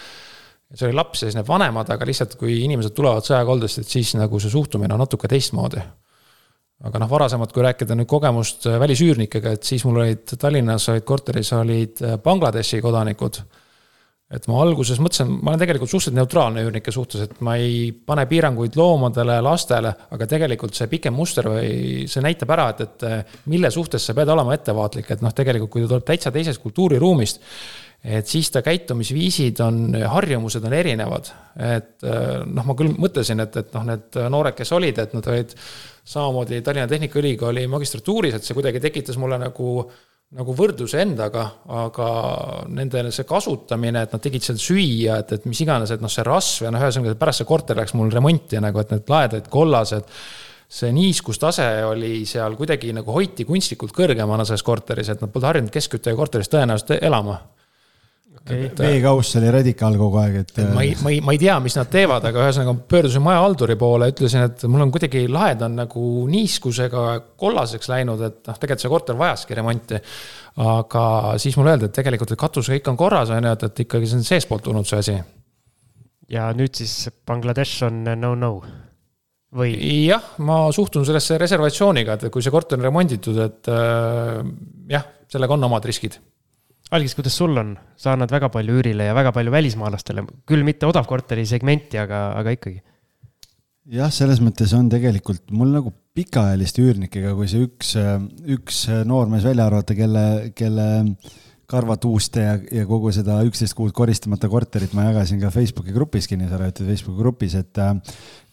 see 0.74 0.88
oli 0.88 0.96
laps 0.96 1.20
ja 1.22 1.28
siis 1.28 1.36
need 1.38 1.46
vanemad, 1.46 1.86
aga 1.92 2.06
lihtsalt, 2.08 2.32
kui 2.40 2.56
inimesed 2.64 2.96
tulevad 2.96 3.22
sõjakoldest, 3.22 3.84
et 3.84 3.92
siis 3.92 4.16
nagu 4.18 4.40
see 4.42 4.50
suhtumine 4.50 4.96
on 4.96 5.04
natuke 5.04 5.28
teistmoodi 5.30 5.84
aga 6.82 7.00
noh, 7.00 7.10
varasemalt, 7.10 7.52
kui 7.54 7.64
rääkida 7.64 7.96
nüüd 7.98 8.10
kogemust 8.10 8.66
äh, 8.68 8.78
välisüürnikega, 8.82 9.54
et 9.56 9.66
siis 9.68 9.84
mul 9.86 10.02
olid 10.02 10.34
Tallinnas 10.40 10.88
olid 10.92 11.06
korteris 11.06 11.52
olid 11.56 12.02
äh, 12.02 12.16
Bangladeshi 12.22 12.82
kodanikud. 12.84 13.42
et 14.34 14.46
ma 14.50 14.56
alguses 14.64 14.98
mõtlesin, 14.98 15.28
ma 15.30 15.52
olen 15.52 15.60
tegelikult 15.60 15.90
suhteliselt 15.92 16.16
neutraalne 16.16 16.62
üürnike 16.64 16.90
suhtes, 16.90 17.20
et 17.22 17.40
ma 17.44 17.54
ei 17.60 17.92
pane 17.92 18.24
piiranguid 18.26 18.74
loomadele, 18.74 19.36
lastele, 19.44 19.92
aga 20.16 20.26
tegelikult 20.26 20.74
see 20.74 20.88
pikem 20.90 21.14
muster 21.14 21.46
või 21.52 22.08
see 22.10 22.24
näitab 22.24 22.50
ära, 22.56 22.70
et, 22.72 22.80
et 22.82 23.06
äh, 23.06 23.38
mille 23.52 23.70
suhtes 23.70 24.02
sa 24.02 24.16
pead 24.16 24.32
olema 24.34 24.56
ettevaatlik, 24.56 25.12
et 25.14 25.22
noh, 25.22 25.32
tegelikult 25.36 25.76
kui 25.76 25.84
ta 25.84 25.92
tuleb 25.92 26.08
täitsa 26.08 26.34
teisest 26.34 26.62
kultuuriruumist 26.64 27.44
et 28.04 28.28
siis 28.28 28.50
ta 28.52 28.60
käitumisviisid 28.62 29.60
on, 29.64 29.78
harjumused 30.12 30.64
on 30.68 30.72
erinevad. 30.76 31.30
et 31.56 32.04
noh, 32.04 32.66
ma 32.66 32.74
küll 32.76 32.92
mõtlesin, 33.00 33.40
et, 33.40 33.56
et 33.56 33.76
noh, 33.76 33.86
need 33.88 34.18
noored, 34.30 34.56
kes 34.58 34.72
olid, 34.76 34.98
et 35.00 35.14
nad 35.16 35.28
olid 35.32 35.54
samamoodi 36.04 36.60
Tallinna 36.62 36.90
Tehnikaülikooli 36.90 37.64
magistratuuris, 37.72 38.36
et 38.36 38.44
see 38.44 38.56
kuidagi 38.56 38.82
tekitas 38.84 39.16
mulle 39.20 39.38
nagu, 39.40 39.86
nagu 40.36 40.56
võrdluse 40.58 41.00
endaga, 41.00 41.46
aga 41.80 42.08
nende 42.76 43.06
see 43.14 43.24
kasutamine, 43.28 44.04
et 44.04 44.12
nad 44.12 44.24
tegid 44.24 44.44
seal 44.44 44.60
süüa, 44.60 45.22
et, 45.22 45.32
et 45.38 45.48
mis 45.48 45.64
iganes, 45.64 45.94
et 45.94 46.04
noh, 46.04 46.12
see 46.12 46.26
rasv 46.28 46.68
ja 46.68 46.74
noh, 46.74 46.84
ühesõnaga 46.84 47.16
pärast 47.20 47.40
see 47.40 47.48
korter 47.48 47.80
läks 47.80 47.96
mul 47.96 48.12
remonti 48.12 48.60
nagu, 48.60 48.84
et 48.84 48.92
need 48.92 49.14
laedad 49.16 49.48
kollased 49.48 50.12
see 50.74 50.92
niiskustase 50.92 51.64
oli 51.86 52.24
seal 52.28 52.56
kuidagi 52.58 52.92
nagu 52.96 53.12
hoiti 53.14 53.46
kunstlikult 53.48 53.94
kõrgemana 53.96 54.44
selles 54.44 54.64
korteris, 54.66 55.12
et 55.12 55.20
nad 55.22 55.32
polnud 55.32 55.48
harjunud 55.48 55.72
keskküttega 55.72 56.18
korteris 56.18 56.50
tõenäoliselt 56.52 56.98
elama 56.98 57.38
okay.. 58.44 58.68
veekauss 58.78 59.36
oli 59.40 59.50
radikaal 59.52 59.96
kogu 59.98 60.20
aeg, 60.20 60.36
et. 60.42 60.60
ma 60.74 60.84
ei, 60.84 60.92
ma 61.02 61.12
ei, 61.12 61.20
ma 61.24 61.34
ei 61.34 61.40
tea, 61.40 61.56
mis 61.64 61.76
nad 61.78 61.90
teevad, 61.92 62.26
aga 62.28 62.44
ühesõnaga 62.44 62.74
pöördusin 62.90 63.24
majahalduri 63.24 63.76
poole, 63.80 64.10
ütlesin, 64.12 64.46
et 64.48 64.64
mul 64.70 64.84
on 64.84 64.92
kuidagi 64.94 65.24
laed 65.32 65.64
on 65.66 65.78
nagu 65.80 66.06
niiskusega 66.30 67.04
kollaseks 67.40 67.90
läinud, 67.92 68.24
et 68.26 68.40
noh, 68.50 68.60
tegelikult 68.60 68.84
see 68.84 68.92
korter 68.92 69.20
vajaski 69.20 69.58
remonti. 69.60 70.00
aga 70.64 71.04
siis 71.42 71.56
mulle 71.58 71.74
öeldi, 71.74 71.90
et 71.90 71.96
tegelikult 71.96 72.34
et 72.34 72.40
katus 72.40 72.70
kõik 72.70 72.92
on 72.92 73.00
korras, 73.00 73.32
on 73.34 73.48
ju, 73.48 73.54
et, 73.56 73.68
et 73.70 73.84
ikkagi 73.86 74.10
see 74.10 74.20
on 74.20 74.28
seestpoolt 74.28 74.66
tulnud 74.68 74.88
see 74.88 75.00
asi. 75.04 75.18
ja 76.30 76.50
nüüd 76.56 76.74
siis 76.76 77.08
Bangladesh 77.26 77.86
on 77.88 78.04
no-no 78.20 78.52
või? 79.54 79.72
jah, 80.04 80.34
ma 80.44 80.66
suhtun 80.74 81.06
sellesse 81.06 81.38
reservatsiooniga, 81.40 82.18
et 82.18 82.30
kui 82.32 82.44
see 82.44 82.54
korter 82.54 82.78
on 82.78 82.86
remonditud, 82.86 83.40
et 83.40 83.72
äh, 83.72 84.40
jah, 84.92 85.10
sellega 85.30 85.56
on 85.56 85.70
omad 85.70 85.84
riskid 85.88 86.20
algis, 86.92 87.14
kuidas 87.16 87.36
sul 87.38 87.56
on, 87.60 87.74
sa 87.96 88.12
annad 88.12 88.32
väga 88.32 88.50
palju 88.52 88.80
üürile 88.80 89.08
ja 89.08 89.14
väga 89.16 89.32
palju 89.34 89.52
välismaalastele, 89.54 90.26
küll 90.48 90.66
mitte 90.66 90.88
odavkorteri 90.88 91.46
segmenti, 91.48 91.98
aga, 92.00 92.26
aga 92.40 92.56
ikkagi. 92.56 92.82
jah, 93.94 94.12
selles 94.12 94.40
mõttes 94.44 94.72
on 94.76 94.90
tegelikult 94.92 95.48
mul 95.52 95.72
nagu 95.74 95.94
pikaajaliste 96.14 96.84
üürnikega, 96.84 97.32
kui 97.36 97.48
see 97.50 97.64
üks, 97.66 97.96
üks 98.58 98.84
noormees 99.08 99.46
välja 99.46 99.66
arvata, 99.66 99.96
kelle, 99.98 100.52
kelle 100.56 100.86
karvatuuste 101.70 102.44
ja, 102.44 102.54
ja 102.80 102.84
kogu 102.86 103.10
seda 103.14 103.38
üksteist 103.48 103.74
kuud 103.76 103.94
koristamata 103.96 104.50
korterit 104.52 104.92
ma 104.94 105.08
jagasin 105.08 105.40
ka 105.40 105.50
Facebooki 105.52 105.94
grupis, 105.96 106.28
kinnisvarajuhtide 106.30 106.90
Facebooki 106.92 107.22
grupis, 107.22 107.56
et 107.58 107.80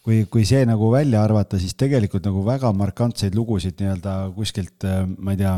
kui, 0.01 0.23
kui 0.31 0.45
see 0.47 0.63
nagu 0.67 0.89
välja 0.93 1.23
arvata, 1.23 1.59
siis 1.61 1.75
tegelikult 1.77 2.25
nagu 2.27 2.43
väga 2.47 2.71
markantseid 2.75 3.35
lugusid 3.37 3.81
nii-öelda 3.81 4.15
kuskilt, 4.37 4.87
ma 5.19 5.35
ei 5.35 5.41
tea 5.43 5.57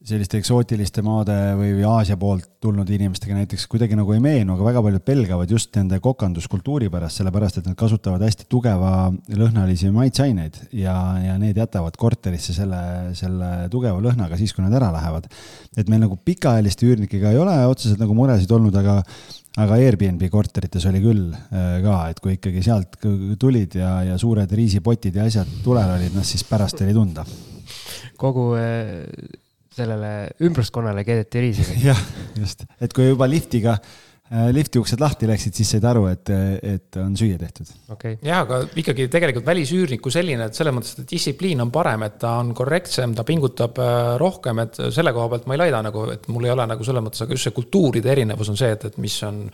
selliste 0.00 0.38
eksootiliste 0.40 1.02
maade 1.04 1.34
või, 1.58 1.74
või 1.76 1.84
Aasia 1.84 2.16
poolt 2.20 2.46
tulnud 2.64 2.88
inimestega 2.88 3.34
näiteks 3.36 3.66
kuidagi 3.68 3.98
nagu 3.98 4.14
ei 4.14 4.20
meenu, 4.24 4.54
aga 4.54 4.64
väga 4.64 4.82
paljud 4.86 5.02
pelgavad 5.04 5.50
just 5.52 5.76
nende 5.76 5.98
kokanduskultuuri 6.00 6.88
pärast, 6.92 7.20
sellepärast 7.20 7.60
et 7.60 7.68
nad 7.68 7.76
kasutavad 7.78 8.24
hästi 8.24 8.46
tugeva 8.48 9.10
lõhnalisi 9.28 9.90
maitseaineid 9.92 10.56
ja, 10.80 10.94
ja 11.20 11.34
need 11.40 11.60
jätavad 11.60 11.98
korterisse 12.00 12.56
selle, 12.56 12.80
selle 13.18 13.50
tugeva 13.72 14.00
lõhnaga 14.00 14.38
siis, 14.40 14.54
kui 14.56 14.64
nad 14.64 14.76
ära 14.78 14.88
lähevad. 14.94 15.28
et 15.76 15.92
meil 15.92 16.00
nagu 16.06 16.16
pikaajaliste 16.16 16.88
üürnikega 16.88 17.34
ei 17.34 17.42
ole 17.42 17.58
otseselt 17.68 18.00
nagu 18.00 18.16
muresid 18.16 18.56
olnud, 18.56 18.80
aga 18.80 19.02
aga 19.60 19.76
Airbnb 19.82 20.24
korterites 20.32 20.84
oli 20.88 21.02
küll 21.04 21.28
äh, 21.34 21.76
ka, 21.84 21.98
et 22.08 22.24
kui 22.24 22.38
ikkagi 22.38 22.64
sealt 22.64 22.96
tulid 23.40 23.76
ja, 23.76 23.98
ja 24.06 24.16
suured 24.20 24.48
riisipotid 24.48 25.20
ja 25.20 25.28
asjad 25.28 25.60
tulel 25.64 25.96
olid, 25.98 26.16
noh 26.16 26.24
siis 26.24 26.46
pärast 26.48 26.80
oli 26.80 26.96
tunda. 26.96 27.26
kogu 28.16 28.52
äh, 28.56 29.04
sellele 29.80 30.12
ümbruskonnale 30.46 31.04
keedeti 31.06 31.48
riisi. 31.48 31.66
jah, 31.88 32.06
just, 32.38 32.66
et 32.80 32.94
kui 32.96 33.10
juba 33.10 33.28
liftiga 33.30 33.76
äh, 33.78 34.10
lifti 34.54 34.78
uksed 34.78 35.00
lahti 35.02 35.26
läksid, 35.26 35.56
siis 35.58 35.72
said 35.74 35.86
aru, 35.90 36.04
et, 36.10 36.30
et 36.62 36.98
on 37.02 37.16
süüa 37.18 37.38
tehtud 37.40 37.70
okay.. 37.90 38.16
jah, 38.22 38.44
aga 38.44 38.60
ikkagi 38.78 39.08
tegelikult 39.10 39.48
välisüürnik 39.48 40.02
kui 40.04 40.14
selline, 40.14 40.46
et 40.46 40.58
selles 40.58 40.74
mõttes, 40.76 40.94
et 41.00 41.10
distsipliin 41.10 41.62
on 41.64 41.72
parem, 41.74 42.06
et 42.06 42.20
ta 42.22 42.36
on 42.42 42.54
korrektsem, 42.56 43.16
ta 43.18 43.26
pingutab 43.26 43.80
äh, 43.82 44.14
rohkem, 44.22 44.62
et 44.62 44.78
selle 44.94 45.14
koha 45.16 45.32
pealt 45.34 45.50
ma 45.50 45.58
ei 45.58 45.64
laida 45.64 45.82
nagu, 45.88 46.06
et 46.14 46.30
mul 46.30 46.46
ei 46.46 46.54
ole 46.54 46.68
nagu 46.70 46.86
selles 46.86 47.06
mõttes, 47.06 47.26
aga 47.26 47.36
just 47.36 47.48
see 47.48 47.56
kultuuride 47.56 48.14
erinevus 48.14 48.52
on 48.52 48.60
see, 48.60 48.70
et, 48.76 48.86
et 48.92 48.98
mis 49.02 49.18
on, 49.26 49.44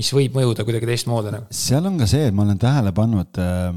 mis 0.00 0.14
võib 0.18 0.40
mõjuda 0.40 0.66
kuidagi 0.66 0.90
teistmoodi 0.90 1.34
nagu. 1.36 1.50
seal 1.64 1.86
on 1.86 2.00
ka 2.02 2.10
see, 2.10 2.26
et 2.30 2.34
ma 2.34 2.48
olen 2.48 2.60
tähele 2.60 2.94
pannud 2.96 3.42
äh, 3.42 3.70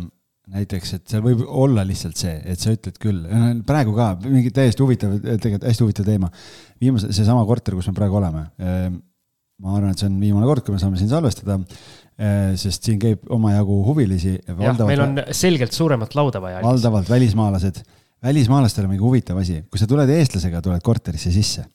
näiteks, 0.54 0.94
et 0.96 1.12
seal 1.12 1.24
võib 1.26 1.44
olla 1.46 1.84
lihtsalt 1.88 2.20
see, 2.20 2.38
et 2.48 2.62
sa 2.62 2.72
ütled 2.76 2.96
küll, 3.02 3.26
praegu 3.68 3.96
ka 3.98 4.14
mingi 4.24 4.52
täiesti 4.56 4.84
huvitav, 4.84 5.18
tegelikult 5.26 5.68
hästi 5.68 5.86
huvitav 5.86 6.08
teema. 6.08 6.32
viimase, 6.82 7.12
seesama 7.16 7.44
korter, 7.50 7.76
kus 7.76 7.90
me 7.92 7.98
praegu 7.98 8.20
oleme. 8.20 8.46
Ehm, 8.62 8.98
ma 9.64 9.76
arvan, 9.76 9.92
et 9.92 10.00
see 10.00 10.08
on 10.08 10.18
viimane 10.22 10.48
kord, 10.48 10.64
kui 10.66 10.76
me 10.76 10.82
saame 10.82 11.00
siin 11.00 11.12
salvestada, 11.12 11.60
ehm, 11.60 12.56
sest 12.62 12.88
siin 12.88 13.00
käib 13.02 13.28
omajagu 13.34 13.82
huvilisi. 13.90 14.38
jah, 14.48 14.82
meil 14.88 15.04
on 15.04 15.22
selgelt 15.32 15.76
suuremat 15.76 16.16
lauda 16.16 16.42
vaja. 16.42 16.64
valdavalt 16.64 17.10
välismaalased. 17.10 17.84
välismaalastel 18.24 18.86
on 18.86 18.96
mingi 18.96 19.04
huvitav 19.04 19.38
asi, 19.38 19.64
kui 19.70 19.80
sa 19.80 19.88
tuled 19.88 20.10
eestlasega, 20.10 20.62
tuled 20.62 20.82
korterisse 20.82 21.32
sisse 21.32 21.68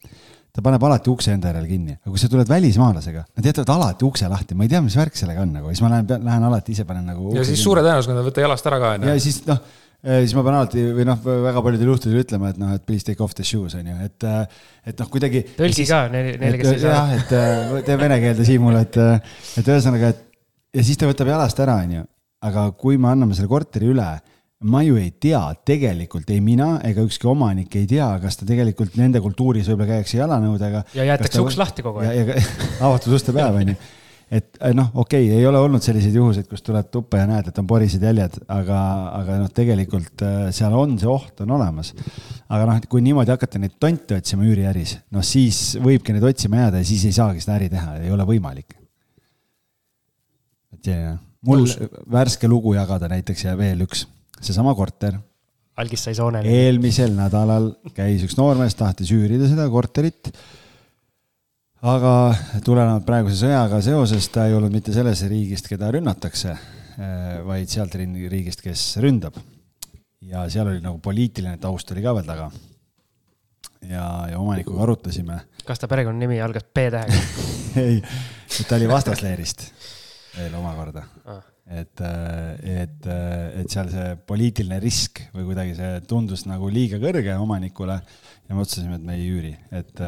ta 0.52 0.60
paneb 0.64 0.82
alati 0.84 1.08
ukse 1.12 1.32
enda 1.32 1.48
järel 1.48 1.68
kinni, 1.68 1.94
aga 1.96 2.12
kui 2.12 2.20
sa 2.20 2.28
tuled 2.28 2.48
välismaalasega, 2.48 3.22
nad 3.38 3.46
jätavad 3.48 3.70
alati 3.72 4.04
ukse 4.04 4.28
lahti, 4.28 4.56
ma 4.56 4.66
ei 4.66 4.72
tea, 4.72 4.82
mis 4.84 4.96
värk 4.98 5.16
sellega 5.16 5.46
on 5.46 5.54
nagu, 5.56 5.70
siis 5.72 5.80
ma 5.84 5.94
lähen, 5.94 6.10
lähen 6.26 6.48
alati 6.48 6.74
ise 6.76 6.84
panen 6.88 7.06
nagu. 7.08 7.32
ja 7.36 7.44
siis 7.48 7.62
suure 7.64 7.84
tõenäosusega 7.84 8.18
nad 8.18 8.28
võtta 8.28 8.44
jalast 8.44 8.68
ära 8.68 8.80
ka, 8.82 8.90
on 8.98 9.06
ju. 9.06 9.14
ja 9.14 9.22
siis 9.24 9.38
noh, 9.48 9.62
eh, 10.04 10.18
siis 10.26 10.34
ma 10.36 10.44
pean 10.44 10.58
alati 10.58 10.84
või 10.98 11.06
noh, 11.08 11.22
väga 11.46 11.62
paljudel 11.64 11.92
juhtudel 11.94 12.20
ütlema, 12.20 12.50
et 12.52 12.60
noh, 12.60 12.74
et 12.76 12.84
please 12.84 13.08
take 13.08 13.24
off 13.24 13.36
the 13.38 13.46
shoes 13.48 13.78
on 13.78 13.88
ju, 13.88 13.96
et, 14.04 14.28
eh, 14.28 14.68
et 14.92 15.00
noh, 15.00 15.08
kuidagi. 15.14 15.42
tõlgi 15.56 15.88
ka 15.88 16.02
neile, 16.12 16.36
neile, 16.42 16.60
kes 16.60 16.74
ei 16.74 16.84
saa. 16.84 16.98
jah, 16.98 17.14
et 17.16 17.34
eh, 17.38 17.78
tee 17.88 17.96
vene 18.04 18.20
keelde 18.26 18.48
Siimule, 18.50 18.84
et, 18.84 19.00
et 19.62 19.72
ühesõnaga, 19.72 20.12
et 20.12 20.76
ja 20.76 20.84
siis 20.84 21.00
ta 21.00 21.08
võtab 21.08 21.32
jalast 21.32 21.64
ära, 21.64 21.80
on 21.80 21.96
ju. 21.96 22.04
aga 22.44 22.68
kui 22.76 23.00
me 23.00 23.08
anname 23.14 23.38
selle 23.38 23.48
korteri 23.48 23.88
üle 23.88 24.10
ma 24.62 24.82
ju 24.84 24.98
ei 25.00 25.10
tea, 25.20 25.40
tegelikult 25.66 26.30
ei 26.32 26.42
mina 26.44 26.76
ega 26.86 27.02
ükski 27.06 27.28
omanik 27.30 27.74
ei 27.78 27.88
tea, 27.90 28.08
kas 28.22 28.38
ta 28.38 28.46
tegelikult 28.48 28.94
nende 29.00 29.22
kultuuris 29.24 29.68
võib-olla 29.70 29.96
käiakse 29.96 30.20
jalanõudega. 30.20 30.84
ja 30.96 31.08
jäetakse 31.12 31.38
ta... 31.38 31.42
uks 31.46 31.58
lahti 31.60 31.84
kogu 31.84 32.04
aeg. 32.04 32.32
avatud 32.86 33.16
uste 33.18 33.34
päev 33.34 33.58
on 33.58 33.72
ju. 33.72 33.76
et 34.38 34.60
eh, 34.60 34.74
noh, 34.76 34.92
okei 34.94 35.26
okay,, 35.26 35.40
ei 35.40 35.48
ole 35.48 35.62
olnud 35.62 35.84
selliseid 35.84 36.14
juhuseid, 36.18 36.46
kus 36.50 36.62
tuled 36.66 36.90
tuppa 36.94 37.22
ja 37.22 37.30
näed, 37.30 37.50
et 37.50 37.58
on 37.62 37.68
porised 37.68 38.04
jäljed, 38.06 38.38
aga, 38.52 38.78
aga 39.18 39.40
noh, 39.42 39.50
tegelikult 39.54 40.24
eh, 40.28 40.38
seal 40.54 40.76
on 40.78 40.94
see 41.02 41.10
oht 41.10 41.42
on 41.44 41.56
olemas. 41.58 41.92
aga 42.48 42.68
noh, 42.70 42.80
kui 42.92 43.04
niimoodi 43.04 43.34
hakata 43.34 43.62
neid 43.62 43.76
tonte 43.82 44.20
otsima 44.22 44.46
üüriäris, 44.46 44.96
noh 45.14 45.26
siis 45.26 45.76
võibki 45.82 46.14
neid 46.14 46.30
otsima 46.30 46.64
jääda 46.64 46.84
ja 46.84 46.90
siis 46.92 47.04
ei 47.10 47.18
saagi 47.18 47.44
seda 47.44 47.58
äri 47.58 47.72
teha, 47.72 47.98
ei 48.06 48.14
ole 48.14 48.28
võimalik. 48.28 48.78
et 50.72 50.86
selline, 50.86 51.18
mul 51.46 51.66
Nõus. 51.66 51.78
värske 52.10 52.48
lugu 52.50 52.76
jagada 52.78 53.10
näiteks 53.10 53.48
ja 53.50 53.58
veel 53.58 53.82
üks 53.84 54.06
seesama 54.42 54.74
korter. 54.74 55.18
algis 55.76 56.04
sai 56.04 56.14
soonele. 56.14 56.48
eelmisel 56.48 57.14
nädalal 57.16 57.70
käis 57.96 58.24
üks 58.26 58.36
noormees, 58.38 58.76
tahtis 58.78 59.12
üürida 59.14 59.48
seda 59.50 59.68
korterit. 59.72 60.32
aga 61.82 62.14
tulenevalt 62.64 63.06
praeguse 63.06 63.40
sõjaga 63.44 63.80
seoses 63.84 64.28
ta 64.34 64.46
ei 64.48 64.56
olnud 64.58 64.74
mitte 64.74 64.94
sellest 64.94 65.26
riigist, 65.30 65.70
keda 65.70 65.90
rünnatakse, 65.94 66.56
eh, 66.98 67.38
vaid 67.46 67.70
sealt 67.70 67.96
riigist, 67.96 68.62
kes 68.62 68.98
ründab. 69.02 69.38
ja 70.22 70.44
seal 70.50 70.68
oli 70.68 70.82
nagu 70.82 70.98
poliitiline 71.02 71.58
taust 71.58 71.90
oli 71.90 72.02
ka 72.02 72.14
veel 72.18 72.28
taga. 72.28 72.50
ja, 73.88 74.04
ja 74.30 74.38
omanikuga 74.38 74.82
arutasime. 74.82 75.40
kas 75.64 75.78
ta 75.78 75.88
perekonnanimi 75.88 76.40
algas 76.42 76.66
P-tähega 76.74 77.22
ei, 77.86 78.02
ta 78.68 78.76
oli 78.76 78.88
vastasleerist 78.88 79.70
veel 80.36 80.54
omakorda 80.54 81.04
ah. 81.24 81.51
Et, 81.72 82.02
et, 82.68 83.08
et 83.62 83.72
seal 83.72 83.88
see 83.92 84.12
poliitiline 84.28 84.78
risk 84.82 85.24
või 85.32 85.48
kuidagi 85.50 85.78
see 85.78 85.96
tundus 86.10 86.44
nagu 86.48 86.68
liiga 86.72 87.00
kõrge 87.02 87.38
omanikule 87.40 87.96
ja 88.02 88.54
me 88.54 88.62
otsustasime, 88.62 89.00
et 89.00 89.08
me 89.08 89.18
ei 89.18 89.26
üüri, 89.32 89.56
et 89.72 90.04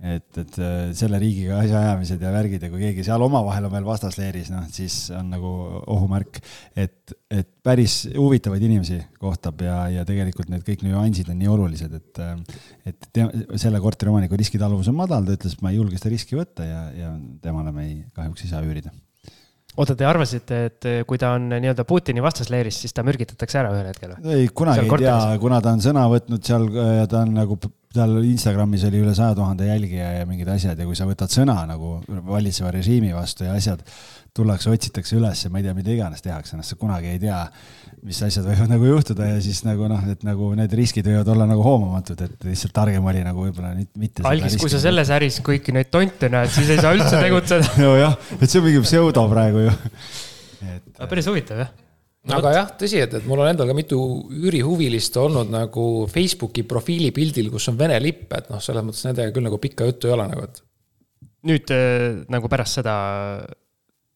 et, 0.00 0.38
et 0.40 0.58
äh, 0.64 0.76
selle 0.96 1.18
riigiga 1.20 1.58
asjaajamised 1.60 2.22
ja 2.24 2.30
värgid 2.32 2.62
ja 2.64 2.70
kui 2.72 2.80
keegi 2.80 3.04
seal 3.04 3.20
omavahel 3.24 3.66
on 3.68 3.74
veel 3.74 3.88
vastasleeris, 3.88 4.48
noh, 4.52 4.64
siis 4.72 4.96
on 5.16 5.28
nagu 5.34 5.50
ohumärk. 5.92 6.40
et, 6.72 7.12
et 7.28 7.50
päris 7.64 8.06
huvitavaid 8.16 8.64
inimesi 8.64 9.00
kohtab 9.20 9.60
ja, 9.66 9.82
ja 9.92 10.06
tegelikult 10.08 10.48
need 10.52 10.64
kõik 10.66 10.86
nüansid 10.86 11.28
on 11.32 11.38
nii 11.40 11.52
olulised, 11.52 11.92
et, 12.00 12.22
äh, 12.24 12.64
et 12.88 13.10
te, 13.12 13.28
selle 13.60 13.82
korteriomaniku 13.84 14.40
riskitaluvus 14.40 14.88
on 14.92 14.98
madal, 15.02 15.28
ta 15.28 15.36
ütles, 15.36 15.58
et 15.58 15.64
ma 15.64 15.74
ei 15.74 15.80
julge 15.80 16.00
seda 16.00 16.14
riski 16.14 16.38
võtta 16.38 16.64
ja, 16.64 16.82
ja 16.96 17.14
temale 17.44 17.74
me 17.76 17.86
ei, 17.90 18.02
kahjuks 18.16 18.46
ei 18.46 18.54
saa 18.54 18.64
üürida 18.64 18.94
oota, 19.76 19.96
te 19.96 20.06
arvasite, 20.08 20.62
et 20.70 20.88
kui 21.06 21.20
ta 21.20 21.34
on 21.36 21.50
nii-öelda 21.52 21.84
Putini 21.88 22.22
vastasleeris, 22.24 22.80
siis 22.84 22.96
ta 22.96 23.04
mürgitatakse 23.06 23.60
ära 23.62 23.74
ühel 23.74 23.90
hetkel 23.90 24.16
või? 24.16 24.34
ei, 24.36 24.48
kunagi 24.54 24.86
ei 24.86 25.04
tea, 25.04 25.18
kuna 25.42 25.60
ta 25.64 25.74
on 25.76 25.84
sõna 25.84 26.06
võtnud 26.10 26.46
seal 26.46 26.66
ja 26.74 27.06
ta 27.10 27.24
on 27.24 27.36
nagu 27.38 27.58
tal 27.94 28.20
Instagramis 28.22 28.84
oli 28.86 29.00
üle 29.02 29.12
saja 29.18 29.34
tuhande 29.34 29.66
jälgija 29.66 30.12
ja 30.20 30.26
mingid 30.28 30.48
asjad 30.52 30.78
ja 30.78 30.86
kui 30.86 30.94
sa 30.98 31.08
võtad 31.08 31.32
sõna 31.32 31.56
nagu 31.66 31.96
valitseva 32.28 32.70
režiimi 32.76 33.10
vastu 33.16 33.48
ja 33.48 33.56
asjad 33.58 33.82
tullakse, 34.36 34.70
otsitakse 34.70 35.16
üles 35.18 35.42
ja 35.42 35.50
ma 35.50 35.58
ei 35.58 35.66
tea, 35.66 35.74
mida 35.74 35.90
iganes 35.90 36.22
tehakse, 36.22 36.54
noh, 36.54 36.66
sa 36.66 36.78
kunagi 36.78 37.10
ei 37.10 37.18
tea, 37.18 37.40
mis 38.06 38.20
asjad 38.22 38.46
võivad 38.46 38.70
nagu 38.70 38.86
juhtuda 38.92 39.26
ja 39.32 39.42
siis 39.42 39.64
nagu 39.66 39.90
noh, 39.90 40.06
et 40.12 40.22
nagu 40.26 40.52
need 40.58 40.78
riskid 40.78 41.10
võivad 41.10 41.32
olla 41.34 41.48
nagu 41.50 41.66
hoomamatud, 41.66 42.22
et 42.28 42.46
lihtsalt 42.46 42.74
targem 42.78 43.10
oli 43.10 43.26
nagu 43.26 43.48
võib-olla 43.48 43.74
mitte. 43.74 44.22
algis, 44.30 44.54
kui 44.62 44.70
sa 44.70 44.78
selles 44.86 45.10
äris 45.18 45.42
kõiki 45.46 45.74
neid 45.74 45.90
tonte 45.90 46.30
näed, 46.30 46.54
siis 46.54 46.70
ei 46.70 46.78
saa 46.78 46.94
üldse 46.94 47.18
tegutseda 47.26 47.74
nojah, 47.82 48.18
et 48.38 48.46
see 48.46 48.62
on 48.62 48.68
mingi 48.70 48.86
pseudo 48.86 49.26
praegu 49.34 49.66
ju. 49.66 49.78
et. 50.76 50.90
päris 51.08 51.26
huvitav 51.26 51.66
jah 51.66 51.78
aga 52.28 52.52
jah, 52.52 52.72
tõsi, 52.82 52.98
et, 53.00 53.14
et 53.16 53.28
mul 53.28 53.40
on 53.40 53.48
endal 53.48 53.70
ka 53.70 53.76
mitu 53.76 53.98
üürihuvilist 54.34 55.16
olnud 55.20 55.52
nagu 55.52 55.84
Facebooki 56.10 56.66
profiilipildil, 56.68 57.48
kus 57.52 57.70
on 57.72 57.78
Vene 57.80 57.96
lipp, 58.02 58.26
et 58.36 58.50
noh, 58.52 58.60
selles 58.62 58.84
mõttes 58.84 59.06
nendega 59.08 59.32
küll 59.36 59.46
nagu 59.48 59.60
pikka 59.62 59.88
juttu 59.88 60.10
ei 60.10 60.16
ole 60.16 60.26
nagu, 60.28 60.44
et. 60.44 60.60
nüüd 61.48 61.72
äh, 61.72 62.20
nagu 62.32 62.50
pärast 62.52 62.80
seda 62.80 62.96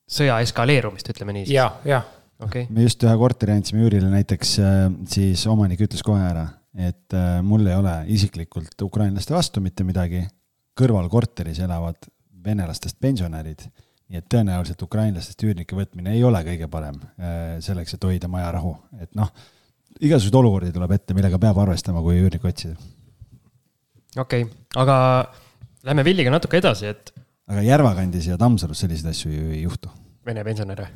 sõja 0.05 0.37
eskaleerumist, 0.45 1.09
ütleme 1.15 1.37
niiviisi. 1.39 1.57
ja, 1.57 1.71
jah. 1.89 2.05
Okay. 2.45 2.67
me 2.75 2.83
just 2.83 3.01
ühe 3.07 3.13
korteri 3.17 3.55
andsime 3.55 3.85
üürile 3.87 4.11
näiteks, 4.13 4.57
äh, 4.61 4.87
siis 5.09 5.47
omanik 5.49 5.81
ütles 5.87 6.03
kohe 6.05 6.21
ära, 6.27 6.49
et 6.77 7.17
äh, 7.17 7.39
mul 7.47 7.65
ei 7.71 7.79
ole 7.79 7.95
isiklikult 8.13 8.85
ukrainlaste 8.85 9.37
vastu 9.37 9.63
mitte 9.65 9.87
midagi. 9.87 10.27
kõrval 10.75 11.07
korteris 11.09 11.61
elavad 11.63 12.09
venelastest 12.45 12.99
pensionärid 13.01 13.63
nii 14.13 14.21
et 14.21 14.27
tõenäoliselt 14.31 14.83
ukrainlastest 14.85 15.45
üürnike 15.47 15.77
võtmine 15.77 16.13
ei 16.15 16.25
ole 16.27 16.43
kõige 16.47 16.69
parem 16.71 16.99
äh, 17.17 17.57
selleks, 17.65 17.97
et 17.97 18.05
hoida 18.05 18.29
maja 18.31 18.51
rahu, 18.55 18.75
et 19.01 19.11
noh, 19.19 19.31
igasuguseid 20.01 20.41
olukordi 20.41 20.75
tuleb 20.75 20.93
ette, 20.97 21.17
millega 21.17 21.41
peab 21.41 21.61
arvestama, 21.65 22.03
kui 22.05 22.21
üürnikku 22.21 22.51
otsida. 22.51 22.77
okei 24.17 24.45
okay., 24.47 24.51
aga 24.83 24.97
lähme 25.87 26.05
Villiga 26.07 26.35
natuke 26.35 26.61
edasi, 26.61 26.93
et. 26.93 27.15
aga 27.51 27.65
Järva 27.65 27.95
kandis 27.97 28.29
ja 28.29 28.39
Tammsalus 28.41 28.85
selliseid 28.85 29.13
asju 29.15 29.33
ju 29.33 29.49
ei 29.53 29.63
juhtu. 29.65 29.93
Vene 30.27 30.45
pensionäre? 30.45 30.91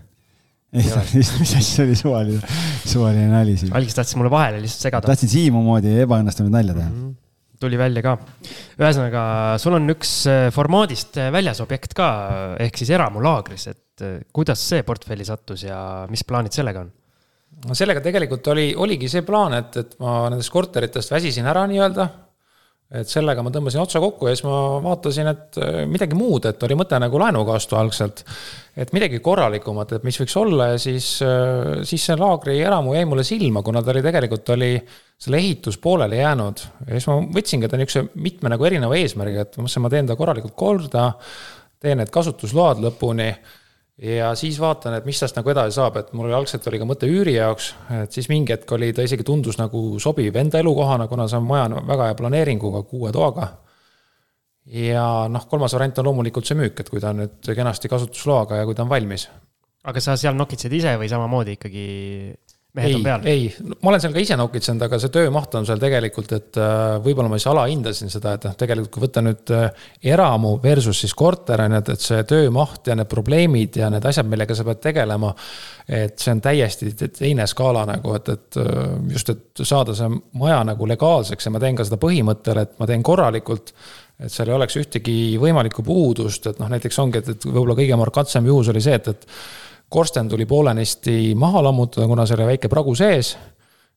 ei, 0.73 0.85
mis 1.17 1.33
asja, 1.41 1.63
see 1.65 1.87
oli 1.87 1.97
suvaline, 1.97 2.59
suvaline 2.85 3.31
nali 3.33 3.57
siin. 3.57 3.73
algis 3.77 3.97
tahtis 3.97 4.19
mulle 4.21 4.33
vahele 4.33 4.61
lihtsalt 4.61 4.91
segada. 4.91 5.09
tahtsin 5.09 5.33
Siimu 5.33 5.65
moodi 5.65 5.95
ebaõnnestunud 6.05 6.53
nalja 6.53 6.77
teha 6.77 6.91
mm. 6.91 7.01
-hmm 7.01 7.17
tuli 7.61 7.79
välja 7.81 8.05
ka. 8.05 8.15
ühesõnaga, 8.79 9.23
sul 9.63 9.79
on 9.79 9.95
üks 9.95 10.13
äh, 10.31 10.47
formaadist 10.55 11.19
äh, 11.21 11.33
väljas 11.35 11.63
objekt 11.65 11.97
ka, 11.99 12.09
ehk 12.65 12.79
siis 12.81 12.95
eramulaagris, 12.97 13.67
et 13.73 14.07
kuidas 14.35 14.63
see 14.63 14.85
portfelli 14.87 15.25
sattus 15.27 15.65
ja 15.67 16.07
mis 16.11 16.23
plaanid 16.25 16.55
sellega 16.55 16.85
on? 16.87 16.93
no 17.67 17.75
sellega 17.75 18.03
tegelikult 18.05 18.47
oli, 18.53 18.71
oligi 18.79 19.11
see 19.11 19.25
plaan, 19.27 19.57
et, 19.59 19.77
et 19.81 19.97
ma 20.03 20.29
nendest 20.31 20.53
korteritest 20.55 21.11
väsisin 21.11 21.49
ära 21.51 21.65
nii-öelda 21.71 22.07
et 22.89 23.11
sellega 23.11 23.43
ma 23.45 23.51
tõmbasin 23.53 23.83
otsa 23.83 24.01
kokku 24.01 24.31
ja 24.31 24.37
siis 24.37 24.47
ma 24.49 24.79
vaatasin, 24.81 25.29
et 25.29 25.59
äh, 25.61 25.83
midagi 25.91 26.17
muud, 26.17 26.47
et 26.49 26.63
oli 26.65 26.77
mõte 26.79 26.97
nagu 27.03 27.21
laenuga 27.21 27.59
ostu 27.59 27.77
algselt. 27.77 28.23
et 28.79 28.95
midagi 28.97 29.21
korralikumat, 29.21 29.93
et 29.93 30.07
mis 30.09 30.17
võiks 30.23 30.37
olla 30.41 30.71
ja 30.73 30.79
siis, 30.81 31.11
äh, 31.25 31.83
siis 31.89 32.07
see 32.09 32.17
laagri 32.17 32.57
eramu 32.65 32.95
jäi 32.97 33.05
mulle 33.11 33.27
silma, 33.29 33.63
kuna 33.63 33.83
ta 33.85 33.93
oli 33.93 34.03
tegelikult, 34.07 34.55
oli 34.57 34.73
selle 35.21 35.41
ehitus 35.43 35.77
pooleli 35.83 36.23
jäänud. 36.23 36.65
ja 36.87 36.95
siis 36.95 37.11
ma 37.11 37.21
võtsingi 37.37 37.69
ta 37.69 37.81
niisuguse 37.81 38.25
mitme 38.25 38.55
nagu 38.55 38.71
erineva 38.71 38.97
eesmärgiga, 38.97 39.45
et 39.45 39.59
ma 39.59 39.67
mõtlesin, 39.67 39.85
ma 39.85 39.93
teen 39.93 40.09
ta 40.09 40.17
korralikult 40.17 40.57
korda, 40.57 41.11
teen 41.83 42.01
need 42.01 42.15
kasutusload 42.15 42.81
lõpuni 42.87 43.29
ja 44.03 44.33
siis 44.39 44.61
vaatan, 44.61 44.95
et 44.99 45.07
mis 45.09 45.19
tast 45.21 45.37
nagu 45.39 45.51
edasi 45.51 45.79
saab, 45.79 45.99
et 46.01 46.13
mul 46.17 46.29
oli 46.29 46.37
algselt 46.39 46.67
oli 46.71 46.79
ka 46.81 46.87
mõte 46.89 47.09
üüri 47.11 47.35
jaoks, 47.35 47.73
et 48.03 48.15
siis 48.15 48.29
mingi 48.31 48.55
hetk 48.55 48.71
oli, 48.77 48.93
ta 48.95 49.07
isegi 49.07 49.27
tundus 49.27 49.59
nagu 49.59 49.99
sobiv 50.03 50.37
enda 50.39 50.61
elukohana, 50.63 51.09
kuna 51.11 51.27
see 51.29 51.41
on 51.41 51.49
maja 51.49 51.67
väga 51.89 52.11
hea 52.11 52.19
planeeringuga, 52.19 52.85
kuue 52.91 53.13
toaga. 53.15 53.49
ja 54.69 55.03
noh, 55.33 55.47
kolmas 55.49 55.73
variant 55.73 55.99
on 55.99 56.11
loomulikult 56.11 56.47
see 56.47 56.59
müük, 56.59 56.81
et 56.81 56.91
kui 56.93 57.01
ta 57.01 57.11
on 57.15 57.25
nüüd 57.25 57.53
kenasti 57.57 57.89
kasutusloaga 57.89 58.61
ja 58.61 58.69
kui 58.69 58.77
ta 58.77 58.85
on 58.85 58.93
valmis. 58.93 59.29
aga 59.89 60.01
sa 60.05 60.17
seal 60.17 60.37
nokitsed 60.37 60.73
ise 60.73 60.95
või 61.01 61.09
samamoodi 61.09 61.57
ikkagi 61.57 61.87
mehed 62.79 62.93
ei, 62.93 62.97
on 62.97 63.05
peal? 63.05 63.27
ei, 63.29 63.75
ma 63.83 63.91
olen 63.93 64.03
seal 64.03 64.15
ka 64.15 64.23
ise 64.23 64.39
nokitsenud, 64.39 64.85
aga 64.87 65.01
see 65.03 65.13
töömaht 65.15 65.57
on 65.59 65.67
seal 65.69 65.83
tegelikult, 65.83 66.33
et 66.37 66.61
äh, 66.63 66.97
võib-olla 67.05 67.33
ma 67.33 67.41
siis 67.41 67.51
alahindasin 67.53 68.13
seda, 68.13 68.37
et 68.39 68.47
noh, 68.49 68.57
tegelikult 68.59 68.93
kui 68.95 69.05
võtta 69.05 69.25
nüüd 69.25 69.53
äh, 69.55 69.85
eramu 70.15 70.55
versus 70.63 71.03
siis 71.05 71.15
korter 71.19 71.65
on 71.65 71.77
ju, 71.77 71.83
et, 71.83 71.93
et 71.95 72.07
see 72.09 72.25
töömaht 72.31 72.91
ja 72.91 72.97
need 72.99 73.11
probleemid 73.11 73.79
ja 73.83 73.91
need 73.93 74.09
asjad, 74.09 74.29
millega 74.31 74.57
sa 74.57 74.67
pead 74.69 74.83
tegelema. 74.89 75.35
et 75.89 76.19
see 76.21 76.35
on 76.35 76.43
täiesti 76.45 76.93
teine 77.07 77.47
skaala 77.49 77.87
nagu, 77.89 78.17
et, 78.19 78.29
et 78.35 78.61
äh, 78.63 78.83
just, 79.15 79.31
et 79.35 79.65
saada 79.65 79.97
see 79.97 80.11
maja 80.41 80.61
nagu 80.69 80.89
legaalseks 80.89 81.49
ja 81.49 81.55
ma 81.55 81.63
teen 81.63 81.79
ka 81.79 81.87
seda 81.89 82.01
põhimõttel, 82.03 82.65
et 82.65 82.77
ma 82.81 82.89
teen 82.91 83.03
korralikult 83.07 83.73
et 84.19 84.33
seal 84.35 84.51
ei 84.51 84.57
oleks 84.57 84.75
ühtegi 84.81 85.15
võimalikku 85.39 85.85
puudust, 85.87 86.49
et 86.51 86.59
noh, 86.59 86.71
näiteks 86.73 86.99
ongi, 86.99 87.23
et, 87.23 87.29
et 87.37 87.45
võib-olla 87.47 87.77
kõige 87.79 87.99
markantsem 88.01 88.49
juhus 88.51 88.71
oli 88.73 88.83
see, 88.83 88.99
et, 88.99 89.13
et 89.15 89.29
korsten 89.89 90.29
tuli 90.29 90.47
poolenisti 90.47 91.35
maha 91.35 91.63
lammutada, 91.65 92.07
kuna 92.07 92.27
seal 92.27 92.43
oli 92.43 92.55
väike 92.55 92.69
pragu 92.69 92.95
sees. 92.99 93.37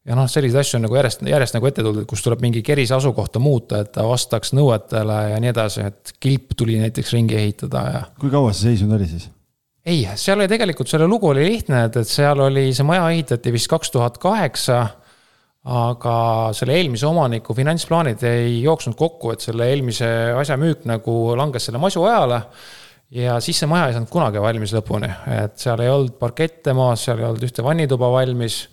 ja 0.06 0.16
noh, 0.18 0.30
selliseid 0.30 0.64
asju 0.64 0.80
on 0.80 0.88
nagu 0.88 0.98
järjest, 0.98 1.22
järjest 1.30 1.58
nagu 1.58 1.68
ette 1.70 1.84
tulnud, 1.86 2.08
kus 2.10 2.24
tuleb 2.26 2.42
mingi 2.42 2.64
kerise 2.66 2.96
asukohta 2.98 3.40
muuta, 3.40 3.84
et 3.84 3.92
ta 3.94 4.08
vastaks 4.08 4.56
nõuetele 4.58 5.20
ja 5.34 5.42
nii 5.44 5.52
edasi, 5.52 5.84
et 5.92 6.16
kilp 6.20 6.56
tuli 6.58 6.80
näiteks 6.82 7.14
ringi 7.14 7.38
ehitada 7.38 7.84
ja. 7.94 8.02
kui 8.20 8.34
kaua 8.34 8.54
see 8.54 8.72
seisnud 8.72 8.98
oli 8.98 9.10
siis? 9.12 9.30
ei, 9.86 10.08
seal 10.16 10.42
oli 10.42 10.50
tegelikult, 10.50 10.90
selle 10.90 11.06
lugu 11.10 11.30
oli 11.30 11.46
lihtne, 11.46 11.86
et, 11.90 12.02
et 12.02 12.10
seal 12.10 12.42
oli, 12.48 12.72
see 12.74 12.88
maja 12.88 13.06
ehitati 13.14 13.54
vist 13.54 13.70
kaks 13.70 13.94
tuhat 13.94 14.18
kaheksa 14.22 14.82
aga 15.70 16.16
selle 16.58 16.74
eelmise 16.80 17.06
omaniku 17.06 17.54
finantsplaanid 17.54 18.24
ei 18.26 18.62
jooksnud 18.64 18.98
kokku, 18.98 19.36
et 19.36 19.46
selle 19.46 19.68
eelmise 19.70 20.08
asja 20.40 20.58
müük 20.58 20.88
nagu 20.90 21.36
langes 21.38 21.70
selle 21.70 21.82
masu 21.82 22.02
ajale 22.10 22.42
ja 23.12 23.40
siis 23.44 23.60
see 23.60 23.70
maja 23.70 23.90
ei 23.90 23.96
saanud 23.96 24.12
kunagi 24.12 24.42
valmis 24.42 24.74
lõpuni, 24.76 25.10
et 25.36 25.60
seal 25.60 25.84
ei 25.84 25.92
olnud 25.92 26.16
parkette 26.20 26.76
maas, 26.78 27.04
seal 27.08 27.20
ei 27.20 27.28
olnud 27.28 27.46
ühte 27.48 27.66
vannituba 27.66 28.12
valmis. 28.14 28.64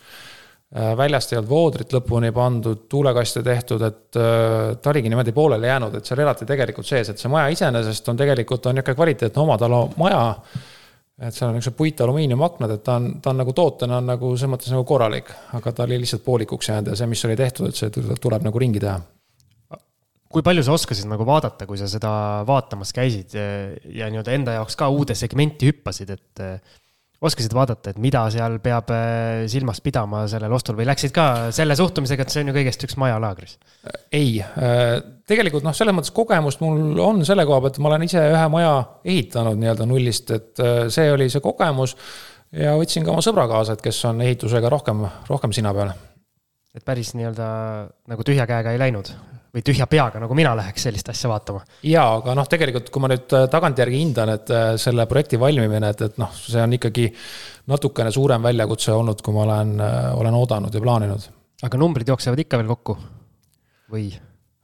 Äh, 0.68 0.92
väljast 1.00 1.32
ei 1.32 1.38
olnud 1.38 1.48
voodrit 1.48 1.94
lõpuni 1.96 2.28
pandud, 2.36 2.82
tuulekaste 2.92 3.40
tehtud, 3.42 3.82
et 3.86 4.18
äh, 4.20 4.74
ta 4.76 4.90
oligi 4.92 5.08
niimoodi 5.08 5.32
pooleli 5.32 5.70
jäänud, 5.70 5.96
et 5.96 6.08
seal 6.10 6.20
elati 6.20 6.44
tegelikult 6.48 6.86
sees, 6.86 7.08
et 7.08 7.22
see 7.22 7.30
maja 7.32 7.48
iseenesest 7.54 8.12
on 8.12 8.20
tegelikult 8.20 8.68
on 8.68 8.76
niisugune 8.76 8.98
kvaliteetne 9.00 9.42
omatalo 9.46 9.86
maja. 9.96 10.26
et 11.18 11.34
seal 11.34 11.48
on 11.48 11.56
niisugused 11.56 11.78
puit-alumiiniumaknad, 11.78 12.76
et 12.76 12.84
ta 12.84 12.98
on, 13.00 13.14
ta 13.24 13.32
on 13.32 13.40
nagu 13.40 13.56
tootena 13.56 13.96
on 13.96 14.12
nagu 14.12 14.36
selles 14.36 14.52
mõttes 14.52 14.76
nagu 14.76 14.84
korralik, 14.84 15.32
aga 15.56 15.72
ta 15.72 15.88
oli 15.88 16.02
lihtsalt 16.04 16.22
poolikuks 16.24 16.68
jäänud 16.68 16.92
ja 16.92 17.00
see, 17.00 17.08
mis 17.10 17.24
oli 17.24 17.36
tehtud, 17.36 17.72
et 17.72 17.80
see 17.80 18.18
tuleb 18.20 18.44
nagu 18.44 18.60
ringi 18.60 18.84
teha 18.84 19.00
kui 20.32 20.44
palju 20.44 20.64
sa 20.64 20.74
oskasid 20.76 21.08
nagu 21.08 21.24
vaadata, 21.28 21.66
kui 21.68 21.78
sa 21.80 21.88
seda 21.88 22.10
vaatamas 22.48 22.92
käisid 22.96 23.32
ja 23.36 24.10
nii-öelda 24.12 24.34
enda 24.36 24.58
jaoks 24.58 24.76
ka 24.76 24.90
uude 24.92 25.16
segmenti 25.16 25.70
hüppasid, 25.70 26.12
et 26.12 26.42
eh, 26.44 26.76
oskasid 27.24 27.54
vaadata, 27.56 27.94
et 27.94 28.00
mida 28.02 28.26
seal 28.32 28.58
peab 28.62 28.92
eh, 28.94 29.46
silmas 29.50 29.80
pidama 29.84 30.26
sellel 30.30 30.52
ostul 30.54 30.76
või 30.78 30.86
läksid 30.90 31.14
ka 31.16 31.28
selle 31.56 31.76
suhtumisega, 31.78 32.26
et 32.26 32.34
see 32.34 32.44
on 32.44 32.52
ju 32.52 32.56
kõigest 32.58 32.84
üks 32.84 32.98
maja 33.00 33.16
laagris? 33.22 33.56
ei, 34.12 34.36
eh, 34.44 34.98
tegelikult 35.28 35.64
noh, 35.64 35.76
selles 35.76 35.96
mõttes 35.96 36.12
kogemust 36.14 36.60
mul 36.64 37.00
on 37.04 37.24
selle 37.28 37.48
koha 37.48 37.62
pealt, 37.64 37.80
ma 37.80 37.92
olen 37.94 38.04
ise 38.08 38.26
ühe 38.34 38.44
maja 38.52 38.74
ehitanud 39.08 39.56
nii-öelda 39.62 39.88
nullist, 39.88 40.34
et 40.36 40.64
see 40.92 41.08
oli 41.14 41.30
see 41.32 41.44
kogemus. 41.44 41.96
ja 42.52 42.76
võtsin 42.76 43.08
ka 43.08 43.16
oma 43.16 43.24
sõbra 43.24 43.48
kaasa, 43.48 43.78
et 43.78 43.86
kes 43.88 44.04
on 44.12 44.20
ehitusega 44.28 44.68
rohkem, 44.76 45.06
rohkem 45.32 45.56
sina 45.56 45.72
peal. 45.72 45.96
et 46.76 46.84
päris 46.84 47.16
nii-öelda 47.16 47.48
nagu 48.12 48.28
tühja 48.28 48.44
käega 48.44 48.76
ei 48.76 48.84
läinud? 48.84 49.16
Või 49.58 49.66
tühja 49.66 49.88
peaga, 49.90 50.20
nagu 50.22 50.36
mina 50.38 50.54
läheks 50.58 50.86
sellist 50.86 51.10
asja 51.10 51.30
vaatama. 51.30 51.64
jaa, 51.86 52.06
aga 52.20 52.34
noh, 52.38 52.46
tegelikult 52.50 52.92
kui 52.94 53.02
ma 53.02 53.10
nüüd 53.12 53.34
äh, 53.34 53.48
tagantjärgi 53.50 54.02
hindan, 54.02 54.32
et 54.36 54.54
äh, 54.54 54.70
selle 54.80 55.06
projekti 55.10 55.40
valmimine, 55.40 55.90
et, 55.94 56.06
et 56.06 56.22
noh, 56.22 56.32
see 56.38 56.62
on 56.62 56.78
ikkagi 56.78 57.08
natukene 57.68 58.12
suurem 58.14 58.46
väljakutse 58.46 58.94
olnud, 58.94 59.22
kui 59.24 59.34
ma 59.36 59.44
olen, 59.46 59.74
äh, 59.82 59.98
olen 60.18 60.38
oodanud 60.38 60.74
ja 60.74 60.82
plaaninud. 60.84 61.28
aga 61.66 61.80
numbrid 61.80 62.08
jooksevad 62.08 62.44
ikka 62.44 62.60
veel 62.60 62.70
kokku 62.70 62.96
või? 63.92 64.08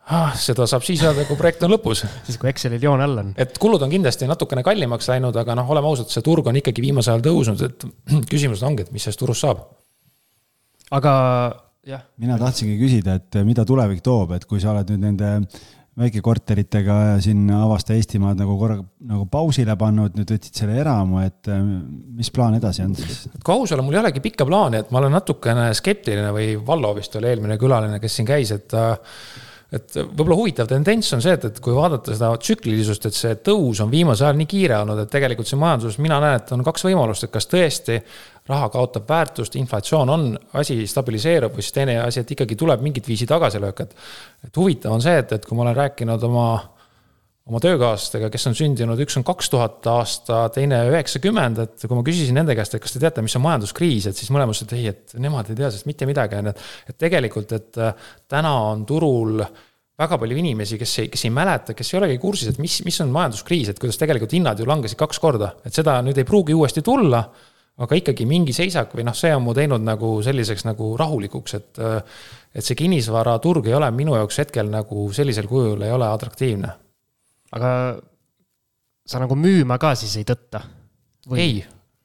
ah,? 0.07 0.35
seda 0.39 0.69
saab 0.71 0.85
siis 0.87 1.03
öelda, 1.03 1.27
kui 1.29 1.39
projekt 1.41 1.65
on 1.67 1.75
lõpus. 1.75 2.05
siis, 2.27 2.39
kui 2.39 2.53
Excelil 2.53 2.83
joon 2.83 3.03
all 3.03 3.25
on. 3.25 3.35
et 3.41 3.59
kulud 3.59 3.83
on 3.83 3.93
kindlasti 3.93 4.29
natukene 4.31 4.63
kallimaks 4.67 5.11
läinud, 5.11 5.37
aga 5.43 5.59
noh, 5.59 5.75
oleme 5.75 5.91
ausad, 5.91 6.13
see 6.13 6.25
turg 6.25 6.47
on 6.51 6.61
ikkagi 6.61 6.85
viimasel 6.85 7.17
ajal 7.17 7.27
tõusnud, 7.31 7.67
et 7.67 7.89
küsimus 8.33 8.63
ongi, 8.67 8.87
et 8.87 8.95
mis 8.95 9.07
sellest 9.07 9.23
turust 9.25 9.47
saab. 9.47 9.67
aga. 10.95 11.15
Mina 12.21 12.37
tahtsingi 12.41 12.77
küsida, 12.81 13.19
et 13.21 13.41
mida 13.47 13.65
tulevik 13.69 14.03
toob, 14.05 14.37
et 14.37 14.45
kui 14.49 14.63
sa 14.63 14.73
oled 14.73 14.93
nüüd 14.95 15.05
nende 15.05 15.33
väikekorteritega 15.95 16.95
siin 17.23 17.47
Avasta 17.55 17.95
Eestimaad 17.95 18.41
nagu 18.41 18.57
korra 18.59 18.81
nagu 19.07 19.29
pausile 19.31 19.77
pannud, 19.79 20.17
nüüd 20.19 20.33
võtsid 20.35 20.59
selle 20.59 20.79
eramu, 20.83 21.21
et 21.23 21.51
mis 22.19 22.33
plaan 22.35 22.57
edasi 22.59 22.83
on 22.83 22.97
siis? 22.99 23.25
kui 23.39 23.55
aus 23.55 23.75
olla, 23.75 23.85
mul 23.87 23.95
ei 23.95 24.03
olegi 24.03 24.23
pikka 24.25 24.47
plaani, 24.49 24.83
et 24.83 24.91
ma 24.91 25.03
olen 25.03 25.15
natukene 25.15 25.69
skeptiline 25.79 26.33
või 26.35 26.55
Vallo 26.67 26.95
vist 26.99 27.15
oli 27.21 27.31
eelmine 27.31 27.59
külaline, 27.61 28.01
kes 28.03 28.19
siin 28.19 28.31
käis, 28.31 28.51
et 28.57 28.75
et 29.75 29.97
võib-olla 29.97 30.37
huvitav 30.39 30.69
tendents 30.71 31.09
on 31.17 31.23
see, 31.25 31.35
et, 31.35 31.47
et 31.49 31.59
kui 31.63 31.75
vaadata 31.75 32.15
seda 32.15 32.31
tsüklilisust, 32.41 33.09
et 33.09 33.17
see 33.17 33.39
tõus 33.45 33.81
on 33.83 33.91
viimasel 33.91 34.29
ajal 34.29 34.39
nii 34.41 34.51
kiire 34.51 34.77
olnud, 34.81 35.01
et 35.03 35.11
tegelikult 35.11 35.51
siin 35.51 35.61
majanduses 35.63 35.99
mina 36.05 36.21
näen, 36.23 36.39
et 36.41 36.53
on 36.55 36.65
kaks 36.67 36.87
võimalust, 36.87 37.27
et 37.27 37.33
kas 37.35 37.49
tõesti 37.51 37.99
raha 38.51 38.69
kaotab 38.73 39.09
väärtust, 39.09 39.57
inflatsioon 39.57 40.13
on, 40.15 40.27
asi 40.61 40.79
stabiliseerub 40.91 41.57
või 41.57 41.65
siis 41.65 41.77
teine 41.79 41.97
asi, 42.05 42.23
et 42.23 42.35
ikkagi 42.37 42.59
tuleb 42.61 42.85
mingit 42.85 43.09
viisi 43.09 43.27
tagasilöök, 43.31 43.85
et. 43.87 43.97
et 44.47 44.63
huvitav 44.63 44.95
on 44.95 45.03
see, 45.05 45.17
et, 45.23 45.33
et 45.33 45.49
kui 45.49 45.57
ma 45.57 45.65
olen 45.67 45.79
rääkinud 45.79 46.29
oma, 46.29 46.49
oma 47.45 47.61
töökaaslastega, 47.61 48.31
kes 48.33 48.49
on 48.49 48.57
sündinud, 48.57 49.01
üks 49.05 49.19
on 49.21 49.25
kaks 49.27 49.51
tuhat 49.53 49.85
aasta, 49.93 50.47
teine 50.55 50.79
üheksakümmend, 50.89 51.61
et 51.61 51.85
kui 51.85 51.99
ma 51.99 52.05
küsisin 52.07 52.39
nende 52.39 52.57
käest, 52.57 52.77
et 52.77 52.83
kas 52.83 52.95
te 52.95 53.03
teate, 53.03 53.25
mis 53.25 53.37
on 53.37 53.45
majanduskriis, 53.45 54.09
et 54.09 54.17
siis 54.17 54.31
mõlemad 54.33 54.57
ütlesid, 54.57 54.73
ei, 54.79 54.95
et 54.95 55.17
nemad 55.21 55.51
ei 55.53 55.59
tea 55.59 55.69
sellest 55.69 55.89
mitte 55.91 56.09
midagi, 56.09 56.39
on 56.41 56.49
ju, 56.49 56.55
et. 56.55 56.63
et 56.89 56.99
tegelikult, 57.05 57.53
et 57.59 57.81
täna 58.33 58.53
on 58.71 58.87
turul 58.89 59.43
väga 60.01 60.19
palju 60.23 60.39
inimesi, 60.41 60.79
kes 60.81 60.95
ei, 61.03 61.11
kes 61.13 61.27
ei 61.29 61.35
mäleta, 61.35 61.75
kes 61.77 61.93
ei 61.93 61.99
olegi 62.01 62.17
kursis, 62.23 62.55
et 62.55 62.61
mis, 62.63 62.79
mis 62.87 63.01
on 63.05 63.13
majanduskriis, 63.15 63.69
et 63.71 63.83
kuidas 63.83 64.01
tegelikult 64.01 64.33
hinnad 64.35 64.59
ju 64.59 64.69
langesid 64.71 64.99
kaks 64.99 65.21
korda, 65.21 65.53
et 65.69 65.77
seda 65.77 65.99
nüüd 66.07 66.17
ei 66.19 66.29
pruugi 66.29 66.57
uuesti 66.57 66.83
tulla. 66.85 67.27
aga 67.75 67.97
ikkagi 67.99 68.23
mingi 68.23 68.53
seisak 68.55 68.93
või 68.95 69.03
noh, 69.03 69.17
see 69.19 69.33
on 69.35 69.43
mu 69.43 69.51
teinud 69.51 69.83
nagu 69.83 70.23
selliseks 70.23 70.63
nagu 70.65 70.93
rahulikuks, 70.97 71.55
et. 71.55 71.83
et 72.55 72.63
see 72.63 72.77
kinnisvaraturg 72.79 73.67
ei 73.67 73.75
ole 73.75 73.91
minu 73.91 74.15
jaoks 74.15 74.39
hetkel 74.39 74.71
nagu 74.71 75.09
sellisel 75.13 75.49
kujul 75.51 75.83
ei 75.83 75.91
ole 75.91 76.07
atraktiivne. 76.07 76.84
Aga 77.55 77.71
sa 79.05 79.21
nagu 79.23 79.37
müüma 79.39 79.79
ka 79.81 79.95
siis 79.99 80.17
ei 80.21 80.27
tõtta? 80.29 80.63
ei, 81.37 81.63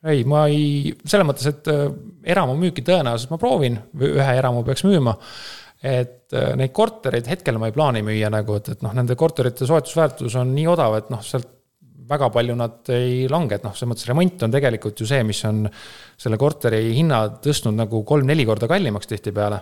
ei, 0.08 0.24
ma 0.28 0.46
ei, 0.48 0.94
selles 1.04 1.28
mõttes, 1.28 1.48
et 1.52 1.70
äh, 1.72 1.88
eramu 2.32 2.56
müüki 2.60 2.84
tõenäoliselt 2.88 3.34
ma 3.34 3.40
proovin, 3.42 3.80
ühe 4.00 4.28
eramu 4.38 4.64
peaks 4.68 4.86
müüma. 4.88 5.16
Et 5.80 6.36
äh, 6.36 6.54
neid 6.60 6.72
kortereid 6.76 7.28
hetkel 7.32 7.60
ma 7.60 7.68
ei 7.68 7.76
plaani 7.76 8.04
müüa 8.08 8.32
nagu, 8.32 8.60
et, 8.60 8.72
et 8.76 8.84
noh, 8.86 8.96
nende 8.96 9.18
korterite 9.20 9.68
soetusväärtus 9.68 10.38
on 10.40 10.54
nii 10.56 10.68
odav, 10.72 10.96
et 11.00 11.12
noh, 11.12 11.24
sealt 11.24 11.52
väga 12.10 12.30
palju 12.34 12.56
nad 12.58 12.90
ei 12.96 13.28
lange, 13.30 13.60
et 13.60 13.66
noh, 13.68 13.76
selles 13.76 13.92
mõttes 13.92 14.08
remont 14.10 14.48
on 14.48 14.56
tegelikult 14.56 15.04
ju 15.04 15.08
see, 15.08 15.20
mis 15.28 15.44
on 15.46 15.66
selle 16.20 16.40
korteri 16.42 16.96
hinna 16.96 17.26
tõstnud 17.44 17.78
nagu 17.78 18.02
kolm-neli 18.08 18.48
korda 18.50 18.72
kallimaks 18.72 19.12
tihtipeale 19.12 19.60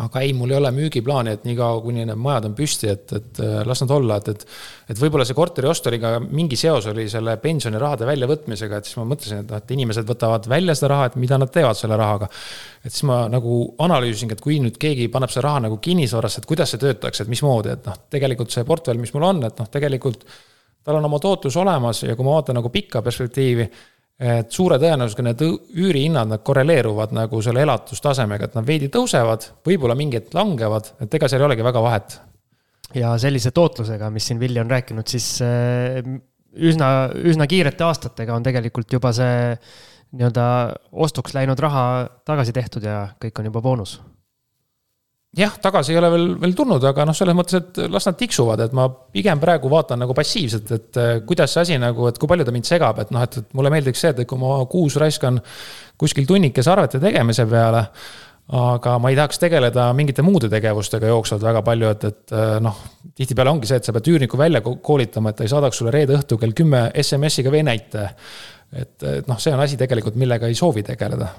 aga 0.00 0.22
ei, 0.24 0.32
mul 0.32 0.52
ei 0.52 0.56
ole 0.56 0.70
müügiplaani, 0.72 1.34
et 1.36 1.42
niikaua, 1.44 1.80
kuni 1.84 2.06
need 2.08 2.20
majad 2.20 2.46
on 2.48 2.54
püsti, 2.56 2.88
et, 2.88 3.12
et 3.18 3.40
äh, 3.44 3.58
las 3.68 3.82
nad 3.84 3.92
olla, 3.92 4.16
et, 4.22 4.30
et. 4.32 4.46
et 4.94 5.02
võib-olla 5.02 5.26
see 5.28 5.36
korteri 5.36 5.68
ost 5.68 5.88
oli 5.90 5.98
ka 6.00 6.14
mingi 6.22 6.56
seos 6.56 6.86
oli 6.88 7.04
selle 7.12 7.34
pensionirahade 7.42 8.08
väljavõtmisega, 8.08 8.80
et 8.80 8.88
siis 8.88 8.96
ma 9.00 9.04
mõtlesin, 9.10 9.42
et 9.42 9.52
noh, 9.52 9.60
et 9.60 9.74
inimesed 9.76 10.08
võtavad 10.08 10.48
välja 10.48 10.76
seda 10.78 10.92
raha, 10.94 11.10
et 11.10 11.18
mida 11.20 11.36
nad 11.40 11.52
teevad 11.52 11.76
selle 11.76 11.98
rahaga. 12.00 12.30
et 12.80 12.88
siis 12.88 13.04
ma 13.08 13.26
nagu 13.32 13.58
analüüsisingi, 13.84 14.38
et 14.38 14.44
kui 14.44 14.58
nüüd 14.64 14.80
keegi 14.80 15.10
paneb 15.12 15.32
selle 15.32 15.46
raha 15.50 15.66
nagu 15.68 15.76
kinnisvarasse, 15.84 16.40
et 16.40 16.48
kuidas 16.48 16.72
see 16.72 16.80
töötaks, 16.80 17.20
et 17.20 17.32
mismoodi, 17.32 17.76
et 17.76 17.86
noh, 17.90 18.00
tegelikult 18.16 18.54
see 18.54 18.64
portfell, 18.68 19.00
mis 19.00 19.12
mul 19.12 19.28
on, 19.28 19.44
et 19.48 19.60
noh, 19.60 19.68
tegelikult. 19.72 20.24
tal 20.82 20.96
on 20.98 21.04
oma 21.06 21.18
tootlus 21.22 21.56
olemas 21.56 22.00
ja 22.02 22.16
kui 22.16 22.24
ma 22.26 22.32
vaatan 22.40 22.56
nagu 22.58 22.70
pikka 22.72 23.04
perspektiivi 23.06 23.68
et 24.20 24.52
suure 24.54 24.78
tõenäosusega 24.78 25.24
need 25.26 25.44
üürihinnad, 25.44 26.28
nad 26.30 26.42
korreleeruvad 26.46 27.14
nagu 27.16 27.40
selle 27.42 27.64
elatustasemega, 27.64 28.50
et 28.50 28.58
nad 28.58 28.66
veidi 28.66 28.90
tõusevad, 28.92 29.48
võib-olla 29.66 29.96
mingi 29.98 30.20
hetk 30.20 30.36
langevad, 30.36 30.92
et 31.02 31.16
ega 31.18 31.30
seal 31.30 31.42
ei 31.42 31.48
olegi 31.50 31.66
väga 31.66 31.82
vahet. 31.82 32.20
ja 32.94 33.14
sellise 33.18 33.50
tootlusega, 33.50 34.10
mis 34.10 34.26
siin 34.28 34.40
Villi 34.40 34.60
on 34.60 34.70
rääkinud, 34.70 35.08
siis 35.08 35.40
äh, 35.42 36.02
üsna, 36.52 37.10
üsna 37.16 37.46
kiirete 37.48 37.84
aastatega 37.84 38.34
on 38.36 38.44
tegelikult 38.44 38.92
juba 38.92 39.12
see 39.16 39.56
nii-öelda 40.12 40.46
ostuks 40.92 41.32
läinud 41.34 41.60
raha 41.60 41.84
tagasi 42.28 42.52
tehtud 42.52 42.84
ja 42.84 43.06
kõik 43.20 43.40
on 43.40 43.48
juba 43.48 43.62
boonus 43.64 43.96
jah, 45.36 45.52
tagasi 45.62 45.94
ei 45.94 45.98
ole 45.98 46.08
veel, 46.12 46.26
veel 46.40 46.56
tulnud, 46.56 46.84
aga 46.90 47.06
noh, 47.08 47.16
selles 47.16 47.36
mõttes, 47.36 47.60
et 47.60 47.78
las 47.92 48.06
nad 48.08 48.18
tiksuvad, 48.20 48.60
et 48.66 48.74
ma 48.76 48.88
pigem 48.88 49.40
praegu 49.40 49.70
vaatan 49.72 50.02
nagu 50.04 50.16
passiivselt, 50.16 50.72
et 50.76 50.98
eh, 51.00 51.12
kuidas 51.28 51.54
see 51.54 51.62
asi 51.64 51.78
nagu, 51.80 52.08
et 52.10 52.18
kui 52.20 52.28
palju 52.28 52.44
ta 52.48 52.52
mind 52.54 52.68
segab, 52.68 53.00
et 53.00 53.14
noh, 53.14 53.24
et, 53.24 53.38
et 53.40 53.56
mulle 53.56 53.72
meeldiks 53.72 54.04
see, 54.04 54.12
et 54.12 54.28
kui 54.28 54.40
ma 54.40 54.58
kuus 54.70 54.98
raiskan 55.00 55.40
kuskil 56.00 56.28
tunnikese 56.28 56.72
arvete 56.72 57.00
tegemise 57.02 57.48
peale. 57.48 57.86
aga 58.52 58.96
ma 58.98 59.08
ei 59.08 59.16
tahaks 59.16 59.38
tegeleda 59.38 59.84
mingite 59.94 60.20
muude 60.26 60.48
tegevustega 60.50 61.06
jooksvalt 61.08 61.44
väga 61.46 61.62
palju, 61.64 61.92
et, 61.94 62.04
et 62.04 62.34
eh, 62.36 62.56
noh, 62.60 62.82
tihtipeale 63.16 63.54
ongi 63.54 63.70
see, 63.70 63.78
et 63.80 63.88
sa 63.88 63.94
pead 63.96 64.10
üürniku 64.12 64.36
välja 64.36 64.60
koolitama, 64.60 65.30
et 65.30 65.38
ta 65.38 65.46
ei 65.46 65.52
saadaks 65.52 65.80
sulle 65.80 65.94
reede 65.94 66.18
õhtul 66.18 66.40
kell 66.42 66.52
kümme 66.52 66.90
SMS-iga 67.00 67.54
veenäite. 67.54 68.10
et, 68.72 68.96
et 69.00 69.30
noh, 69.30 69.40
see 69.40 69.54
on 69.54 69.64
asi 69.64 69.80
tegelikult, 69.80 70.18
millega 70.20 70.50
ei 70.50 70.58
soovi 70.58 70.82
tegeleda 70.84 71.30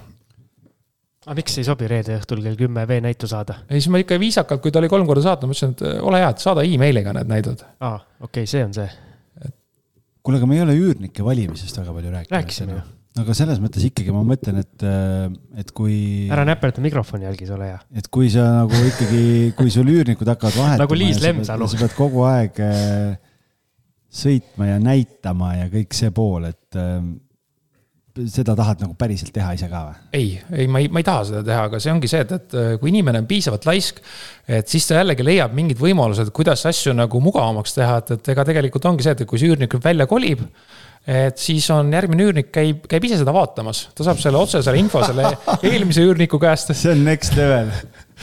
aga 1.23 1.35
miks 1.39 1.57
ei 1.59 1.67
sobi 1.67 1.87
reede 1.89 2.17
õhtul 2.19 2.41
kell 2.43 2.57
kümme 2.59 2.85
veenäitu 2.89 3.29
saada? 3.31 3.61
ei, 3.67 3.79
siis 3.79 3.91
ma 3.93 4.01
ikka 4.03 4.19
viisakalt, 4.21 4.63
kui 4.63 4.73
ta 4.73 4.81
oli 4.81 4.91
kolm 4.91 5.07
korda 5.09 5.23
saatnud, 5.25 5.51
ma 5.51 5.57
ütlesin, 5.57 5.75
et 5.77 6.03
ole 6.03 6.19
hea, 6.23 6.31
et 6.33 6.43
saada 6.43 6.65
emailiga 6.67 7.15
need 7.15 7.31
näidud. 7.31 7.63
aa, 7.79 7.95
okei 8.19 8.43
okay,, 8.43 8.49
see 8.49 8.65
on 8.65 8.75
see. 8.75 8.89
kuule, 10.23 10.41
aga 10.41 10.49
me 10.49 10.59
ei 10.59 10.65
ole 10.65 10.75
üürnike 10.79 11.25
valimisest 11.25 11.79
väga 11.79 11.95
palju 11.95 12.13
rääkinud. 12.17 12.37
rääkisime 12.37 12.77
ju. 12.77 12.85
aga 13.23 13.37
selles 13.37 13.63
mõttes 13.63 13.87
ikkagi 13.87 14.15
ma 14.15 14.23
mõtlen, 14.27 14.61
et, 14.63 14.87
et 15.63 15.75
kui. 15.75 15.97
ära 16.33 16.45
näperda 16.49 16.83
mikrofoni 16.83 17.29
jälgis, 17.29 17.51
ole 17.55 17.71
hea. 17.71 17.81
et 17.95 18.09
kui 18.13 18.31
sa 18.33 18.49
nagu 18.61 18.85
ikkagi, 18.91 19.25
kui 19.59 19.71
sul 19.73 19.91
üürnikud 19.93 20.33
hakkavad 20.35 20.59
vahetama. 20.59 20.85
nagu 20.85 20.99
Liis 20.99 21.21
Lemsalu. 21.23 21.71
sa 21.71 21.83
pead 21.85 21.95
kogu 21.99 22.27
aeg 22.27 22.63
äh, 22.63 23.13
sõitma 24.13 24.73
ja 24.73 24.81
näitama 24.81 25.55
ja 25.61 25.69
kõik 25.71 25.95
see 25.95 26.11
pool, 26.15 26.51
et 26.51 26.79
äh, 26.79 26.99
seda 28.13 28.53
tahad 28.57 28.83
nagu 28.83 28.93
päriselt 28.97 29.33
teha 29.33 29.55
ise 29.57 29.67
ka 29.71 29.79
või? 29.87 29.95
ei, 30.13 30.27
ei, 30.53 30.67
ma 30.69 30.83
ei, 30.83 30.89
ma 30.93 31.01
ei 31.01 31.07
taha 31.07 31.23
seda 31.31 31.41
teha, 31.47 31.65
aga 31.69 31.81
see 31.81 31.93
ongi 31.93 32.09
see, 32.11 32.21
et, 32.21 32.35
et 32.37 32.55
äh, 32.59 32.69
kui 32.81 32.91
inimene 32.91 33.23
on 33.23 33.29
piisavalt 33.29 33.65
laisk, 33.65 34.03
et 34.45 34.69
siis 34.69 34.85
ta 34.89 34.99
jällegi 34.99 35.25
leiab 35.25 35.55
mingid 35.57 35.81
võimalused, 35.81 36.29
kuidas 36.35 36.65
asju 36.69 36.93
nagu 36.97 37.21
mugavamaks 37.23 37.73
teha, 37.79 37.99
et, 38.03 38.15
et 38.17 38.33
ega 38.35 38.45
tegelikult 38.51 38.85
ongi 38.91 39.05
see, 39.05 39.17
et 39.17 39.25
kui 39.29 39.41
see 39.41 39.49
üürnik 39.49 39.73
nüüd 39.73 39.85
välja 39.87 40.09
kolib 40.09 40.45
et 41.03 41.41
siis 41.41 41.65
on 41.73 41.89
järgmine 41.91 42.29
üürnik 42.29 42.47
käib, 42.53 42.85
käib 42.87 43.03
ise 43.03 43.17
seda 43.19 43.33
vaatamas, 43.35 43.87
ta 43.95 44.05
saab 44.07 44.21
selle 44.23 44.39
otse 44.39 44.61
selle 44.63 44.79
info 44.79 45.01
selle 45.03 45.33
eelmise 45.67 46.05
üürniku 46.05 46.39
käest. 46.39 46.71
see 46.77 46.93
on 46.93 47.01
next 47.03 47.35
level, 47.35 47.73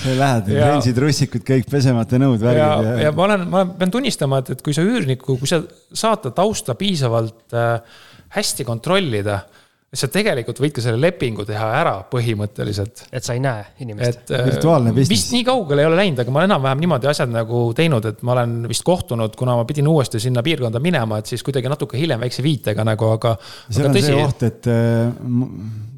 sa 0.01 0.14
lähed, 0.16 0.49
rensid 0.57 1.01
russikud 1.03 1.45
kõik 1.45 1.68
pesemata 1.68 2.20
nõud, 2.22 2.41
värgid 2.41 2.62
ja, 2.62 2.70
ja. 2.86 2.95
ja 3.09 3.12
ma 3.16 3.26
olen, 3.26 3.45
ma 3.53 3.66
pean 3.74 3.93
tunnistama, 3.93 4.41
et, 4.41 4.55
et 4.55 4.64
kui 4.64 4.76
sa 4.76 4.86
üürniku, 4.86 5.36
kui 5.43 5.51
sa 5.51 5.61
saad 5.93 6.24
ta 6.24 6.32
tausta 6.41 6.78
piisavalt 6.78 7.59
äh, 7.59 7.99
hästi 8.38 8.64
kontrollida 8.64 9.43
sa 9.91 10.07
tegelikult 10.07 10.61
võid 10.62 10.72
ka 10.76 10.82
selle 10.84 11.01
lepingu 11.03 11.43
teha 11.47 11.66
ära 11.80 11.97
põhimõtteliselt. 12.12 13.09
et 13.11 13.26
sa 13.26 13.34
ei 13.34 13.41
näe 13.43 13.64
inimest. 13.82 14.30
Äh, 14.30 14.45
virtuaalne 14.47 14.93
business. 14.95 15.11
vist 15.11 15.32
nii 15.34 15.47
kaugele 15.49 15.82
ei 15.82 15.88
ole 15.88 15.99
läinud, 15.99 16.20
aga 16.22 16.30
ma 16.30 16.38
olen 16.41 16.51
enam-vähem 16.53 16.84
niimoodi 16.84 17.11
asjad 17.11 17.32
nagu 17.34 17.62
teinud, 17.74 18.07
et 18.07 18.20
ma 18.22 18.36
olen 18.36 18.53
vist 18.70 18.84
kohtunud, 18.86 19.34
kuna 19.38 19.57
ma 19.59 19.64
pidin 19.66 19.88
uuesti 19.91 20.20
sinna 20.22 20.45
piirkonda 20.47 20.82
minema, 20.82 21.18
et 21.18 21.32
siis 21.32 21.43
kuidagi 21.47 21.72
natuke 21.72 21.99
hiljem 21.99 22.22
väikse 22.22 22.45
viitega 22.47 22.86
nagu, 22.86 23.09
aga. 23.16 23.34
seal 23.66 23.91
on 23.91 23.99
tõsi... 23.99 24.12
see 24.12 24.22
oht, 24.22 24.47
et 24.47 24.70
äh, 24.70 25.11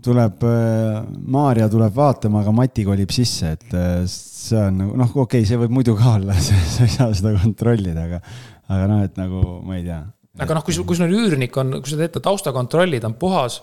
tuleb 0.09 0.49
äh,, 0.49 1.05
Maarja 1.37 1.69
tuleb 1.73 1.93
vaatama, 2.01 2.41
aga 2.41 2.57
Mati 2.63 2.87
kolib 2.89 3.13
sisse, 3.13 3.53
et 3.59 3.77
see 4.09 4.65
on 4.71 4.81
nagu 4.87 4.97
noh, 5.05 5.13
okei 5.13 5.45
okay,, 5.45 5.51
see 5.53 5.61
võib 5.61 5.77
muidu 5.83 5.99
ka 6.01 6.17
olla, 6.17 6.41
sa 6.49 6.89
ei 6.89 6.97
saa 6.97 7.13
seda 7.13 7.37
kontrollida, 7.45 8.09
aga, 8.09 8.25
aga 8.73 8.89
noh, 8.89 9.05
et 9.05 9.21
nagu 9.21 9.45
ma 9.69 9.77
ei 9.77 9.85
tea 9.85 10.01
aga 10.41 10.59
noh, 10.59 10.65
kui 10.65 10.77
sul, 10.77 10.87
kui 10.89 10.97
sul 10.99 11.13
üürnik 11.13 11.57
on, 11.61 11.79
kui 11.81 11.93
sa 11.93 11.99
teed 12.01 12.15
ta 12.17 12.23
taustakontrolli, 12.25 13.01
ta 13.03 13.11
on 13.11 13.17
puhas, 13.21 13.61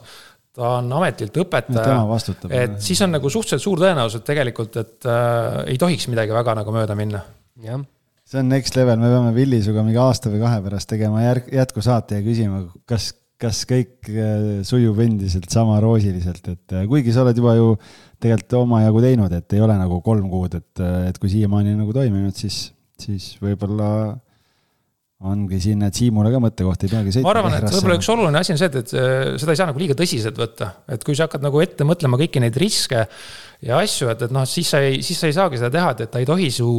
ta 0.56 0.76
on 0.80 0.92
ametilt 1.00 1.38
õpetaja. 1.42 2.02
et 2.50 2.82
siis 2.84 3.02
on 3.06 3.16
nagu 3.16 3.30
suhteliselt 3.30 3.66
suur 3.66 3.82
tõenäosus 3.82 4.26
tegelikult, 4.28 4.82
et 4.82 5.08
äh, 5.10 5.64
ei 5.74 5.80
tohiks 5.82 6.10
midagi 6.12 6.36
väga 6.36 6.60
nagu 6.62 6.76
mööda 6.76 6.98
minna. 7.00 7.24
jah 7.64 7.82
see 8.30 8.38
on 8.40 8.50
next 8.50 8.76
level, 8.78 9.00
me 9.02 9.10
peame 9.10 9.32
Villi 9.34 9.58
sinuga 9.64 9.82
mingi 9.86 9.98
aasta 9.98 10.30
või 10.30 10.44
kahe 10.44 10.62
pärast 10.62 10.90
tegema 10.92 11.24
järg, 11.24 11.48
jätkusaate 11.50 12.20
ja 12.20 12.26
küsima, 12.26 12.62
kas, 12.90 13.10
kas 13.42 13.64
kõik 13.70 14.10
äh, 14.12 14.62
sujub 14.68 15.02
endiselt 15.02 15.50
sama 15.54 15.80
roosiliselt, 15.82 16.46
et 16.52 16.76
äh, 16.78 16.86
kuigi 16.90 17.16
sa 17.16 17.24
oled 17.24 17.42
juba 17.42 17.56
ju 17.58 17.72
tegelikult 18.22 18.60
omajagu 18.60 19.02
teinud, 19.02 19.34
et 19.34 19.58
ei 19.58 19.64
ole 19.66 19.80
nagu 19.80 19.98
kolm 20.06 20.30
kuud, 20.30 20.60
et, 20.62 20.84
äh, 20.84 21.08
et 21.10 21.18
kui 21.18 21.32
siiamaani 21.34 21.74
nagu 21.80 21.96
toiminud, 21.96 22.38
siis, 22.38 22.68
siis 23.02 23.32
võib-olla 23.42 23.90
ongi 25.20 25.58
siin, 25.60 25.82
et 25.84 25.98
Siimule 26.00 26.30
ka 26.32 26.40
mõttekoht, 26.40 26.84
ei 26.86 26.92
peagi 26.94 27.12
sõitma. 27.12 27.28
ma 27.28 27.32
arvan, 27.34 27.56
et 27.58 27.74
võib-olla 27.74 27.98
üks 28.00 28.08
oluline 28.14 28.40
asi 28.40 28.54
on 28.54 28.60
see, 28.62 28.70
et, 28.72 28.78
et 28.80 28.94
seda 29.42 29.52
ei 29.52 29.60
saa 29.60 29.68
nagu 29.68 29.82
liiga 29.82 29.98
tõsiselt 30.00 30.38
võtta, 30.40 30.70
et 30.96 31.04
kui 31.04 31.18
sa 31.18 31.28
hakkad 31.28 31.44
nagu 31.44 31.60
ette 31.60 31.88
mõtlema 31.88 32.20
kõiki 32.22 32.40
neid 32.40 32.60
riske 32.62 33.02
ja 33.68 33.80
asju, 33.84 34.08
et, 34.14 34.24
et 34.30 34.36
noh, 34.36 34.46
siis 34.48 34.70
sa 34.72 34.80
ei, 34.86 35.02
siis 35.04 35.20
sa 35.20 35.28
ei 35.28 35.36
saagi 35.36 35.60
seda 35.60 35.74
teha, 35.74 35.90
et, 35.92 36.06
et 36.06 36.14
ta 36.14 36.22
ei 36.24 36.30
tohi 36.30 36.48
su 36.56 36.70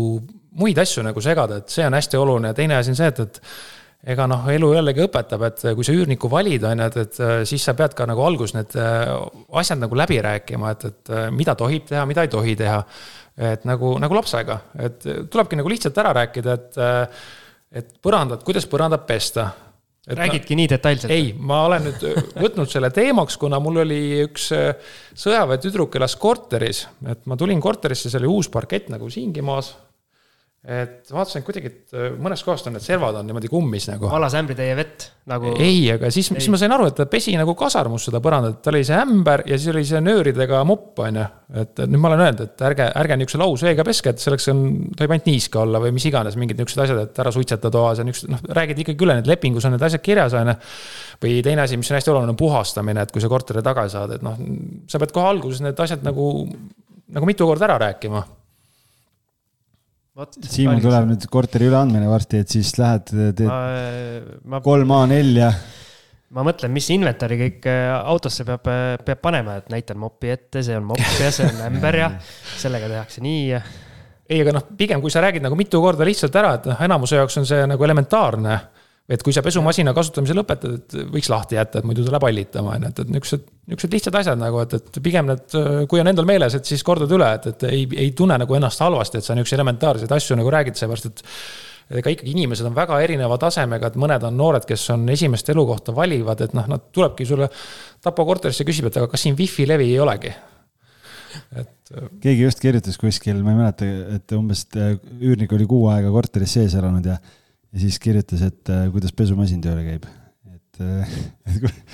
muid 0.56 0.80
asju 0.80 1.04
nagu 1.04 1.20
segada, 1.24 1.60
et 1.60 1.74
see 1.74 1.84
on 1.84 1.98
hästi 1.98 2.20
oluline 2.20 2.54
ja 2.54 2.56
teine 2.56 2.78
asi 2.78 2.94
on 2.94 2.98
see, 3.02 3.10
et, 3.12 3.20
et 3.20 4.08
ega 4.14 4.24
noh, 4.32 4.48
elu 4.48 4.72
jällegi 4.72 5.04
õpetab, 5.04 5.44
et 5.50 5.66
kui 5.76 5.84
sa 5.84 5.92
üürnikku 5.92 6.30
valid, 6.32 6.64
on 6.64 6.80
ju, 6.80 6.88
et, 6.88 6.96
et 7.04 7.20
siis 7.50 7.68
sa 7.68 7.76
pead 7.76 7.92
ka 7.98 8.06
nagu 8.08 8.24
alguses 8.24 8.56
need 8.56 8.72
asjad 9.60 9.84
nagu 9.84 10.00
läbi 10.00 10.16
rääkima, 10.24 10.72
et, 10.72 10.88
et 10.88 11.12
mida 11.36 11.52
tohib 11.60 11.84
teha, 11.92 12.06
mida 12.08 12.24
ei 12.24 12.32
tohi 12.32 12.56
teha. 12.56 12.80
et 13.40 13.62
nagu, 13.64 13.94
nagu 14.00 14.16
lapsega, 14.16 14.56
et 14.84 15.04
tulebki 15.32 15.56
nagu 15.56 15.70
lihtsalt 15.72 15.96
ära 16.02 16.10
rääkida, 16.16 16.56
et, 16.58 16.80
et 17.74 17.90
põrandat, 18.02 18.44
kuidas 18.46 18.68
põrandat 18.70 19.06
pesta? 19.08 19.50
Räägidki 20.10 20.56
nii 20.56 20.68
detailselt? 20.72 21.12
ei, 21.12 21.34
ma 21.36 21.60
olen 21.68 21.84
nüüd 21.86 22.04
võtnud 22.40 22.70
selle 22.72 22.88
teemaks, 22.94 23.36
kuna 23.38 23.60
mul 23.62 23.82
oli 23.82 24.00
üks 24.24 24.48
sõjaväetüdruk 25.22 25.98
elas 26.00 26.16
korteris, 26.18 26.86
et 27.06 27.28
ma 27.30 27.36
tulin 27.38 27.60
korterisse, 27.62 28.10
see 28.10 28.18
oli 28.22 28.30
uus 28.32 28.48
parkett 28.50 28.88
nagu 28.90 29.10
siingi 29.12 29.44
maas 29.44 29.74
et 30.60 31.08
vaatasin 31.08 31.40
kuidagi, 31.40 31.70
et 31.70 31.94
äh, 31.96 32.10
mõnest 32.20 32.44
kohast 32.44 32.66
on 32.68 32.74
need 32.76 32.84
servad 32.84 33.16
on 33.16 33.24
niimoodi 33.24 33.48
kummis 33.48 33.86
nagu. 33.88 34.10
valas 34.12 34.34
ämbritäie 34.36 34.74
vett 34.76 35.06
nagu. 35.32 35.54
ei, 35.56 35.86
aga 35.94 36.10
siis, 36.12 36.26
siis 36.34 36.50
ma 36.52 36.58
sain 36.60 36.74
aru, 36.76 36.90
et 36.90 36.98
ta 36.98 37.06
pesi 37.08 37.32
nagu 37.40 37.54
kasarmus 37.56 38.04
seda 38.10 38.18
põrandat, 38.20 38.58
tal 38.60 38.76
oli 38.76 38.84
see 38.84 38.98
ämber 39.00 39.46
ja 39.48 39.56
siis 39.56 39.70
oli 39.72 39.86
see 39.88 40.02
nööridega 40.04 40.58
mopp, 40.68 40.98
on 41.00 41.16
ju. 41.16 41.22
et 41.62 41.80
nüüd 41.86 42.02
ma 42.02 42.10
olen 42.10 42.24
öelnud, 42.26 42.42
et 42.44 42.64
ärge, 42.68 42.90
ärge 43.02 43.16
niisuguse 43.16 43.40
lausveega 43.40 43.86
peske, 43.88 44.12
et 44.12 44.20
selleks 44.20 44.50
on, 44.52 44.60
tohib 44.98 45.14
ainult 45.16 45.30
niiske 45.30 45.62
olla 45.62 45.80
või 45.80 45.94
mis 45.96 46.06
iganes, 46.10 46.36
mingid 46.40 46.60
niisugused 46.60 46.82
asjad, 46.84 47.00
et 47.06 47.22
ära 47.24 47.32
suitseta 47.32 47.70
toas 47.72 48.02
ja 48.02 48.04
niisugused, 48.04 48.34
noh, 48.34 48.42
räägid 48.60 48.82
ikkagi 48.84 49.06
üle, 49.06 49.16
need 49.16 49.30
lepingus 49.32 49.64
on 49.64 49.72
need 49.78 49.86
asjad 49.88 50.04
kirjas, 50.04 50.36
on 50.36 50.52
ju. 50.52 50.56
või 51.24 51.38
teine 51.46 51.64
asi, 51.64 51.80
mis 51.80 51.88
on 51.88 51.96
hästi 51.96 52.12
oluline, 52.12 52.34
on 52.34 52.42
puhastamine, 52.42 53.08
et 53.08 53.16
kui 53.16 53.24
sa 53.24 53.32
korteri 53.32 53.64
tagasi 53.64 53.96
saad, 53.96 54.12
et 54.18 54.28
noh, 54.28 54.36
sa 54.92 55.00
pead 55.00 55.16
kohe 55.16 55.32
alguses 55.32 55.64
need 55.64 55.80
asjad 55.80 56.04
nagu, 56.04 56.28
nagu 57.16 57.32
mitu 57.32 57.48
korda 57.48 57.64
ära 57.70 57.80
rääkima 57.86 58.26
Siimul 60.18 60.80
tuleb 60.82 61.06
nüüd 61.12 61.26
korteri 61.30 61.68
üleandmine 61.70 62.08
varsti, 62.10 62.40
et 62.42 62.50
siis 62.50 62.72
lähed, 62.80 63.12
teed 63.38 63.46
ma, 63.46 64.58
kolm 64.64 64.90
A4 64.96 65.36
ja. 65.38 65.50
ma 66.34 66.44
mõtlen, 66.46 66.72
mis 66.74 66.88
inventari 66.92 67.38
kõik 67.38 67.68
äh, 67.70 67.92
autosse 67.94 68.44
peab, 68.48 68.66
äh, 68.72 68.96
peab 69.06 69.22
panema, 69.22 69.60
et 69.60 69.70
näitan 69.72 70.00
mopi 70.02 70.32
ette, 70.34 70.64
see 70.66 70.74
on 70.76 70.88
mopp 70.90 71.22
ja 71.22 71.30
see 71.34 71.46
on 71.46 71.62
ämber 71.68 72.00
ja 72.02 72.10
sellega 72.58 72.90
tehakse 72.90 73.22
nii 73.24 73.44
ja. 73.52 73.62
ei, 74.26 74.42
aga 74.42 74.56
noh, 74.58 74.66
pigem 74.76 75.00
kui 75.04 75.14
sa 75.14 75.22
räägid 75.22 75.46
nagu 75.46 75.58
mitu 75.58 75.80
korda 75.82 76.08
lihtsalt 76.08 76.36
ära, 76.42 76.56
et 76.58 76.68
noh, 76.72 76.84
enamuse 76.90 77.20
jaoks 77.20 77.40
on 77.40 77.48
see 77.48 77.62
nagu 77.70 77.86
elementaarne 77.86 78.58
et 79.10 79.22
kui 79.26 79.34
sa 79.34 79.42
pesumasina 79.42 79.94
kasutamise 79.96 80.36
lõpetad, 80.38 80.76
et 80.78 80.98
võiks 81.10 81.30
lahti 81.32 81.58
jätta, 81.58 81.80
et 81.80 81.88
muidu 81.88 82.04
ta 82.06 82.14
läheb 82.14 82.26
hallitama, 82.28 82.76
on 82.76 82.86
ju, 82.86 82.90
et, 82.92 83.00
et 83.02 83.08
niisugused, 83.10 83.48
niisugused 83.70 83.96
lihtsad 83.96 84.18
asjad 84.20 84.38
nagu, 84.38 84.60
et, 84.62 84.76
et 84.78 85.00
pigem 85.02 85.26
need, 85.30 85.56
kui 85.90 86.02
on 86.02 86.12
endal 86.12 86.28
meeles, 86.28 86.54
et 86.54 86.70
siis 86.70 86.84
kordad 86.86 87.10
üle, 87.16 87.32
et, 87.40 87.48
et 87.50 87.66
ei, 87.70 87.88
ei 88.06 88.12
tunne 88.16 88.38
nagu 88.40 88.58
ennast 88.58 88.84
halvasti, 88.84 89.18
et 89.18 89.26
sa 89.26 89.34
niisuguseid 89.34 89.58
elementaarseid 89.58 90.14
asju 90.14 90.38
nagu 90.38 90.52
räägid, 90.54 90.78
seepärast 90.78 91.10
et 91.10 91.24
ega 91.98 92.12
ikkagi 92.14 92.30
inimesed 92.36 92.68
on 92.68 92.76
väga 92.76 93.00
erineva 93.02 93.38
tasemega, 93.42 93.90
et 93.90 93.98
mõned 93.98 94.22
on 94.28 94.36
noored, 94.38 94.66
kes 94.68 94.84
on 94.94 95.08
esimest 95.10 95.50
elukohta 95.50 95.94
valivad, 95.96 96.44
et 96.46 96.54
noh, 96.54 96.68
nad 96.70 96.86
tulebki 96.94 97.26
sulle 97.26 97.50
Tapa 98.00 98.24
korterisse, 98.24 98.64
küsib, 98.64 98.86
et 98.88 98.96
aga 98.96 99.10
kas 99.10 99.26
siin 99.26 99.34
wifi 99.36 99.66
levi 99.68 99.90
ei 99.90 99.98
olegi? 100.00 100.30
et. 101.58 101.92
keegi 102.22 102.46
just 102.46 102.62
kirjutas 102.62 102.96
kuskil, 102.98 103.42
ma 103.42 103.52
ei 103.52 103.58
mäleta, 103.58 103.90
et 104.16 104.32
umbes 104.38 104.64
üürnik 105.18 105.52
oli 105.54 105.66
kuu 105.68 105.88
aega 105.90 106.10
korteris 106.14 106.54
sees 106.56 106.78
elanud 106.78 107.06
ja 107.10 107.18
ja 107.70 107.82
siis 107.82 107.98
kirjutas, 108.02 108.42
et 108.46 108.72
äh, 108.72 108.88
kuidas 108.94 109.14
pesumasin 109.16 109.62
tööle 109.62 109.84
käib. 109.86 110.08
et, 110.50 110.80
äh, 110.82 111.12
et, 111.50 111.84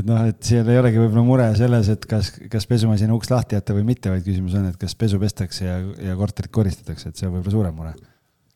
et 0.00 0.08
noh, 0.08 0.24
et 0.30 0.40
seal 0.46 0.68
ei 0.70 0.80
olegi 0.80 1.00
võib-olla 1.00 1.26
mure 1.26 1.48
selles, 1.58 1.90
et 1.92 2.06
kas, 2.10 2.32
kas 2.50 2.66
pesumasina 2.70 3.14
uks 3.16 3.30
lahti 3.32 3.58
jätta 3.58 3.76
või 3.76 3.86
mitte, 3.92 4.12
vaid 4.12 4.26
küsimus 4.26 4.56
on, 4.58 4.68
et 4.70 4.80
kas 4.80 4.96
pesu 4.98 5.20
pestakse 5.22 5.68
ja, 5.68 5.78
ja 6.10 6.16
korterit 6.18 6.52
koristatakse, 6.54 7.10
et 7.12 7.20
see 7.20 7.28
on 7.28 7.36
võib-olla 7.36 7.58
suurem 7.58 7.78
mure. 7.78 7.94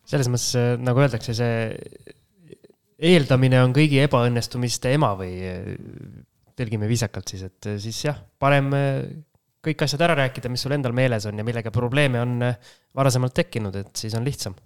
selles 0.09 0.30
mõttes, 0.32 0.51
äh, 0.59 0.72
nagu 0.82 1.05
öeldakse, 1.05 1.36
see 1.36 2.16
eeldamine 3.09 3.62
on 3.62 3.76
kõigi 3.76 4.01
ebaõnnestumiste 4.02 4.90
ema 4.90 5.12
või 5.14 5.36
tõlgime 6.59 6.89
viisakalt 6.90 7.30
siis, 7.30 7.44
et 7.47 7.68
siis 7.78 8.01
jah, 8.09 8.16
parem 8.43 8.72
kõik 9.62 9.85
asjad 9.86 10.02
ära 10.02 10.16
rääkida, 10.18 10.51
mis 10.51 10.64
sul 10.66 10.74
endal 10.74 10.97
meeles 10.97 11.28
on 11.30 11.39
ja 11.39 11.44
millega 11.47 11.70
probleeme 11.70 12.18
on 12.18 12.43
varasemalt 12.98 13.36
tekkinud, 13.39 13.78
et 13.78 14.02
siis 14.02 14.18
on 14.18 14.26
lihtsam. 14.26 14.59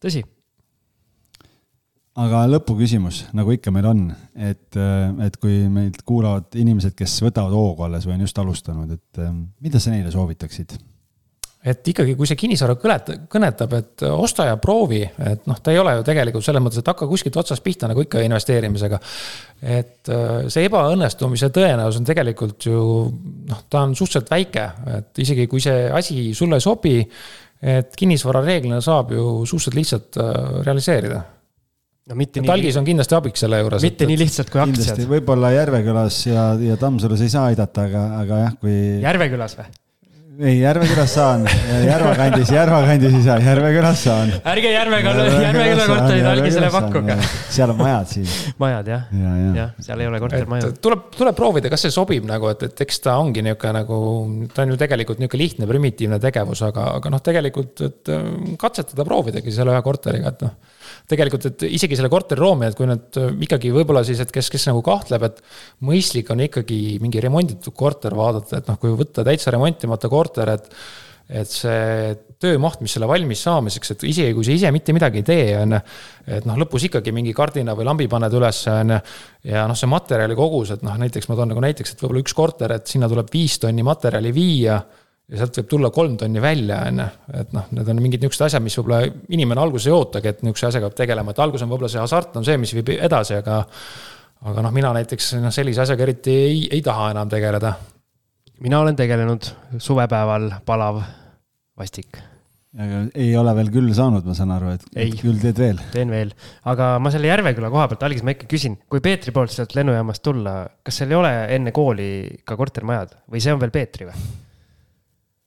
tõsi 0.00 0.24
aga 2.16 2.42
lõpuküsimus, 2.48 3.26
nagu 3.36 3.52
ikka 3.52 3.72
meil 3.74 3.86
on, 3.90 4.02
et, 4.34 4.78
et 5.26 5.38
kui 5.42 5.66
meilt 5.72 6.00
kuulavad 6.08 6.56
inimesed, 6.56 6.96
kes 6.96 7.18
võtavad 7.26 7.52
hoogu 7.52 7.86
alles 7.86 8.08
või 8.08 8.16
on 8.16 8.26
just 8.26 8.38
alustanud, 8.40 8.92
et 8.96 9.24
mida 9.60 9.82
sa 9.82 9.92
neile 9.92 10.12
soovitaksid? 10.14 10.78
et 11.66 11.88
ikkagi, 11.90 12.14
kui 12.14 12.28
see 12.28 12.38
kinnisvara 12.38 12.76
kõneta, 12.78 13.16
kõnetab, 13.30 13.72
et 13.74 14.04
osta 14.06 14.46
ja 14.46 14.58
proovi, 14.62 15.00
et 15.02 15.48
noh, 15.50 15.58
ta 15.58 15.72
ei 15.74 15.80
ole 15.80 15.96
ju 15.96 16.04
tegelikult 16.06 16.46
selles 16.46 16.62
mõttes, 16.62 16.82
et 16.82 16.90
hakka 16.92 17.08
kuskilt 17.10 17.38
otsast 17.40 17.64
pihta 17.64 17.88
nagu 17.90 18.04
ikka 18.04 18.22
investeerimisega. 18.22 19.00
et 19.62 20.12
äh, 20.12 20.46
see 20.52 20.68
ebaõnnestumise 20.68 21.50
tõenäosus 21.54 22.02
on 22.02 22.06
tegelikult 22.06 22.68
ju 22.70 22.82
noh, 23.50 23.64
ta 23.70 23.82
on 23.82 23.96
suhteliselt 23.98 24.30
väike, 24.30 24.68
et 24.98 25.24
isegi 25.26 25.48
kui 25.50 25.64
see 25.64 25.88
asi 25.90 26.28
sulle 26.38 26.60
ei 26.60 26.66
sobi, 26.66 27.00
et 27.66 27.96
kinnisvara 27.98 28.44
reeglina 28.44 28.78
saab 28.84 29.10
ju 29.16 29.26
suhteliselt 29.48 29.80
lihtsalt 29.80 30.20
äh, 30.22 30.60
realiseerida 30.68 31.24
no 32.06 32.18
mitte 32.18 32.42
nii. 32.42 32.50
talgis 32.50 32.76
on 32.78 32.86
kindlasti 32.86 33.18
abiks 33.18 33.42
selle 33.46 33.62
juures. 33.62 33.86
mitte 33.86 34.06
et, 34.06 34.12
nii 34.12 34.20
lihtsalt 34.20 34.52
kui 34.52 34.62
aktsiad. 34.62 35.02
võib-olla 35.10 35.50
Järvekülas 35.56 36.20
ja, 36.28 36.52
ja 36.62 36.78
Tammsalus 36.80 37.24
ei 37.26 37.32
saa 37.32 37.48
aidata, 37.50 37.88
aga, 37.90 38.06
aga 38.20 38.44
jah, 38.44 38.54
kui. 38.60 38.76
Järvekülas 39.02 39.58
või? 39.58 39.66
ei, 40.36 40.58
Järvekülas 40.60 41.14
saan, 41.16 41.46
Järva 41.86 42.12
kandis, 42.18 42.50
Järva 42.52 42.78
kandis 42.86 43.14
ei 43.16 43.22
saa, 43.24 43.38
Järvekülas 43.42 44.04
saan. 44.04 44.30
ärge 44.52 44.70
Järveküla, 44.70 45.24
Järveküla 45.46 45.86
korterid 45.90 46.28
algisele 46.30 46.68
pakkuge. 46.76 47.16
seal 47.56 47.72
on 47.74 47.80
majad 47.80 48.12
siis. 48.12 48.36
majad 48.62 48.92
jah 48.92 49.10
ja,, 49.10 49.34
jah 49.40 49.58
ja., 49.58 49.66
seal 49.88 50.04
ei 50.04 50.10
ole 50.12 50.22
kortermaju. 50.22 50.70
tuleb, 50.84 51.08
tuleb 51.16 51.40
proovida, 51.40 51.72
kas 51.72 51.88
see 51.88 51.96
sobib 51.96 52.28
nagu, 52.28 52.52
et, 52.52 52.62
et 52.68 52.86
eks 52.86 53.02
ta 53.08 53.16
ongi 53.18 53.42
niisugune 53.42 53.74
nagu, 53.80 53.98
ta 54.54 54.62
on 54.62 54.76
ju 54.76 54.78
tegelikult 54.84 55.24
niisugune 55.24 55.42
lihtne 55.42 55.70
primitiivne 55.72 56.22
tegevus, 56.22 56.62
aga, 56.68 56.92
aga 57.00 57.16
noh, 57.16 57.24
tegelikult, 57.32 57.82
et 57.88 58.14
katsetada, 58.60 59.08
proovidagi 59.08 59.58
selle 59.58 59.74
ühe 59.74 59.82
korteriga, 59.88 60.36
et 60.36 60.46
noh 60.46 60.75
tegelikult, 61.10 61.48
et 61.50 61.64
isegi 61.68 61.98
selle 61.98 62.10
korteri 62.12 62.42
loomine, 62.42 62.70
et 62.72 62.78
kui 62.78 62.88
nüüd 62.88 63.18
äh, 63.20 63.32
ikkagi 63.46 63.72
võib-olla 63.74 64.04
siis, 64.06 64.20
et 64.22 64.32
kes, 64.34 64.50
kes 64.52 64.68
nagu 64.70 64.82
kahtleb, 64.86 65.26
et 65.28 65.42
mõistlik 65.86 66.30
on 66.34 66.44
ikkagi 66.46 67.00
mingi 67.02 67.22
remonditud 67.24 67.74
korter 67.76 68.16
vaadata, 68.18 68.60
et 68.60 68.70
noh, 68.70 68.78
kui 68.82 68.94
võtta 68.98 69.26
täitsa 69.26 69.54
remontimata 69.54 70.12
korter, 70.12 70.56
et 70.56 70.72
et 71.26 71.50
see 71.50 72.12
töömaht, 72.38 72.78
mis 72.84 72.92
selle 72.94 73.08
valmis 73.10 73.40
saamiseks, 73.42 73.90
et 73.96 74.04
isegi 74.06 74.34
kui 74.36 74.44
sa 74.46 74.52
ise 74.54 74.70
mitte 74.70 74.94
midagi 74.94 75.22
ei 75.22 75.26
tee, 75.26 75.46
on 75.58 75.74
ju. 75.74 75.80
et 76.36 76.46
noh, 76.46 76.58
lõpus 76.62 76.84
ikkagi 76.86 77.10
mingi 77.14 77.32
kardina 77.34 77.74
või 77.74 77.88
lambi 77.88 78.06
paned 78.10 78.36
üles, 78.38 78.60
on 78.70 78.94
ju. 78.94 78.98
ja 79.50 79.64
noh, 79.66 79.78
see 79.78 79.90
materjali 79.90 80.36
kogus, 80.38 80.70
et 80.76 80.84
noh, 80.86 80.94
näiteks 81.02 81.26
ma 81.26 81.38
toon 81.38 81.50
nagu 81.50 81.64
näiteks, 81.64 81.96
et 81.96 82.04
võib-olla 82.04 82.22
üks 82.22 82.36
korter, 82.36 82.76
et 82.76 82.86
sinna 82.86 83.10
tuleb 83.10 83.32
viis 83.32 83.58
tonni 83.62 83.82
materjali 83.86 84.30
viia 84.36 84.78
ja 85.26 85.40
sealt 85.40 85.58
võib 85.58 85.70
tulla 85.70 85.90
kolm 85.94 86.14
tonni 86.20 86.42
välja, 86.42 86.82
on 86.90 87.02
ju. 87.02 87.06
et 87.40 87.54
noh, 87.56 87.70
need 87.74 87.88
on 87.90 88.02
mingid 88.02 88.22
niisugused 88.22 88.46
asjad, 88.46 88.62
mis 88.62 88.76
võib-olla 88.78 89.00
inimene 89.34 89.62
alguses 89.62 89.88
ei 89.90 89.96
ootagi, 89.96 90.30
et 90.30 90.44
niisuguse 90.46 90.70
asjaga 90.70 90.90
peab 90.90 91.00
tegelema, 91.02 91.34
et 91.34 91.42
alguses 91.42 91.66
on 91.66 91.72
võib-olla 91.72 91.90
see 91.90 92.02
hasart 92.02 92.38
on 92.38 92.46
see, 92.46 92.60
mis 92.62 92.74
viib 92.76 92.94
edasi, 92.94 93.40
aga. 93.40 93.64
aga 94.46 94.62
noh, 94.68 94.74
mina 94.76 94.92
näiteks 94.94 95.34
noh, 95.42 95.54
sellise 95.54 95.82
asjaga 95.82 96.06
eriti 96.06 96.38
ei, 96.44 96.62
ei 96.78 96.84
taha 96.84 97.10
enam 97.16 97.32
tegeleda. 97.32 97.74
mina 98.62 98.80
olen 98.80 98.96
tegelenud 98.96 99.50
suvepäeval 99.82 100.50
palav 100.64 101.02
vastik. 101.76 102.22
aga 102.78 103.02
ei 103.18 103.34
ole 103.36 103.58
veel 103.58 103.74
küll 103.74 103.92
saanud, 103.98 104.22
ma 104.22 104.38
saan 104.38 104.54
aru, 104.54 104.76
et 104.78 104.86
ei, 104.94 105.10
küll 105.10 105.42
teed 105.42 105.58
veel. 105.58 105.82
teen 105.90 106.14
veel, 106.14 106.34
aga 106.70 106.96
ma 107.02 107.10
selle 107.10 107.34
Järveküla 107.34 107.74
koha 107.74 107.90
pealt, 107.90 108.06
algis 108.06 108.22
ma 108.22 108.38
ikka 108.38 108.46
küsin, 108.54 108.78
kui 108.86 109.02
Peetri 109.02 109.34
poolt 109.34 109.50
sealt 109.50 109.74
lennujaamast 109.74 110.22
tulla, 110.22 110.60
kas 110.86 111.02
seal 111.02 111.10
ei 111.10 111.18
ole 111.24 111.38
enne 111.58 111.74
kooli 111.74 112.10
ka 112.46 112.54
kortermajad 112.54 113.24
või 113.26 113.42
see 113.42 113.56
on 113.56 113.64
veel 113.64 113.74
Peetri 113.74 114.12
või? 114.12 114.28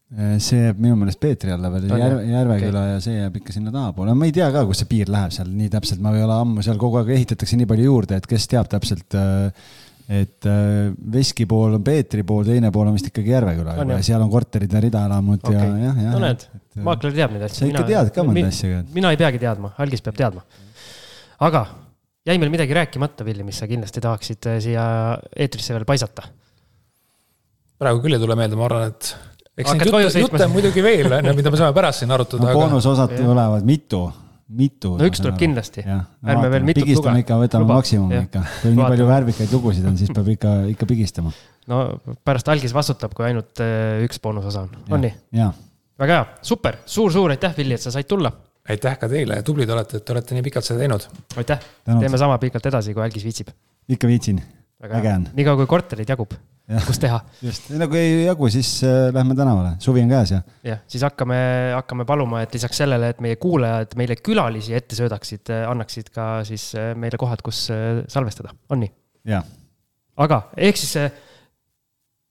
Äh, 0.10 0.40
see 0.42 0.58
jääb 0.64 0.80
minu 0.82 0.96
meelest 0.98 1.20
Peetri 1.22 1.52
alla 1.54 1.70
veel, 1.70 1.84
Järve, 1.86 2.24
Järveküla 2.26 2.80
okay. 2.82 2.94
ja 2.96 3.02
see 3.04 3.14
jääb 3.14 3.36
ikka 3.38 3.54
sinna 3.54 3.70
tahapoole, 3.74 4.16
ma 4.18 4.26
ei 4.26 4.34
tea 4.34 4.48
ka, 4.56 4.64
kus 4.66 4.80
see 4.82 4.90
piir 4.90 5.12
läheb 5.14 5.36
seal 5.36 5.52
nii 5.54 5.70
täpselt, 5.76 6.02
ma 6.02 6.16
ei 6.18 6.24
ole 6.26 6.34
ammu 6.34 6.64
seal 6.66 6.80
kogu 6.82 6.98
aeg 7.04 7.12
ehitatakse 7.14 7.60
nii 7.60 7.70
palju 7.70 7.86
juurde, 7.86 8.18
et 8.18 8.26
kes 8.32 8.50
teab 8.50 8.72
täpselt. 8.72 9.18
Äh, 9.20 9.76
et 10.10 10.48
äh, 10.50 10.90
Veski 11.14 11.46
pool 11.46 11.76
on 11.78 11.86
Peetri 11.86 12.24
pool, 12.26 12.42
teine 12.48 12.72
pool 12.74 12.90
on 12.90 12.98
vist 12.98 13.12
ikkagi 13.12 13.36
Järveküla 13.36 13.78
juba 13.78 14.00
ja 14.00 14.08
seal 14.08 14.26
on 14.26 14.34
korterid 14.34 14.74
ja 14.74 14.82
ridaelamud 14.82 15.44
okay. 15.46 15.60
ja 15.60 15.84
jah, 15.84 16.02
jah. 16.08 16.16
no 16.16 16.24
näed, 16.24 16.48
maakler 16.90 17.14
teab 17.14 17.36
neid 17.36 17.46
asju. 17.46 17.60
sa 17.60 17.70
ikka 17.70 17.86
tead 17.92 18.10
ka 18.16 18.26
mõnda 18.26 18.48
asja. 18.50 18.82
mina 18.96 19.14
ei 19.14 19.22
peagi 19.22 19.44
teadma, 19.46 19.76
algis 19.86 20.02
peab 20.02 20.18
teadma. 20.18 20.42
aga 21.46 21.66
jäi 22.26 22.42
meil 22.42 22.56
midagi 22.58 22.74
rääkimata, 22.82 23.30
Villi, 23.30 23.46
mis 23.46 23.62
sa 23.62 23.70
kindlasti 23.70 24.02
tahaksid 24.02 24.50
siia 24.66 24.88
eetrisse 25.38 25.78
veel 25.78 25.86
paisata? 25.86 26.26
praegu 27.78 28.02
küll 28.02 28.18
ei 28.18 28.26
tule 28.26 28.42
meelde, 28.42 28.58
ma 28.58 28.66
arvan, 28.66 28.90
et 28.90 29.14
eks 29.60 29.76
neid 29.76 29.92
jutte, 29.92 30.24
jutte 30.24 30.46
on 30.48 30.56
muidugi 30.56 30.84
veel, 30.86 31.12
on 31.20 31.30
ju, 31.30 31.36
mida 31.38 31.54
me 31.54 31.60
saame 31.60 31.76
pärast 31.76 32.04
siin 32.04 32.16
arutada 32.16 32.48
no,. 32.48 32.56
boonusosad 32.56 33.14
tulevad 33.18 33.68
mitu, 33.68 34.02
mitu. 34.62 34.94
no 35.00 35.08
üks 35.10 35.22
tuleb 35.24 35.40
kindlasti. 35.40 35.86
ärme 35.86 36.52
veel 36.54 36.68
mitut 36.68 36.84
luge. 36.84 36.90
pigistame 36.90 37.24
ikka, 37.24 37.40
võtame 37.44 37.70
maksimumi 37.70 38.22
ikka. 38.26 38.44
kui 38.64 38.76
nii 38.76 38.86
palju 38.86 39.08
värvikaid 39.10 39.56
lugusid 39.56 39.88
on, 39.90 39.98
siis 40.00 40.14
peab 40.16 40.30
ikka, 40.36 40.54
ikka 40.74 40.90
pigistama. 40.90 41.34
no 41.72 41.82
pärast 42.28 42.52
algis 42.54 42.76
vastutab, 42.76 43.16
kui 43.18 43.28
ainult 43.30 43.64
äh, 43.64 44.04
üks 44.08 44.22
boonusosa 44.24 44.68
on, 44.68 44.78
on 44.96 45.04
nii? 45.08 45.16
väga 46.00 46.20
hea, 46.20 46.28
super 46.42 46.80
suur,, 46.86 47.12
suur-suur 47.12 47.36
aitäh, 47.36 47.58
Villi, 47.58 47.76
et 47.76 47.84
sa 47.84 47.94
said 47.96 48.08
tulla. 48.10 48.32
aitäh 48.70 48.96
ka 49.02 49.10
teile, 49.12 49.42
tublid 49.44 49.70
olete, 49.76 50.00
et 50.00 50.06
te 50.06 50.16
olete 50.16 50.38
nii 50.38 50.46
pikalt 50.48 50.68
seda 50.68 50.86
teinud. 50.86 51.10
aitäh, 51.42 51.68
teeme 51.90 52.22
sama 52.22 52.40
pikalt 52.42 52.72
edasi, 52.72 52.96
kui 52.96 53.04
Algis 53.04 53.28
viitsib. 53.28 53.52
ikka 53.90 54.08
viitsin, 54.08 54.40
äge 54.88 55.12
on. 55.14 55.28
niikaua 55.36 55.60
kui 55.60 55.70
korterid 55.70 56.10
jagub, 56.10 56.34
kus 56.88 57.00
teha. 57.02 57.20
just, 57.44 57.70
no 57.76 57.88
kui 57.92 58.00
ei 58.00 58.26
jagu, 58.26 58.50
siis 58.54 58.72
äh, 58.88 59.10
lähme 59.16 59.36
tänavale, 59.38 59.76
suvi 59.84 60.04
on 60.06 60.12
käes 60.14 60.34
ja. 60.36 60.42
jah, 60.66 60.84
siis 60.88 61.04
hakkame, 61.08 61.40
hakkame 61.76 62.06
paluma, 62.10 62.44
et 62.46 62.56
lisaks 62.56 62.80
sellele, 62.84 63.12
et 63.14 63.24
meie 63.24 63.40
kuulajad 63.42 63.96
meile 64.00 64.20
külalisi 64.24 64.78
ette 64.78 64.98
söödaksid, 65.00 65.52
annaksid 65.68 66.14
ka 66.16 66.30
siis 66.48 66.72
äh, 66.80 66.94
meile 67.00 67.20
kohad, 67.20 67.44
kus 67.46 67.66
äh, 67.76 68.04
salvestada, 68.12 68.56
on 68.70 68.86
nii? 68.86 68.94
jaa. 69.34 69.44
aga 70.26 70.46
ehk 70.58 70.80
siis 70.80 70.96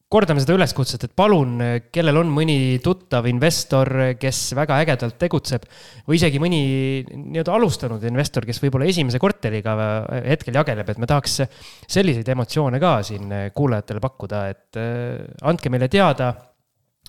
kordame 0.09 0.41
seda 0.41 0.57
üleskutset, 0.57 1.05
et 1.05 1.13
palun, 1.17 1.59
kellel 1.93 2.17
on 2.23 2.31
mõni 2.33 2.79
tuttav 2.85 3.27
investor, 3.29 3.91
kes 4.21 4.41
väga 4.57 4.81
ägedalt 4.81 5.19
tegutseb 5.21 5.67
või 6.09 6.17
isegi 6.17 6.41
mõni 6.41 6.61
nii-öelda 7.13 7.53
alustanud 7.59 8.05
investor, 8.09 8.47
kes 8.49 8.63
võib-olla 8.63 8.89
esimese 8.89 9.21
korteriga 9.21 9.77
hetkel 10.25 10.57
jageleb, 10.57 10.89
et 10.89 11.01
me 11.03 11.09
tahaks 11.11 11.43
selliseid 11.85 12.29
emotsioone 12.33 12.81
ka 12.81 12.99
siin 13.05 13.35
kuulajatele 13.55 14.01
pakkuda, 14.05 14.45
et 14.55 14.81
äh, 14.81 15.27
andke 15.49 15.73
meile 15.73 15.91
teada 15.93 16.33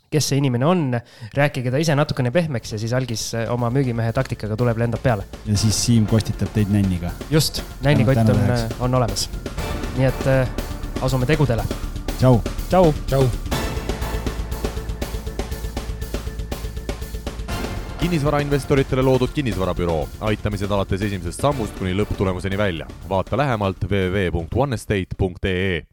kes 0.10 0.32
see 0.32 0.40
inimene 0.42 0.66
on, 0.66 0.96
rääkige 1.38 1.72
ta 1.72 1.80
ise 1.80 1.96
natukene 1.96 2.34
pehmeks 2.36 2.74
ja 2.74 2.80
siis 2.82 2.96
algis 2.98 3.28
oma 3.54 3.70
müügimehe 3.74 4.12
taktikaga 4.18 4.58
tuleb, 4.60 4.82
lendab 4.82 5.04
peale. 5.06 5.28
ja 5.46 5.56
siis 5.58 5.78
Siim 5.86 6.10
kostitab 6.10 6.52
teid 6.56 6.74
nänniga. 6.74 7.14
just, 7.32 7.62
nännikott 7.86 8.26
on, 8.26 8.44
on 8.90 9.00
olemas. 9.00 9.30
nii 9.96 10.10
et 10.10 10.28
äh, 10.28 10.52
asume 11.06 11.30
tegudele 11.30 11.64
tšau. 12.20 12.42
tšau. 12.70 12.94
tšau. 13.08 13.24
kinnisvarainvestoritele 18.00 19.02
loodud 19.02 19.30
kinnisvarabüroo, 19.36 20.08
aitamised 20.20 20.72
alates 20.72 21.02
esimesest 21.02 21.42
sammust 21.42 21.80
kuni 21.80 21.96
lõpptulemuseni 21.96 22.58
välja. 22.58 22.88
vaata 23.10 23.38
lähemalt 23.38 23.84
www.onestate.ee 23.84 25.84